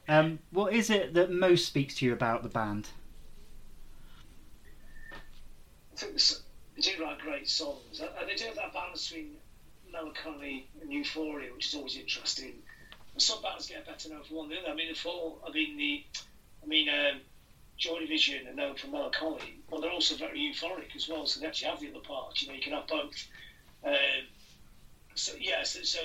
Um, 0.06 0.40
what 0.52 0.74
is 0.74 0.90
it 0.90 1.14
that 1.14 1.32
most 1.32 1.66
speaks 1.66 1.96
to 1.96 2.06
you 2.06 2.12
about 2.12 2.44
the 2.44 2.50
band? 2.50 2.90
I 5.94 5.96
think 5.96 6.20
they 6.76 6.82
do 6.82 7.02
write 7.02 7.20
great 7.20 7.48
songs, 7.50 8.02
and 8.02 8.10
and 8.20 8.28
they 8.30 8.36
do 8.36 8.46
have 8.46 8.56
that 8.56 8.74
balance 8.74 9.08
between 9.08 9.36
melancholy 9.92 10.68
and 10.82 10.92
euphoria, 10.92 11.54
which 11.54 11.68
is 11.68 11.76
always 11.76 11.96
interesting. 11.96 12.56
And 13.14 13.22
some 13.22 13.42
bands 13.42 13.68
get 13.68 13.86
better 13.86 14.10
known 14.10 14.24
for 14.24 14.34
one 14.36 14.50
than 14.50 14.58
the 14.58 14.64
other. 14.64 14.74
I 14.74 14.76
mean, 14.76 14.90
the 14.90 15.00
four, 15.00 15.38
I 15.48 15.52
mean 15.52 15.78
the, 15.78 16.04
I 16.64 16.66
mean 16.66 16.90
um, 16.90 17.22
Joy 17.78 18.00
Division 18.00 18.48
are 18.48 18.54
known 18.54 18.76
for 18.76 18.88
melancholy, 18.88 19.62
but 19.70 19.82
they're 19.82 19.92
also 19.92 20.16
very 20.18 20.40
euphoric 20.40 20.96
as 20.96 21.08
well. 21.08 21.26
So 21.26 21.40
they 21.40 21.48
actually 21.48 21.70
have 21.70 21.80
the 21.80 21.92
other 21.92 22.00
part. 22.00 22.42
You 22.42 22.50
know, 22.50 22.56
you 22.56 22.62
can 22.62 22.74
have 22.74 22.88
both. 22.88 23.28
Um, 23.86 23.94
so 25.16 25.34
yeah, 25.38 25.64
so, 25.64 25.82
so 25.84 26.00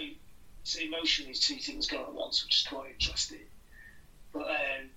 so 0.63 0.81
emotionally, 0.81 1.35
two 1.35 1.59
things 1.59 1.87
going 1.87 2.05
at 2.05 2.13
once, 2.13 2.43
which 2.43 2.57
is 2.57 2.63
quite 2.63 2.91
interesting. 2.91 3.47
But 4.33 4.49
um, 4.49 4.91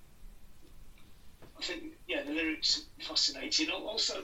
I 1.58 1.62
think 1.62 1.94
yeah, 2.08 2.22
the 2.22 2.32
lyrics 2.32 2.78
are 2.78 3.04
fascinating. 3.04 3.70
Also, 3.70 4.22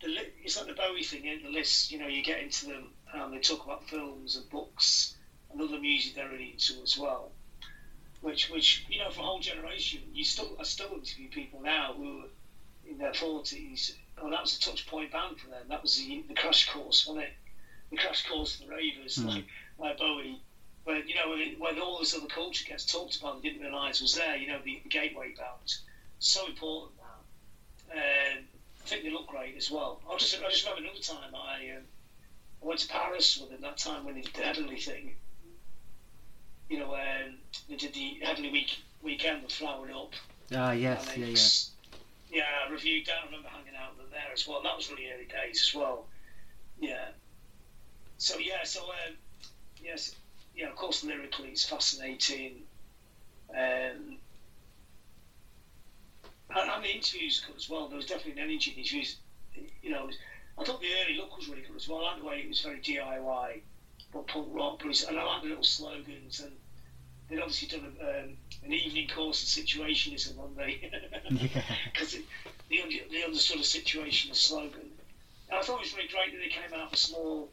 the 0.00 0.08
li- 0.08 0.32
it's 0.42 0.56
like 0.56 0.66
the 0.66 0.72
Bowie 0.74 1.02
thing 1.02 1.24
in 1.24 1.42
the 1.42 1.48
list. 1.48 1.90
You 1.90 1.98
know, 1.98 2.06
you 2.06 2.22
get 2.22 2.38
into 2.40 2.66
them 2.66 2.92
and 3.12 3.32
they 3.32 3.38
talk 3.38 3.64
about 3.64 3.84
films 3.84 4.36
and 4.36 4.48
books 4.48 5.12
and 5.50 5.60
other 5.60 5.78
music 5.78 6.14
they're 6.14 6.28
really 6.28 6.50
into 6.50 6.82
as 6.82 6.96
well. 6.96 7.32
Which, 8.20 8.48
which 8.48 8.84
you 8.88 8.98
know, 8.98 9.10
for 9.10 9.20
a 9.20 9.24
whole 9.24 9.38
generation, 9.40 10.00
you 10.14 10.24
still 10.24 10.56
I 10.58 10.64
still 10.64 10.94
interview 10.94 11.28
people 11.28 11.60
now 11.60 11.92
who 11.94 12.22
are 12.22 12.28
in 12.84 12.98
their 12.98 13.12
forties. 13.12 13.90
Oh, 14.18 14.30
that 14.30 14.42
was 14.42 14.52
a 14.54 14.58
touch 14.58 14.86
point 14.86 15.10
band 15.10 15.38
for 15.38 15.48
them. 15.48 15.68
That 15.68 15.82
was 15.82 15.96
the, 15.96 16.22
the 16.28 16.34
crash 16.34 16.64
course, 16.66 17.06
wasn't 17.06 17.26
it? 17.26 17.32
Crash 17.96 18.26
course 18.26 18.56
for 18.56 18.64
the 18.66 18.70
ravers, 18.70 19.16
Mm. 19.18 19.26
like 19.34 19.44
like 19.78 19.98
Bowie. 19.98 20.40
When 20.84 21.06
you 21.08 21.14
know 21.14 21.30
when, 21.30 21.58
when 21.58 21.78
all 21.78 21.98
this 21.98 22.14
other 22.14 22.26
culture 22.28 22.64
gets 22.64 22.84
talked 22.84 23.16
about, 23.16 23.34
and 23.34 23.42
didn't 23.42 23.60
realise 23.60 24.00
was 24.00 24.14
there. 24.14 24.36
You 24.36 24.46
know, 24.46 24.60
the, 24.62 24.80
the 24.82 24.88
gateway 24.88 25.32
band, 25.36 25.74
so 26.18 26.46
important 26.46 26.96
now. 26.98 27.92
Um, 27.92 28.44
I 28.84 28.88
think 28.88 29.02
they 29.02 29.10
look 29.10 29.26
great 29.26 29.56
as 29.56 29.70
well. 29.70 30.00
I 30.08 30.16
just 30.16 30.34
I 30.40 30.48
just 30.48 30.64
remember 30.64 30.82
another 30.88 31.02
time 31.02 31.34
I 31.34 31.70
um, 31.76 31.82
I 32.62 32.66
went 32.66 32.80
to 32.80 32.88
Paris 32.88 33.36
with 33.36 33.50
them 33.50 33.60
that 33.62 33.76
time 33.78 34.04
when 34.04 34.14
they 34.14 34.20
did 34.22 34.34
the 34.34 34.42
Heavenly 34.42 34.78
thing. 34.78 35.16
You 36.68 36.78
know, 36.78 36.94
um, 36.94 37.36
they 37.68 37.76
did 37.76 37.92
the 37.94 38.18
Heavenly 38.22 38.50
Week 38.50 38.78
weekend 39.02 39.42
with 39.42 39.52
Flowered 39.52 39.90
Up. 39.90 40.12
Ah, 40.54 40.72
yes, 40.72 41.08
and 41.12 41.22
yeah, 41.22 41.26
yeah. 41.26 42.38
Yeah, 42.38 42.42
I 42.66 42.70
reviewed 42.70 43.06
that. 43.06 43.14
I 43.22 43.26
remember 43.26 43.48
hanging 43.48 43.74
out 43.76 43.90
with 43.96 43.98
them 43.98 44.10
there 44.10 44.32
as 44.32 44.46
well. 44.46 44.60
That 44.62 44.76
was 44.76 44.90
really 44.90 45.10
early 45.12 45.26
days 45.26 45.62
as 45.62 45.74
well. 45.74 46.06
Yeah. 46.80 47.08
So 48.18 48.38
yeah, 48.38 48.64
so 48.64 48.80
um, 48.82 49.14
yes, 49.82 50.14
yeah. 50.54 50.68
Of 50.68 50.76
course, 50.76 51.04
lyrically, 51.04 51.48
it's 51.48 51.64
fascinating. 51.64 52.62
Um, 53.50 54.18
and, 56.54 56.70
and 56.70 56.84
the 56.84 56.88
interviews 56.94 57.44
as 57.56 57.68
well. 57.68 57.88
There 57.88 57.96
was 57.96 58.06
definitely 58.06 58.42
an 58.42 58.48
energy 58.50 58.70
in 58.70 58.76
the 58.76 58.82
interviews. 58.82 59.16
You 59.82 59.90
know, 59.90 60.08
I 60.58 60.64
thought 60.64 60.80
the 60.80 60.88
early 61.04 61.16
look 61.16 61.36
was 61.36 61.48
really 61.48 61.62
good 61.62 61.76
as 61.76 61.88
well. 61.88 62.04
I 62.04 62.12
like 62.12 62.20
the 62.20 62.26
way 62.26 62.36
it 62.38 62.48
was 62.48 62.60
very 62.60 62.80
DIY, 62.80 63.60
but 64.12 64.26
punk 64.26 64.48
rock. 64.50 64.80
But 64.84 65.02
and 65.08 65.18
I 65.18 65.24
like 65.24 65.42
the 65.42 65.48
little 65.48 65.64
slogans. 65.64 66.40
And 66.40 66.52
they'd 67.28 67.40
obviously 67.40 67.68
done 67.68 67.92
a, 68.00 68.22
um, 68.22 68.36
an 68.64 68.72
evening 68.72 69.08
course 69.08 69.42
of 69.42 69.64
situationism, 69.64 70.36
hadn't 70.36 70.56
they? 70.56 70.90
Yeah. 71.54 71.62
because 71.92 72.16
they, 72.70 72.82
under- 72.82 73.08
they 73.10 73.24
understood 73.24 73.60
a 73.60 73.64
situation, 73.64 74.30
a 74.30 74.34
slogan. 74.34 74.90
And 75.48 75.58
I 75.58 75.62
thought 75.62 75.76
it 75.76 75.82
was 75.82 75.94
really 75.94 76.08
great 76.08 76.32
that 76.32 76.38
they 76.38 76.48
came 76.48 76.72
out 76.78 76.88
of 76.88 76.92
a 76.92 76.96
small 76.96 77.50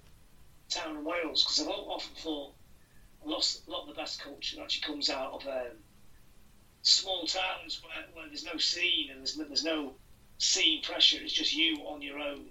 town 0.73 0.97
in 0.97 1.03
Wales 1.03 1.43
because 1.43 1.61
I've 1.61 1.67
often 1.67 2.15
thought 2.15 2.53
a 3.25 3.29
lot, 3.29 3.57
a 3.67 3.71
lot 3.71 3.81
of 3.83 3.87
the 3.87 4.01
best 4.01 4.21
culture 4.21 4.61
actually 4.61 4.93
comes 4.93 5.09
out 5.09 5.33
of 5.33 5.47
um, 5.47 5.77
small 6.81 7.25
towns 7.25 7.81
where, 7.83 8.05
where 8.13 8.27
there's 8.27 8.45
no 8.45 8.57
scene 8.57 9.09
and 9.11 9.19
there's 9.19 9.37
no, 9.37 9.45
there's 9.45 9.63
no 9.63 9.93
scene 10.37 10.81
pressure. 10.83 11.17
It's 11.21 11.33
just 11.33 11.55
you 11.55 11.77
on 11.85 12.01
your 12.01 12.19
own 12.19 12.45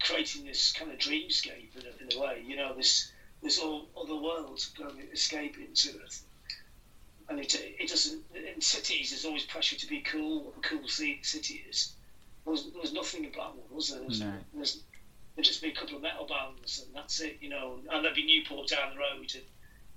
creating 0.00 0.44
this 0.44 0.72
kind 0.72 0.90
of 0.90 0.98
dreamscape 0.98 1.76
in 1.76 1.82
a, 1.86 2.02
in 2.02 2.16
a 2.16 2.20
way. 2.20 2.42
You 2.46 2.56
know, 2.56 2.74
this 2.74 3.10
this 3.42 3.58
all 3.58 3.88
other 4.00 4.16
world 4.16 4.64
going 4.78 4.96
escape 5.12 5.56
into 5.58 5.90
it. 5.90 6.18
And 7.28 7.38
it, 7.38 7.54
it 7.54 7.88
doesn't. 7.88 8.22
In 8.34 8.60
cities, 8.60 9.10
there's 9.10 9.24
always 9.24 9.44
pressure 9.44 9.76
to 9.76 9.86
be 9.86 10.00
cool. 10.00 10.44
What 10.44 10.54
a 10.58 10.60
cool 10.60 10.88
city 10.88 11.64
is. 11.68 11.92
There 12.44 12.52
was, 12.52 12.70
there 12.70 12.80
was 12.80 12.92
nothing 12.92 13.24
in 13.24 13.32
Blackwood, 13.32 13.70
was 13.70 13.88
there? 13.88 13.98
There 14.00 14.08
was, 14.08 14.20
No. 14.20 14.26
there 14.26 14.60
was, 14.60 14.82
there'd 15.34 15.44
just 15.46 15.62
be 15.62 15.70
a 15.70 15.74
couple 15.74 15.96
of 15.96 16.02
metal 16.02 16.26
bands, 16.26 16.84
and 16.84 16.94
that's 16.94 17.20
it, 17.20 17.38
you 17.40 17.48
know. 17.48 17.78
And 17.90 18.04
there'd 18.04 18.14
be 18.14 18.24
Newport 18.24 18.68
down 18.68 18.92
the 18.92 18.98
road, 18.98 19.32
and, 19.34 19.44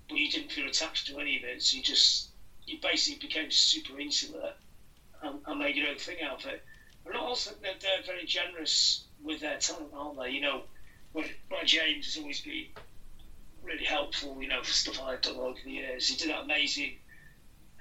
but 0.09 0.17
you 0.17 0.29
didn't 0.29 0.51
feel 0.51 0.67
attached 0.67 1.07
to 1.07 1.19
any 1.19 1.37
of 1.37 1.43
it, 1.43 1.61
so 1.61 1.77
you 1.77 1.83
just 1.83 2.29
you 2.65 2.77
basically 2.81 3.27
became 3.27 3.49
super 3.49 3.97
insular 3.99 4.51
and, 5.21 5.39
and 5.45 5.59
made 5.59 5.75
your 5.75 5.87
own 5.89 5.97
thing 5.97 6.17
out 6.21 6.43
of 6.43 6.51
it. 6.51 6.63
And 7.05 7.15
also, 7.15 7.51
they're, 7.61 7.73
they're 7.79 8.05
very 8.05 8.25
generous 8.25 9.05
with 9.23 9.39
their 9.39 9.57
talent, 9.57 9.91
aren't 9.93 10.19
they? 10.19 10.31
You 10.31 10.41
know, 10.41 10.63
Roy 11.13 11.31
Roy 11.49 11.63
James 11.63 12.05
has 12.05 12.17
always 12.21 12.41
been 12.41 12.65
really 13.63 13.85
helpful, 13.85 14.41
you 14.41 14.47
know, 14.47 14.61
for 14.61 14.71
stuff 14.71 15.01
I've 15.01 15.21
done 15.21 15.35
over 15.37 15.57
the 15.63 15.71
years. 15.71 16.07
He 16.07 16.17
did 16.17 16.29
that 16.29 16.43
amazing 16.43 16.93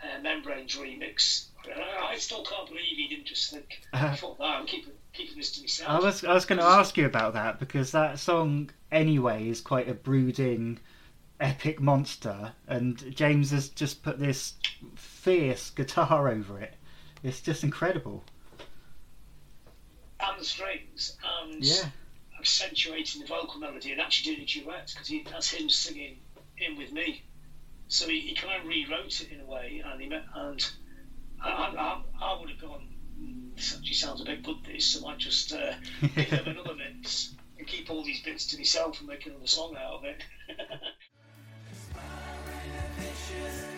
uh, 0.02 0.20
Membranes 0.22 0.76
remix. 0.76 1.46
I, 1.64 2.12
I 2.12 2.18
still 2.18 2.44
can't 2.44 2.68
believe 2.68 2.96
he 2.96 3.08
didn't 3.08 3.26
just 3.26 3.50
think, 3.50 3.80
fuck 3.92 4.38
that, 4.38 4.44
I'm 4.44 4.66
keeping, 4.66 4.92
keeping 5.16 5.36
this 5.36 5.52
to 5.52 5.60
myself. 5.62 5.90
I 5.90 5.98
was 6.04 6.24
I 6.24 6.34
was 6.34 6.44
going 6.44 6.58
to 6.58 6.64
ask 6.64 6.96
you 6.96 7.06
about 7.06 7.32
that 7.34 7.58
because 7.58 7.92
that 7.92 8.18
song 8.18 8.70
anyway 8.92 9.48
is 9.48 9.60
quite 9.60 9.88
a 9.88 9.94
brooding, 9.94 10.78
epic 11.40 11.80
monster, 11.80 12.52
and 12.66 13.14
James 13.14 13.50
has 13.50 13.68
just 13.68 14.02
put 14.02 14.18
this 14.18 14.54
fierce 14.94 15.70
guitar 15.70 16.28
over 16.28 16.58
it. 16.60 16.74
It's 17.22 17.40
just 17.40 17.64
incredible. 17.64 18.24
and 20.18 20.40
the 20.40 20.44
strings 20.44 21.16
and 21.44 21.62
Yeah. 21.62 21.90
accentuating 22.38 23.20
the 23.20 23.26
vocal 23.26 23.60
melody 23.60 23.92
and 23.92 24.00
actually 24.00 24.34
doing 24.36 24.48
a 24.48 24.50
duet 24.50 24.94
because 24.94 25.30
that's 25.30 25.50
him 25.50 25.68
singing 25.68 26.18
in 26.58 26.76
with 26.76 26.90
me. 26.92 27.22
So 27.88 28.08
he, 28.08 28.20
he 28.20 28.34
kind 28.34 28.60
of 28.62 28.66
rewrote 28.66 29.20
it 29.20 29.30
in 29.30 29.40
a 29.40 29.44
way, 29.44 29.82
and 29.84 30.00
he 30.00 30.08
met, 30.08 30.24
and 30.34 30.72
I, 31.40 31.50
I, 31.50 32.02
I 32.20 32.40
would 32.40 32.48
have 32.50 32.60
gone. 32.60 32.88
"Hmm, 33.16 33.54
This 33.54 33.74
actually 33.74 33.94
sounds 33.94 34.20
a 34.20 34.24
bit 34.24 34.42
good. 34.42 34.56
This, 34.64 34.86
so 34.86 35.06
I 35.06 35.10
might 35.10 35.18
just 35.18 35.52
uh, 35.52 35.74
give 36.14 36.30
them 36.30 36.48
another 36.48 36.74
mix 37.02 37.34
and 37.58 37.66
keep 37.66 37.90
all 37.90 38.04
these 38.04 38.22
bits 38.22 38.46
to 38.46 38.58
myself 38.58 38.98
and 39.00 39.08
make 39.08 39.26
another 39.26 39.46
song 39.46 39.76
out 39.76 39.94
of 39.94 40.04
it. 40.04 40.22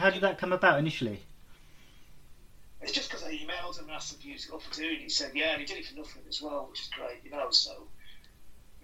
How 0.00 0.08
did 0.08 0.22
that 0.22 0.38
come 0.38 0.54
about 0.54 0.78
initially? 0.78 1.20
It's 2.80 2.92
just 2.92 3.10
because 3.10 3.22
I 3.22 3.32
emailed 3.32 3.78
him 3.78 3.84
and 3.84 3.92
asked 3.92 4.14
him 4.14 4.18
if 4.20 4.24
he 4.24 4.32
was 4.32 4.50
up 4.50 4.62
for 4.62 4.74
doing 4.74 4.94
it. 4.94 5.02
He 5.02 5.08
said, 5.10 5.32
yeah, 5.34 5.52
and 5.52 5.60
he 5.60 5.66
did 5.66 5.76
it 5.76 5.86
for 5.86 5.94
nothing 5.94 6.22
as 6.26 6.40
well, 6.40 6.68
which 6.70 6.80
is 6.80 6.88
great, 6.88 7.22
you 7.22 7.30
know. 7.30 7.50
So, 7.50 7.86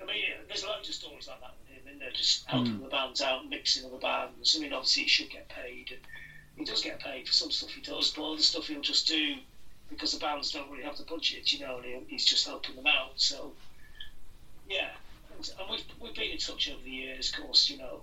I 0.00 0.04
mean, 0.04 0.22
there's 0.46 0.62
loads 0.62 0.90
of 0.90 0.94
stories 0.94 1.26
like 1.26 1.40
that 1.40 1.54
with 1.58 1.74
him, 1.74 1.90
and 1.90 1.98
they're 1.98 2.10
just 2.10 2.44
helping 2.44 2.74
hmm. 2.74 2.82
the 2.82 2.90
bands 2.90 3.22
out, 3.22 3.48
mixing 3.48 3.86
other 3.86 3.96
bands. 3.96 4.54
I 4.54 4.60
mean, 4.60 4.74
obviously, 4.74 5.04
he 5.04 5.08
should 5.08 5.30
get 5.30 5.48
paid, 5.48 5.92
and 5.92 6.00
he 6.56 6.64
does 6.66 6.82
get 6.82 7.00
paid 7.00 7.26
for 7.26 7.32
some 7.32 7.50
stuff 7.50 7.70
he 7.70 7.80
does, 7.80 8.12
but 8.12 8.32
other 8.32 8.42
stuff 8.42 8.66
he'll 8.66 8.82
just 8.82 9.08
do 9.08 9.36
because 9.88 10.12
the 10.12 10.18
bands 10.18 10.50
don't 10.50 10.70
really 10.70 10.84
have 10.84 10.98
the 10.98 11.04
budget, 11.04 11.50
you 11.50 11.60
know, 11.60 11.76
and 11.76 11.86
he, 11.86 11.98
he's 12.08 12.26
just 12.26 12.46
helping 12.46 12.76
them 12.76 12.86
out. 12.86 13.12
So, 13.16 13.54
yeah. 14.68 14.90
And, 15.34 15.50
and 15.58 15.70
we've, 15.70 15.84
we've 15.98 16.14
been 16.14 16.32
in 16.32 16.38
touch 16.38 16.70
over 16.70 16.82
the 16.82 16.90
years, 16.90 17.32
of 17.32 17.42
course, 17.42 17.70
you 17.70 17.78
know. 17.78 18.02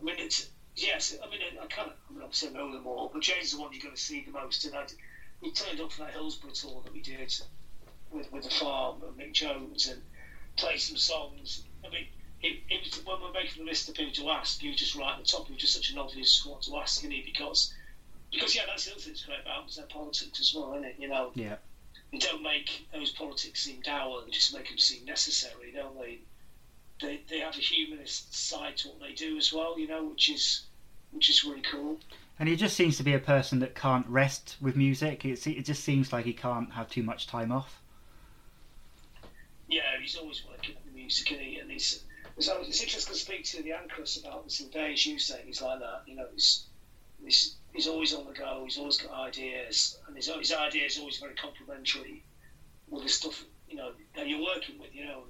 I 0.00 0.04
mean, 0.04 0.16
it's 0.18 0.48
yes. 0.76 1.14
I 1.22 1.28
mean, 1.30 1.40
I 1.60 1.66
kind 1.66 1.90
of, 1.90 1.94
I 2.08 2.12
mean, 2.12 2.22
obviously 2.22 2.48
I 2.50 2.52
know 2.52 2.72
them 2.72 2.86
all, 2.86 3.10
but 3.12 3.22
James 3.22 3.46
is 3.46 3.52
the 3.52 3.60
one 3.60 3.72
you're 3.72 3.82
going 3.82 3.94
to 3.94 4.00
see 4.00 4.22
the 4.24 4.32
most. 4.32 4.64
And 4.64 4.74
I, 4.74 4.84
he 5.40 5.52
turned 5.52 5.80
up 5.80 5.92
for 5.92 6.00
that 6.04 6.12
Hillsborough 6.12 6.50
tour 6.50 6.82
that 6.84 6.92
we 6.92 7.00
did 7.00 7.34
with 8.10 8.30
with 8.30 8.44
the 8.44 8.50
farm 8.50 9.02
and 9.06 9.16
Mick 9.18 9.32
Jones 9.32 9.88
and 9.88 10.00
played 10.56 10.80
some 10.80 10.96
songs. 10.96 11.64
I 11.84 11.88
mean, 11.88 12.06
it, 12.42 12.60
it 12.68 12.80
was 12.84 13.04
when 13.04 13.20
we're 13.20 13.32
making 13.32 13.64
the 13.64 13.68
list 13.70 13.88
of 13.88 13.94
people 13.94 14.12
to 14.24 14.30
ask, 14.30 14.62
you 14.62 14.74
just 14.74 14.94
right 14.96 15.14
at 15.14 15.18
the 15.18 15.24
top. 15.24 15.48
Was 15.48 15.58
just 15.58 15.74
such 15.74 15.90
an 15.90 15.98
obvious 15.98 16.44
one 16.44 16.60
to 16.62 16.76
ask, 16.78 17.00
isn't 17.00 17.10
he? 17.10 17.22
Because 17.24 17.72
because 18.30 18.54
yeah, 18.54 18.62
that's 18.66 18.86
the 18.86 18.92
other 18.92 19.00
thing 19.00 19.12
that's 19.12 19.24
great 19.24 19.40
about 19.42 19.68
is 19.68 19.76
their 19.76 19.86
politics 19.86 20.40
as 20.40 20.54
well, 20.54 20.72
isn't 20.74 20.84
it? 20.84 20.96
You 20.98 21.08
know, 21.08 21.32
Yeah. 21.34 21.56
they 22.12 22.18
don't 22.18 22.42
make 22.42 22.86
those 22.92 23.10
politics 23.10 23.62
seem 23.62 23.80
dour; 23.82 24.22
they 24.24 24.30
just 24.30 24.54
make 24.54 24.68
them 24.68 24.78
seem 24.78 25.04
necessary, 25.04 25.72
don't 25.72 25.98
they? 25.98 26.20
They, 27.02 27.20
they 27.28 27.40
have 27.40 27.56
a 27.56 27.60
humanist 27.60 28.34
side 28.34 28.76
to 28.78 28.88
what 28.88 29.00
they 29.00 29.12
do 29.12 29.36
as 29.36 29.52
well, 29.52 29.78
you 29.78 29.88
know, 29.88 30.04
which 30.04 30.30
is 30.30 30.62
which 31.10 31.28
is 31.28 31.44
really 31.44 31.60
cool. 31.60 31.98
And 32.38 32.48
he 32.48 32.56
just 32.56 32.76
seems 32.76 32.96
to 32.96 33.02
be 33.02 33.12
a 33.12 33.18
person 33.18 33.58
that 33.58 33.74
can't 33.74 34.06
rest 34.06 34.56
with 34.60 34.76
music. 34.76 35.24
It, 35.24 35.46
it 35.46 35.64
just 35.64 35.84
seems 35.84 36.12
like 36.12 36.24
he 36.24 36.32
can't 36.32 36.72
have 36.72 36.88
too 36.88 37.02
much 37.02 37.26
time 37.26 37.52
off. 37.52 37.80
Yeah, 39.68 39.82
he's 40.00 40.16
always 40.16 40.42
working 40.48 40.76
at 40.76 40.84
the 40.86 40.92
music, 40.92 41.30
isn't 41.32 41.44
he? 41.44 41.58
And 41.58 41.70
he's 41.70 42.04
it's, 42.36 42.48
it's 42.48 42.82
interesting 42.82 43.14
to 43.14 43.20
speak 43.20 43.44
to 43.44 43.62
the 43.62 43.70
Anchoress 43.72 44.20
about 44.20 44.44
this 44.44 44.58
today, 44.58 44.92
as 44.92 45.04
you 45.04 45.18
say. 45.18 45.42
He's 45.44 45.60
like 45.60 45.80
that, 45.80 46.02
you 46.06 46.16
know. 46.16 46.26
He's 46.32 46.66
he's, 47.22 47.56
he's 47.72 47.86
always 47.86 48.14
on 48.14 48.24
the 48.26 48.32
go. 48.32 48.62
He's 48.64 48.78
always 48.78 48.96
got 48.96 49.12
ideas, 49.12 49.98
and 50.06 50.16
his 50.16 50.26
his 50.28 50.52
ideas 50.52 50.96
are 50.96 51.00
always 51.00 51.18
very 51.18 51.34
complementary 51.34 52.22
with 52.88 53.02
the 53.02 53.08
stuff 53.08 53.44
you 53.68 53.76
know 53.76 53.92
that 54.16 54.28
you're 54.28 54.42
working 54.42 54.78
with, 54.78 54.94
you 54.94 55.04
know. 55.04 55.24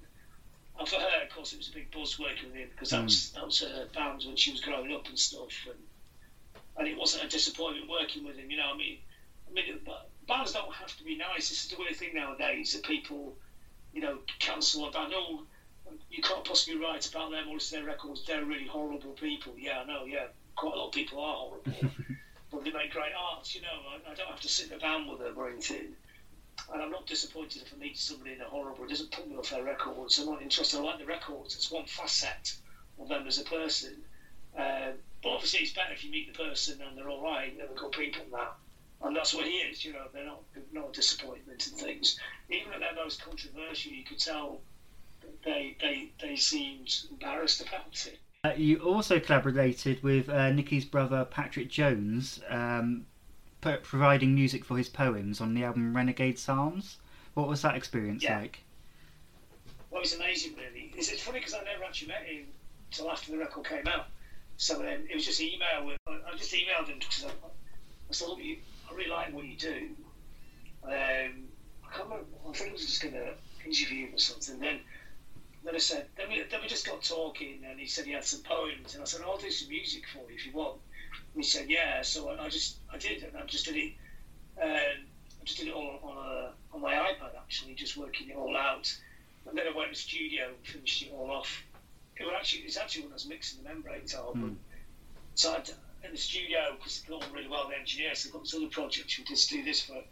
And 0.82 0.88
for 0.88 0.96
her, 0.96 1.22
of 1.22 1.30
course, 1.30 1.52
it 1.52 1.59
was 1.59 1.68
a 1.68 1.74
big 1.74 1.92
buzz 1.92 2.18
working 2.18 2.50
with 2.50 2.56
him 2.56 2.68
because 2.72 2.90
that 2.90 2.98
hmm. 2.98 3.04
was 3.04 3.30
that 3.30 3.44
was 3.46 3.60
her 3.60 3.86
band 3.94 4.24
when 4.26 4.34
she 4.34 4.50
was 4.50 4.60
growing 4.60 4.92
up 4.92 5.06
and 5.06 5.16
stuff, 5.16 5.54
and 5.68 5.78
and 6.76 6.88
it 6.88 6.98
wasn't 6.98 7.22
a 7.22 7.28
disappointment 7.28 7.88
working 7.88 8.24
with 8.24 8.36
him. 8.36 8.50
You 8.50 8.56
know, 8.56 8.72
I 8.74 8.76
mean, 8.76 8.98
I 9.48 9.54
mean, 9.54 9.78
bands 10.26 10.50
don't 10.50 10.74
have 10.74 10.96
to 10.96 11.04
be 11.04 11.16
nice. 11.16 11.50
This 11.50 11.62
is 11.62 11.70
the 11.70 11.76
weird 11.78 11.94
thing 11.94 12.14
nowadays 12.14 12.72
that 12.72 12.82
people, 12.82 13.36
you 13.92 14.00
know, 14.00 14.18
cancel 14.40 14.88
a 14.88 14.90
band. 14.90 15.12
Oh, 15.14 15.44
you 16.10 16.20
can't 16.20 16.44
possibly 16.44 16.80
write 16.80 17.09
about 17.09 17.30
them 17.30 17.46
or 17.48 17.54
listen 17.54 17.78
to 17.78 17.84
their 17.84 17.94
records. 17.94 18.26
They're 18.26 18.44
really 18.44 18.66
horrible 18.66 19.12
people. 19.12 19.54
Yeah, 19.56 19.82
I 19.82 19.84
know. 19.84 20.04
Yeah, 20.04 20.26
quite 20.56 20.74
a 20.74 20.78
lot 20.78 20.88
of 20.88 20.92
people 20.94 21.20
are 21.20 21.36
horrible, 21.36 21.90
but 22.50 22.64
they 22.64 22.72
make 22.72 22.90
great 22.90 23.12
art. 23.16 23.54
You 23.54 23.60
know, 23.60 23.68
I, 23.88 24.10
I 24.10 24.14
don't 24.16 24.26
have 24.26 24.40
to 24.40 24.48
sit 24.48 24.72
in 24.72 24.78
a 24.78 24.80
band 24.80 25.09
with 25.09 25.20
them 25.20 25.34
or 25.36 25.48
anything. 25.48 25.94
And 26.72 26.82
I'm 26.82 26.90
not 26.90 27.06
disappointed 27.06 27.62
if 27.62 27.72
I 27.74 27.76
meet 27.76 27.98
somebody 27.98 28.32
in 28.32 28.40
a 28.40 28.44
horrible. 28.44 28.84
It 28.84 28.90
doesn't 28.90 29.10
put 29.10 29.28
me 29.28 29.36
off 29.36 29.50
their 29.50 29.64
records. 29.64 30.18
I'm 30.18 30.26
not 30.26 30.42
interested. 30.42 30.78
I 30.78 30.82
like 30.82 30.98
the 30.98 31.06
records. 31.06 31.54
It's 31.54 31.70
one 31.70 31.86
facet 31.86 32.56
of 33.00 33.08
them 33.08 33.26
as 33.26 33.38
a 33.38 33.44
person. 33.44 33.96
Um, 34.56 34.94
but 35.22 35.30
obviously, 35.30 35.60
it's 35.60 35.72
better 35.72 35.92
if 35.92 36.04
you 36.04 36.10
meet 36.10 36.32
the 36.32 36.44
person 36.44 36.80
and 36.80 36.96
they're 36.96 37.08
all 37.08 37.22
right. 37.22 37.56
They're 37.56 37.68
good 37.74 37.92
people 37.92 38.24
that. 38.32 38.54
And 39.04 39.16
that's 39.16 39.34
what 39.34 39.46
he 39.46 39.52
is. 39.52 39.84
You 39.84 39.94
know, 39.94 40.06
they're 40.12 40.24
not 40.24 40.42
not 40.72 40.90
a 40.90 40.92
disappointment 40.92 41.66
and 41.66 41.76
things. 41.78 42.18
Even 42.48 42.72
at 42.72 42.80
their 42.80 42.94
most 42.94 43.22
controversial, 43.22 43.92
you 43.92 44.04
could 44.04 44.18
tell 44.18 44.60
they 45.44 45.76
they 45.80 46.12
they 46.20 46.36
seemed 46.36 46.94
embarrassed 47.10 47.60
about 47.60 48.06
it. 48.06 48.18
Uh, 48.44 48.52
you 48.56 48.78
also 48.78 49.20
collaborated 49.20 50.02
with 50.02 50.28
uh, 50.28 50.50
Nicky's 50.50 50.84
brother 50.84 51.24
Patrick 51.24 51.70
Jones, 51.70 52.40
um, 52.48 53.06
providing 53.62 54.34
music 54.34 54.64
for 54.64 54.76
his 54.76 54.89
poems 54.89 55.40
on 55.40 55.55
the 55.55 55.64
album 55.64 55.97
Renegade 55.97 56.39
Psalms. 56.39 56.98
What 57.34 57.48
was 57.48 57.62
that 57.62 57.76
experience 57.76 58.22
Yeah. 58.22 58.40
like? 58.40 58.60
Well, 59.90 60.01
it 60.01 60.05
was 60.05 60.14
amazing, 60.14 60.55
really. 60.56 60.93
It's, 60.97 61.10
it's 61.10 61.22
funny 61.22 61.39
because 61.39 61.55
I 61.55 61.62
never 61.64 61.84
actually 61.84 62.09
met 62.09 62.24
him 62.24 62.47
until 62.90 63.10
after 63.10 63.30
the 63.30 63.39
record 63.39 63.66
came 63.66 63.86
out. 63.86 64.09
So 64.56 64.80
um, 64.80 64.86
it 65.09 65.14
was 65.14 65.24
just 65.24 65.40
an 65.40 65.47
email. 65.47 65.86
With, 65.86 65.97
I 66.06 66.30
I 66.30 66.36
just 66.36 66.52
emailed 66.52 66.89
him 66.89 66.98
because 66.98 67.24
I, 67.24 67.28
I 67.28 68.12
said, 68.12 68.28
look, 68.28 68.39
you, 68.43 68.59
I 68.90 68.94
really 68.94 69.10
like 69.10 69.32
what 69.32 69.44
you 69.44 69.56
do. 69.56 69.89
Um, 70.84 70.93
I 70.93 71.94
can't 71.94 72.05
remember. 72.09 72.26
I 72.48 72.52
think 72.52 72.70
I 72.70 72.72
was 72.72 72.86
just 72.86 73.02
going 73.02 73.14
to 73.14 73.34
interview 73.64 74.06
him 74.09 74.14
or 74.14 74.18
something. 74.18 74.59
Then, 74.59 74.80
then 75.64 75.74
I 75.74 75.78
said, 75.78 76.06
then 76.16 76.28
we, 76.28 76.43
then 76.51 76.60
we 76.60 76.68
just 76.68 76.86
got 76.86 77.02
talking, 77.02 77.60
and 77.68 77.78
he 77.78 77.86
said 77.86 78.05
he 78.05 78.12
had 78.12 78.24
some 78.24 78.40
poems, 78.43 78.94
and 78.94 79.02
I 79.02 79.06
said, 79.06 79.20
I'll 79.24 79.39
do 79.39 79.51
some 79.51 79.68
music 79.68 80.05
for 80.12 80.18
you 80.30 80.36
if 80.36 80.47
you 80.47 80.52
want. 80.52 80.78
He 81.34 81.42
said, 81.42 81.68
yeah. 81.68 82.02
So 82.02 82.28
I, 82.28 82.44
I 82.44 82.48
just, 82.48 82.76
I 82.92 82.98
did, 82.98 83.22
and 83.22 83.36
I 83.36 83.46
just 83.46 83.64
did 83.64 83.76
it. 83.76 83.92
Um, 84.60 85.06
I 85.40 85.44
just 85.44 85.59
did 85.59 85.68
it 85.68 85.74
all 85.74 85.98
on 86.02 86.16
a, 86.16 86.52
on 86.74 86.80
my 86.80 86.94
iPad 86.94 87.36
actually, 87.36 87.74
just 87.74 87.96
working 87.96 88.30
it 88.30 88.36
all 88.36 88.56
out. 88.56 88.94
And 89.48 89.59
then 89.59 89.66
I 89.66 89.76
went 89.76 89.92
to 89.92 89.96
the 89.96 90.00
studio 90.00 90.48
and 90.48 90.66
finished 90.66 91.02
it 91.02 91.12
all 91.12 91.30
off. 91.30 91.62
It 92.16 92.24
was 92.24 92.34
actually 92.36 92.62
it's 92.62 92.76
actually 92.76 93.02
when 93.02 93.12
I 93.12 93.14
was 93.14 93.26
mixing 93.26 93.62
the 93.62 93.68
membranes 93.68 94.14
album. 94.14 94.60
So 95.34 95.54
I'd, 95.54 95.68
in 96.04 96.12
the 96.12 96.16
studio 96.16 96.76
because 96.76 96.98
it 96.98 97.09
got 97.09 97.24
on 97.24 97.32
really 97.32 97.48
well 97.48 97.68
the 97.68 97.76
engineers. 97.76 98.20
So 98.20 98.28
I've 98.28 98.32
got 98.34 98.42
this 98.42 98.54
other 98.54 98.68
project 98.68 99.14
we 99.18 99.24
just 99.24 99.50
do 99.50 99.64
this 99.64 99.82
for 99.82 100.02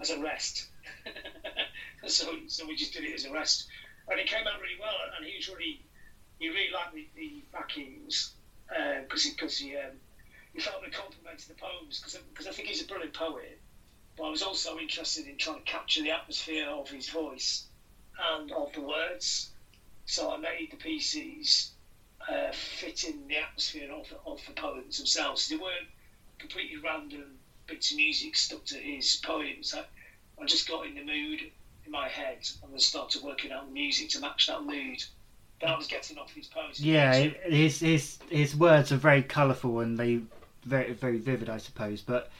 as 0.00 0.10
a 0.10 0.20
rest. 0.20 0.66
so 2.06 2.34
so 2.46 2.66
we 2.66 2.76
just 2.76 2.92
did 2.92 3.04
it 3.04 3.14
as 3.14 3.24
a 3.24 3.32
rest, 3.32 3.68
and 4.08 4.18
it 4.18 4.26
came 4.26 4.46
out 4.46 4.60
really 4.60 4.80
well. 4.80 4.96
And 5.16 5.26
he 5.26 5.36
was 5.36 5.48
really 5.48 5.82
he 6.38 6.48
really 6.48 6.72
liked 6.72 6.94
the, 6.94 7.06
the 7.14 7.42
backings 7.52 8.32
because 8.68 9.22
he 9.24 9.30
because 9.30 9.58
he 9.58 9.76
um, 9.76 9.92
he 10.52 10.60
felt 10.60 10.82
they 10.82 10.90
complimented 10.90 11.48
the 11.48 11.54
poems 11.54 12.00
because 12.00 12.46
I 12.46 12.52
think 12.52 12.68
he's 12.68 12.82
a 12.82 12.86
brilliant 12.86 13.14
poet. 13.14 13.60
But 14.16 14.24
I 14.24 14.30
was 14.30 14.42
also 14.42 14.78
interested 14.78 15.26
in 15.26 15.36
trying 15.36 15.58
to 15.58 15.64
capture 15.64 16.02
the 16.02 16.10
atmosphere 16.10 16.68
of 16.68 16.88
his 16.90 17.08
voice 17.08 17.66
and 18.32 18.50
of 18.52 18.72
the 18.72 18.80
words. 18.80 19.50
So 20.06 20.32
I 20.32 20.36
made 20.36 20.70
the 20.70 20.76
pieces 20.76 21.72
uh, 22.28 22.52
fit 22.52 23.04
in 23.04 23.28
the 23.28 23.38
atmosphere 23.38 23.90
of, 23.92 24.12
of 24.26 24.40
the 24.46 24.52
poems 24.52 24.98
themselves. 24.98 25.48
They 25.48 25.56
weren't 25.56 25.88
completely 26.38 26.78
random 26.78 27.38
bits 27.66 27.92
of 27.92 27.96
music 27.96 28.36
stuck 28.36 28.64
to 28.66 28.74
his 28.76 29.16
poems. 29.24 29.74
I, 29.74 29.84
I 30.42 30.46
just 30.46 30.68
got 30.68 30.86
in 30.86 30.94
the 30.94 31.04
mood 31.04 31.40
in 31.86 31.92
my 31.92 32.08
head 32.08 32.38
and 32.62 32.72
then 32.72 32.80
started 32.80 33.22
working 33.22 33.52
out 33.52 33.66
the 33.66 33.72
music 33.72 34.08
to 34.10 34.20
match 34.20 34.48
that 34.48 34.64
mood 34.64 35.02
that 35.60 35.70
I 35.70 35.76
was 35.76 35.86
getting 35.86 36.18
off 36.18 36.32
his 36.32 36.46
poems. 36.46 36.80
Yeah, 36.80 37.14
his 37.14 37.80
his 37.80 38.18
his 38.30 38.56
words 38.56 38.92
are 38.92 38.96
very 38.96 39.22
colourful 39.22 39.80
and 39.80 39.98
they 39.98 40.20
very 40.64 40.92
very 40.92 41.18
vivid, 41.18 41.48
I 41.48 41.58
suppose. 41.58 42.02
But 42.02 42.30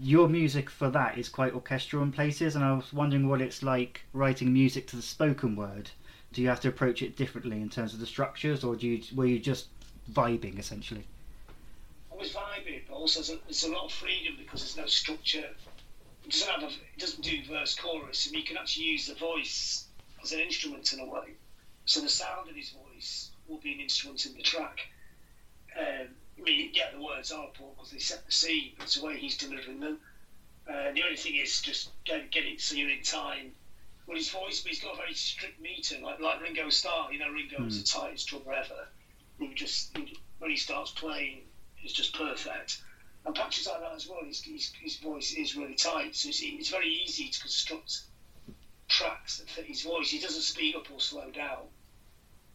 your 0.00 0.28
music 0.28 0.70
for 0.70 0.90
that 0.90 1.18
is 1.18 1.28
quite 1.28 1.54
orchestral 1.54 2.02
in 2.02 2.12
places, 2.12 2.54
and 2.54 2.64
I 2.64 2.72
was 2.74 2.92
wondering 2.92 3.28
what 3.28 3.40
it's 3.40 3.62
like 3.62 4.02
writing 4.12 4.52
music 4.52 4.86
to 4.88 4.96
the 4.96 5.02
spoken 5.02 5.56
word. 5.56 5.90
Do 6.32 6.42
you 6.42 6.48
have 6.48 6.60
to 6.60 6.68
approach 6.68 7.02
it 7.02 7.16
differently 7.16 7.60
in 7.60 7.70
terms 7.70 7.92
of 7.92 8.00
the 8.00 8.06
structures, 8.06 8.62
or 8.62 8.76
do 8.76 8.86
you 8.86 9.02
were 9.14 9.26
you 9.26 9.38
just 9.38 9.66
vibing 10.12 10.58
essentially? 10.58 11.04
I 12.12 12.16
was 12.16 12.32
vibing, 12.32 12.82
but 12.88 12.94
also 12.94 13.20
there's 13.44 13.64
a, 13.64 13.68
a 13.68 13.72
lot 13.72 13.86
of 13.86 13.92
freedom 13.92 14.34
because 14.38 14.60
there's 14.60 14.76
no 14.76 14.86
structure. 14.86 15.48
It 16.24 16.30
doesn't 16.30 16.48
have 16.48 16.62
a, 16.62 16.66
it 16.66 16.98
doesn't 16.98 17.24
do 17.24 17.42
verse 17.48 17.74
chorus, 17.74 18.26
and 18.26 18.36
you 18.36 18.44
can 18.44 18.56
actually 18.56 18.86
use 18.86 19.06
the 19.06 19.14
voice 19.14 19.86
as 20.22 20.32
an 20.32 20.40
instrument 20.40 20.92
in 20.92 21.00
a 21.00 21.06
way. 21.06 21.34
So 21.86 22.00
the 22.00 22.08
sound 22.08 22.48
of 22.48 22.54
his 22.54 22.70
voice 22.70 23.30
will 23.48 23.58
be 23.58 23.72
an 23.72 23.80
instrument 23.80 24.24
in 24.26 24.34
the 24.34 24.42
track. 24.42 24.86
Um, 25.76 26.08
I 26.38 26.42
mean, 26.42 26.70
yeah, 26.72 26.90
the 26.92 27.00
words 27.02 27.30
are 27.30 27.44
important 27.44 27.76
because 27.76 27.90
they 27.90 27.98
set 27.98 28.24
the 28.24 28.32
scene, 28.32 28.72
but 28.76 28.84
it's 28.84 28.94
the 28.94 29.04
way 29.04 29.18
he's 29.18 29.36
delivering 29.36 29.80
them. 29.80 29.98
Uh, 30.68 30.92
the 30.92 31.02
only 31.02 31.16
thing 31.16 31.34
is 31.34 31.60
just 31.60 31.90
get, 32.04 32.30
get 32.30 32.44
it 32.44 32.60
so 32.60 32.74
you're 32.74 32.88
in 32.88 33.02
time. 33.02 33.52
Well, 34.06 34.16
his 34.16 34.30
voice, 34.30 34.60
but 34.60 34.70
he's 34.70 34.80
got 34.80 34.94
a 34.94 34.96
very 34.96 35.14
strict 35.14 35.60
meter, 35.60 35.96
like 36.02 36.20
like 36.20 36.40
Ringo 36.40 36.68
Starr. 36.68 37.12
You 37.12 37.18
know, 37.18 37.30
Ringo 37.30 37.64
is 37.66 37.80
the 37.80 37.86
tightest 37.86 38.28
drummer 38.28 38.52
ever. 38.52 38.88
He 39.38 39.54
just 39.54 39.96
he, 39.96 40.16
when 40.38 40.50
he 40.50 40.56
starts 40.56 40.90
playing, 40.90 41.42
it's 41.82 41.92
just 41.92 42.14
perfect. 42.14 42.80
And 43.24 43.34
patches 43.34 43.66
like 43.66 43.80
that 43.80 43.92
as 43.94 44.06
well. 44.08 44.24
His, 44.24 44.42
his, 44.42 44.72
his 44.80 44.96
voice 44.96 45.32
is 45.32 45.54
really 45.54 45.74
tight, 45.74 46.16
so 46.16 46.28
it's, 46.28 46.40
it's 46.42 46.70
very 46.70 46.88
easy 46.88 47.28
to 47.28 47.40
construct 47.40 48.00
tracks 48.88 49.38
that 49.38 49.48
fit 49.48 49.66
his 49.66 49.82
voice. 49.82 50.10
He 50.10 50.18
doesn't 50.18 50.40
speed 50.40 50.74
up 50.74 50.90
or 50.90 51.00
slow 51.00 51.30
down. 51.30 51.66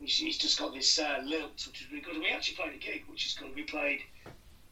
He's, 0.05 0.17
he's 0.17 0.37
just 0.37 0.59
got 0.59 0.71
this 0.73 0.99
uh, 0.99 1.21
lilt, 1.25 1.65
which 1.67 1.81
is 1.81 1.89
really 1.89 2.03
good. 2.03 2.13
And 2.13 2.23
we 2.23 2.29
actually 2.29 2.57
played 2.57 2.75
a 2.75 2.77
gig, 2.77 3.03
which 3.07 3.25
is 3.25 3.33
good. 3.33 3.55
We 3.55 3.63
played 3.63 4.01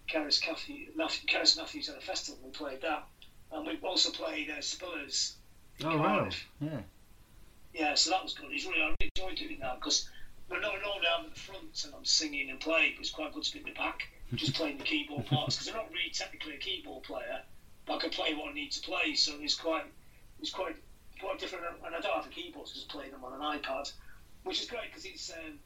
Karis 0.08 0.40
Matthews, 0.48 0.90
Karis 1.28 1.58
Matthews 1.58 1.90
at 1.90 1.98
a 1.98 2.02
festival. 2.02 2.40
We 2.44 2.52
played 2.52 2.82
that, 2.82 3.08
and 3.52 3.66
we 3.66 3.80
also 3.82 4.12
played 4.12 4.52
uh, 4.52 4.62
Spurs. 4.62 5.38
Oh 5.84 5.98
wow, 5.98 6.30
yeah. 6.62 6.82
Yeah, 7.74 7.96
so 7.96 8.12
that 8.12 8.22
was 8.22 8.34
good. 8.34 8.52
He's 8.52 8.68
really, 8.68 8.82
I 8.82 8.94
really 9.00 9.12
enjoyed 9.16 9.38
doing 9.38 9.60
that 9.62 9.80
because 9.80 10.08
we're 10.50 10.60
not 10.60 10.74
normally 10.84 11.08
I'm 11.18 11.26
at 11.26 11.34
the 11.34 11.40
front 11.40 11.84
and 11.86 11.96
I'm 11.96 12.06
singing 12.06 12.52
and 12.52 12.60
playing, 12.60 12.94
but 12.96 13.02
it's 13.02 13.10
quite 13.10 13.34
good 13.34 13.44
to 13.44 13.54
be 13.54 13.60
in 13.60 13.66
the 13.66 13.72
back, 13.72 14.04
just 14.36 14.54
playing 14.54 14.78
the 14.78 14.84
keyboard 14.84 15.26
parts 15.26 15.56
because 15.56 15.70
I'm 15.70 15.78
not 15.78 15.90
really 15.90 16.12
technically 16.14 16.54
a 16.54 16.58
keyboard 16.58 17.04
player, 17.04 17.42
but 17.88 17.96
I 17.96 18.00
can 18.00 18.10
play 18.12 18.36
what 18.36 18.52
I 18.52 18.54
need 18.54 18.72
to 18.74 18.82
play. 18.82 19.16
So 19.16 19.34
it's 19.40 19.56
quite, 19.56 19.86
it's 20.40 20.52
quite, 20.52 20.76
quite 21.20 21.40
different. 21.40 21.66
And 21.84 21.96
I 21.96 22.00
don't 22.00 22.14
have 22.14 22.28
a 22.28 22.30
keyboard, 22.30 22.68
so 22.68 22.74
I 22.74 22.76
just 22.76 22.90
play 22.90 23.10
them 23.10 23.24
on 23.24 23.34
an 23.34 23.60
iPad, 23.60 23.92
which 24.44 24.62
is 24.62 24.68
great 24.68 24.90
because 24.90 25.06
it's 25.06 25.32
um, 25.32 25.60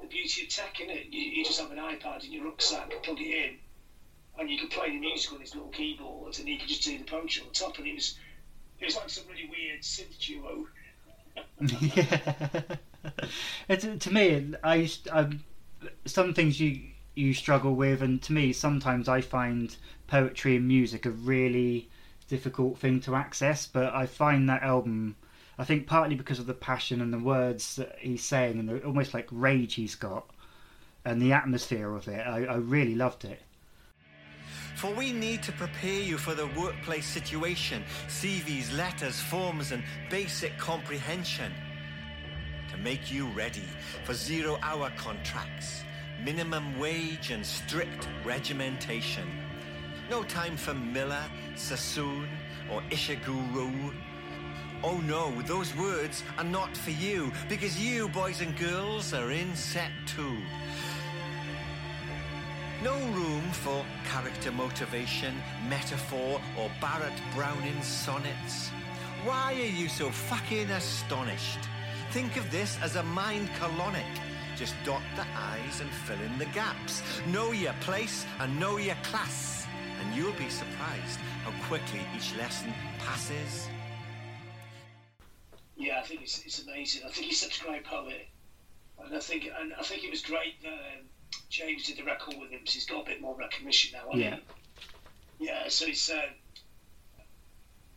the 0.00 0.06
beauty 0.06 0.42
of 0.42 0.48
tech, 0.48 0.80
is 0.80 0.88
it? 0.88 1.06
You, 1.12 1.20
you 1.20 1.44
just 1.44 1.60
have 1.60 1.70
an 1.70 1.78
iPad 1.78 2.24
in 2.24 2.32
your 2.32 2.44
rucksack, 2.44 2.92
plug 3.02 3.20
it 3.20 3.30
in, 3.50 3.58
and 4.38 4.50
you 4.50 4.58
can 4.58 4.68
play 4.68 4.90
the 4.90 4.98
music 4.98 5.32
on 5.32 5.40
this 5.40 5.54
little 5.54 5.70
keyboard, 5.70 6.38
and 6.38 6.48
you 6.48 6.58
can 6.58 6.68
just 6.68 6.82
do 6.84 6.98
the 6.98 7.04
poetry 7.04 7.42
on 7.46 7.52
top. 7.52 7.78
And 7.78 7.86
it 7.86 7.94
was, 7.94 8.18
it 8.80 8.86
was 8.86 8.96
like 8.96 9.10
some 9.10 9.24
really 9.28 9.48
weird 9.50 9.82
synth 9.82 10.18
duo. 10.18 10.66
yeah. 11.80 12.62
It's, 13.68 13.84
to 14.04 14.12
me, 14.12 14.54
I, 14.62 14.74
used- 14.76 15.08
I 15.10 15.28
some 16.06 16.34
things 16.34 16.60
you 16.60 16.80
you 17.14 17.34
struggle 17.34 17.74
with, 17.76 18.02
and 18.02 18.22
to 18.22 18.32
me, 18.32 18.52
sometimes 18.52 19.08
I 19.08 19.20
find 19.20 19.76
poetry 20.08 20.56
and 20.56 20.66
music 20.68 21.06
a 21.06 21.10
really 21.10 21.88
difficult 22.28 22.78
thing 22.78 23.00
to 23.02 23.14
access. 23.14 23.66
But 23.66 23.94
I 23.94 24.06
find 24.06 24.48
that 24.48 24.62
album, 24.62 25.16
I 25.58 25.64
think 25.64 25.86
partly 25.86 26.16
because 26.16 26.38
of 26.38 26.46
the 26.46 26.54
passion 26.54 27.00
and 27.00 27.12
the 27.12 27.18
words 27.18 27.76
that 27.76 27.96
he's 27.98 28.24
saying, 28.24 28.58
and 28.58 28.68
the 28.68 28.84
almost 28.84 29.14
like 29.14 29.28
rage 29.30 29.74
he's 29.74 29.94
got, 29.94 30.28
and 31.04 31.20
the 31.20 31.32
atmosphere 31.32 31.94
of 31.94 32.08
it, 32.08 32.26
I, 32.26 32.44
I 32.44 32.56
really 32.56 32.94
loved 32.94 33.24
it. 33.24 33.40
For 34.76 34.92
we 34.92 35.12
need 35.12 35.42
to 35.44 35.52
prepare 35.52 36.00
you 36.00 36.18
for 36.18 36.34
the 36.34 36.48
workplace 36.48 37.06
situation, 37.06 37.84
CVs, 38.08 38.76
letters, 38.76 39.20
forms, 39.20 39.70
and 39.70 39.84
basic 40.10 40.58
comprehension. 40.58 41.52
To 42.70 42.76
make 42.78 43.12
you 43.12 43.28
ready 43.28 43.68
for 44.04 44.14
zero 44.14 44.58
hour 44.62 44.90
contracts, 44.96 45.84
minimum 46.24 46.78
wage, 46.80 47.30
and 47.30 47.46
strict 47.46 48.08
regimentation. 48.24 49.28
No 50.10 50.24
time 50.24 50.56
for 50.56 50.74
Miller, 50.74 51.24
Sassoon, 51.54 52.28
or 52.70 52.82
Ishiguro. 52.90 53.94
Oh 54.86 54.98
no, 54.98 55.32
those 55.46 55.74
words 55.76 56.22
are 56.36 56.44
not 56.44 56.76
for 56.76 56.90
you, 56.90 57.32
because 57.48 57.80
you, 57.80 58.06
boys 58.08 58.42
and 58.42 58.54
girls, 58.58 59.14
are 59.14 59.30
in 59.30 59.56
set 59.56 59.90
two. 60.04 60.36
No 62.82 62.94
room 63.12 63.40
for 63.52 63.82
character 64.04 64.52
motivation, 64.52 65.36
metaphor, 65.70 66.38
or 66.58 66.70
Barrett 66.82 67.18
Browning 67.34 67.80
sonnets. 67.80 68.68
Why 69.24 69.54
are 69.54 69.74
you 69.80 69.88
so 69.88 70.10
fucking 70.10 70.68
astonished? 70.68 71.60
Think 72.10 72.36
of 72.36 72.50
this 72.50 72.76
as 72.82 72.96
a 72.96 73.02
mind 73.04 73.48
colonic. 73.58 74.04
Just 74.54 74.74
dot 74.84 75.00
the 75.16 75.24
I's 75.34 75.80
and 75.80 75.88
fill 75.88 76.20
in 76.20 76.38
the 76.38 76.52
gaps. 76.52 77.02
Know 77.28 77.52
your 77.52 77.72
place 77.80 78.26
and 78.38 78.60
know 78.60 78.76
your 78.76 78.96
class. 79.02 79.66
And 80.02 80.14
you'll 80.14 80.32
be 80.32 80.50
surprised 80.50 81.18
how 81.42 81.52
quickly 81.68 82.00
each 82.14 82.36
lesson 82.36 82.74
passes. 82.98 83.70
Yeah, 85.76 85.98
I 85.98 86.02
think 86.02 86.22
it's, 86.22 86.38
it's 86.44 86.62
amazing. 86.62 87.02
I 87.06 87.10
think 87.10 87.26
he's 87.26 87.40
such 87.40 87.60
a 87.60 87.64
great 87.64 87.84
poet, 87.84 88.28
and 89.04 89.14
I 89.14 89.18
think 89.20 89.48
and 89.60 89.72
I 89.74 89.82
think 89.82 90.04
it 90.04 90.10
was 90.10 90.22
great 90.22 90.62
that 90.62 90.68
um, 90.72 91.04
James 91.50 91.84
did 91.86 91.96
the 91.98 92.04
record 92.04 92.36
with 92.40 92.50
him. 92.50 92.60
So 92.64 92.74
he's 92.74 92.86
got 92.86 93.02
a 93.02 93.06
bit 93.06 93.20
more 93.20 93.34
recognition 93.36 93.92
now. 93.98 94.14
Yeah. 94.16 94.36
he? 95.38 95.46
Yeah. 95.46 95.68
So 95.68 95.86
it's 95.86 96.10
um, 96.10 96.18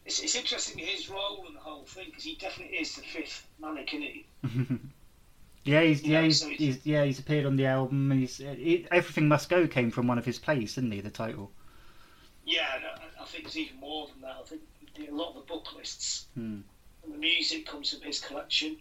it's, 0.06 0.20
it's 0.20 0.36
interesting 0.36 0.78
his 0.78 1.10
role 1.10 1.46
in 1.48 1.54
the 1.54 1.60
whole 1.60 1.84
thing 1.86 2.06
because 2.10 2.24
he 2.24 2.36
definitely 2.36 2.78
is 2.78 2.96
the 2.96 3.02
fifth 3.04 3.46
manic, 3.60 3.94
isn't 3.94 4.02
he? 4.02 4.26
Yeah, 5.64 5.82
he's 5.82 6.02
yeah, 6.02 6.20
Yeah, 6.22 6.26
he's, 6.26 6.40
so 6.40 6.48
he's- 6.48 6.60
he's 6.60 6.86
yeah 6.86 7.04
he's 7.04 7.20
appeared 7.20 7.46
on 7.46 7.58
the 7.58 7.66
album. 7.66 8.10
He's 8.12 8.40
it, 8.40 8.88
everything 8.90 9.28
must 9.28 9.50
go 9.50 9.68
came 9.68 9.92
from 9.92 10.08
one 10.08 10.18
of 10.18 10.24
his 10.24 10.40
plays, 10.40 10.76
didn't 10.76 10.94
he? 10.94 11.02
The 11.02 11.10
title. 11.10 11.52
Yeah, 12.46 12.62
I, 13.20 13.22
I 13.22 13.26
think 13.26 13.44
it's 13.48 13.58
even 13.58 13.78
more 13.78 14.08
than 14.08 14.22
that. 14.22 14.38
I 14.40 14.44
think 14.46 14.62
a 15.10 15.14
lot 15.14 15.30
of 15.32 15.36
the 15.36 15.42
book 15.42 15.76
lists 15.76 16.28
Hmm. 16.36 16.62
And 17.18 17.24
music 17.24 17.66
comes 17.66 17.92
from 17.92 18.02
his 18.04 18.20
collection. 18.20 18.78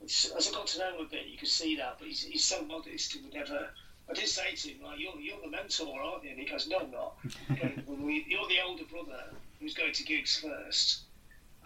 It's, 0.00 0.26
as 0.26 0.46
I 0.46 0.52
got 0.52 0.68
to 0.68 0.78
know 0.78 0.94
him 0.94 1.06
a 1.06 1.08
bit, 1.08 1.26
you 1.26 1.36
could 1.36 1.48
see 1.48 1.74
that, 1.74 1.96
but 1.98 2.06
he's, 2.06 2.22
he's 2.22 2.44
so 2.44 2.64
modest. 2.64 3.12
He 3.12 3.20
would 3.20 3.34
never. 3.34 3.68
I 4.08 4.12
did 4.12 4.28
say 4.28 4.54
to 4.54 4.68
him, 4.68 4.84
like, 4.84 5.00
you're, 5.00 5.18
you're 5.18 5.40
the 5.42 5.50
mentor, 5.50 6.00
aren't 6.00 6.22
you? 6.22 6.30
And 6.30 6.38
he 6.38 6.46
goes, 6.46 6.68
no, 6.68 6.78
I'm 6.78 6.92
not. 6.92 7.16
You're 7.48 8.48
the 8.48 8.60
older 8.64 8.84
brother 8.84 9.24
who's 9.58 9.74
going 9.74 9.92
to 9.92 10.04
gigs 10.04 10.36
first. 10.36 11.00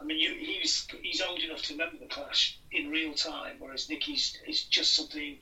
I 0.01 0.05
mean, 0.05 0.19
you, 0.19 0.33
he 0.35 0.61
was, 0.61 0.87
he's 1.03 1.21
old 1.21 1.41
enough 1.41 1.61
to 1.65 1.75
remember 1.75 1.99
the 1.99 2.07
Clash 2.07 2.59
in 2.73 2.89
real 2.89 3.13
time, 3.13 3.57
whereas 3.59 3.91
Nicky's 3.91 4.39
is 4.47 4.63
just 4.65 4.95
something 4.95 5.37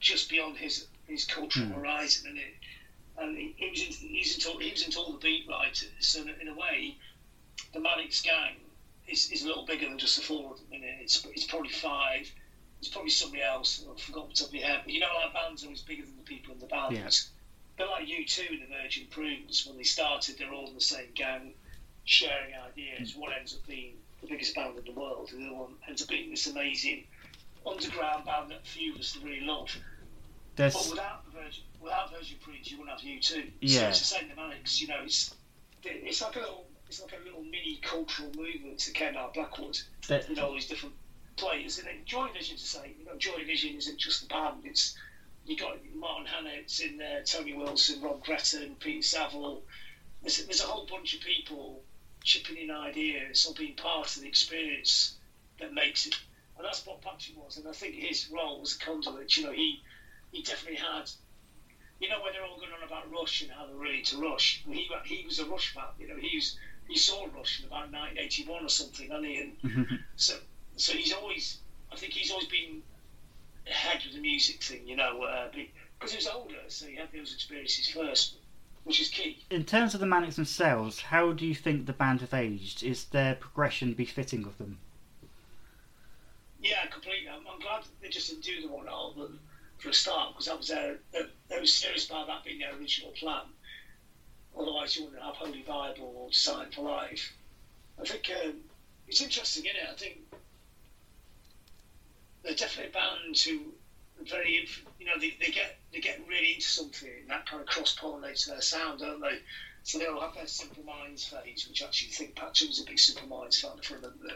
just 0.00 0.30
beyond 0.30 0.56
his 0.56 0.86
his 1.06 1.26
cultural 1.26 1.66
hmm. 1.66 1.74
horizon, 1.74 2.28
and 2.28 2.38
it. 2.38 2.54
And 3.18 3.36
he, 3.36 3.54
he 3.58 3.70
was 3.70 3.82
into, 3.82 3.98
he's 4.06 4.34
into, 4.36 4.58
he 4.58 4.70
was 4.70 4.86
into 4.86 5.00
all 5.00 5.12
the 5.12 5.18
beat 5.18 5.46
writers, 5.46 5.90
so 5.98 6.22
in 6.22 6.48
a 6.48 6.54
way, 6.54 6.96
the 7.74 7.80
Manics 7.80 8.22
gang 8.22 8.54
is, 9.08 9.30
is 9.32 9.42
a 9.42 9.46
little 9.46 9.64
bigger 9.66 9.88
than 9.88 9.98
just 9.98 10.16
the 10.16 10.22
four 10.22 10.52
of 10.52 10.58
them. 10.58 10.68
And 10.72 10.84
it's 11.00 11.24
it's 11.34 11.46
probably 11.46 11.70
five. 11.70 12.30
It's 12.80 12.88
probably 12.88 13.10
somebody 13.10 13.42
else. 13.42 13.84
I've 13.90 14.00
forgotten 14.00 14.34
top 14.34 14.48
of 14.48 14.54
my 14.54 14.60
head. 14.60 14.80
But 14.84 14.92
you 14.92 15.00
know, 15.00 15.08
our 15.08 15.32
band's 15.32 15.64
are 15.64 15.66
always 15.66 15.82
bigger 15.82 16.04
than 16.04 16.16
the 16.16 16.22
people 16.22 16.54
in 16.54 16.60
the 16.60 16.66
band. 16.66 16.94
Yeah. 16.96 17.08
They're 17.76 17.86
like 17.86 18.06
U2 18.06 18.50
in 18.50 18.60
the 18.60 18.66
Virgin 18.82 19.06
Prunes. 19.10 19.66
When 19.66 19.76
they 19.76 19.84
started, 19.84 20.36
they're 20.38 20.52
all 20.52 20.68
in 20.68 20.74
the 20.74 20.80
same 20.80 21.08
gang. 21.14 21.54
sharing 22.04 22.54
ideas. 22.54 23.14
One 23.16 23.32
ends 23.32 23.54
up 23.54 23.66
being 23.66 23.94
the 24.20 24.26
biggest 24.28 24.54
band 24.54 24.78
in 24.78 24.84
the 24.84 24.98
world, 24.98 25.30
and 25.32 25.42
the 25.42 25.46
other 25.48 25.56
one 25.56 25.74
ends 25.88 26.02
up 26.02 26.08
being 26.08 26.30
this 26.30 26.46
amazing 26.46 27.04
underground 27.66 28.24
band 28.24 28.50
that 28.50 28.66
few 28.66 28.94
of 28.94 29.00
us 29.00 29.16
really 29.22 29.40
love. 29.42 29.76
But 30.56 30.74
without 30.90 31.24
Virgin, 31.32 31.64
without 31.80 32.10
Virgin 32.12 32.36
Prunes, 32.40 32.70
you 32.70 32.78
wouldn't 32.78 33.00
have 33.00 33.08
U2. 33.08 33.50
Yeah. 33.60 33.80
So 33.80 33.88
it's 33.88 33.98
the 34.00 34.04
same 34.04 34.28
the 34.28 34.34
Manics. 34.34 34.80
You 34.80 34.88
know, 34.88 35.02
it's 35.04 35.34
it's 35.84 36.20
like 36.22 36.36
a 36.36 36.40
little 36.40 36.66
it's 36.88 37.00
like 37.00 37.12
a 37.12 37.24
little 37.24 37.42
mini 37.42 37.78
cultural 37.82 38.30
movement 38.36 38.78
to 38.80 38.90
Ken 38.92 39.16
of 39.16 39.32
Blackwood. 39.32 39.78
that- 40.08 40.28
You 40.28 40.34
know, 40.36 40.46
all 40.46 40.54
these 40.54 40.66
different 40.66 40.94
players. 41.36 41.78
And 41.78 41.86
then 41.86 42.04
Joy 42.04 42.28
Division's 42.28 42.60
the 42.62 42.66
same. 42.66 42.94
You 42.98 43.04
know, 43.04 43.16
Joy 43.16 43.38
Division 43.38 43.76
isn't 43.76 43.98
just 43.98 44.20
the 44.22 44.26
band. 44.26 44.64
It's 44.64 44.94
you 45.44 45.56
got 45.56 45.76
Martin 45.94 46.26
Hannett's 46.26 46.80
in 46.80 46.96
there, 46.98 47.22
Tony 47.22 47.52
Wilson, 47.54 48.00
Rob 48.00 48.22
Gretton, 48.22 48.74
Peter 48.76 49.02
Saville. 49.02 49.62
There's, 50.20 50.38
there's 50.44 50.60
a 50.60 50.64
whole 50.64 50.84
bunch 50.86 51.14
of 51.14 51.20
people 51.20 51.82
chipping 52.24 52.56
in 52.56 52.70
ideas 52.70 53.46
or 53.46 53.54
being 53.54 53.74
part 53.76 54.14
of 54.14 54.20
the 54.22 54.28
experience 54.28 55.16
that 55.58 55.72
makes 55.72 56.06
it. 56.06 56.16
And 56.56 56.64
that's 56.66 56.84
what 56.84 57.00
Patrick 57.02 57.36
was. 57.36 57.56
And 57.56 57.66
I 57.68 57.72
think 57.72 57.94
his 57.94 58.28
role 58.30 58.60
was 58.60 58.74
a 58.74 58.78
conduit. 58.78 59.36
You 59.36 59.44
know, 59.44 59.52
he 59.52 59.82
he 60.32 60.42
definitely 60.42 60.78
had. 60.80 61.08
You 62.00 62.08
know, 62.08 62.20
when 62.22 62.32
they're 62.32 62.44
all 62.44 62.58
going 62.58 62.72
on 62.72 62.82
about 62.84 63.10
Rush 63.10 63.40
and 63.42 63.50
how 63.50 63.66
they're 63.66 63.74
ready 63.76 64.02
to 64.02 64.18
rush. 64.18 64.62
He 64.68 64.88
he 65.04 65.24
was 65.24 65.38
a 65.38 65.46
Rush 65.46 65.72
fan. 65.72 65.84
You 65.98 66.08
know, 66.08 66.16
he 66.16 66.36
was 66.36 66.56
he 66.88 66.98
saw 66.98 67.26
Rush 67.36 67.60
in 67.60 67.66
about 67.66 67.92
1981 67.92 68.64
or 68.64 68.68
something, 68.68 69.10
hadn't 69.10 69.24
he? 69.24 69.40
And 69.40 69.98
so 70.16 70.34
so 70.76 70.92
he's 70.92 71.12
always. 71.12 71.58
I 71.92 71.96
think 71.96 72.12
he's 72.12 72.30
always 72.30 72.48
been 72.48 72.82
ahead 73.66 74.04
of 74.06 74.12
the 74.12 74.20
music 74.20 74.62
thing. 74.62 74.86
You 74.86 74.96
know, 74.96 75.22
uh, 75.22 75.48
because 75.98 76.12
he 76.12 76.16
was 76.16 76.28
older, 76.28 76.54
so 76.68 76.86
he 76.86 76.96
had 76.96 77.08
those 77.12 77.34
experiences 77.34 77.88
first, 77.88 78.36
which 78.84 79.00
is 79.00 79.08
key. 79.08 79.44
in 79.50 79.64
terms 79.64 79.94
of 79.94 80.00
the 80.00 80.06
Manics 80.06 80.36
themselves, 80.36 81.00
how 81.00 81.32
do 81.32 81.46
you 81.46 81.54
think 81.54 81.86
the 81.86 81.92
band 81.92 82.20
have 82.20 82.34
aged? 82.34 82.82
Is 82.82 83.04
their 83.06 83.34
progression 83.34 83.94
befitting 83.94 84.44
of 84.44 84.58
them? 84.58 84.78
Yeah, 86.60 86.86
completely. 86.86 87.28
I'm, 87.28 87.46
I'm 87.52 87.60
glad 87.60 87.84
they 88.02 88.08
just 88.08 88.30
didn't 88.30 88.44
do 88.44 88.66
the 88.66 88.72
one 88.72 88.88
album 88.88 89.38
for 89.78 89.90
a 89.90 89.94
start 89.94 90.32
because 90.32 90.46
that 90.46 90.58
was 90.58 90.68
their, 90.68 90.96
their, 91.12 91.26
they 91.48 91.60
were 91.60 91.66
serious 91.66 92.08
about 92.08 92.26
that 92.26 92.44
being 92.44 92.58
their 92.58 92.76
original 92.76 93.12
plan. 93.12 93.42
Otherwise, 94.58 94.96
you 94.96 95.04
wouldn't 95.04 95.22
have 95.22 95.36
Holy 95.36 95.62
Bible 95.62 96.12
or 96.16 96.30
Design 96.30 96.70
for 96.70 96.82
Life. 96.82 97.32
I 98.00 98.04
think 98.04 98.30
um, 98.44 98.54
it's 99.06 99.20
interesting, 99.20 99.64
isn't 99.66 99.76
it? 99.76 99.88
I 99.90 99.94
think 99.94 100.18
they're 102.42 102.54
definitely 102.54 102.92
bound 102.92 103.34
to 103.36 103.72
very, 104.28 104.68
you 104.98 105.06
know, 105.06 105.18
they, 105.20 105.36
they 105.40 105.52
get 105.52 105.78
they 105.92 106.00
get 106.00 106.20
really 106.28 106.54
into 106.54 106.66
something 106.66 107.08
and 107.20 107.30
that 107.30 107.46
kind 107.46 107.62
of 107.62 107.68
cross 107.68 107.96
pollinates 107.96 108.46
their 108.46 108.60
sound, 108.60 109.00
don't 109.00 109.20
they? 109.20 109.38
So 109.84 109.98
they'll 109.98 110.20
have 110.20 110.34
their 110.34 110.46
Simple 110.46 110.84
Minds 110.84 111.24
phase, 111.24 111.66
which 111.68 111.82
I 111.82 111.86
actually 111.86 112.10
think 112.10 112.34
Patrick 112.34 112.68
was 112.68 112.80
a 112.80 112.84
big 112.84 112.98
Simple 112.98 113.28
Minds 113.28 113.60
fan, 113.60 113.72
if 113.80 113.90
I 113.90 113.94
remember. 113.94 114.34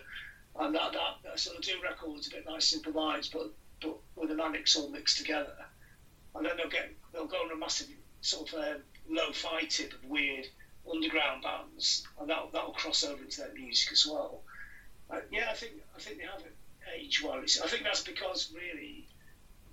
And 0.55 0.75
that, 0.75 0.93
that, 0.93 1.47
of 1.57 1.63
do 1.63 1.73
records 1.83 2.29
a 2.29 2.31
bit 2.31 2.47
like 2.47 2.63
Simple 2.63 2.93
Minds, 2.93 3.29
but 3.29 3.53
but 3.81 3.99
with 4.15 4.29
the 4.29 4.37
Manics 4.37 4.77
all 4.77 4.89
mixed 4.89 5.19
together. 5.19 5.57
And 6.35 6.47
then 6.47 6.57
they'll 6.57 6.71
get 6.71 6.91
they'll 7.13 7.27
go 7.27 7.39
on 7.39 7.51
a 7.51 7.57
massive 7.57 7.89
sort 8.21 8.53
of 8.53 8.59
um, 8.61 8.83
low-fi 9.09 9.65
tip 9.65 9.93
of 9.93 10.05
weird 10.05 10.47
underground 10.91 11.43
bands, 11.43 12.07
and 12.21 12.29
that'll 12.29 12.49
that'll 12.49 12.73
cross 12.73 13.05
over 13.05 13.23
into 13.23 13.41
their 13.41 13.53
music 13.55 13.93
as 13.93 14.07
well. 14.07 14.43
Uh, 15.11 15.21
yeah, 15.31 15.49
I 15.51 15.55
think 15.55 15.73
I 15.97 16.01
think 16.01 16.19
they 16.19 16.25
have 16.25 16.41
it 16.41 16.55
age 16.97 17.23
well. 17.23 17.41
It's, 17.41 17.61
I 17.61 17.67
think 17.67 17.85
that's 17.85 18.03
because 18.03 18.53
really 18.55 19.07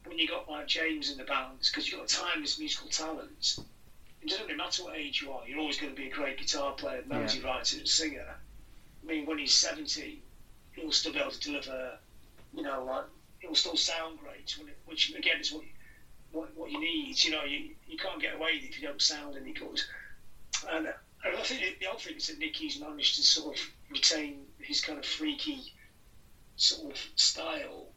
when 0.06 0.18
you 0.18 0.28
got 0.28 0.50
like 0.50 0.68
James 0.68 1.12
in 1.12 1.18
the 1.18 1.24
band, 1.24 1.60
because 1.60 1.90
you've 1.90 2.00
got 2.00 2.10
timeless 2.10 2.60
musical 2.60 2.90
talent. 2.90 3.58
It 4.22 4.28
doesn't 4.28 4.46
really 4.46 4.58
matter 4.58 4.84
what 4.84 4.98
age 4.98 5.22
you 5.22 5.32
are. 5.32 5.48
You're 5.48 5.60
always 5.60 5.78
going 5.78 5.96
to 5.96 5.96
be 5.96 6.10
a 6.10 6.12
great 6.12 6.38
guitar 6.38 6.74
player, 6.74 7.04
melody 7.08 7.40
writer, 7.40 7.78
and 7.78 7.88
singer. 7.88 8.36
I 9.02 9.06
mean, 9.06 9.26
when 9.26 9.38
he's 9.38 9.54
70, 9.54 10.22
he'll 10.74 10.92
still 10.92 11.14
be 11.14 11.20
able 11.20 11.32
to 11.32 11.40
deliver. 11.40 11.98
You 12.54 12.64
know, 12.64 12.84
like 12.84 13.06
it'll 13.42 13.56
still 13.56 13.78
sound 13.78 14.20
great. 14.20 14.56
When 14.58 14.68
it, 14.68 14.78
which 14.86 15.14
again 15.16 15.40
is 15.40 15.52
what 15.52 15.64
what, 16.32 16.56
what 16.56 16.72
you 16.72 16.80
need. 16.80 17.24
You 17.24 17.32
know, 17.32 17.44
you, 17.44 17.72
you 17.88 17.98
can't 17.98 18.22
get 18.22 18.36
away 18.36 18.56
with 18.56 18.70
if 18.70 18.82
you 18.82 18.88
don't 18.88 19.02
sound 19.02 19.36
any 19.36 19.54
good. 19.54 19.82
And, 20.72 20.88
and 20.88 21.36
I 21.38 21.42
think 21.44 21.80
the, 21.80 21.88
other 21.88 22.00
thing 22.00 22.16
is 22.18 22.28
that 22.28 22.40
Nicky's 22.40 22.80
managed 22.80 23.16
to 23.16 23.24
sort 23.24 23.58
of 23.58 23.64
retain 23.90 24.46
his 24.60 24.82
kind 24.82 25.00
of 25.00 25.06
freaky 25.06 25.74
sort 26.56 26.92
of 26.92 26.98
style 27.16 27.88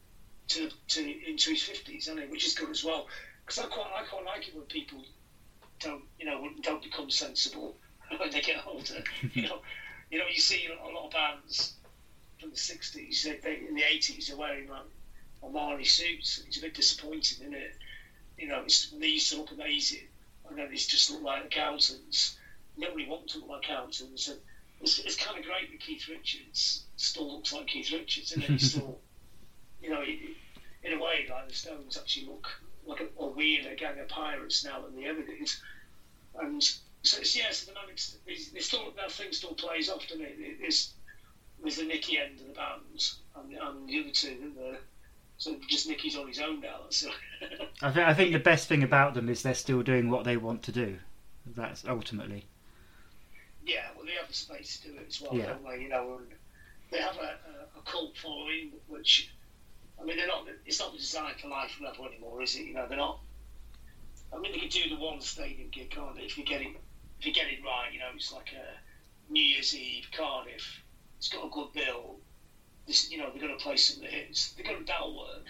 to, 0.48 0.70
to 0.88 1.28
into 1.28 1.50
his 1.50 1.62
fifties, 1.62 2.06
he? 2.06 2.26
Which 2.26 2.46
is 2.46 2.54
good 2.54 2.70
as 2.70 2.84
well. 2.84 3.06
Because 3.44 3.64
I 3.64 3.68
quite 3.68 3.90
I 3.96 4.04
quite 4.04 4.24
like 4.24 4.48
it 4.48 4.54
when 4.54 4.64
people 4.64 5.04
don't 5.80 6.04
you 6.18 6.26
know 6.26 6.48
don't 6.62 6.82
become 6.82 7.10
sensible 7.10 7.76
when 8.16 8.30
they 8.30 8.40
get 8.40 8.64
older. 8.66 9.02
you 9.32 9.42
know, 9.42 9.60
you 10.10 10.18
know 10.18 10.24
you 10.32 10.40
see 10.40 10.68
a 10.68 10.88
lot 10.88 11.06
of 11.06 11.12
bands 11.12 11.74
from 12.42 12.50
the 12.50 12.56
sixties, 12.56 13.22
they, 13.22 13.36
they, 13.36 13.66
in 13.68 13.74
the 13.74 13.84
eighties, 13.84 14.28
they're 14.28 14.36
wearing 14.36 14.68
like 14.68 14.82
Armani 15.42 15.86
suits. 15.86 16.42
It's 16.46 16.58
a 16.58 16.60
bit 16.60 16.74
disappointing, 16.74 17.38
isn't 17.40 17.54
it? 17.54 17.76
You 18.42 18.48
know, 18.48 18.62
it's, 18.64 18.90
they 18.90 19.06
used 19.06 19.30
to 19.30 19.36
look 19.38 19.52
amazing, 19.52 20.08
and 20.48 20.58
then 20.58 20.68
they 20.68 20.74
just 20.74 21.10
look 21.12 21.22
like 21.22 21.44
accountants. 21.44 22.36
Nobody 22.76 23.06
wants 23.06 23.34
to 23.34 23.38
look 23.38 23.50
like 23.50 23.64
accountants. 23.64 24.02
And 24.28 24.38
it's, 24.80 24.98
it's 24.98 25.14
kind 25.14 25.38
of 25.38 25.44
great 25.44 25.70
that 25.70 25.78
Keith 25.78 26.08
Richards 26.08 26.82
still 26.96 27.32
looks 27.36 27.52
like 27.52 27.68
Keith 27.68 27.92
Richards, 27.92 28.32
and 28.32 28.42
he's 28.42 28.70
still, 28.70 28.98
you 29.80 29.90
know, 29.90 30.02
he, 30.02 30.34
in 30.82 30.92
a 30.92 30.98
way, 30.98 31.28
like 31.30 31.48
the 31.48 31.54
Stones 31.54 31.96
actually 31.96 32.26
look 32.26 32.48
like 32.84 33.00
a, 33.00 33.22
a 33.22 33.26
weirder 33.28 33.76
gang 33.76 34.00
of 34.00 34.08
pirates 34.08 34.64
now 34.64 34.80
than 34.80 34.96
they 34.96 35.06
ever 35.06 35.22
did. 35.22 35.48
And 36.34 36.60
so 37.04 37.18
it's 37.18 37.36
yeah, 37.36 37.50
so 37.52 37.70
the 37.70 37.78
it's, 37.92 38.16
it's 38.26 38.66
still 38.66 38.92
that 38.96 39.12
thing 39.12 39.30
still 39.30 39.54
plays 39.54 39.88
off, 39.88 40.08
doesn't 40.08 40.20
it? 40.24 40.34
It- 40.36 40.56
It's 40.60 40.94
with 41.62 41.76
the 41.76 41.84
Nicky 41.84 42.18
end 42.18 42.40
of 42.40 42.48
the 42.48 42.52
band 42.54 42.80
and, 43.36 43.52
and 43.52 43.88
the 43.88 44.00
other 44.00 44.10
two, 44.10 44.52
there? 44.56 44.78
So 45.42 45.56
just 45.66 45.88
Nicky's 45.88 46.16
on 46.16 46.28
his 46.28 46.38
own 46.38 46.60
now. 46.60 46.82
So 46.90 47.10
I, 47.82 47.90
th- 47.90 48.06
I 48.06 48.14
think 48.14 48.32
the 48.32 48.38
best 48.38 48.68
thing 48.68 48.84
about 48.84 49.14
them 49.14 49.28
is 49.28 49.42
they're 49.42 49.54
still 49.54 49.82
doing 49.82 50.08
what 50.08 50.22
they 50.22 50.36
want 50.36 50.62
to 50.64 50.72
do. 50.72 50.98
That's 51.56 51.84
ultimately. 51.84 52.44
yeah, 53.66 53.86
well 53.96 54.06
they 54.06 54.12
have 54.12 54.28
the 54.28 54.34
space 54.34 54.78
to 54.80 54.88
do 54.92 54.94
it 54.98 55.06
as 55.08 55.20
well, 55.20 55.34
Yeah. 55.34 55.46
don't 55.46 55.64
they? 55.68 55.82
You 55.82 55.88
know, 55.88 56.18
and 56.18 56.28
they 56.92 56.98
have 56.98 57.16
a, 57.16 57.20
a, 57.50 57.80
a 57.80 57.82
cult 57.84 58.16
following, 58.18 58.70
which 58.86 59.34
I 60.00 60.04
mean, 60.04 60.16
they're 60.16 60.28
not. 60.28 60.46
It's 60.64 60.78
not 60.78 60.92
the 60.92 60.98
design 60.98 61.34
for 61.42 61.48
life 61.48 61.76
level 61.82 62.06
anymore, 62.06 62.40
is 62.40 62.54
it? 62.54 62.62
You 62.66 62.74
know, 62.74 62.86
they're 62.88 62.96
not. 62.98 63.18
I 64.32 64.38
mean, 64.38 64.52
they 64.52 64.60
could 64.60 64.70
do 64.70 64.88
the 64.90 65.00
one 65.00 65.20
stadium 65.20 65.70
gig, 65.72 65.90
can't 65.90 66.14
they? 66.14 66.22
If 66.22 66.38
you 66.38 66.44
get 66.44 66.60
it, 66.60 66.68
if 67.18 67.26
you 67.26 67.32
get 67.34 67.48
it 67.48 67.58
right, 67.64 67.92
you 67.92 67.98
know, 67.98 68.06
it's 68.14 68.32
like 68.32 68.50
a 68.52 69.32
New 69.32 69.42
Year's 69.42 69.74
Eve 69.74 70.06
Cardiff. 70.16 70.82
It's 71.18 71.28
got 71.28 71.44
a 71.46 71.50
good 71.50 71.72
bill. 71.72 72.18
This, 72.86 73.10
you 73.10 73.18
know, 73.18 73.30
they're 73.30 73.40
going 73.40 73.56
to 73.56 73.62
play 73.62 73.76
some 73.76 74.02
of 74.02 74.02
the 74.02 74.08
hits. 74.16 74.52
They're 74.52 74.64
going 74.64 74.78
to 74.78 74.84
that'll 74.84 75.16
work. 75.16 75.46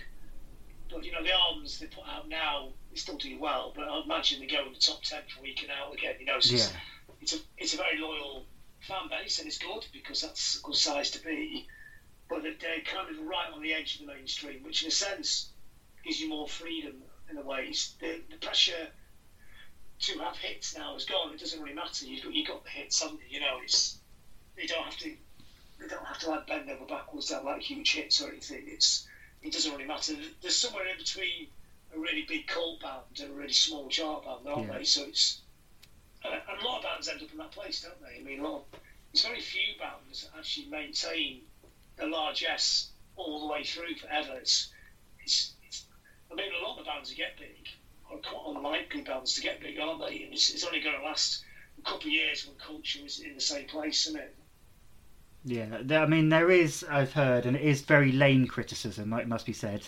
But 0.90 1.04
you 1.04 1.12
know, 1.12 1.22
the 1.22 1.32
albums 1.32 1.78
they 1.78 1.86
put 1.86 2.04
out 2.06 2.28
now, 2.28 2.68
they 2.90 2.96
still 2.96 3.16
do 3.16 3.38
well. 3.38 3.72
But 3.74 3.88
I 3.88 4.02
imagine 4.04 4.40
they 4.40 4.46
go 4.46 4.66
in 4.66 4.72
the 4.72 4.78
top 4.78 5.02
ten 5.02 5.22
for 5.34 5.40
week 5.42 5.62
and 5.62 5.70
out 5.70 5.94
again. 5.94 6.16
You 6.20 6.26
know, 6.26 6.40
so 6.40 6.54
Yeah. 6.54 6.68
it's, 7.22 7.32
it's 7.32 7.40
a 7.40 7.44
it's 7.56 7.74
a 7.74 7.76
very 7.78 7.98
loyal 7.98 8.44
fan 8.80 9.08
base, 9.08 9.38
and 9.38 9.46
it's 9.46 9.58
good 9.58 9.86
because 9.92 10.20
that's 10.20 10.58
a 10.58 10.62
good 10.62 10.76
size 10.76 11.10
to 11.12 11.22
be. 11.24 11.66
But 12.28 12.42
they're 12.42 12.54
they're 12.60 12.82
kind 12.84 13.08
of 13.08 13.24
right 13.26 13.48
on 13.52 13.62
the 13.62 13.72
edge 13.72 13.94
of 13.94 14.06
the 14.06 14.12
mainstream, 14.12 14.62
which 14.62 14.82
in 14.82 14.88
a 14.88 14.90
sense 14.90 15.48
gives 16.04 16.20
you 16.20 16.28
more 16.28 16.46
freedom 16.48 17.02
in 17.30 17.38
a 17.38 17.42
way. 17.42 17.66
It's 17.68 17.92
The, 18.00 18.20
the 18.30 18.36
pressure 18.36 18.88
to 20.00 20.18
have 20.18 20.36
hits 20.36 20.76
now 20.76 20.94
is 20.96 21.04
gone. 21.04 21.32
It 21.32 21.40
doesn't 21.40 21.60
really 21.60 21.74
matter. 21.74 22.04
You've 22.04 22.24
got, 22.24 22.34
you 22.34 22.44
got 22.44 22.64
the 22.64 22.70
hits, 22.70 23.00
haven't 23.00 23.20
you? 23.20 23.38
You 23.38 23.40
know, 23.40 23.58
it's 23.62 23.98
they 24.56 24.66
don't 24.66 24.82
have 24.84 24.96
to 24.98 25.14
they 25.82 25.88
don't 25.88 26.06
have 26.06 26.18
to 26.20 26.30
like 26.30 26.46
bend 26.46 26.70
over 26.70 26.84
backwards 26.84 27.26
to 27.26 27.34
have 27.34 27.44
like 27.44 27.60
huge 27.60 27.92
hits 27.92 28.22
or 28.22 28.28
anything. 28.28 28.62
It's 28.66 29.06
it 29.42 29.52
doesn't 29.52 29.72
really 29.72 29.86
matter. 29.86 30.14
There's 30.40 30.56
somewhere 30.56 30.86
in 30.86 30.96
between 30.98 31.48
a 31.94 31.98
really 31.98 32.24
big 32.28 32.46
cult 32.46 32.80
band 32.80 33.20
and 33.20 33.30
a 33.30 33.34
really 33.34 33.52
small 33.52 33.88
chart 33.88 34.24
band, 34.24 34.46
aren't 34.46 34.68
Yeah. 34.68 34.78
they? 34.78 34.84
So 34.84 35.04
it's 35.04 35.40
and, 36.24 36.34
a 36.34 36.64
lot 36.64 36.78
of 36.78 36.84
bands 36.84 37.08
end 37.08 37.22
up 37.22 37.32
in 37.32 37.38
that 37.38 37.50
place, 37.50 37.82
don't 37.82 38.00
they? 38.00 38.20
I 38.20 38.22
mean, 38.22 38.40
a 38.40 38.48
lot. 38.48 38.64
Of, 38.72 38.80
there's 39.12 39.24
very 39.24 39.40
few 39.40 39.76
bands 39.78 40.22
that 40.22 40.38
actually 40.38 40.66
maintain 40.66 41.42
the 41.96 42.06
large 42.06 42.44
S 42.44 42.90
all 43.16 43.40
the 43.40 43.52
way 43.52 43.64
through 43.64 43.96
forever. 43.96 44.34
It's, 44.36 44.70
it's, 45.20 45.52
it's 45.66 45.84
I 46.30 46.34
mean, 46.34 46.50
a 46.58 46.64
lot 46.64 46.78
of 46.78 46.84
the 46.84 46.90
bands 46.90 47.08
that 47.10 47.16
get 47.16 47.36
big 47.36 47.68
are 48.10 48.18
quite 48.18 48.56
unlikely 48.56 49.02
bands 49.02 49.34
to 49.34 49.40
get 49.40 49.60
big, 49.60 49.78
aren't 49.80 50.00
they? 50.00 50.22
And 50.22 50.32
it's, 50.32 50.48
it's 50.50 50.64
only 50.64 50.80
going 50.80 50.96
to 50.98 51.04
last 51.04 51.44
a 51.78 51.82
couple 51.82 52.06
of 52.06 52.12
years 52.12 52.46
when 52.46 52.56
culture 52.56 53.00
is 53.04 53.18
in 53.18 53.34
the 53.34 53.40
same 53.40 53.66
place, 53.66 54.06
isn't 54.06 54.20
it? 54.20 54.34
Yeah, 55.44 55.82
I 55.90 56.06
mean, 56.06 56.28
there 56.28 56.50
is, 56.50 56.84
I've 56.88 57.12
heard, 57.14 57.46
and 57.46 57.56
it 57.56 57.62
is 57.62 57.80
very 57.80 58.12
lame 58.12 58.46
criticism, 58.46 59.12
it 59.12 59.26
must 59.26 59.44
be 59.44 59.52
said, 59.52 59.82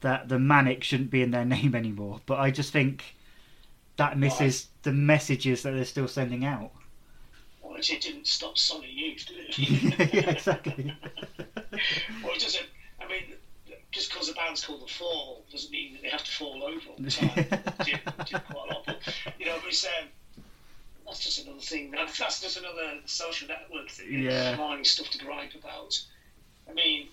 that 0.00 0.28
the 0.28 0.38
Manic 0.38 0.82
shouldn't 0.82 1.10
be 1.10 1.22
in 1.22 1.30
their 1.30 1.44
name 1.56 1.74
anymore. 1.74 2.20
But 2.26 2.38
I 2.38 2.50
just 2.50 2.72
think 2.72 3.16
that 3.96 4.18
misses 4.18 4.68
the 4.82 4.92
messages 4.92 5.62
that 5.62 5.72
they're 5.72 5.84
still 5.84 6.08
sending 6.08 6.44
out. 6.44 6.72
Well, 7.62 7.76
it 7.76 7.90
it 7.90 8.00
didn't 8.00 8.26
stop 8.26 8.56
Sonic 8.56 8.90
Youth, 8.90 9.26
did 9.26 9.36
it? 9.38 9.58
yeah, 10.14 10.30
exactly. 10.30 10.96
well, 12.22 12.32
it 12.34 12.40
doesn't. 12.40 12.66
I 13.00 13.06
mean, 13.06 13.34
just 13.90 14.10
because 14.10 14.30
a 14.30 14.32
band's 14.32 14.64
called 14.64 14.82
The 14.82 14.92
Fall 14.92 15.44
doesn't 15.52 15.70
mean 15.70 15.92
that 15.92 16.02
they 16.02 16.08
have 16.08 16.24
to 16.24 16.30
fall 16.30 16.62
over 16.64 16.88
all 16.88 16.96
the 16.98 17.10
time. 17.10 17.30
Did, 17.84 18.00
did 18.26 18.44
quite 18.44 18.70
a 18.70 18.74
lot, 18.74 18.86
but 18.86 18.98
you 19.38 19.46
know, 19.46 19.56
but 19.60 19.68
it's, 19.68 19.84
um, 19.84 20.08
that's 21.06 21.20
just 21.20 21.44
another 21.44 21.60
thing. 21.60 21.90
That's, 21.90 22.18
that's 22.18 22.40
just 22.40 22.56
another 22.58 22.98
social 23.06 23.48
network 23.48 23.90
thing. 23.90 24.22
Yeah. 24.22 24.56
Finding 24.56 24.84
stuff 24.84 25.10
to 25.10 25.18
gripe 25.18 25.54
about. 25.54 26.00
I 26.68 26.72
mean, 26.72 27.08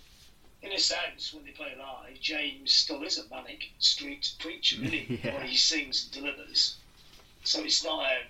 in 0.61 0.72
a 0.72 0.80
sense, 0.80 1.34
when 1.34 1.45
they 1.45 1.51
play 1.51 1.73
live, 1.77 2.19
James 2.19 2.72
still 2.72 3.03
is 3.03 3.18
a 3.18 3.27
manic 3.30 3.72
street 3.80 4.31
preacher, 4.39 4.77
he? 4.77 5.19
Yeah. 5.23 5.35
Where 5.35 5.43
he 5.45 5.55
sings 5.55 6.03
and 6.05 6.14
delivers. 6.14 6.77
So 7.43 7.64
it's 7.64 7.84
not 7.84 8.03
um, 8.03 8.27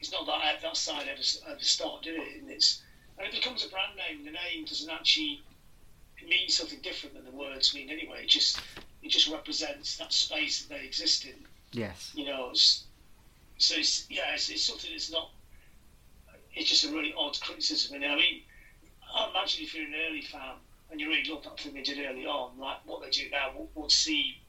it's 0.00 0.12
not 0.12 0.26
that 0.26 0.60
that 0.62 0.76
side 0.76 1.06
ever, 1.08 1.22
ever 1.48 1.64
stopped, 1.64 2.04
did 2.04 2.18
it? 2.18 2.40
And 2.40 2.50
it's 2.50 2.82
and 3.16 3.26
it 3.26 3.32
becomes 3.32 3.64
a 3.64 3.68
brand 3.68 3.92
name. 3.96 4.24
The 4.24 4.32
name 4.32 4.64
doesn't 4.64 4.90
actually 4.90 5.42
it 6.18 6.28
means 6.28 6.56
something 6.56 6.80
different 6.82 7.14
than 7.14 7.24
the 7.24 7.30
words 7.30 7.74
mean 7.74 7.90
anyway. 7.90 8.24
It 8.24 8.28
just 8.28 8.60
it 9.02 9.10
just 9.10 9.28
represents 9.28 9.96
that 9.98 10.12
space 10.12 10.62
that 10.62 10.74
they 10.74 10.84
exist 10.84 11.24
in. 11.24 11.46
Yes. 11.72 12.12
You 12.14 12.24
know, 12.24 12.50
it's, 12.50 12.84
so 13.58 13.76
it's 13.76 14.06
yeah, 14.08 14.32
it's, 14.32 14.48
it's 14.48 14.62
something 14.62 14.90
that's 14.90 15.10
not. 15.10 15.30
It's 16.54 16.68
just 16.68 16.84
a 16.84 16.88
really 16.88 17.12
odd 17.16 17.38
criticism. 17.40 17.94
And 17.94 18.04
I 18.04 18.16
mean, 18.16 18.42
I 19.14 19.28
imagine 19.30 19.64
if 19.64 19.74
you're 19.74 19.86
an 19.86 19.94
early 20.08 20.22
fan 20.22 20.54
and 20.90 21.00
you 21.00 21.08
really 21.08 21.24
love 21.28 21.42
that 21.42 21.58
thing 21.58 21.74
they 21.74 21.82
did 21.82 21.98
early 21.98 22.26
on, 22.26 22.58
like 22.58 22.78
what 22.84 23.02
they 23.02 23.10
do 23.10 23.28
now, 23.30 23.52
would, 23.56 23.68
would 23.74 23.90
see 23.90 24.40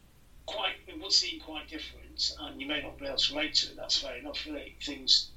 quite 0.46 0.76
it 0.88 1.00
would 1.00 1.12
seem 1.12 1.40
quite 1.40 1.68
different, 1.68 2.32
and 2.42 2.62
you 2.62 2.68
may 2.68 2.82
not 2.82 2.98
be 2.98 3.06
able 3.06 3.18
to 3.18 3.34
relate 3.34 3.54
to 3.56 3.68
it. 3.68 3.76
That's 3.76 3.98
fair 3.98 4.16
enough. 4.16 4.46
Really, 4.46 4.76
things 4.82 5.30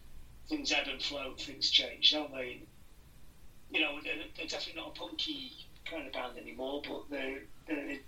things 0.49 0.73
ebb 0.73 0.86
and 0.89 1.03
flow, 1.03 1.35
things 1.39 1.70
change, 1.70 2.11
don't 2.11 2.32
they? 2.32 2.61
You 3.70 3.81
know, 3.81 3.99
they're, 4.03 4.15
they're 4.36 4.47
definitely 4.47 4.81
not 4.81 4.97
a 4.97 4.99
punky 4.99 5.53
kind 5.85 6.07
of 6.07 6.12
band 6.12 6.39
anymore, 6.39 6.82
but 6.86 7.03
they're 7.11 7.40
they're 7.66 7.99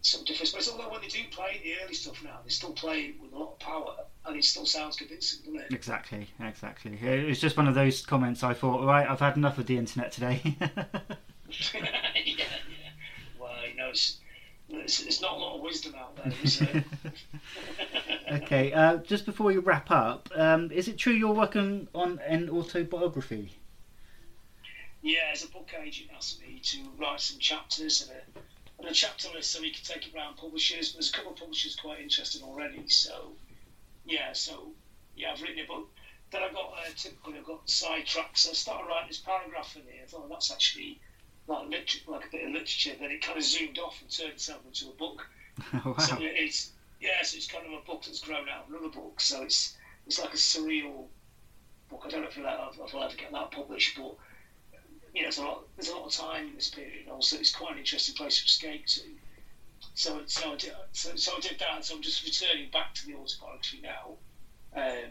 some 0.00 0.24
different 0.24 0.48
space. 0.48 0.68
Although 0.68 0.90
when 0.90 1.00
they 1.00 1.08
do 1.08 1.20
play 1.30 1.60
the 1.62 1.74
early 1.82 1.94
stuff 1.94 2.22
now, 2.22 2.40
they 2.44 2.50
still 2.50 2.72
play 2.72 3.14
with 3.20 3.32
a 3.32 3.38
lot 3.38 3.52
of 3.52 3.58
power, 3.58 3.96
and 4.26 4.36
it 4.36 4.44
still 4.44 4.66
sounds 4.66 4.96
convincing, 4.96 5.40
doesn't 5.44 5.60
it? 5.60 5.74
Exactly, 5.74 6.28
exactly. 6.40 6.98
It 7.00 7.28
was 7.28 7.40
just 7.40 7.56
one 7.56 7.68
of 7.68 7.74
those 7.74 8.04
comments 8.04 8.42
I 8.42 8.54
thought, 8.54 8.84
right, 8.84 9.08
I've 9.08 9.20
had 9.20 9.36
enough 9.36 9.58
of 9.58 9.66
the 9.66 9.76
internet 9.76 10.12
today. 10.12 10.40
yeah, 10.60 11.86
yeah. 12.24 12.44
Well, 13.38 13.52
you 13.68 13.76
know, 13.76 13.90
it's, 13.90 14.18
it's, 14.68 15.02
it's 15.02 15.20
not 15.20 15.32
a 15.32 15.36
lot 15.36 15.56
of 15.56 15.60
wisdom 15.60 15.94
out 15.98 16.16
there, 16.16 16.32
is 16.42 16.58
there? 16.58 16.84
okay, 18.32 18.72
uh, 18.72 18.96
just 18.98 19.26
before 19.26 19.52
you 19.52 19.60
wrap 19.60 19.90
up, 19.90 20.28
um, 20.34 20.70
is 20.70 20.88
it 20.88 20.96
true 20.96 21.12
you're 21.12 21.34
working 21.34 21.88
on 21.94 22.18
an 22.26 22.48
autobiography? 22.48 23.52
yeah, 25.04 25.30
as 25.30 25.44
a 25.44 25.48
book 25.48 25.70
agent 25.84 26.10
asked 26.16 26.40
me 26.40 26.58
to 26.62 26.78
write 26.98 27.20
some 27.20 27.38
chapters 27.38 28.08
and 28.08 28.18
a, 28.18 28.40
and 28.80 28.90
a 28.90 28.94
chapter 28.94 29.28
list 29.34 29.52
so 29.52 29.60
we 29.60 29.70
could 29.70 29.84
take 29.84 30.08
it 30.08 30.14
around 30.16 30.36
publishers. 30.36 30.94
There's 30.94 31.10
a 31.10 31.12
couple 31.12 31.32
of 31.32 31.38
publishers 31.38 31.76
quite 31.76 32.00
interested 32.00 32.42
already, 32.42 32.88
so 32.88 33.32
yeah, 34.06 34.32
so 34.32 34.72
yeah, 35.16 35.32
I've 35.32 35.42
written 35.42 35.64
a 35.64 35.66
book. 35.66 35.88
Then 36.30 36.42
I 36.42 36.52
got 36.52 36.72
uh, 36.72 36.90
typically 36.96 37.38
I've 37.38 37.44
got 37.44 37.68
sidetracked, 37.68 38.38
so 38.38 38.50
I 38.50 38.54
started 38.54 38.88
writing 38.88 39.08
this 39.08 39.18
paragraph 39.18 39.76
in 39.76 39.82
here. 39.82 40.02
I 40.02 40.06
thought 40.06 40.22
oh, 40.24 40.28
that's 40.30 40.50
actually 40.50 41.00
like 41.46 41.68
liter- 41.68 42.10
like 42.10 42.26
a 42.26 42.30
bit 42.30 42.44
of 42.46 42.50
literature. 42.52 42.92
Then 42.98 43.10
it 43.10 43.22
kind 43.22 43.38
of 43.38 43.44
zoomed 43.44 43.78
off 43.78 44.00
and 44.00 44.10
turned 44.10 44.32
itself 44.32 44.60
into 44.66 44.88
a 44.88 44.94
book. 44.94 45.26
wow. 45.84 45.94
So 45.98 46.16
it's 46.20 46.72
yeah, 47.00 47.22
so 47.22 47.36
it's 47.36 47.46
kind 47.46 47.66
of 47.66 47.72
a 47.72 47.84
book 47.86 48.02
that's 48.04 48.20
grown 48.20 48.48
out 48.48 48.64
of 48.64 48.70
another 48.70 48.88
book. 48.88 49.20
So 49.20 49.42
it's 49.42 49.76
it's 50.06 50.18
like 50.20 50.34
a 50.34 50.36
surreal 50.38 51.06
book. 51.90 52.02
I 52.04 52.08
don't 52.08 52.22
know 52.22 52.28
if 52.28 52.38
I'll, 52.38 52.70
ever- 52.72 52.84
if 52.84 52.94
I'll 52.94 53.04
ever 53.04 53.14
get 53.16 53.30
that 53.32 53.50
published, 53.52 53.96
but 53.96 54.14
you 55.14 55.22
know, 55.22 55.26
there's 55.26 55.38
a 55.38 55.42
lot 55.44 55.62
there's 55.76 55.88
a 55.90 55.96
lot 55.96 56.06
of 56.06 56.12
time 56.12 56.48
in 56.48 56.54
this 56.56 56.70
period. 56.70 57.02
And 57.04 57.10
also, 57.12 57.36
it's 57.36 57.54
quite 57.54 57.72
an 57.74 57.78
interesting 57.78 58.16
place 58.16 58.40
to 58.40 58.46
escape 58.46 58.86
to. 58.86 59.00
So 59.94 60.22
so 60.26 60.52
I 60.52 60.56
did 60.56 60.72
so, 60.92 61.14
so 61.16 61.32
I 61.36 61.40
did 61.40 61.58
that. 61.60 61.84
So 61.84 61.94
I'm 61.96 62.02
just 62.02 62.24
returning 62.24 62.70
back 62.70 62.94
to 62.94 63.06
the 63.06 63.14
autobiography 63.14 63.80
now. 63.82 64.16
Um, 64.76 65.10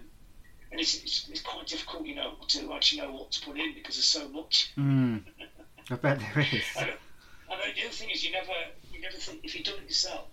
and 0.72 0.82
it's, 0.82 0.96
it's, 0.96 1.30
it's 1.30 1.42
quite 1.42 1.68
difficult, 1.68 2.06
you 2.06 2.16
know, 2.16 2.34
to 2.48 2.74
actually 2.74 3.02
know 3.02 3.12
what 3.14 3.32
to 3.32 3.46
put 3.46 3.58
in 3.58 3.74
because 3.76 3.96
there's 3.96 4.06
so 4.06 4.28
much. 4.30 4.74
Mm, 4.78 5.22
I 5.92 5.96
bet 5.96 6.20
there 6.20 6.40
is. 6.52 6.64
Don't, 6.76 6.90
and 6.90 7.60
the 7.76 7.82
other 7.84 7.92
thing 7.92 8.10
is, 8.10 8.26
you 8.26 8.32
never, 8.32 8.52
you 8.92 9.00
never 9.00 9.16
think 9.16 9.42
if 9.44 9.56
you've 9.56 9.66
done 9.66 9.76
it 9.78 9.84
yourself, 9.88 10.28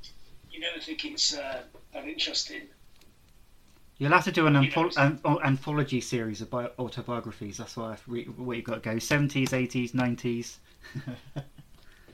you 0.50 0.58
never 0.58 0.80
think 0.80 1.04
it's 1.04 1.36
uh, 1.36 1.62
that 1.92 2.04
interesting. 2.08 2.62
You'll 3.98 4.12
have 4.12 4.24
to 4.24 4.32
do 4.32 4.46
an, 4.46 4.54
antholo- 4.54 4.96
an- 4.96 5.20
an 5.26 5.38
anthology 5.44 6.00
series 6.00 6.40
of 6.40 6.48
bi- 6.48 6.70
autobiographies. 6.78 7.58
That's 7.58 7.76
what 7.76 7.90
I've 7.90 8.02
re- 8.06 8.24
where 8.24 8.56
you've 8.56 8.64
got 8.64 8.82
to 8.82 8.90
go. 8.94 8.98
Seventies, 8.98 9.52
eighties, 9.52 9.92
nineties. 9.94 10.58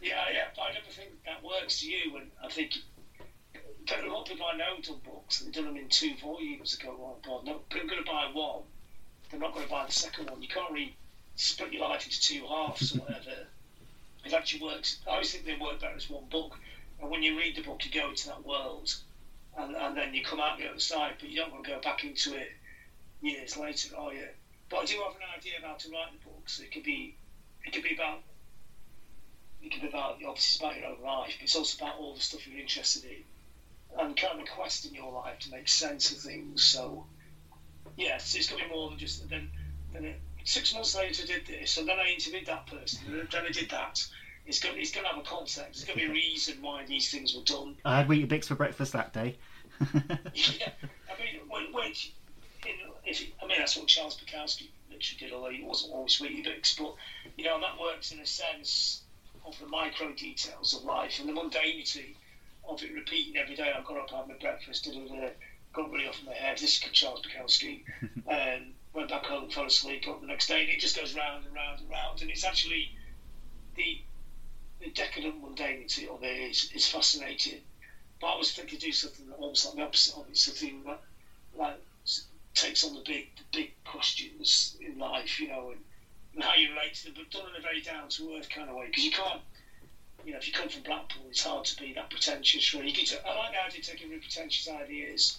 Yeah, 0.03 0.23
yeah. 0.33 0.45
But 0.55 0.63
I 0.63 0.73
never 0.75 0.87
think 0.91 1.11
that 1.27 1.43
works 1.45 1.81
to 1.81 1.91
you. 1.91 2.17
And 2.17 2.31
I 2.43 2.49
think 2.49 2.75
a 3.21 4.09
lot 4.09 4.23
of 4.23 4.29
people 4.29 4.47
I 4.53 4.57
know 4.57 4.81
done 4.83 5.01
books 5.05 5.41
and 5.41 5.49
they've 5.49 5.55
done 5.55 5.73
them 5.73 5.77
in 5.77 5.89
two 5.89 6.15
volumes. 6.23 6.77
They 6.77 6.85
go, 6.85 6.93
oh 6.93 7.17
God, 7.25 7.45
no, 7.45 7.61
people 7.71 7.87
are 7.87 7.91
going 7.91 8.05
to 8.05 8.11
buy 8.11 8.31
one. 8.33 8.63
They're 9.31 9.41
not 9.41 9.55
going 9.55 9.67
to 9.67 9.71
buy 9.71 9.87
the 9.87 9.93
second 9.93 10.31
one. 10.31 10.43
You 10.43 10.49
can't 10.49 10.73
really 10.73 10.97
split 11.37 11.73
your 11.73 11.89
life 11.89 12.05
into 12.05 12.21
two 12.21 12.47
halves 12.47 12.97
or 12.97 13.01
whatever. 13.01 13.47
It 14.25 14.33
actually 14.33 14.63
works. 14.63 15.01
I 15.07 15.13
always 15.13 15.31
think 15.31 15.45
they 15.45 15.57
work 15.57 15.81
better 15.81 15.97
as 15.97 16.11
one 16.11 16.25
book. 16.31 16.59
And 17.01 17.11
when 17.11 17.23
you 17.23 17.39
read 17.39 17.57
the 17.57 17.63
book, 17.63 17.85
you 17.85 17.93
go 17.93 18.09
into 18.09 18.27
that 18.29 18.45
world, 18.45 18.95
and, 19.59 19.77
and 19.77 19.97
then 19.97 20.15
you 20.15 20.25
come 20.25 20.41
out 20.41 20.59
the 20.59 20.69
other 20.69 20.81
side, 20.81 21.15
but 21.21 21.29
you 21.29 21.37
don't 21.37 21.53
want 21.53 21.65
to 21.65 21.71
go 21.71 21.81
back 21.81 22.05
into 22.05 22.35
it 22.35 22.49
years 23.21 23.57
later, 23.57 23.97
are 23.97 24.13
you? 24.13 24.27
But 24.69 24.79
I 24.79 24.85
do 24.87 24.97
have 25.05 25.15
an 25.15 25.23
idea 25.37 25.55
about 25.59 25.79
to 25.81 25.91
write 25.91 26.13
the 26.13 26.25
book. 26.25 26.49
So 26.49 26.63
it 26.63 26.73
could 26.73 26.83
be, 26.83 27.17
it 27.65 27.73
could 27.73 27.83
be 27.83 27.95
about, 27.95 28.21
it 29.67 29.73
could 29.73 29.83
be 29.83 29.89
about 29.89 30.13
obviously 30.15 30.31
it's 30.31 30.57
about 30.61 30.77
your 30.77 30.87
own 30.87 31.03
life, 31.05 31.35
but 31.39 31.43
it's 31.43 31.57
also 31.57 31.85
about 31.85 31.99
all 31.99 32.15
the 32.15 32.21
stuff 32.21 32.47
you're 32.47 32.61
interested 32.61 33.05
in, 33.05 33.99
and 33.99 34.17
kind 34.17 34.39
of 34.39 34.47
a 34.47 34.49
quest 34.49 34.87
in 34.87 34.95
your 34.95 35.13
life 35.13 35.41
to 35.41 35.51
make 35.51 35.69
sense 35.69 36.13
of 36.13 36.19
things. 36.19 36.63
So, 36.63 37.05
yeah, 37.97 38.19
so 38.19 38.39
it's 38.39 38.49
going 38.49 38.63
to 38.63 38.69
be 38.69 38.75
more 38.75 38.89
than 38.91 38.99
just 38.99 39.29
then. 39.29 39.51
Then 39.93 40.05
it, 40.05 40.21
six 40.45 40.73
months 40.73 40.97
later, 40.97 41.25
I 41.25 41.27
did 41.27 41.47
this, 41.47 41.77
and 41.79 41.89
then 41.89 41.99
I 41.99 42.07
interviewed 42.07 42.47
that 42.47 42.67
person, 42.69 43.01
and 43.09 43.29
then 43.31 43.45
I 43.45 43.51
did 43.51 43.71
that. 43.71 44.05
It's 44.47 44.61
going, 44.61 44.79
it's 44.79 44.93
going 44.93 45.05
to 45.05 45.13
have 45.13 45.19
a 45.19 45.27
context. 45.27 45.57
There's 45.57 45.85
going 45.85 45.99
to 45.99 46.05
be 46.05 46.11
a 46.11 46.15
reason 46.15 46.63
why 46.63 46.85
these 46.87 47.11
things 47.11 47.35
were 47.35 47.43
done. 47.43 47.75
I 47.85 47.99
had 47.99 48.09
Weetabix 48.09 48.45
for 48.45 48.55
breakfast 48.55 48.93
that 48.93 49.13
day. 49.13 49.37
yeah, 49.81 50.71
I 51.11 51.21
mean, 51.21 51.41
when, 51.49 51.73
when 51.73 51.87
in, 51.87 52.75
if 53.05 53.21
it, 53.21 53.33
I 53.43 53.47
mean 53.47 53.59
that's 53.59 53.77
what 53.77 53.89
Charles 53.89 54.17
Bukowski 54.17 54.69
literally 54.91 55.19
did, 55.19 55.33
although 55.33 55.51
he 55.51 55.65
wasn't 55.65 55.93
always 55.93 56.17
Weetabix, 56.19 56.79
but 56.79 56.95
you 57.37 57.45
know 57.45 57.61
that 57.61 57.81
works 57.81 58.13
in 58.13 58.21
a 58.21 58.27
sense 58.27 59.03
of 59.47 59.59
the 59.59 59.67
micro 59.67 60.13
details 60.13 60.73
of 60.75 60.85
life 60.85 61.19
and 61.19 61.29
the 61.29 61.33
mundanity 61.33 62.15
of 62.69 62.83
it 62.83 62.93
repeating 62.93 63.37
every 63.37 63.55
day. 63.55 63.73
I 63.75 63.81
got 63.81 63.97
up, 63.97 64.11
had 64.11 64.27
my 64.27 64.35
breakfast, 64.35 64.85
did 64.85 64.97
it, 64.97 65.37
got 65.73 65.91
really 65.91 66.07
off 66.07 66.21
my 66.25 66.35
head. 66.35 66.59
This 66.59 66.73
is 66.73 66.79
Charles 66.93 67.21
Bukowski. 67.21 67.83
um, 68.27 68.73
went 68.93 69.09
back 69.09 69.27
home, 69.27 69.49
fell 69.49 69.67
asleep, 69.67 70.05
got 70.05 70.15
up 70.15 70.21
the 70.21 70.27
next 70.27 70.47
day, 70.49 70.61
and 70.61 70.71
it 70.71 70.79
just 70.81 70.97
goes 70.97 71.15
round 71.15 71.45
and 71.45 71.55
round 71.55 71.81
and 71.81 71.89
round. 71.89 72.21
And 72.21 72.31
it's 72.31 72.45
actually 72.45 72.91
the 73.77 74.01
the 74.81 74.91
decadent 74.91 75.41
mundanity 75.43 76.07
of 76.07 76.23
it 76.23 76.51
is, 76.51 76.67
is 76.75 76.87
fascinating. 76.87 77.61
But 78.21 78.29
I 78.29 78.37
was 78.37 78.51
thinking 78.51 78.79
to 78.79 78.87
do 78.87 78.93
something 78.93 79.31
almost 79.39 79.65
like 79.65 79.75
the 79.75 79.83
opposite 79.83 80.15
of 80.15 80.29
it, 80.29 80.37
something 80.37 80.83
that 80.85 80.99
like 81.55 81.79
takes 82.55 82.85
on 82.85 82.95
the 82.95 83.01
big 83.01 83.27
the 83.37 83.45
big 83.53 83.71
questions 83.85 84.75
in 84.81 84.99
life, 84.99 85.39
you 85.39 85.47
know, 85.49 85.71
and, 85.71 85.81
how 86.43 86.55
you 86.55 86.71
relate 86.71 86.95
to 86.95 87.05
them, 87.05 87.15
but 87.17 87.31
done 87.31 87.49
in 87.51 87.57
a 87.57 87.63
very 87.63 87.81
down 87.81 88.09
to 88.09 88.37
earth 88.37 88.49
kind 88.49 88.69
of 88.69 88.77
way. 88.77 88.87
Because 88.87 89.05
you 89.05 89.11
can't, 89.11 89.41
you 90.25 90.33
know, 90.33 90.39
if 90.39 90.47
you 90.47 90.53
come 90.53 90.69
from 90.69 90.83
Blackpool, 90.83 91.25
it's 91.29 91.43
hard 91.43 91.65
to 91.65 91.77
be 91.83 91.93
that 91.95 92.11
pretentious. 92.11 92.75
Really, 92.75 92.93
to, 92.93 93.27
I 93.27 93.37
like 93.37 93.53
the 93.53 93.65
idea 93.65 93.81
of 93.81 93.87
taking 93.87 94.09
really 94.09 94.21
pretentious 94.21 94.69
ideas 94.69 95.39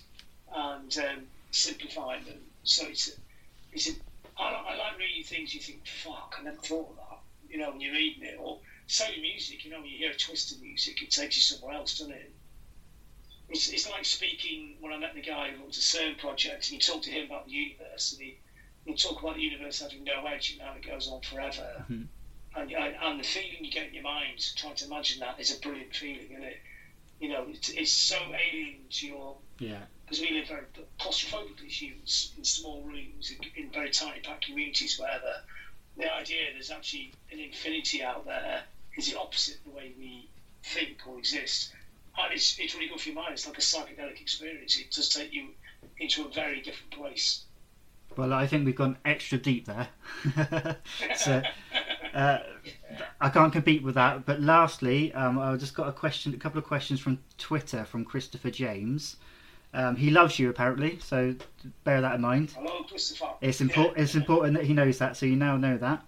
and 0.53 0.97
um, 0.97 1.23
simplifying 1.51 2.23
them. 2.25 2.39
So 2.63 2.85
it's 2.87 3.11
it's 3.71 3.89
a, 3.89 3.91
I, 4.37 4.49
li- 4.49 4.65
I 4.69 4.75
like 4.77 4.97
reading 4.97 5.23
things 5.23 5.53
you 5.53 5.61
think, 5.61 5.85
fuck, 5.85 6.35
I 6.39 6.43
never 6.43 6.57
thought 6.57 6.89
of 6.89 6.95
that. 6.95 7.19
You 7.49 7.57
know, 7.57 7.71
when 7.71 7.81
you're 7.81 7.93
reading 7.93 8.23
it, 8.23 8.35
or 8.39 8.59
so 8.87 9.05
in 9.05 9.21
music, 9.21 9.65
you 9.65 9.71
know, 9.71 9.79
when 9.79 9.89
you 9.89 9.97
hear 9.97 10.11
a 10.11 10.15
twist 10.15 10.53
in 10.53 10.61
music, 10.61 11.01
it 11.01 11.11
takes 11.11 11.35
you 11.35 11.41
somewhere 11.41 11.75
else, 11.75 11.97
doesn't 11.97 12.13
it? 12.13 12.31
It's, 13.49 13.69
it's 13.69 13.89
like 13.89 14.03
speaking 14.03 14.75
when 14.81 14.91
I 14.91 14.97
met 14.97 15.13
the 15.13 15.21
guy 15.21 15.51
who 15.51 15.61
runs 15.61 15.77
a 15.77 15.81
CERN 15.81 16.17
project, 16.17 16.67
and 16.67 16.73
you 16.73 16.79
talk 16.79 17.01
to 17.03 17.09
him 17.09 17.25
about 17.25 17.45
the 17.45 17.51
universe, 17.51 18.13
and 18.13 18.21
he, 18.21 18.37
you 18.87 18.95
talk 18.95 19.19
about 19.21 19.35
the 19.35 19.41
universe 19.41 19.79
having 19.79 20.03
no 20.03 20.25
edge 20.25 20.51
and 20.51 20.61
how 20.61 20.73
it 20.73 20.81
goes 20.85 21.07
on 21.07 21.19
forever. 21.21 21.85
Mhm. 21.89 22.07
And, 22.55 22.71
and, 22.71 22.95
and 23.01 23.19
the 23.19 23.23
feeling 23.23 23.63
you 23.63 23.69
get 23.69 23.87
in 23.87 23.93
your 23.93 24.03
mind, 24.03 24.43
trying 24.55 24.75
to 24.75 24.85
imagine 24.85 25.19
that, 25.19 25.39
is 25.39 25.51
a 25.51 25.59
brilliant 25.59 25.93
feeling, 25.93 26.27
isn't 26.31 26.43
it? 26.43 26.57
You 27.19 27.27
know, 27.27 27.45
it's, 27.47 27.69
it's 27.69 27.91
so 27.91 28.15
alien 28.33 28.77
to 28.91 29.05
your 29.05 29.35
Yeah. 29.59 29.83
because 30.05 30.19
we 30.21 30.31
live 30.31 30.47
very 30.47 30.63
claustrophobically 30.99 31.67
as 31.67 31.81
humans 31.81 32.31
in 32.37 32.43
small 32.43 32.81
rooms 32.81 33.29
in, 33.29 33.37
in 33.55 33.69
very 33.71 33.89
tightly 33.89 34.21
packed 34.21 34.45
communities 34.45 34.97
where 34.97 35.19
the, 35.19 36.01
the 36.01 36.11
idea 36.11 36.51
there's 36.53 36.69
actually 36.69 37.11
an 37.31 37.39
infinity 37.39 38.01
out 38.01 38.25
there 38.25 38.63
is 38.97 39.07
the 39.07 39.17
opposite 39.17 39.57
of 39.57 39.63
the 39.65 39.69
way 39.71 39.91
we 39.97 40.27
think 40.63 41.05
or 41.05 41.17
exist. 41.17 41.69
And 42.17 42.31
it's, 42.31 42.55
it's 42.57 42.73
really 42.73 42.87
good 42.87 42.99
for 42.99 43.09
your 43.09 43.15
mind. 43.15 43.33
It's 43.33 43.45
like 43.45 43.57
a 43.57 43.61
psychedelic 43.61 44.19
experience. 44.21 44.77
It 44.77 44.89
does 44.91 45.09
take 45.09 45.31
you 45.33 45.49
into 45.99 46.23
a 46.23 46.29
very 46.29 46.61
different 46.61 46.91
place. 46.91 47.41
Well, 48.15 48.33
I 48.33 48.47
think 48.47 48.65
we've 48.65 48.75
gone 48.75 48.97
extra 49.05 49.37
deep 49.37 49.67
there. 49.67 49.87
so 51.15 51.43
uh, 52.13 52.39
I 53.21 53.29
can't 53.29 53.53
compete 53.53 53.83
with 53.83 53.95
that. 53.95 54.25
But 54.25 54.41
lastly, 54.41 55.13
um, 55.13 55.37
I've 55.37 55.59
just 55.59 55.75
got 55.75 55.87
a 55.87 55.91
question, 55.91 56.33
a 56.33 56.37
couple 56.37 56.57
of 56.57 56.65
questions 56.65 56.99
from 56.99 57.19
Twitter 57.37 57.85
from 57.85 58.05
Christopher 58.05 58.49
James. 58.49 59.17
Um, 59.73 59.95
he 59.95 60.09
loves 60.09 60.39
you 60.39 60.49
apparently, 60.49 60.97
so 60.99 61.35
bear 61.83 62.01
that 62.01 62.15
in 62.15 62.21
mind. 62.21 62.51
Hello, 62.51 62.83
Christopher. 62.83 63.33
It's 63.41 63.61
important. 63.61 63.97
It's 63.97 64.15
important 64.15 64.55
that 64.55 64.65
he 64.65 64.73
knows 64.73 64.97
that, 64.97 65.17
so 65.17 65.25
you 65.25 65.35
now 65.35 65.57
know 65.57 65.77
that. 65.77 66.03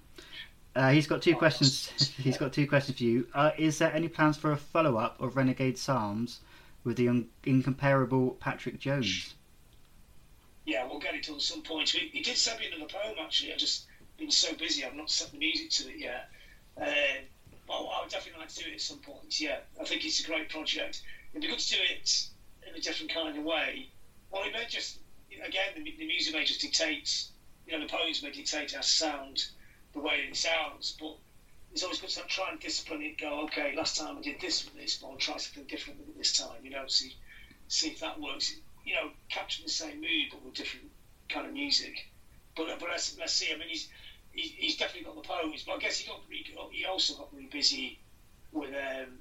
Uh, 0.76 0.92
he's 0.92 1.08
got 1.08 1.22
two 1.22 1.36
questions. 1.36 1.90
he's 2.18 2.38
got 2.38 2.54
two 2.54 2.68
questions 2.68 2.98
for 2.98 3.04
you. 3.04 3.28
Uh, 3.34 3.52
is 3.58 3.78
there 3.78 3.94
any 3.94 4.08
plans 4.08 4.38
for 4.38 4.52
a 4.52 4.58
follow-up 4.58 5.20
of 5.22 5.36
Renegade 5.36 5.78
Psalms 5.78 6.40
with 6.84 6.98
the 6.98 7.10
un- 7.10 7.28
incomparable 7.44 8.32
Patrick 8.40 8.80
Jones? 8.80 9.36
Yeah, 10.70 10.86
we'll 10.86 11.00
get 11.00 11.16
it 11.16 11.24
to 11.24 11.34
at 11.34 11.42
some 11.42 11.64
point. 11.64 11.90
He, 11.90 12.10
he 12.14 12.22
did 12.22 12.38
send 12.38 12.60
me 12.60 12.68
another 12.68 12.86
poem 12.86 13.16
actually. 13.20 13.52
I've 13.52 13.58
just 13.58 13.88
been 14.20 14.30
so 14.30 14.54
busy, 14.54 14.86
I've 14.86 14.94
not 14.94 15.10
set 15.10 15.32
the 15.32 15.40
music 15.40 15.72
to 15.72 15.90
it 15.90 15.98
yet. 15.98 16.30
Uh, 16.80 16.86
I 17.72 18.02
would 18.02 18.12
definitely 18.12 18.40
like 18.42 18.50
to 18.50 18.64
do 18.64 18.70
it 18.70 18.76
at 18.76 18.82
some 18.82 19.00
point. 19.00 19.40
Yeah, 19.40 19.58
I 19.82 19.84
think 19.84 20.06
it's 20.06 20.20
a 20.20 20.28
great 20.28 20.48
project. 20.50 21.02
It'd 21.32 21.42
be 21.42 21.48
good 21.48 21.58
to 21.58 21.74
do 21.74 21.82
it 21.82 22.28
in 22.68 22.76
a 22.76 22.80
different 22.80 23.12
kind 23.12 23.36
of 23.36 23.44
way. 23.44 23.90
Well, 24.30 24.44
it 24.44 24.54
may 24.54 24.66
just 24.68 25.00
again 25.44 25.74
the, 25.76 25.96
the 25.98 26.06
music 26.06 26.36
may 26.36 26.44
just 26.44 26.62
dictate. 26.62 27.24
You 27.66 27.74
know, 27.74 27.80
the 27.80 27.92
poems 27.92 28.22
may 28.22 28.30
dictate 28.30 28.76
our 28.76 28.84
sound, 28.84 29.46
the 29.94 30.00
way 30.00 30.28
it 30.30 30.36
sounds, 30.36 30.96
but. 31.00 31.18
It's 31.72 31.84
always 31.84 32.00
good 32.02 32.10
to 32.10 32.22
try 32.22 32.50
and 32.50 32.60
discipline 32.60 33.04
it. 33.04 33.20
Go, 33.20 33.42
okay. 33.44 33.76
Last 33.78 33.96
time 33.96 34.18
I 34.18 34.22
did 34.22 34.42
this 34.42 34.66
with 34.66 34.74
this, 34.74 34.96
but 34.96 35.10
I'll 35.10 35.18
try 35.18 35.38
something 35.38 35.66
different 35.66 36.00
with 36.00 36.10
it 36.10 36.18
this 36.18 36.36
time. 36.36 36.58
You 36.64 36.72
know, 36.72 36.88
see, 36.88 37.16
see 37.68 37.90
if 37.90 38.00
that 38.00 38.20
works. 38.20 38.56
You 38.90 38.96
know, 38.96 39.12
capturing 39.30 39.66
the 39.66 39.72
same 39.72 40.02
mood 40.02 40.28
but 40.32 40.44
with 40.44 40.56
different 40.56 40.88
kind 41.30 41.46
of 41.46 41.54
music. 41.54 42.10
But 42.56 42.80
but 42.80 42.90
let's, 42.90 43.16
let's 43.20 43.34
see. 43.34 43.52
I 43.54 43.58
mean, 43.58 43.70
he's 43.70 43.88
he, 44.32 44.42
he's 44.58 44.76
definitely 44.76 45.06
got 45.06 45.16
the 45.16 45.28
poems, 45.28 45.64
but 45.64 45.74
I 45.74 45.78
guess 45.78 45.98
he 45.98 46.08
got 46.08 46.22
really, 46.28 46.46
he 46.72 46.86
also 46.86 47.14
got 47.14 47.32
really 47.32 47.50
busy 47.52 48.00
with 48.52 48.74
um 48.74 49.20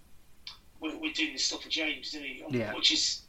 with, 0.80 0.94
with 1.00 1.14
doing 1.14 1.32
this 1.32 1.44
stuff 1.44 1.62
for 1.62 1.68
James, 1.68 2.10
didn't 2.10 2.26
he? 2.26 2.44
Yeah. 2.50 2.74
Which 2.74 2.92
is 2.92 3.22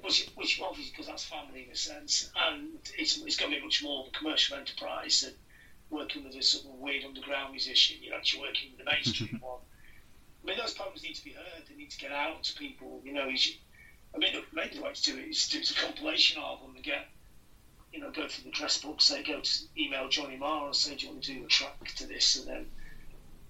which 0.00 0.26
which 0.34 0.60
obviously 0.62 0.90
because 0.90 1.06
that's 1.06 1.24
family 1.24 1.64
in 1.66 1.70
a 1.70 1.76
sense, 1.76 2.30
and 2.34 2.78
it's 2.96 3.18
it's 3.18 3.36
going 3.36 3.52
to 3.52 3.58
be 3.58 3.62
much 3.62 3.82
more 3.82 4.02
of 4.02 4.08
a 4.08 4.10
commercial 4.10 4.56
enterprise 4.56 5.20
than 5.20 5.34
working 5.90 6.24
with 6.24 6.34
a 6.34 6.42
sort 6.42 6.64
of 6.64 6.80
weird 6.80 7.04
underground 7.04 7.50
musician. 7.50 7.96
You're 8.00 8.14
actually 8.14 8.42
working 8.42 8.70
with 8.70 8.78
the 8.78 8.90
mainstream 8.90 9.38
one. 9.42 9.60
I 10.42 10.46
mean, 10.46 10.56
those 10.56 10.72
poems 10.72 11.02
need 11.02 11.14
to 11.14 11.24
be 11.24 11.32
heard. 11.32 11.64
They 11.68 11.74
need 11.74 11.90
to 11.90 11.98
get 11.98 12.12
out 12.12 12.42
to 12.44 12.54
people. 12.54 13.00
You 13.04 13.12
know, 13.12 13.28
he's, 13.28 13.58
I 14.14 14.18
mean, 14.18 14.32
the 14.34 14.42
main 14.56 14.82
way 14.82 14.92
to 14.92 15.02
do 15.02 15.18
it 15.18 15.28
is 15.28 15.48
to 15.48 15.58
do 15.58 15.64
a 15.70 15.86
compilation 15.86 16.40
album 16.40 16.74
and 16.74 16.84
get, 16.84 17.06
you 17.92 18.00
know, 18.00 18.10
go 18.10 18.26
through 18.26 18.44
the 18.44 18.56
dress 18.56 18.78
book, 18.78 19.00
say, 19.00 19.22
go 19.22 19.40
to 19.40 19.50
email 19.78 20.08
Johnny 20.08 20.36
Marr 20.36 20.66
and 20.66 20.74
say, 20.76 20.94
do 20.96 21.06
you 21.06 21.12
want 21.12 21.24
to 21.24 21.34
do 21.34 21.44
a 21.44 21.48
track 21.48 21.84
to 21.96 22.06
this? 22.06 22.36
And 22.36 22.48
then, 22.48 22.66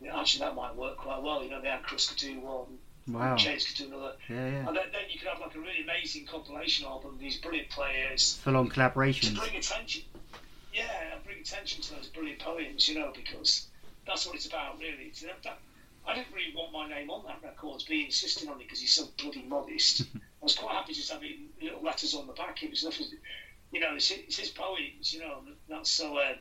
you 0.01 0.09
know, 0.09 0.19
actually, 0.21 0.45
that 0.45 0.55
might 0.55 0.77
work 0.77 0.99
quite 0.99 1.23
well. 1.23 1.43
You 1.43 1.51
know, 1.51 1.61
the 1.61 1.71
Chris 1.83 2.09
could 2.09 2.19
do 2.19 2.41
one, 2.41 2.79
Wow. 3.09 3.37
James 3.37 3.65
could 3.67 3.77
do 3.77 3.87
another. 3.87 4.13
Yeah, 4.29 4.37
yeah. 4.37 4.69
And 4.69 4.77
then, 4.77 4.85
then 4.93 5.03
you 5.09 5.19
could 5.19 5.29
have 5.29 5.41
like 5.41 5.55
a 5.55 5.59
really 5.59 5.83
amazing 5.83 6.27
compilation 6.27 6.87
album, 6.87 7.13
with 7.13 7.21
these 7.21 7.39
brilliant 7.39 7.71
players 7.71 8.37
Full-on 8.45 8.69
collaboration. 8.69 9.35
to 9.35 9.41
bring 9.41 9.57
attention. 9.57 10.03
Yeah, 10.75 10.85
and 11.15 11.25
bring 11.25 11.39
attention 11.39 11.83
to 11.83 11.95
those 11.95 12.09
brilliant 12.09 12.41
poems, 12.41 12.89
you 12.89 12.99
know, 12.99 13.13
because 13.15 13.67
that's 14.07 14.27
what 14.27 14.35
it's 14.35 14.47
about, 14.47 14.79
really. 14.79 15.13
That, 15.43 15.59
I 16.09 16.15
didn't 16.15 16.35
really 16.35 16.55
want 16.57 16.73
my 16.73 16.89
name 16.89 17.11
on 17.11 17.23
that 17.27 17.41
record, 17.45 17.83
but 17.87 17.95
he 17.95 18.07
insisted 18.07 18.49
on 18.49 18.55
it 18.55 18.65
because 18.65 18.81
he's 18.81 18.95
so 18.95 19.09
bloody 19.19 19.43
modest. 19.43 20.03
I 20.15 20.19
was 20.41 20.57
quite 20.57 20.75
happy 20.75 20.95
just 20.95 21.13
having 21.13 21.49
little 21.61 21.83
letters 21.83 22.15
on 22.15 22.27
the 22.27 22.33
back. 22.33 22.63
It 22.63 22.71
was 22.71 22.83
nothing, 22.83 23.07
you 23.73 23.81
know, 23.81 23.95
it's, 23.95 24.11
it's 24.11 24.39
his 24.39 24.49
poems, 24.49 25.13
you 25.13 25.21
know, 25.21 25.41
that's 25.69 25.91
so, 25.91 26.17
uh, 26.17 26.33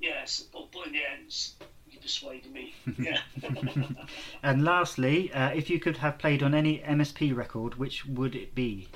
yes, 0.00 0.44
but, 0.52 0.72
but 0.72 0.88
in 0.88 0.92
the 0.92 0.98
end, 0.98 1.50
he 1.86 1.98
persuaded 1.98 2.52
me. 2.52 2.74
Yeah. 2.98 3.20
And 4.42 4.64
lastly, 4.64 5.32
uh, 5.32 5.50
if 5.50 5.70
you 5.70 5.78
could 5.78 5.98
have 5.98 6.18
played 6.18 6.42
on 6.42 6.52
any 6.52 6.80
MSP 6.80 7.36
record, 7.36 7.76
which 7.76 8.06
would 8.06 8.34
it 8.34 8.56
be? 8.56 8.88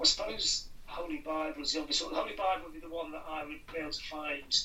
I 0.00 0.04
suppose 0.04 0.68
Holy 0.86 1.18
Bible 1.18 1.62
is 1.62 1.72
the 1.72 1.80
obvious 1.80 2.00
one. 2.02 2.14
Holy 2.14 2.36
Bible 2.36 2.64
would 2.66 2.74
be 2.74 2.80
the 2.80 2.94
one 2.94 3.10
that 3.10 3.24
I 3.28 3.44
would 3.44 3.66
be 3.72 3.80
able 3.80 3.90
to 3.90 4.02
find 4.04 4.64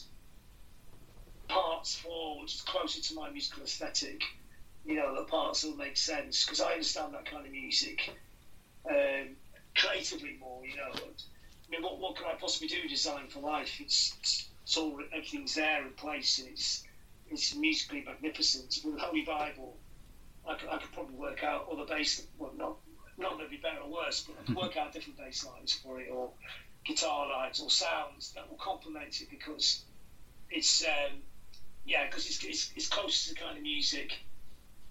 parts 1.49 1.95
for, 1.95 2.41
which 2.41 2.55
is 2.55 2.61
closer 2.61 3.01
to 3.01 3.15
my 3.15 3.29
musical 3.29 3.63
aesthetic. 3.63 4.23
You 4.85 4.95
know, 4.95 5.15
the 5.15 5.23
parts 5.23 5.63
will 5.63 5.75
make 5.75 5.97
sense 5.97 6.45
because 6.45 6.61
I 6.61 6.73
understand 6.73 7.13
that 7.13 7.25
kind 7.25 7.45
of 7.45 7.51
music 7.51 8.09
um, 8.89 9.35
creatively 9.75 10.37
more. 10.39 10.65
You 10.65 10.77
know, 10.77 10.91
I 10.93 11.71
mean, 11.71 11.83
what, 11.83 11.99
what 11.99 12.15
could 12.15 12.27
I 12.27 12.35
possibly 12.35 12.67
do? 12.67 12.87
Design 12.87 13.27
for 13.27 13.39
life. 13.39 13.81
It's, 13.81 14.15
it's, 14.19 14.49
it's 14.63 14.77
all 14.77 14.99
everything's 15.11 15.55
there 15.55 15.85
in 15.85 15.93
place 15.93 16.39
and 16.39 16.47
it's 16.49 16.83
it's 17.29 17.55
musically 17.55 18.03
magnificent. 18.05 18.79
With 18.83 18.99
Holy 18.99 19.21
Bible, 19.21 19.77
I 20.47 20.55
could, 20.55 20.69
I 20.69 20.77
could 20.77 20.91
probably 20.91 21.15
work 21.15 21.43
out 21.43 21.67
other 21.71 21.85
bass. 21.85 22.25
Well, 22.37 22.51
not 22.57 22.77
not 23.17 23.37
maybe 23.37 23.57
better 23.57 23.79
or 23.79 23.91
worse, 23.91 24.25
but 24.25 24.35
I 24.41 24.45
could 24.45 24.55
work 24.55 24.77
out 24.77 24.93
different 24.93 25.17
bass 25.17 25.45
lines 25.45 25.73
for 25.73 25.99
it, 25.99 26.09
or 26.09 26.31
guitar 26.85 27.29
lines, 27.29 27.59
or 27.59 27.69
sounds 27.69 28.31
that 28.33 28.49
will 28.49 28.57
complement 28.57 29.21
it 29.21 29.29
because 29.29 29.83
it's 30.49 30.83
um, 30.85 31.17
yeah, 31.89 32.05
because 32.05 32.25
it's, 32.25 32.43
it's 32.43 32.69
it's 32.75 32.87
close 32.87 33.23
to 33.23 33.29
the 33.29 33.35
kind 33.35 33.57
of 33.57 33.63
music 33.63 34.19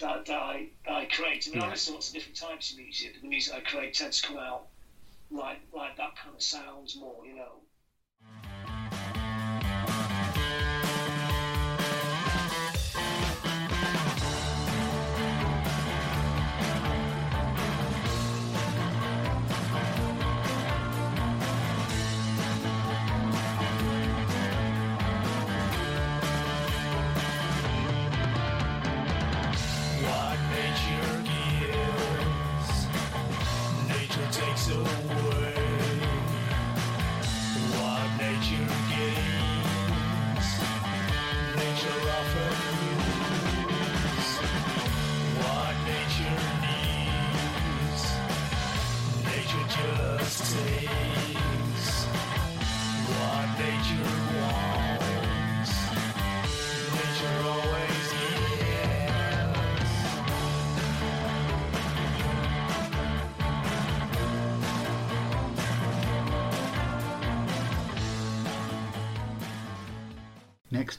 that, 0.00 0.26
that 0.26 0.36
I 0.38 0.68
that 0.86 0.94
I 0.94 1.04
create. 1.06 1.46
I 1.46 1.50
mean, 1.50 1.60
I 1.60 1.66
Yeah. 1.66 1.70
listen 1.70 1.92
to 1.92 1.94
lots 1.96 2.08
of 2.08 2.14
different 2.14 2.36
types 2.36 2.70
of 2.70 2.76
music, 2.76 3.12
but 3.14 3.22
the 3.22 3.28
music 3.28 3.54
I 3.54 3.60
create 3.60 3.94
tends 3.94 4.20
to 4.20 4.26
come 4.28 4.36
out 4.38 4.64
like 5.30 5.60
like 5.72 5.96
that 5.96 6.14
kind 6.16 6.34
of 6.36 6.42
sounds 6.42 6.96
more, 6.96 7.26
you 7.26 7.34
know. 7.34 7.62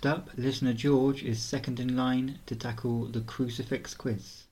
Next 0.02 0.18
up, 0.18 0.30
listener 0.38 0.72
George 0.72 1.24
is 1.24 1.42
second 1.42 1.78
in 1.78 1.98
line 1.98 2.40
to 2.46 2.56
tackle 2.56 3.08
the 3.08 3.20
crucifix 3.20 3.94
quiz. 3.94 4.46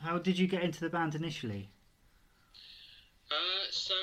How 0.00 0.18
did 0.18 0.36
you 0.36 0.48
get 0.48 0.64
into 0.64 0.80
the 0.80 0.88
band 0.88 1.14
initially? 1.14 1.68
Uh, 3.30 3.34
so 3.70 3.94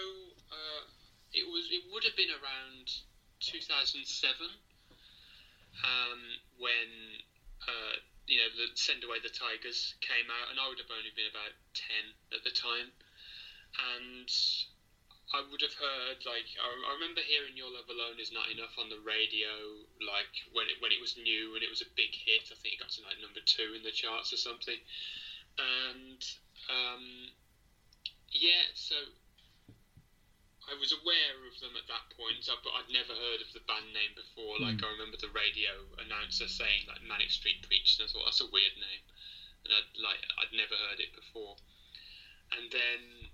uh, 0.50 0.88
it 1.34 1.46
was 1.46 1.68
it 1.70 1.84
would 1.92 2.06
have 2.06 2.16
been 2.16 2.30
around 2.30 2.90
2007 3.42 4.48
um, 5.84 6.20
when 6.58 6.88
uh, 7.68 8.00
you 8.30 8.38
know 8.38 8.50
the 8.54 8.70
Send 8.76 9.04
Away 9.04 9.18
the 9.22 9.30
Tigers 9.30 9.96
came 10.02 10.30
out, 10.30 10.50
and 10.50 10.60
I 10.60 10.70
would 10.70 10.78
have 10.78 10.94
only 10.94 11.12
been 11.16 11.26
about 11.26 11.52
10 11.74 12.14
at 12.34 12.44
the 12.44 12.52
time, 12.54 12.94
and 13.98 14.30
I 15.34 15.42
would 15.42 15.62
have 15.62 15.74
heard 15.74 16.26
like 16.26 16.46
I, 16.62 16.70
I 16.70 16.94
remember 16.94 17.22
hearing 17.22 17.58
Your 17.58 17.74
Love 17.74 17.90
Alone 17.90 18.22
is 18.22 18.32
Not 18.32 18.50
Enough 18.50 18.78
on 18.78 18.90
the 18.90 19.02
radio, 19.02 19.82
like 19.98 20.46
when 20.54 20.70
it 20.70 20.78
when 20.80 20.92
it 20.94 21.02
was 21.02 21.18
new 21.18 21.56
and 21.56 21.64
it 21.64 21.70
was 21.70 21.82
a 21.82 21.90
big 21.98 22.14
hit. 22.14 22.50
I 22.54 22.56
think 22.56 22.78
it 22.78 22.80
got 22.80 22.94
to 22.98 23.02
like 23.02 23.18
number 23.22 23.42
two 23.46 23.74
in 23.74 23.82
the 23.82 23.92
charts 23.92 24.34
or 24.34 24.38
something, 24.38 24.78
and 25.58 26.22
um, 26.70 27.34
yeah, 28.32 28.70
so 28.74 28.96
I 30.70 30.78
was 30.78 30.94
aware 30.94 31.50
of 31.50 31.58
them 31.58 31.74
at 31.74 31.90
that 31.90 32.14
point, 32.14 32.46
but 32.46 32.74
I'd 32.78 32.94
never 32.94 33.18
heard 33.18 33.42
of 33.42 33.50
the 33.58 33.66
band 33.66 33.90
name 33.90 34.14
before. 34.14 34.62
Like 34.62 34.78
hmm. 34.78 34.86
I 34.86 34.94
remember 34.94 35.18
the 35.18 35.34
radio 35.34 35.90
announcer 35.98 36.46
saying 36.46 36.86
like 36.86 37.02
Manic 37.02 37.34
Street 37.34 37.66
Preachers, 37.66 37.98
and 37.98 38.06
I 38.06 38.10
thought 38.14 38.26
that's 38.30 38.46
a 38.46 38.54
weird 38.54 38.78
name, 38.78 39.02
and 39.66 39.74
I'd 39.74 39.90
like 39.98 40.22
I'd 40.38 40.54
never 40.54 40.78
heard 40.78 41.02
it 41.02 41.10
before. 41.10 41.58
And 42.54 42.70
then 42.70 43.34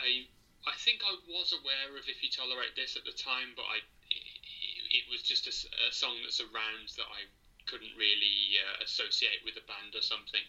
I 0.00 0.32
I 0.64 0.74
think 0.80 1.04
I 1.04 1.20
was 1.28 1.52
aware 1.52 1.96
of 1.96 2.08
If 2.08 2.24
You 2.24 2.32
Tolerate 2.32 2.72
This 2.74 2.96
at 2.96 3.04
the 3.04 3.12
time, 3.12 3.52
but 3.52 3.68
I 3.68 3.84
it, 4.08 5.04
it 5.04 5.04
was 5.12 5.20
just 5.20 5.44
a, 5.44 5.52
a 5.88 5.92
song 5.92 6.24
that's 6.24 6.40
around 6.40 6.96
that 6.96 7.08
I 7.12 7.28
couldn't 7.68 7.92
really 7.96 8.56
uh, 8.56 8.82
associate 8.82 9.44
with 9.44 9.54
a 9.60 9.64
band 9.68 9.94
or 9.94 10.02
something. 10.02 10.42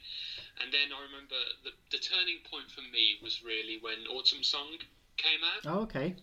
And 0.64 0.72
then 0.72 0.96
I 0.96 1.04
remember 1.04 1.36
the, 1.64 1.72
the 1.92 2.00
turning 2.00 2.40
point 2.48 2.72
for 2.72 2.82
me 2.82 3.20
was 3.22 3.44
really 3.44 3.78
when 3.78 4.08
Autumn 4.08 4.44
Song 4.44 4.80
came 5.18 5.44
out. 5.44 5.68
Oh, 5.68 5.84
okay. 5.84 6.16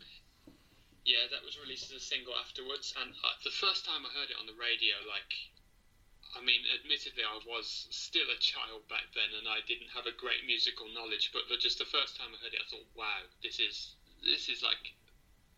Yeah, 1.05 1.31
that 1.31 1.45
was 1.45 1.55
released 1.61 1.93
as 1.93 2.03
a 2.03 2.03
single 2.03 2.35
afterwards, 2.35 2.93
and 2.99 3.15
uh, 3.23 3.31
the 3.45 3.55
first 3.55 3.85
time 3.87 4.03
I 4.03 4.11
heard 4.11 4.31
it 4.31 4.41
on 4.41 4.47
the 4.51 4.59
radio, 4.59 4.99
like, 5.07 5.31
I 6.35 6.43
mean, 6.43 6.67
admittedly, 6.67 7.23
I 7.23 7.39
was 7.47 7.87
still 7.91 8.27
a 8.27 8.39
child 8.43 8.83
back 8.89 9.07
then, 9.15 9.31
and 9.39 9.47
I 9.47 9.63
didn't 9.69 9.95
have 9.95 10.07
a 10.07 10.13
great 10.19 10.43
musical 10.45 10.89
knowledge. 10.91 11.31
But 11.33 11.47
just 11.61 11.79
the 11.79 11.87
first 11.87 12.17
time 12.17 12.35
I 12.35 12.43
heard 12.43 12.55
it, 12.55 12.61
I 12.61 12.67
thought, 12.69 12.91
wow, 12.97 13.23
this 13.43 13.61
is 13.61 13.95
this 14.25 14.49
is 14.49 14.63
like 14.63 14.93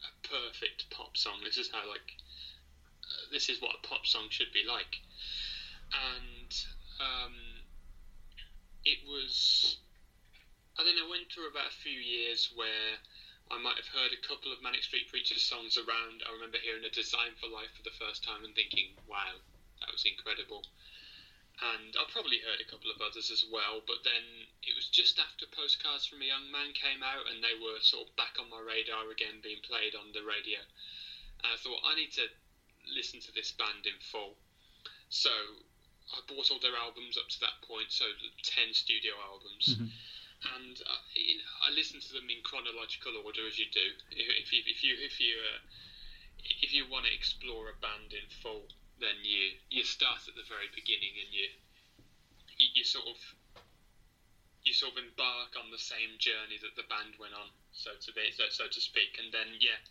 a 0.05 0.13
perfect 0.29 0.91
pop 0.91 1.17
song. 1.17 1.41
This 1.43 1.57
is 1.57 1.71
how 1.73 1.89
like 1.89 2.13
uh, 3.09 3.33
this 3.33 3.49
is 3.49 3.61
what 3.61 3.75
a 3.75 3.87
pop 3.87 4.07
song 4.07 4.29
should 4.29 4.53
be 4.53 4.65
like, 4.69 5.01
and 5.93 6.53
um, 7.01 7.35
it 8.85 8.99
was. 9.07 9.79
And 10.79 10.87
then 10.87 10.95
I 10.95 11.11
went 11.11 11.27
through 11.33 11.51
about 11.51 11.75
a 11.75 11.83
few 11.83 11.99
years 11.99 12.51
where 12.55 13.03
I 13.51 13.59
might 13.59 13.77
have 13.81 13.91
heard 13.91 14.13
a 14.13 14.27
couple 14.27 14.53
of 14.53 14.63
Manic 14.63 14.85
Street 14.85 15.09
Preachers 15.09 15.43
songs 15.43 15.77
around. 15.77 16.23
I 16.23 16.31
remember 16.31 16.59
hearing 16.63 16.85
a 16.85 16.93
Design 16.93 17.35
for 17.41 17.49
Life 17.49 17.75
for 17.75 17.83
the 17.83 17.99
first 17.99 18.23
time 18.23 18.45
and 18.45 18.55
thinking, 18.55 18.95
wow, 19.09 19.43
that 19.81 19.91
was 19.91 20.05
incredible. 20.05 20.63
And 21.59 21.97
I 21.99 22.07
probably 22.07 22.39
heard 22.39 22.61
a 22.61 22.71
couple 22.71 22.91
of 22.93 23.03
others 23.03 23.35
as 23.35 23.43
well, 23.43 23.83
but 23.83 24.05
then 24.05 24.47
it 24.63 24.77
was 24.79 24.87
just 24.87 25.19
after 25.19 25.47
Postcards 25.51 26.07
from 26.07 26.23
a 26.23 26.31
Young 26.31 26.47
Man 26.53 26.71
came 26.71 27.03
out 27.03 27.27
and 27.27 27.43
they 27.43 27.59
were 27.59 27.83
sort 27.83 28.07
of 28.07 28.15
back 28.15 28.39
on 28.39 28.47
my 28.47 28.61
radar 28.61 29.11
again, 29.11 29.43
being 29.43 29.59
played 29.67 29.97
on 29.99 30.13
the 30.15 30.23
radio. 30.23 30.63
And 31.43 31.51
I 31.51 31.57
thought, 31.57 31.83
I 31.83 31.97
need 31.97 32.13
to 32.15 32.31
listen 32.87 33.19
to 33.27 33.33
this 33.33 33.51
band 33.51 33.87
in 33.91 33.99
full. 33.99 34.37
So 35.09 35.33
I 36.15 36.21
bought 36.27 36.51
all 36.51 36.61
their 36.61 36.77
albums 36.77 37.19
up 37.19 37.29
to 37.29 37.41
that 37.41 37.61
point, 37.67 37.93
so 37.93 38.05
the 38.05 38.31
10 38.43 38.73
studio 38.73 39.13
albums 39.21 39.77
and 40.47 40.79
uh, 40.87 41.03
you 41.15 41.43
know, 41.43 41.55
I 41.67 41.75
listen 41.75 41.99
to 41.99 42.11
them 42.15 42.31
in 42.31 42.39
chronological 42.47 43.19
order 43.27 43.43
as 43.47 43.59
you 43.59 43.67
do. 43.75 43.87
If 44.15 44.47
if 44.47 44.53
you 44.55 44.63
if 44.67 44.79
you 44.85 44.95
if 45.03 45.17
you, 45.19 45.35
uh, 45.35 45.61
if 46.63 46.71
you 46.71 46.87
want 46.87 47.11
to 47.11 47.13
explore 47.13 47.71
a 47.75 47.77
band 47.83 48.15
in 48.15 48.27
full, 48.31 48.71
then 49.03 49.19
you 49.27 49.59
you 49.71 49.83
start 49.83 50.31
at 50.31 50.39
the 50.39 50.47
very 50.47 50.71
beginning 50.71 51.19
and 51.19 51.31
you 51.35 51.49
you, 52.55 52.69
you 52.79 52.85
sort 52.87 53.11
of 53.11 53.19
you 54.63 54.71
sort 54.71 54.95
of 54.95 55.03
embark 55.03 55.59
on 55.59 55.75
the 55.75 55.81
same 55.81 56.15
journey 56.23 56.61
that 56.63 56.79
the 56.79 56.87
band 56.87 57.19
went 57.19 57.35
on, 57.35 57.51
so 57.75 57.91
to 57.99 58.11
be 58.15 58.31
so, 58.31 58.47
so 58.51 58.71
to 58.71 58.81
speak. 58.81 59.19
And 59.19 59.35
then 59.35 59.59
yeah, 59.59 59.83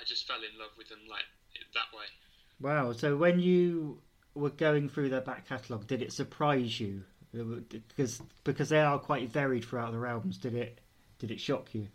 I 0.00 0.08
just 0.08 0.24
fell 0.24 0.40
in 0.40 0.56
love 0.56 0.72
with 0.80 0.88
them 0.88 1.04
like 1.12 1.28
that 1.76 1.92
way. 1.92 2.08
Wow. 2.56 2.96
So 2.96 3.20
when 3.20 3.36
you 3.36 4.00
were 4.34 4.50
going 4.50 4.88
through 4.88 5.10
their 5.10 5.20
back 5.20 5.48
catalogue, 5.48 5.86
did 5.86 6.02
it 6.02 6.12
surprise 6.12 6.80
you? 6.80 7.04
Because 7.32 8.22
because 8.44 8.68
they 8.68 8.80
are 8.80 8.98
quite 8.98 9.28
varied 9.28 9.64
throughout 9.64 9.92
their 9.92 10.06
albums. 10.06 10.38
Did 10.38 10.54
it 10.54 10.78
did 11.18 11.30
it 11.30 11.40
shock 11.40 11.74
you? 11.74 11.88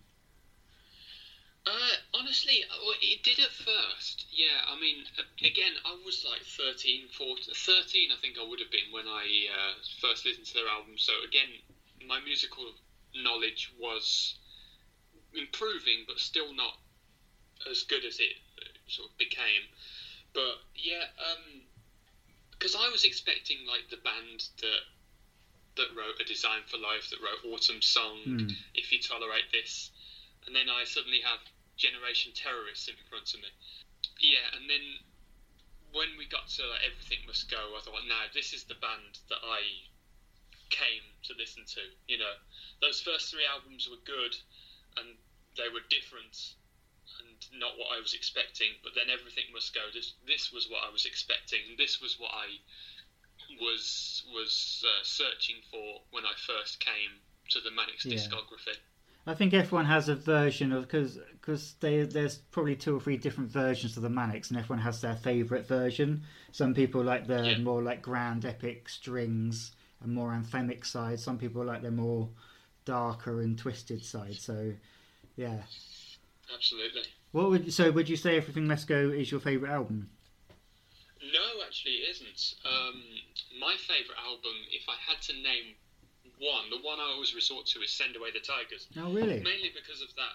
Uh, 1.65 1.95
honestly, 2.13 2.63
it 3.01 3.23
did 3.23 3.39
at 3.39 3.51
first. 3.51 4.25
Yeah, 4.31 4.65
I 4.67 4.79
mean, 4.79 5.03
again, 5.43 5.73
I 5.85 5.95
was 6.03 6.25
like 6.27 6.41
13, 6.41 7.07
14, 7.11 7.53
13, 7.53 8.09
I 8.11 8.15
think 8.21 8.37
I 8.39 8.47
would 8.47 8.59
have 8.59 8.71
been 8.71 8.91
when 8.91 9.07
I 9.07 9.47
uh, 9.53 9.73
first 10.01 10.25
listened 10.25 10.47
to 10.47 10.53
their 10.55 10.67
album. 10.67 10.93
So 10.97 11.13
again, 11.27 11.49
my 12.07 12.19
musical 12.21 12.73
knowledge 13.13 13.71
was 13.77 14.39
improving, 15.33 16.05
but 16.07 16.19
still 16.19 16.53
not 16.53 16.77
as 17.69 17.83
good 17.83 18.05
as 18.05 18.19
it 18.19 18.33
uh, 18.61 18.65
sort 18.87 19.09
of 19.11 19.17
became. 19.17 19.67
But 20.33 20.61
yeah, 20.75 21.05
because 22.59 22.75
I 22.75 22.89
was 22.89 23.05
expecting 23.05 23.65
like 23.65 23.87
the 23.89 24.03
band 24.03 24.43
that 24.61 24.83
that 25.77 25.95
wrote 25.95 26.19
A 26.19 26.25
Design 26.25 26.67
for 26.67 26.77
Life, 26.77 27.09
that 27.09 27.23
wrote 27.23 27.39
Autumn 27.47 27.81
Song, 27.81 28.19
Hmm. 28.25 28.47
If 28.75 28.91
You 28.91 28.99
Tolerate 28.99 29.49
This, 29.51 29.91
and 30.45 30.53
then 30.53 30.67
I 30.67 30.83
suddenly 30.83 31.21
have 31.21 31.39
Generation 31.77 32.33
Terrorists 32.35 32.89
in 32.89 32.95
front 33.09 33.33
of 33.33 33.39
me. 33.39 33.47
Yeah, 34.19 34.51
and 34.51 34.69
then 34.69 34.99
when 35.93 36.17
we 36.17 36.27
got 36.27 36.49
to 36.59 36.67
like, 36.67 36.83
Everything 36.83 37.25
Must 37.25 37.49
Go, 37.49 37.75
I 37.77 37.79
thought, 37.79 38.03
now 38.07 38.27
this 38.33 38.51
is 38.51 38.65
the 38.65 38.75
band 38.75 39.23
that 39.29 39.39
I 39.41 39.61
came 40.69 41.15
to 41.23 41.33
listen 41.39 41.63
to. 41.79 41.81
You 42.07 42.17
know, 42.17 42.33
those 42.81 42.99
first 42.99 43.31
three 43.31 43.45
albums 43.45 43.87
were 43.87 44.03
good, 44.03 44.35
and 44.97 45.15
they 45.55 45.69
were 45.71 45.81
different 45.89 46.58
not 47.53 47.77
what 47.77 47.87
I 47.95 47.99
was 47.99 48.13
expecting. 48.13 48.69
But 48.83 48.93
then 48.95 49.09
Everything 49.09 49.45
Must 49.53 49.73
Go. 49.73 49.81
This 49.93 50.13
this 50.27 50.51
was 50.51 50.67
what 50.69 50.83
I 50.87 50.89
was 50.89 51.05
expecting, 51.05 51.75
this 51.77 52.01
was 52.01 52.17
what 52.19 52.31
I 52.33 52.59
was 53.59 54.23
was 54.33 54.83
uh, 54.85 55.03
searching 55.03 55.57
for 55.71 56.01
when 56.11 56.25
I 56.25 56.33
first 56.37 56.79
came 56.79 57.19
to 57.49 57.59
the 57.59 57.71
Manics 57.71 58.05
Yeah. 58.05 58.13
discography. 58.15 58.77
I 59.27 59.33
think 59.33 59.53
everyone 59.53 59.85
has 59.85 60.09
a 60.09 60.15
version 60.15 60.71
of 60.71 60.83
because 60.83 61.19
because 61.33 61.75
there's 61.79 62.37
probably 62.51 62.75
two 62.75 62.95
or 62.95 62.99
three 62.99 63.17
different 63.17 63.51
versions 63.51 63.95
of 63.97 64.03
the 64.03 64.09
Manics, 64.09 64.49
and 64.49 64.57
everyone 64.57 64.81
has 64.83 65.01
their 65.01 65.15
favourite 65.15 65.67
version. 65.67 66.23
Some 66.51 66.73
people 66.73 67.03
like 67.03 67.27
the 67.27 67.43
Yeah. 67.45 67.57
more 67.57 67.83
like 67.83 68.01
grand 68.01 68.45
epic 68.45 68.89
strings 68.89 69.71
and 70.01 70.13
more 70.13 70.31
anthemic 70.31 70.85
side. 70.85 71.19
Some 71.19 71.37
people 71.37 71.63
like 71.63 71.81
the 71.81 71.91
more 71.91 72.29
darker 72.85 73.41
and 73.41 73.57
twisted 73.57 74.03
side. 74.03 74.39
So 74.39 74.73
yeah, 75.35 75.63
Absolutely. 76.51 77.03
What 77.31 77.49
would 77.49 77.73
so 77.73 77.91
would 77.91 78.09
you 78.09 78.17
say 78.17 78.37
Everything 78.37 78.67
Let's 78.67 78.85
Go 78.85 79.09
is 79.09 79.31
your 79.31 79.39
favourite 79.39 79.71
album? 79.71 80.09
No, 81.21 81.61
actually, 81.65 82.01
it 82.07 82.15
isn't. 82.15 82.55
Um, 82.65 83.03
my 83.59 83.75
favourite 83.75 84.17
album, 84.23 84.55
if 84.71 84.87
I 84.87 84.95
had 84.97 85.21
to 85.29 85.33
name 85.33 85.75
one, 86.39 86.69
the 86.71 86.79
one 86.81 86.99
I 86.99 87.11
always 87.11 87.35
resort 87.35 87.67
to 87.75 87.81
is 87.81 87.91
Send 87.91 88.15
Away 88.15 88.31
the 88.31 88.39
Tigers. 88.39 88.87
Oh 88.97 89.11
really? 89.13 89.41
Mainly 89.43 89.71
because 89.75 90.01
of 90.01 90.09
that. 90.15 90.33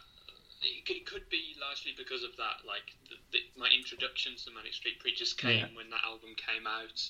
It 0.62 0.86
could, 0.86 0.96
it 0.96 1.06
could 1.06 1.28
be 1.28 1.56
largely 1.60 1.92
because 1.96 2.22
of 2.24 2.36
that. 2.36 2.64
Like 2.64 2.94
the, 3.10 3.16
the, 3.32 3.40
my 3.58 3.68
introduction 3.68 4.36
to 4.44 4.50
Manic 4.52 4.72
Street 4.72 5.00
Preachers 5.00 5.32
came 5.32 5.58
Yeah. 5.60 5.76
when 5.76 5.90
that 5.90 6.04
album 6.04 6.32
came 6.36 6.66
out, 6.66 7.00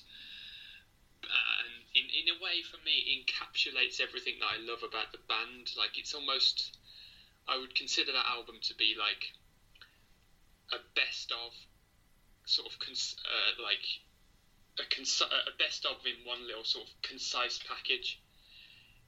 and 1.23 1.73
in 1.95 2.05
in 2.11 2.25
a 2.35 2.37
way, 2.43 2.63
for 2.63 2.77
me, 2.83 3.05
encapsulates 3.21 3.99
everything 4.01 4.35
that 4.39 4.49
I 4.55 4.57
love 4.59 4.83
about 4.83 5.11
the 5.11 5.23
band. 5.27 5.71
Like 5.77 5.97
it's 5.99 6.13
almost, 6.13 6.75
I 7.47 7.57
would 7.57 7.75
consider 7.75 8.11
that 8.11 8.25
album 8.27 8.59
to 8.63 8.73
be 8.75 8.95
like 8.97 9.31
a 10.75 10.79
best 10.95 11.31
of, 11.31 11.51
sort 12.45 12.71
of 12.71 12.77
cons- 12.79 13.15
uh, 13.25 13.61
like 13.61 13.85
a, 14.79 14.83
cons- 14.93 15.21
a 15.21 15.51
best 15.57 15.85
of 15.85 15.97
in 16.05 16.25
one 16.25 16.45
little 16.45 16.63
sort 16.63 16.85
of 16.87 16.93
concise 17.01 17.59
package. 17.67 18.19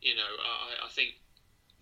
You 0.01 0.15
know, 0.15 0.31
I, 0.39 0.85
I 0.85 0.89
think 0.89 1.15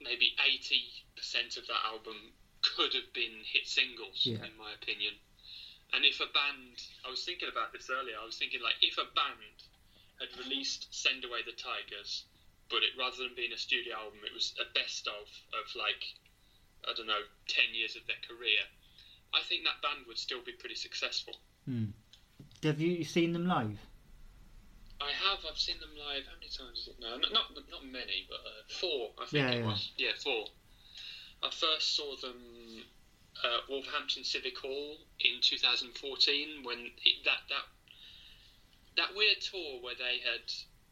maybe 0.01 0.33
eighty 0.45 0.89
percent 1.15 1.57
of 1.57 1.67
that 1.67 1.83
album 1.85 2.33
could 2.61 2.93
have 2.93 3.11
been 3.13 3.43
hit 3.45 3.67
singles, 3.67 4.21
Yeah. 4.25 4.43
in 4.45 4.57
my 4.57 4.73
opinion. 4.73 5.13
And 5.93 6.03
if 6.03 6.19
a 6.19 6.25
band, 6.33 6.81
I 7.05 7.09
was 7.09 7.23
thinking 7.23 7.47
about 7.47 7.71
this 7.71 7.89
earlier. 7.89 8.17
I 8.19 8.25
was 8.25 8.35
thinking 8.37 8.61
like 8.61 8.75
if 8.81 8.97
a 8.97 9.05
band 9.15 9.63
had 10.19 10.31
released 10.39 10.87
"Send 10.89 11.23
Away 11.23 11.43
the 11.45 11.51
Tigers," 11.53 12.23
but 12.69 12.81
it 12.83 12.89
rather 12.97 13.17
than 13.17 13.35
being 13.35 13.53
a 13.53 13.57
studio 13.57 13.95
album, 13.95 14.19
it 14.25 14.33
was 14.33 14.53
a 14.59 14.65
best 14.73 15.07
of 15.07 15.27
of 15.53 15.65
like 15.75 16.03
I 16.87 16.93
don't 16.93 17.07
know 17.07 17.21
ten 17.47 17.73
years 17.73 17.95
of 17.95 18.05
their 18.07 18.19
career. 18.27 18.65
I 19.35 19.41
think 19.41 19.63
that 19.65 19.81
band 19.81 20.05
would 20.07 20.17
still 20.17 20.41
be 20.45 20.53
pretty 20.53 20.75
successful. 20.75 21.33
Have 22.63 22.79
you 22.79 23.03
seen 23.03 23.33
them 23.33 23.47
live? 23.47 23.77
I 25.01 25.11
have. 25.11 25.39
I've 25.49 25.57
seen 25.59 25.79
them 25.79 25.91
live. 25.97 26.23
How 26.25 26.35
many 26.39 26.47
times 26.49 26.79
is 26.79 26.87
it 26.87 26.95
now? 26.99 27.17
Not 27.17 27.33
not, 27.33 27.51
not 27.69 27.85
many, 27.85 28.25
but 28.29 28.39
uh, 28.39 28.63
four. 28.79 29.09
I 29.21 29.25
think 29.25 29.43
Yeah, 29.43 29.51
it 29.51 29.59
yeah. 29.59 29.65
was. 29.65 29.91
Yeah, 29.97 30.11
four. 30.23 30.45
I 31.43 31.49
first 31.51 31.95
saw 31.95 32.15
them 32.15 32.85
uh, 33.43 33.59
Wolverhampton 33.69 34.23
Civic 34.23 34.57
Hall 34.57 34.97
in 35.19 35.41
2014 35.41 36.63
when 36.63 36.79
it, 37.03 37.25
that 37.25 37.43
that 37.49 37.65
that 38.97 39.15
weird 39.15 39.41
tour 39.41 39.81
where 39.81 39.95
they 39.95 40.19
had 40.23 40.47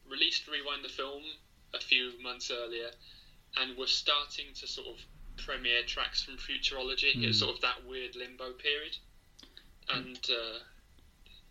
released 0.10 0.48
Rewind 0.48 0.84
the 0.84 0.90
film 0.90 1.24
a 1.74 1.80
few 1.80 2.12
months 2.22 2.52
earlier 2.52 2.92
and 3.58 3.78
were 3.78 3.88
starting 3.88 4.48
to 4.60 4.68
sort 4.68 4.88
of 4.88 4.98
premiere 5.38 5.84
tracks 5.88 6.24
from 6.24 6.36
Futurology. 6.38 7.16
It 7.22 7.28
was 7.28 7.40
sort 7.40 7.56
of 7.56 7.62
that 7.62 7.86
weird 7.88 8.16
limbo 8.16 8.52
period, 8.54 8.98
and. 9.90 10.20
Uh, 10.30 10.60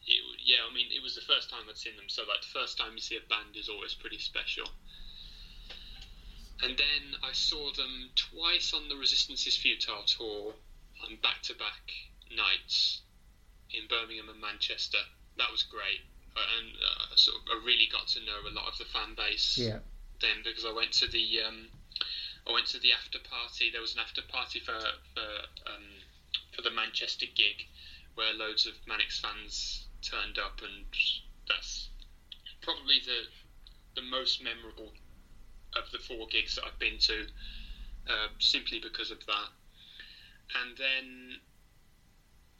it, 0.04 0.18
yeah, 0.44 0.66
I 0.68 0.74
mean, 0.74 0.86
it 0.90 1.00
was 1.00 1.14
the 1.14 1.20
first 1.20 1.48
time 1.48 1.60
I'd 1.70 1.78
seen 1.78 1.94
them, 1.94 2.08
so 2.08 2.22
like 2.26 2.42
the 2.42 2.58
first 2.58 2.76
time 2.76 2.90
you 2.94 3.00
see 3.00 3.14
a 3.16 3.28
band 3.28 3.54
is 3.54 3.68
always 3.68 3.94
pretty 3.94 4.18
special. 4.18 4.66
And 6.62 6.76
then 6.76 7.14
I 7.22 7.32
saw 7.32 7.72
them 7.72 8.10
twice 8.14 8.72
on 8.74 8.88
the 8.88 8.96
Resistance 8.96 9.46
is 9.46 9.56
Futile 9.56 10.02
tour 10.06 10.54
on 11.06 11.18
back 11.22 11.42
to 11.42 11.54
back 11.54 11.90
nights 12.34 13.02
in 13.70 13.86
Birmingham 13.88 14.28
and 14.28 14.40
Manchester. 14.40 14.98
That 15.38 15.50
was 15.50 15.62
great. 15.62 16.00
And 16.34 16.74
uh, 16.82 17.14
sort 17.16 17.36
of, 17.38 17.42
I 17.50 17.64
really 17.64 17.88
got 17.90 18.06
to 18.08 18.20
know 18.24 18.42
a 18.48 18.54
lot 18.54 18.66
of 18.70 18.78
the 18.78 18.84
fan 18.84 19.14
base 19.16 19.58
Yeah. 19.58 19.78
then 20.20 20.42
because 20.44 20.64
I 20.64 20.72
went 20.72 20.92
to 20.94 21.06
the 21.06 21.42
um, 21.42 21.68
I 22.48 22.52
went 22.52 22.66
to 22.68 22.78
the 22.80 22.92
after 22.92 23.18
party. 23.18 23.70
There 23.70 23.80
was 23.80 23.94
an 23.94 24.00
after 24.00 24.22
party 24.22 24.60
for 24.60 24.78
for 25.14 25.70
um, 25.70 25.84
for 26.54 26.62
the 26.62 26.70
Manchester 26.70 27.26
gig, 27.34 27.66
where 28.14 28.32
loads 28.34 28.66
of 28.66 28.74
Manics 28.86 29.20
fans 29.20 29.86
turned 30.02 30.38
up, 30.38 30.60
and 30.62 30.84
that's 31.48 31.88
probably 32.62 33.00
the 33.04 33.22
the 33.94 34.02
most 34.02 34.42
memorable 34.42 34.92
of 35.76 35.90
the 35.92 35.98
four 35.98 36.26
gigs 36.26 36.56
that 36.56 36.64
I've 36.66 36.78
been 36.78 36.98
to, 36.98 37.26
uh, 38.08 38.28
simply 38.38 38.78
because 38.78 39.10
of 39.10 39.18
that. 39.26 39.48
And 40.60 40.76
then 40.76 41.36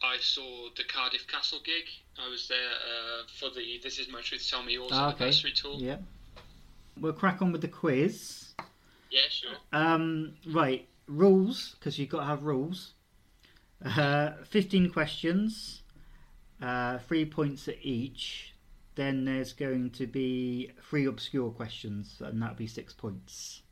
I 0.03 0.17
saw 0.19 0.69
the 0.77 0.85
Cardiff 0.85 1.27
Castle 1.27 1.61
gig. 1.65 1.85
I 2.19 2.29
was 2.29 2.49
there 2.49 2.71
uh, 2.71 3.23
for 3.39 3.51
the 3.51 3.79
This 3.83 3.99
Is 3.99 4.09
My 4.09 4.21
Truth, 4.23 4.47
Tell 4.49 4.63
Me 4.63 4.73
Yours 4.75 4.91
Ah, 4.93 5.09
okay. 5.09 5.25
anniversary 5.25 5.53
tour. 5.53 5.77
Yeah. 5.79 5.99
We'll 6.99 7.13
crack 7.13 7.43
on 7.43 7.53
with 7.53 7.61
the 7.61 7.69
quiz. 7.69 8.42
Yeah, 9.13 9.29
sure. 9.29 9.51
Um, 9.73 10.35
right, 10.49 10.89
rules, 11.07 11.77
because 11.79 11.99
you've 11.99 12.09
got 12.09 12.21
to 12.21 12.27
have 12.27 12.45
rules. 12.45 12.95
Uh, 13.85 14.31
15 14.49 14.91
questions, 14.91 15.83
uh, 16.63 16.99
three 16.99 17.27
points 17.27 17.69
at 17.69 17.77
each. 17.83 18.55
Then 18.95 19.25
there's 19.25 19.53
going 19.53 19.91
to 19.91 20.07
be 20.07 20.71
three 20.89 21.07
obscure 21.07 21.51
questions, 21.51 22.23
and 22.25 22.41
that'll 22.41 22.57
be 22.57 22.67
six 22.67 22.95
points. 22.95 23.63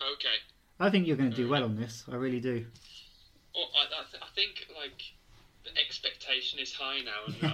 Okay. 0.00 0.36
I 0.78 0.90
think 0.90 1.06
you're 1.06 1.16
going 1.16 1.30
to 1.30 1.36
do 1.36 1.48
well 1.48 1.64
on 1.64 1.76
this. 1.76 2.04
I 2.10 2.16
really 2.16 2.40
do. 2.40 2.66
I, 3.54 3.58
I, 3.60 4.04
th- 4.10 4.22
I 4.22 4.26
think 4.34 4.66
like 4.76 5.02
the 5.64 5.78
expectation 5.80 6.58
is 6.58 6.72
high 6.72 7.00
now, 7.00 7.50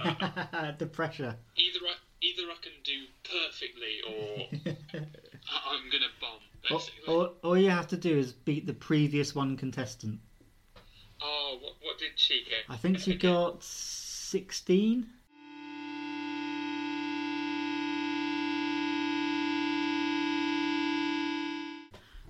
and 0.51 0.53
uh, 0.53 0.71
the 0.77 0.85
pressure. 0.85 1.35
either 1.55 1.79
I 1.85 1.95
either 2.21 2.43
I 2.43 2.55
can 2.61 2.71
do 2.83 3.05
perfectly 3.23 4.01
or 4.07 5.03
I'm 5.51 5.89
gonna 5.89 6.05
bomb. 6.19 6.39
all, 6.71 6.77
Basically. 6.77 7.13
all, 7.13 7.33
all 7.43 7.57
you 7.57 7.69
have 7.69 7.87
to 7.87 7.97
do 7.97 8.17
is 8.17 8.33
beat 8.33 8.65
the 8.67 8.73
previous 8.73 9.33
one 9.33 9.57
contestant. 9.57 10.19
Oh, 11.21 11.57
what, 11.61 11.73
what 11.81 11.97
did 11.97 12.11
she 12.15 12.43
get? 12.43 12.63
I 12.69 12.77
think 12.77 12.99
she 12.99 13.15
got 13.15 13.63
16. 13.63 15.07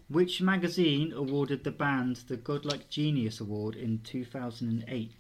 Which 0.10 0.42
magazine 0.42 1.12
awarded 1.12 1.66
the 1.66 1.72
band 1.72 2.18
the 2.28 2.38
Godlike 2.38 2.90
Genius 2.90 3.42
Award 3.42 3.76
in 3.76 4.00
2008? 4.04 5.12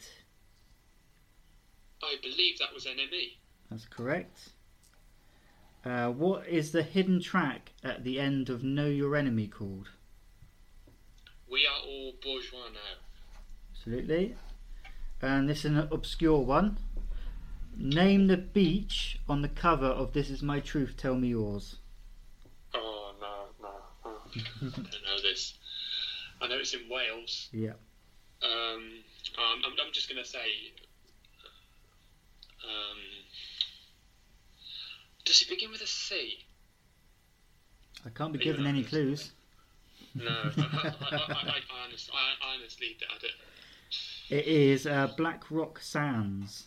I 2.02 2.16
believe 2.22 2.58
that 2.60 2.74
was 2.74 2.86
NME. 2.86 3.34
That's 3.70 3.86
correct. 3.86 4.54
Uh, 5.86 6.10
what 6.10 6.48
is 6.48 6.72
the 6.72 6.84
hidden 6.84 7.22
track 7.22 7.72
at 7.84 8.04
the 8.04 8.20
end 8.20 8.50
of 8.50 8.64
Know 8.64 8.88
Your 8.88 9.16
Enemy 9.16 9.48
called? 9.48 9.90
We 11.50 11.66
are 11.66 11.86
all 11.86 12.14
bourgeois 12.22 12.70
now. 12.74 13.00
Absolutely. 13.74 14.36
And 15.22 15.50
this 15.50 15.60
is 15.60 15.72
an 15.72 15.88
obscure 15.92 16.40
one. 16.40 16.78
Name 17.76 18.28
the 18.28 18.38
beach 18.38 19.20
on 19.30 19.42
the 19.42 19.48
cover 19.48 19.86
of 19.86 20.14
This 20.14 20.30
Is 20.30 20.42
My 20.42 20.60
Truth, 20.60 20.96
Tell 20.98 21.16
Me 21.16 21.30
Yours. 21.30 21.78
Oh 22.74 23.14
no, 23.22 23.46
no, 23.62 23.76
oh. 24.06 24.22
I 24.34 24.64
don't 24.64 24.78
know 24.78 25.22
this. 25.22 25.54
I 26.42 26.48
know 26.48 26.56
it's 26.58 26.74
in 26.74 26.90
Wales. 26.90 27.50
Yeah. 27.52 27.74
Um, 28.44 29.04
um, 29.38 29.62
I'm, 29.66 29.74
I'm 29.86 29.94
just 29.94 30.10
gonna 30.10 30.26
say. 30.26 30.74
Um, 32.64 32.98
does 35.28 35.42
it 35.42 35.50
begin 35.50 35.72
with 35.72 35.82
a 35.82 35.88
C? 35.88 36.40
I 38.06 38.10
can't 38.10 38.34
be 38.34 38.40
given 38.40 38.66
any 38.66 38.84
clues. 38.84 39.32
No, 40.16 40.26
I, 40.26 40.52
I, 40.58 41.18
I, 41.18 41.62
honestly, 41.86 42.14
I, 42.14 42.56
honestly, 42.56 42.98
I 43.10 43.18
don't. 43.20 43.32
It 44.30 44.48
is 44.48 44.88
uh, 44.88 45.08
Black 45.18 45.44
Rock 45.52 45.80
Sands. 45.80 46.66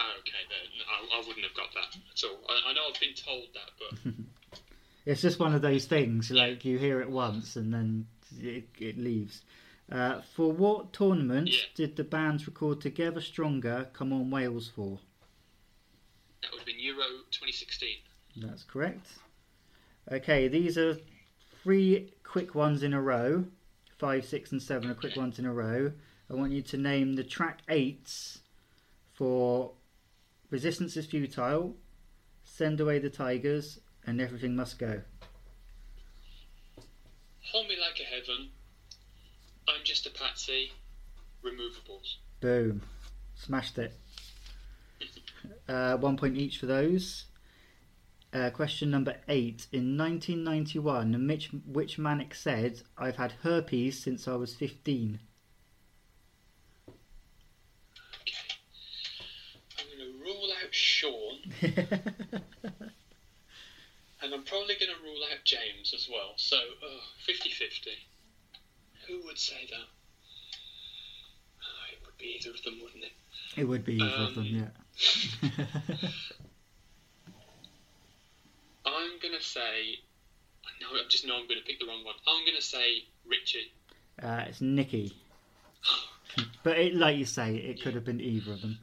Okay, 0.00 0.44
then 0.48 0.82
I, 0.88 1.18
I 1.18 1.18
wouldn't 1.26 1.44
have 1.44 1.54
got 1.54 1.68
that 1.74 1.96
at 1.96 2.24
all. 2.30 2.40
I, 2.48 2.70
I 2.70 2.72
know 2.72 2.82
I've 2.92 3.00
been 3.00 3.14
told 3.14 3.48
that, 3.54 3.70
but 3.78 4.12
It's 5.06 5.20
just 5.20 5.38
one 5.38 5.54
of 5.54 5.60
those 5.62 5.84
things, 5.84 6.30
like 6.30 6.64
you 6.64 6.78
hear 6.78 7.00
it 7.00 7.10
once 7.10 7.56
and 7.56 7.72
then 7.74 8.06
it, 8.40 8.64
it 8.78 8.98
leaves. 8.98 9.42
Uh, 9.92 10.22
for 10.34 10.50
what 10.50 10.94
tournament 10.94 11.48
Yeah. 11.50 11.64
did 11.74 11.96
the 11.96 12.04
bands 12.04 12.46
record 12.46 12.80
Together 12.80 13.20
Stronger 13.20 13.88
come 13.92 14.12
on 14.14 14.30
Wales 14.30 14.70
for? 14.74 14.98
That 16.44 16.52
would 16.52 16.60
have 16.60 16.66
been 16.66 16.80
Euro 16.80 17.04
2016. 17.30 17.88
That's 18.36 18.64
correct. 18.64 19.06
Okay, 20.12 20.48
these 20.48 20.76
are 20.76 20.98
three 21.62 22.12
quick 22.22 22.54
ones 22.54 22.82
in 22.82 22.92
a 22.92 23.00
row. 23.00 23.46
Five, 23.96 24.26
six, 24.26 24.52
and 24.52 24.62
seven 24.62 24.90
are 24.90 24.94
quick 24.94 25.16
ones 25.16 25.38
in 25.38 25.46
a 25.46 25.52
row. 25.52 25.92
I 26.28 26.34
want 26.34 26.52
you 26.52 26.60
to 26.62 26.76
name 26.76 27.14
the 27.14 27.24
track 27.24 27.60
eights 27.68 28.40
for 29.14 29.72
Resistance 30.50 30.96
is 30.96 31.06
Futile, 31.06 31.76
Send 32.42 32.80
Away 32.80 32.98
the 32.98 33.08
Tigers, 33.08 33.78
and 34.06 34.20
Everything 34.20 34.54
Must 34.54 34.78
Go. 34.78 35.00
Hold 37.52 37.68
Me 37.68 37.76
Like 37.80 38.00
a 38.00 38.04
Heaven. 38.04 38.50
I'm 39.68 39.84
Just 39.84 40.06
a 40.06 40.10
Patsy. 40.10 40.72
Removables. 41.42 42.16
Boom. 42.40 42.82
Smashed 43.34 43.78
it. 43.78 43.94
Uh, 45.68 45.96
one 45.96 46.16
point 46.16 46.36
each 46.36 46.58
for 46.58 46.66
those. 46.66 47.26
Uh, 48.34 48.50
question 48.50 48.90
number 48.90 49.16
eight. 49.28 49.68
In 49.72 49.96
1991, 49.96 51.24
Mitch, 51.24 51.50
which 51.66 51.98
Manic 51.98 52.34
said, 52.34 52.82
I've 52.98 53.16
had 53.16 53.32
herpes 53.42 54.02
since 54.02 54.26
I 54.26 54.34
was 54.34 54.54
15? 54.56 55.20
Okay. 56.88 58.34
I'm 59.78 59.86
going 59.86 60.12
to 60.12 60.18
rule 60.20 60.50
out 60.62 60.74
Sean, 60.74 61.38
and 64.20 64.34
I'm 64.34 64.42
probably 64.42 64.74
going 64.74 64.92
to 64.92 65.02
rule 65.04 65.22
out 65.32 65.44
James 65.44 65.94
as 65.94 66.08
well. 66.10 66.32
So, 66.36 66.56
uh, 66.56 67.00
50 67.24 67.50
50. 67.50 67.90
Who 69.06 69.22
would 69.26 69.38
say 69.38 69.68
that? 69.70 69.86
Oh, 71.62 71.84
it 71.92 72.00
would 72.04 72.18
be 72.18 72.36
either 72.40 72.50
of 72.50 72.62
them, 72.64 72.80
wouldn't 72.82 73.04
it? 73.04 73.12
It 73.56 73.64
would 73.64 73.84
be 73.84 73.94
either 73.96 74.24
of 74.24 74.34
them, 74.34 74.44
Um, 74.44 74.70
yeah. 75.48 76.08
I'm 78.86 79.18
going 79.20 79.34
to 79.36 79.42
say. 79.42 79.98
No, 80.80 80.88
I 80.88 81.02
just 81.08 81.26
know 81.26 81.34
I'm 81.36 81.46
going 81.46 81.60
to 81.60 81.66
pick 81.66 81.78
the 81.78 81.86
wrong 81.86 82.04
one. 82.04 82.14
I'm 82.26 82.44
going 82.44 82.56
to 82.56 82.62
say 82.62 83.04
Richey. 83.28 83.72
uh, 84.22 84.44
it's 84.48 84.60
Nicky. 84.60 85.12
But 86.64 86.78
it, 86.78 86.94
like 86.96 87.16
you 87.16 87.26
say, 87.26 87.54
it 87.54 87.80
could 87.80 87.94
have 87.94 88.04
been 88.04 88.20
either 88.20 88.54
of 88.54 88.60
them. 88.62 88.78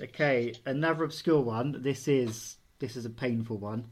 Okay, 0.00 0.54
another 0.64 1.04
obscure 1.04 1.40
one. 1.42 1.82
This 1.82 2.08
is 2.08 2.56
this 2.78 2.96
is 2.96 3.04
a 3.04 3.10
painful 3.10 3.58
one. 3.58 3.88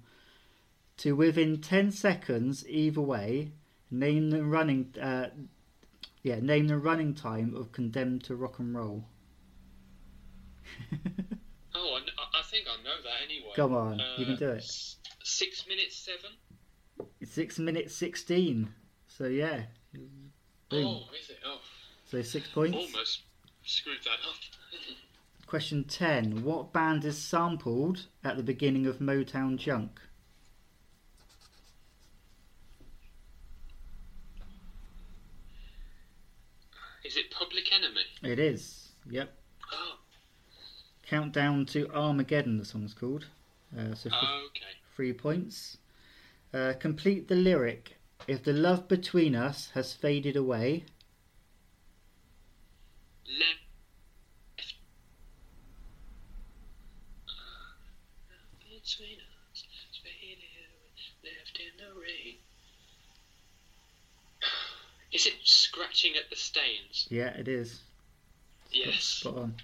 To 0.99 1.15
within 1.15 1.61
ten 1.61 1.91
seconds 1.91 2.65
either 2.67 3.03
way, 3.03 3.51
name 3.91 4.31
the 4.31 4.43
running. 4.43 4.95
Uh, 4.99 5.27
yeah, 6.23 6.39
name 6.41 6.69
the 6.69 6.79
running 6.79 7.13
time 7.13 7.55
of 7.55 7.73
Condemned 7.73 8.25
to 8.25 8.37
Rock 8.37 8.59
and 8.59 8.75
Roll. 8.75 9.05
Oh, 11.73 11.95
I, 11.97 12.39
I- 12.39 12.43
think 12.43 12.67
I 12.69 12.83
know 12.83 12.97
that 13.05 13.23
anyway. 13.25 13.53
Come 13.55 13.75
on, 13.75 14.01
you 14.19 14.25
can 14.25 14.35
Uh, 14.35 14.39
do 14.39 14.49
it. 14.51 14.65
Six 15.23 15.67
minutes 15.69 15.97
seven. 15.97 16.31
Six 17.25 17.59
minutes 17.61 17.95
sixteen. 17.95 18.75
So 19.07 19.27
yeah, 19.27 19.63
boom. 19.93 20.33
Oh, 20.73 21.05
is 21.19 21.31
it? 21.31 21.39
Oh, 21.47 21.61
So 22.07 22.21
six 22.23 22.49
points. 22.49 22.77
almost 22.77 23.23
screwed 23.65 23.99
that 24.05 24.19
up. 24.29 24.35
Question 25.47 25.85
10. 25.85 26.43
What 26.45 26.73
band 26.73 27.05
is 27.05 27.19
sampled 27.19 28.07
at 28.25 28.37
the 28.37 28.43
beginning 28.43 28.87
of 28.87 28.99
Motown 28.99 29.57
Junk? 29.57 30.01
Is 37.05 37.17
it 37.17 37.31
Public 37.31 37.65
Enemy? 37.73 38.01
It 38.23 38.39
is. 38.39 38.93
Yep. 39.11 39.33
Oh, 41.11 41.17
Countdown 41.17 41.67
to 41.67 41.91
Armageddon, 41.93 42.59
the 42.59 42.65
song's 42.65 42.95
called. 42.95 43.27
Uh, 43.77 43.95
so 43.95 44.11
f- 44.11 44.17
okay. 44.47 44.67
three 44.95 45.13
points. 45.13 45.79
Uh, 46.55 46.75
complete 46.79 47.29
the 47.29 47.35
lyric. 47.35 47.97
If 48.29 48.45
the 48.45 48.53
love 48.53 48.87
between 48.87 49.35
us 49.35 49.71
has 49.75 49.93
faded 49.93 50.37
away. 50.37 50.85
Left. 53.27 54.75
Between 58.61 59.19
us, 59.53 59.65
faded, 60.03 60.39
left 61.25 61.59
in 61.61 61.77
the 61.79 62.01
rain. 62.01 62.37
Is 65.13 65.27
it 65.27 65.35
scratching 65.43 66.13
at 66.17 66.31
the 66.31 66.37
stains? 66.37 67.07
Yeah, 67.11 67.31
it 67.31 67.49
is. 67.49 67.81
Yes. 68.71 69.03
Spot 69.03 69.37
on. 69.37 69.55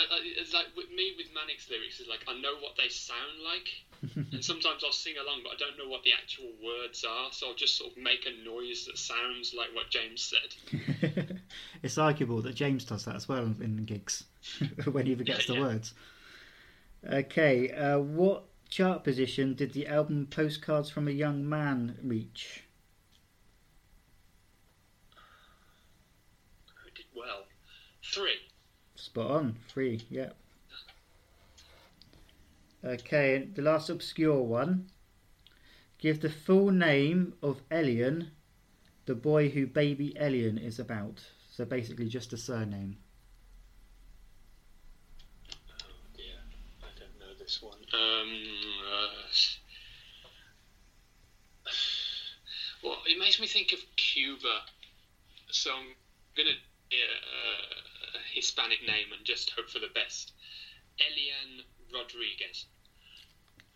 I, 0.00 0.14
I, 0.14 0.18
it's 0.40 0.54
like 0.54 0.66
with 0.76 0.90
me 0.90 1.12
with 1.16 1.26
Manic's 1.34 1.68
lyrics 1.68 2.00
is 2.00 2.08
like 2.08 2.24
I 2.28 2.32
know 2.40 2.56
what 2.60 2.76
they 2.76 2.88
sound 2.88 3.40
like, 3.44 3.68
and 4.32 4.42
sometimes 4.42 4.82
I'll 4.84 4.92
sing 4.92 5.16
along, 5.18 5.40
but 5.44 5.52
I 5.52 5.56
don't 5.56 5.76
know 5.76 5.88
what 5.88 6.02
the 6.02 6.12
actual 6.12 6.52
words 6.62 7.04
are, 7.04 7.28
so 7.32 7.48
I'll 7.48 7.54
just 7.54 7.76
sort 7.76 7.92
of 7.92 8.02
make 8.02 8.26
a 8.26 8.44
noise 8.44 8.86
that 8.86 8.96
sounds 8.98 9.52
like 9.56 9.74
what 9.74 9.90
James 9.90 10.22
said. 10.22 10.54
it's 11.82 11.98
arguable 11.98 12.40
that 12.42 12.54
James 12.54 12.84
does 12.84 13.04
that 13.04 13.16
as 13.16 13.28
well 13.28 13.54
in 13.60 13.84
gigs 13.84 14.24
when 14.90 15.06
he 15.06 15.14
forgets 15.14 15.44
Yeah, 15.46 15.54
the 15.54 15.60
yeah. 15.60 15.66
words. 15.66 15.94
Okay, 17.10 17.70
uh, 17.70 17.98
what 17.98 18.44
chart 18.68 19.04
position 19.04 19.54
did 19.54 19.72
the 19.72 19.86
album 19.86 20.26
Postcards 20.30 20.90
from 20.90 21.08
a 21.08 21.12
Young 21.12 21.48
Man 21.48 21.96
reach? 22.02 22.64
Did 26.94 27.06
well? 27.14 27.46
Three. 28.02 28.49
Spot 29.10 29.28
on, 29.28 29.56
three, 29.66 30.06
yep. 30.08 30.36
Okay, 32.84 33.48
the 33.52 33.60
last 33.60 33.88
obscure 33.90 34.40
one. 34.40 34.86
Give 35.98 36.20
the 36.20 36.30
full 36.30 36.70
name 36.70 37.32
of 37.42 37.60
Elian, 37.72 38.30
the 39.06 39.16
boy 39.16 39.48
who 39.48 39.66
baby 39.66 40.16
Elian 40.16 40.58
is 40.58 40.78
about. 40.78 41.24
So 41.50 41.64
basically 41.64 42.06
just 42.06 42.32
a 42.32 42.36
surname. 42.36 42.98
Oh 45.72 46.06
dear, 46.16 46.38
I 46.80 46.86
don't 46.96 47.18
know 47.18 47.34
this 47.36 47.60
one. 47.60 47.80
Um, 47.92 48.30
uh, 48.92 49.26
well, 52.84 52.98
it 53.08 53.18
makes 53.18 53.40
me 53.40 53.48
think 53.48 53.72
of 53.72 53.80
Cuba, 53.96 54.60
so 55.50 55.72
I'm 55.72 55.96
gonna 56.36 56.50
uh, 56.92 57.74
a 57.86 57.89
Hispanic 58.32 58.80
name 58.86 59.12
and 59.16 59.24
just 59.24 59.50
hope 59.50 59.68
for 59.68 59.78
the 59.78 59.90
best. 59.94 60.32
Elian 61.00 61.64
Rodriguez. 61.92 62.66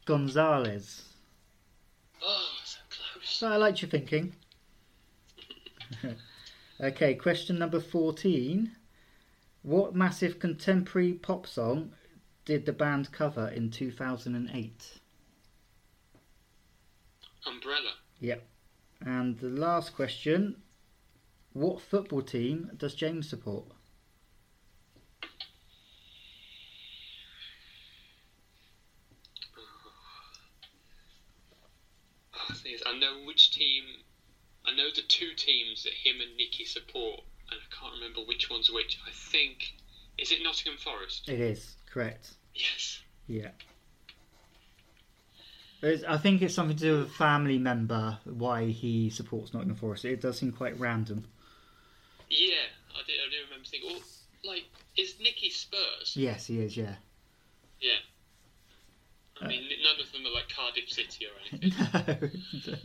Gonzalez. 0.04 1.02
Oh, 2.22 2.50
so 2.64 2.78
close. 2.90 3.42
I 3.42 3.56
liked 3.56 3.82
your 3.82 3.90
thinking. 3.90 4.34
okay, 6.80 7.14
question 7.14 7.58
number 7.58 7.80
14. 7.80 8.72
What 9.62 9.94
massive 9.94 10.38
contemporary 10.38 11.14
pop 11.14 11.46
song 11.46 11.92
did 12.44 12.66
the 12.66 12.72
band 12.72 13.10
cover 13.12 13.48
in 13.48 13.70
2008? 13.70 15.00
Umbrella. 17.46 17.92
Yep. 18.20 18.46
And 19.00 19.38
the 19.38 19.48
last 19.48 19.94
question. 19.94 20.56
What 21.54 21.80
football 21.80 22.22
team 22.22 22.72
does 22.76 22.94
James 22.94 23.28
support? 23.28 23.66
Oh, 32.34 32.46
the 32.48 32.54
thing 32.54 32.72
is, 32.74 32.82
I 32.84 32.98
know 32.98 33.22
which 33.24 33.40
team. 33.54 33.84
I 34.66 34.74
know 34.74 34.88
the 34.94 35.02
two 35.02 35.34
teams 35.36 35.84
that 35.84 35.92
him 35.92 36.20
and 36.20 36.36
Nicky 36.36 36.64
support, 36.64 37.20
and 37.50 37.60
I 37.60 37.74
can't 37.74 37.94
remember 37.94 38.20
which 38.20 38.50
one's 38.50 38.70
which. 38.70 38.98
I 39.06 39.10
think 39.12 39.74
is 40.18 40.32
it 40.32 40.42
Nottingham 40.42 40.78
Forest? 40.78 41.28
It 41.28 41.40
is, 41.40 41.76
correct. 41.90 42.30
Yes. 42.54 43.00
Yeah. 43.26 43.50
It's, 45.82 46.04
I 46.04 46.16
think 46.16 46.40
it's 46.40 46.54
something 46.54 46.76
to 46.76 46.82
do 46.82 46.98
with 46.98 47.08
a 47.08 47.12
family 47.12 47.58
member 47.58 48.18
why 48.24 48.66
he 48.66 49.10
supports 49.10 49.52
Nottingham 49.52 49.76
Forest. 49.76 50.04
It 50.04 50.20
does 50.20 50.38
seem 50.38 50.52
quite 50.52 50.78
random. 50.78 51.26
Yeah, 52.30 52.54
I 52.94 53.02
do. 53.06 53.12
I 53.12 53.30
do 53.30 53.36
remember 53.44 53.68
thinking, 53.68 53.90
well, 53.90 54.02
like, 54.44 54.64
is 54.96 55.16
Nicky 55.20 55.50
Spurs? 55.50 56.16
Yes, 56.16 56.46
he 56.46 56.60
is, 56.60 56.76
yeah. 56.76 56.94
Yeah. 57.80 57.98
I 59.40 59.48
mean, 59.48 59.62
none 59.82 60.00
of 60.00 60.12
them 60.12 60.26
are 60.26 60.32
like 60.32 60.48
Cardiff 60.48 60.88
City 60.90 61.26
or 61.26 61.32
anything. 61.52 62.80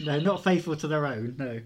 no, 0.00 0.18
no, 0.18 0.20
not 0.20 0.44
faithful 0.44 0.76
to 0.76 0.88
their 0.88 1.06
own. 1.06 1.34
No. 1.38 1.60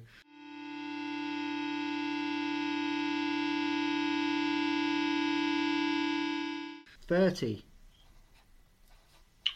Thirty. 7.09 7.65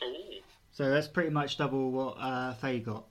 oh, 0.02 0.24
So 0.72 0.90
that's 0.90 1.06
pretty 1.06 1.30
much 1.30 1.56
double 1.56 1.92
what 1.92 2.16
uh, 2.18 2.54
Faye 2.54 2.80
got. 2.80 3.04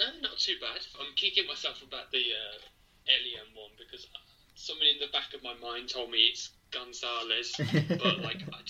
uh, 0.00 0.10
not 0.20 0.36
too 0.38 0.54
bad. 0.60 0.80
I'm 1.00 1.14
kicking 1.14 1.46
myself 1.46 1.80
about 1.86 2.10
the 2.10 2.18
uh, 2.18 2.58
Elian 3.06 3.54
one 3.54 3.70
because 3.78 4.08
someone 4.56 4.88
in 4.92 4.98
the 4.98 5.12
back 5.12 5.32
of 5.34 5.42
my 5.44 5.54
mind 5.54 5.88
told 5.90 6.10
me 6.10 6.18
it's 6.32 6.50
Gonzalez, 6.72 7.54
but 8.02 8.18
like 8.18 8.42
I 8.52 8.62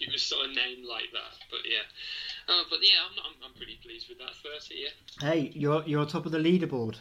it 0.00 0.12
was 0.12 0.22
sort 0.22 0.46
of 0.46 0.54
named 0.54 0.84
like 0.88 1.10
that. 1.12 1.38
But 1.50 1.60
yeah, 1.64 1.84
uh, 2.48 2.62
but 2.70 2.78
yeah, 2.82 3.00
I'm, 3.04 3.16
I'm 3.18 3.50
I'm 3.50 3.54
pretty 3.56 3.78
pleased 3.82 4.08
with 4.08 4.18
that 4.18 4.34
thirty. 4.42 4.82
Yeah. 4.82 5.28
Hey, 5.28 5.50
you're 5.54 5.82
you're 5.86 6.00
on 6.00 6.08
top 6.08 6.26
of 6.26 6.32
the 6.32 6.38
leaderboard. 6.38 6.96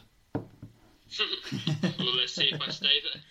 well, 1.99 2.15
let's 2.17 2.34
see 2.34 2.49
if 2.51 2.61
I 2.61 2.69
stay 2.69 2.99
there. 3.13 3.22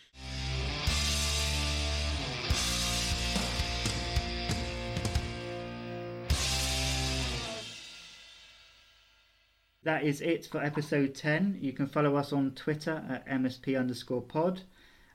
That 9.85 10.03
is 10.03 10.23
it 10.23 10.47
for 10.47 10.63
episode 10.63 11.15
10. 11.15 11.59
You 11.61 11.75
can 11.75 11.87
follow 11.87 12.17
us 12.17 12.33
on 12.33 12.53
Twitter 12.53 13.05
at 13.07 13.29
MSP 13.29 13.79
underscore 13.79 14.23
pod 14.23 14.63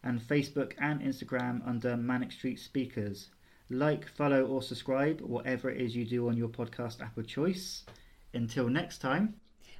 and 0.03 0.21
Facebook 0.21 0.73
and 0.77 1.01
Instagram 1.01 1.67
under 1.67 1.97
Manic 1.97 2.31
Street 2.31 2.59
Speakers. 2.59 3.30
Like, 3.69 4.07
follow, 4.09 4.45
or 4.45 4.61
subscribe, 4.61 5.21
whatever 5.21 5.69
it 5.69 5.79
is 5.79 5.95
you 5.95 6.05
do 6.05 6.27
on 6.27 6.37
your 6.37 6.47
podcast 6.49 7.01
app 7.01 7.17
of 7.17 7.27
choice. 7.27 7.83
Until 8.33 8.67
next 8.69 8.99
time, 8.99 9.35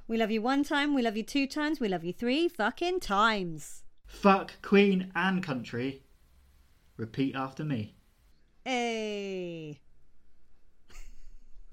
We 0.08 0.16
love 0.16 0.30
you 0.30 0.42
one 0.42 0.64
time, 0.64 0.92
we 0.94 1.02
love 1.02 1.16
you 1.16 1.22
two 1.22 1.46
times, 1.46 1.78
we 1.80 1.88
love 1.88 2.02
you 2.04 2.12
three 2.12 2.48
fucking 2.48 2.98
times. 3.00 3.84
fuck 4.06 4.60
Queen 4.62 5.10
and 5.14 5.42
country. 5.42 6.02
Repeat 6.96 7.34
after 7.36 7.64
me. 7.64 7.94
Hey. 8.64 9.78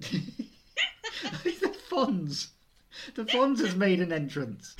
the 0.00 1.74
Fonz. 1.90 2.48
The 3.14 3.24
Fonz 3.24 3.58
has 3.60 3.74
made 3.74 4.00
an 4.00 4.12
entrance. 4.12 4.76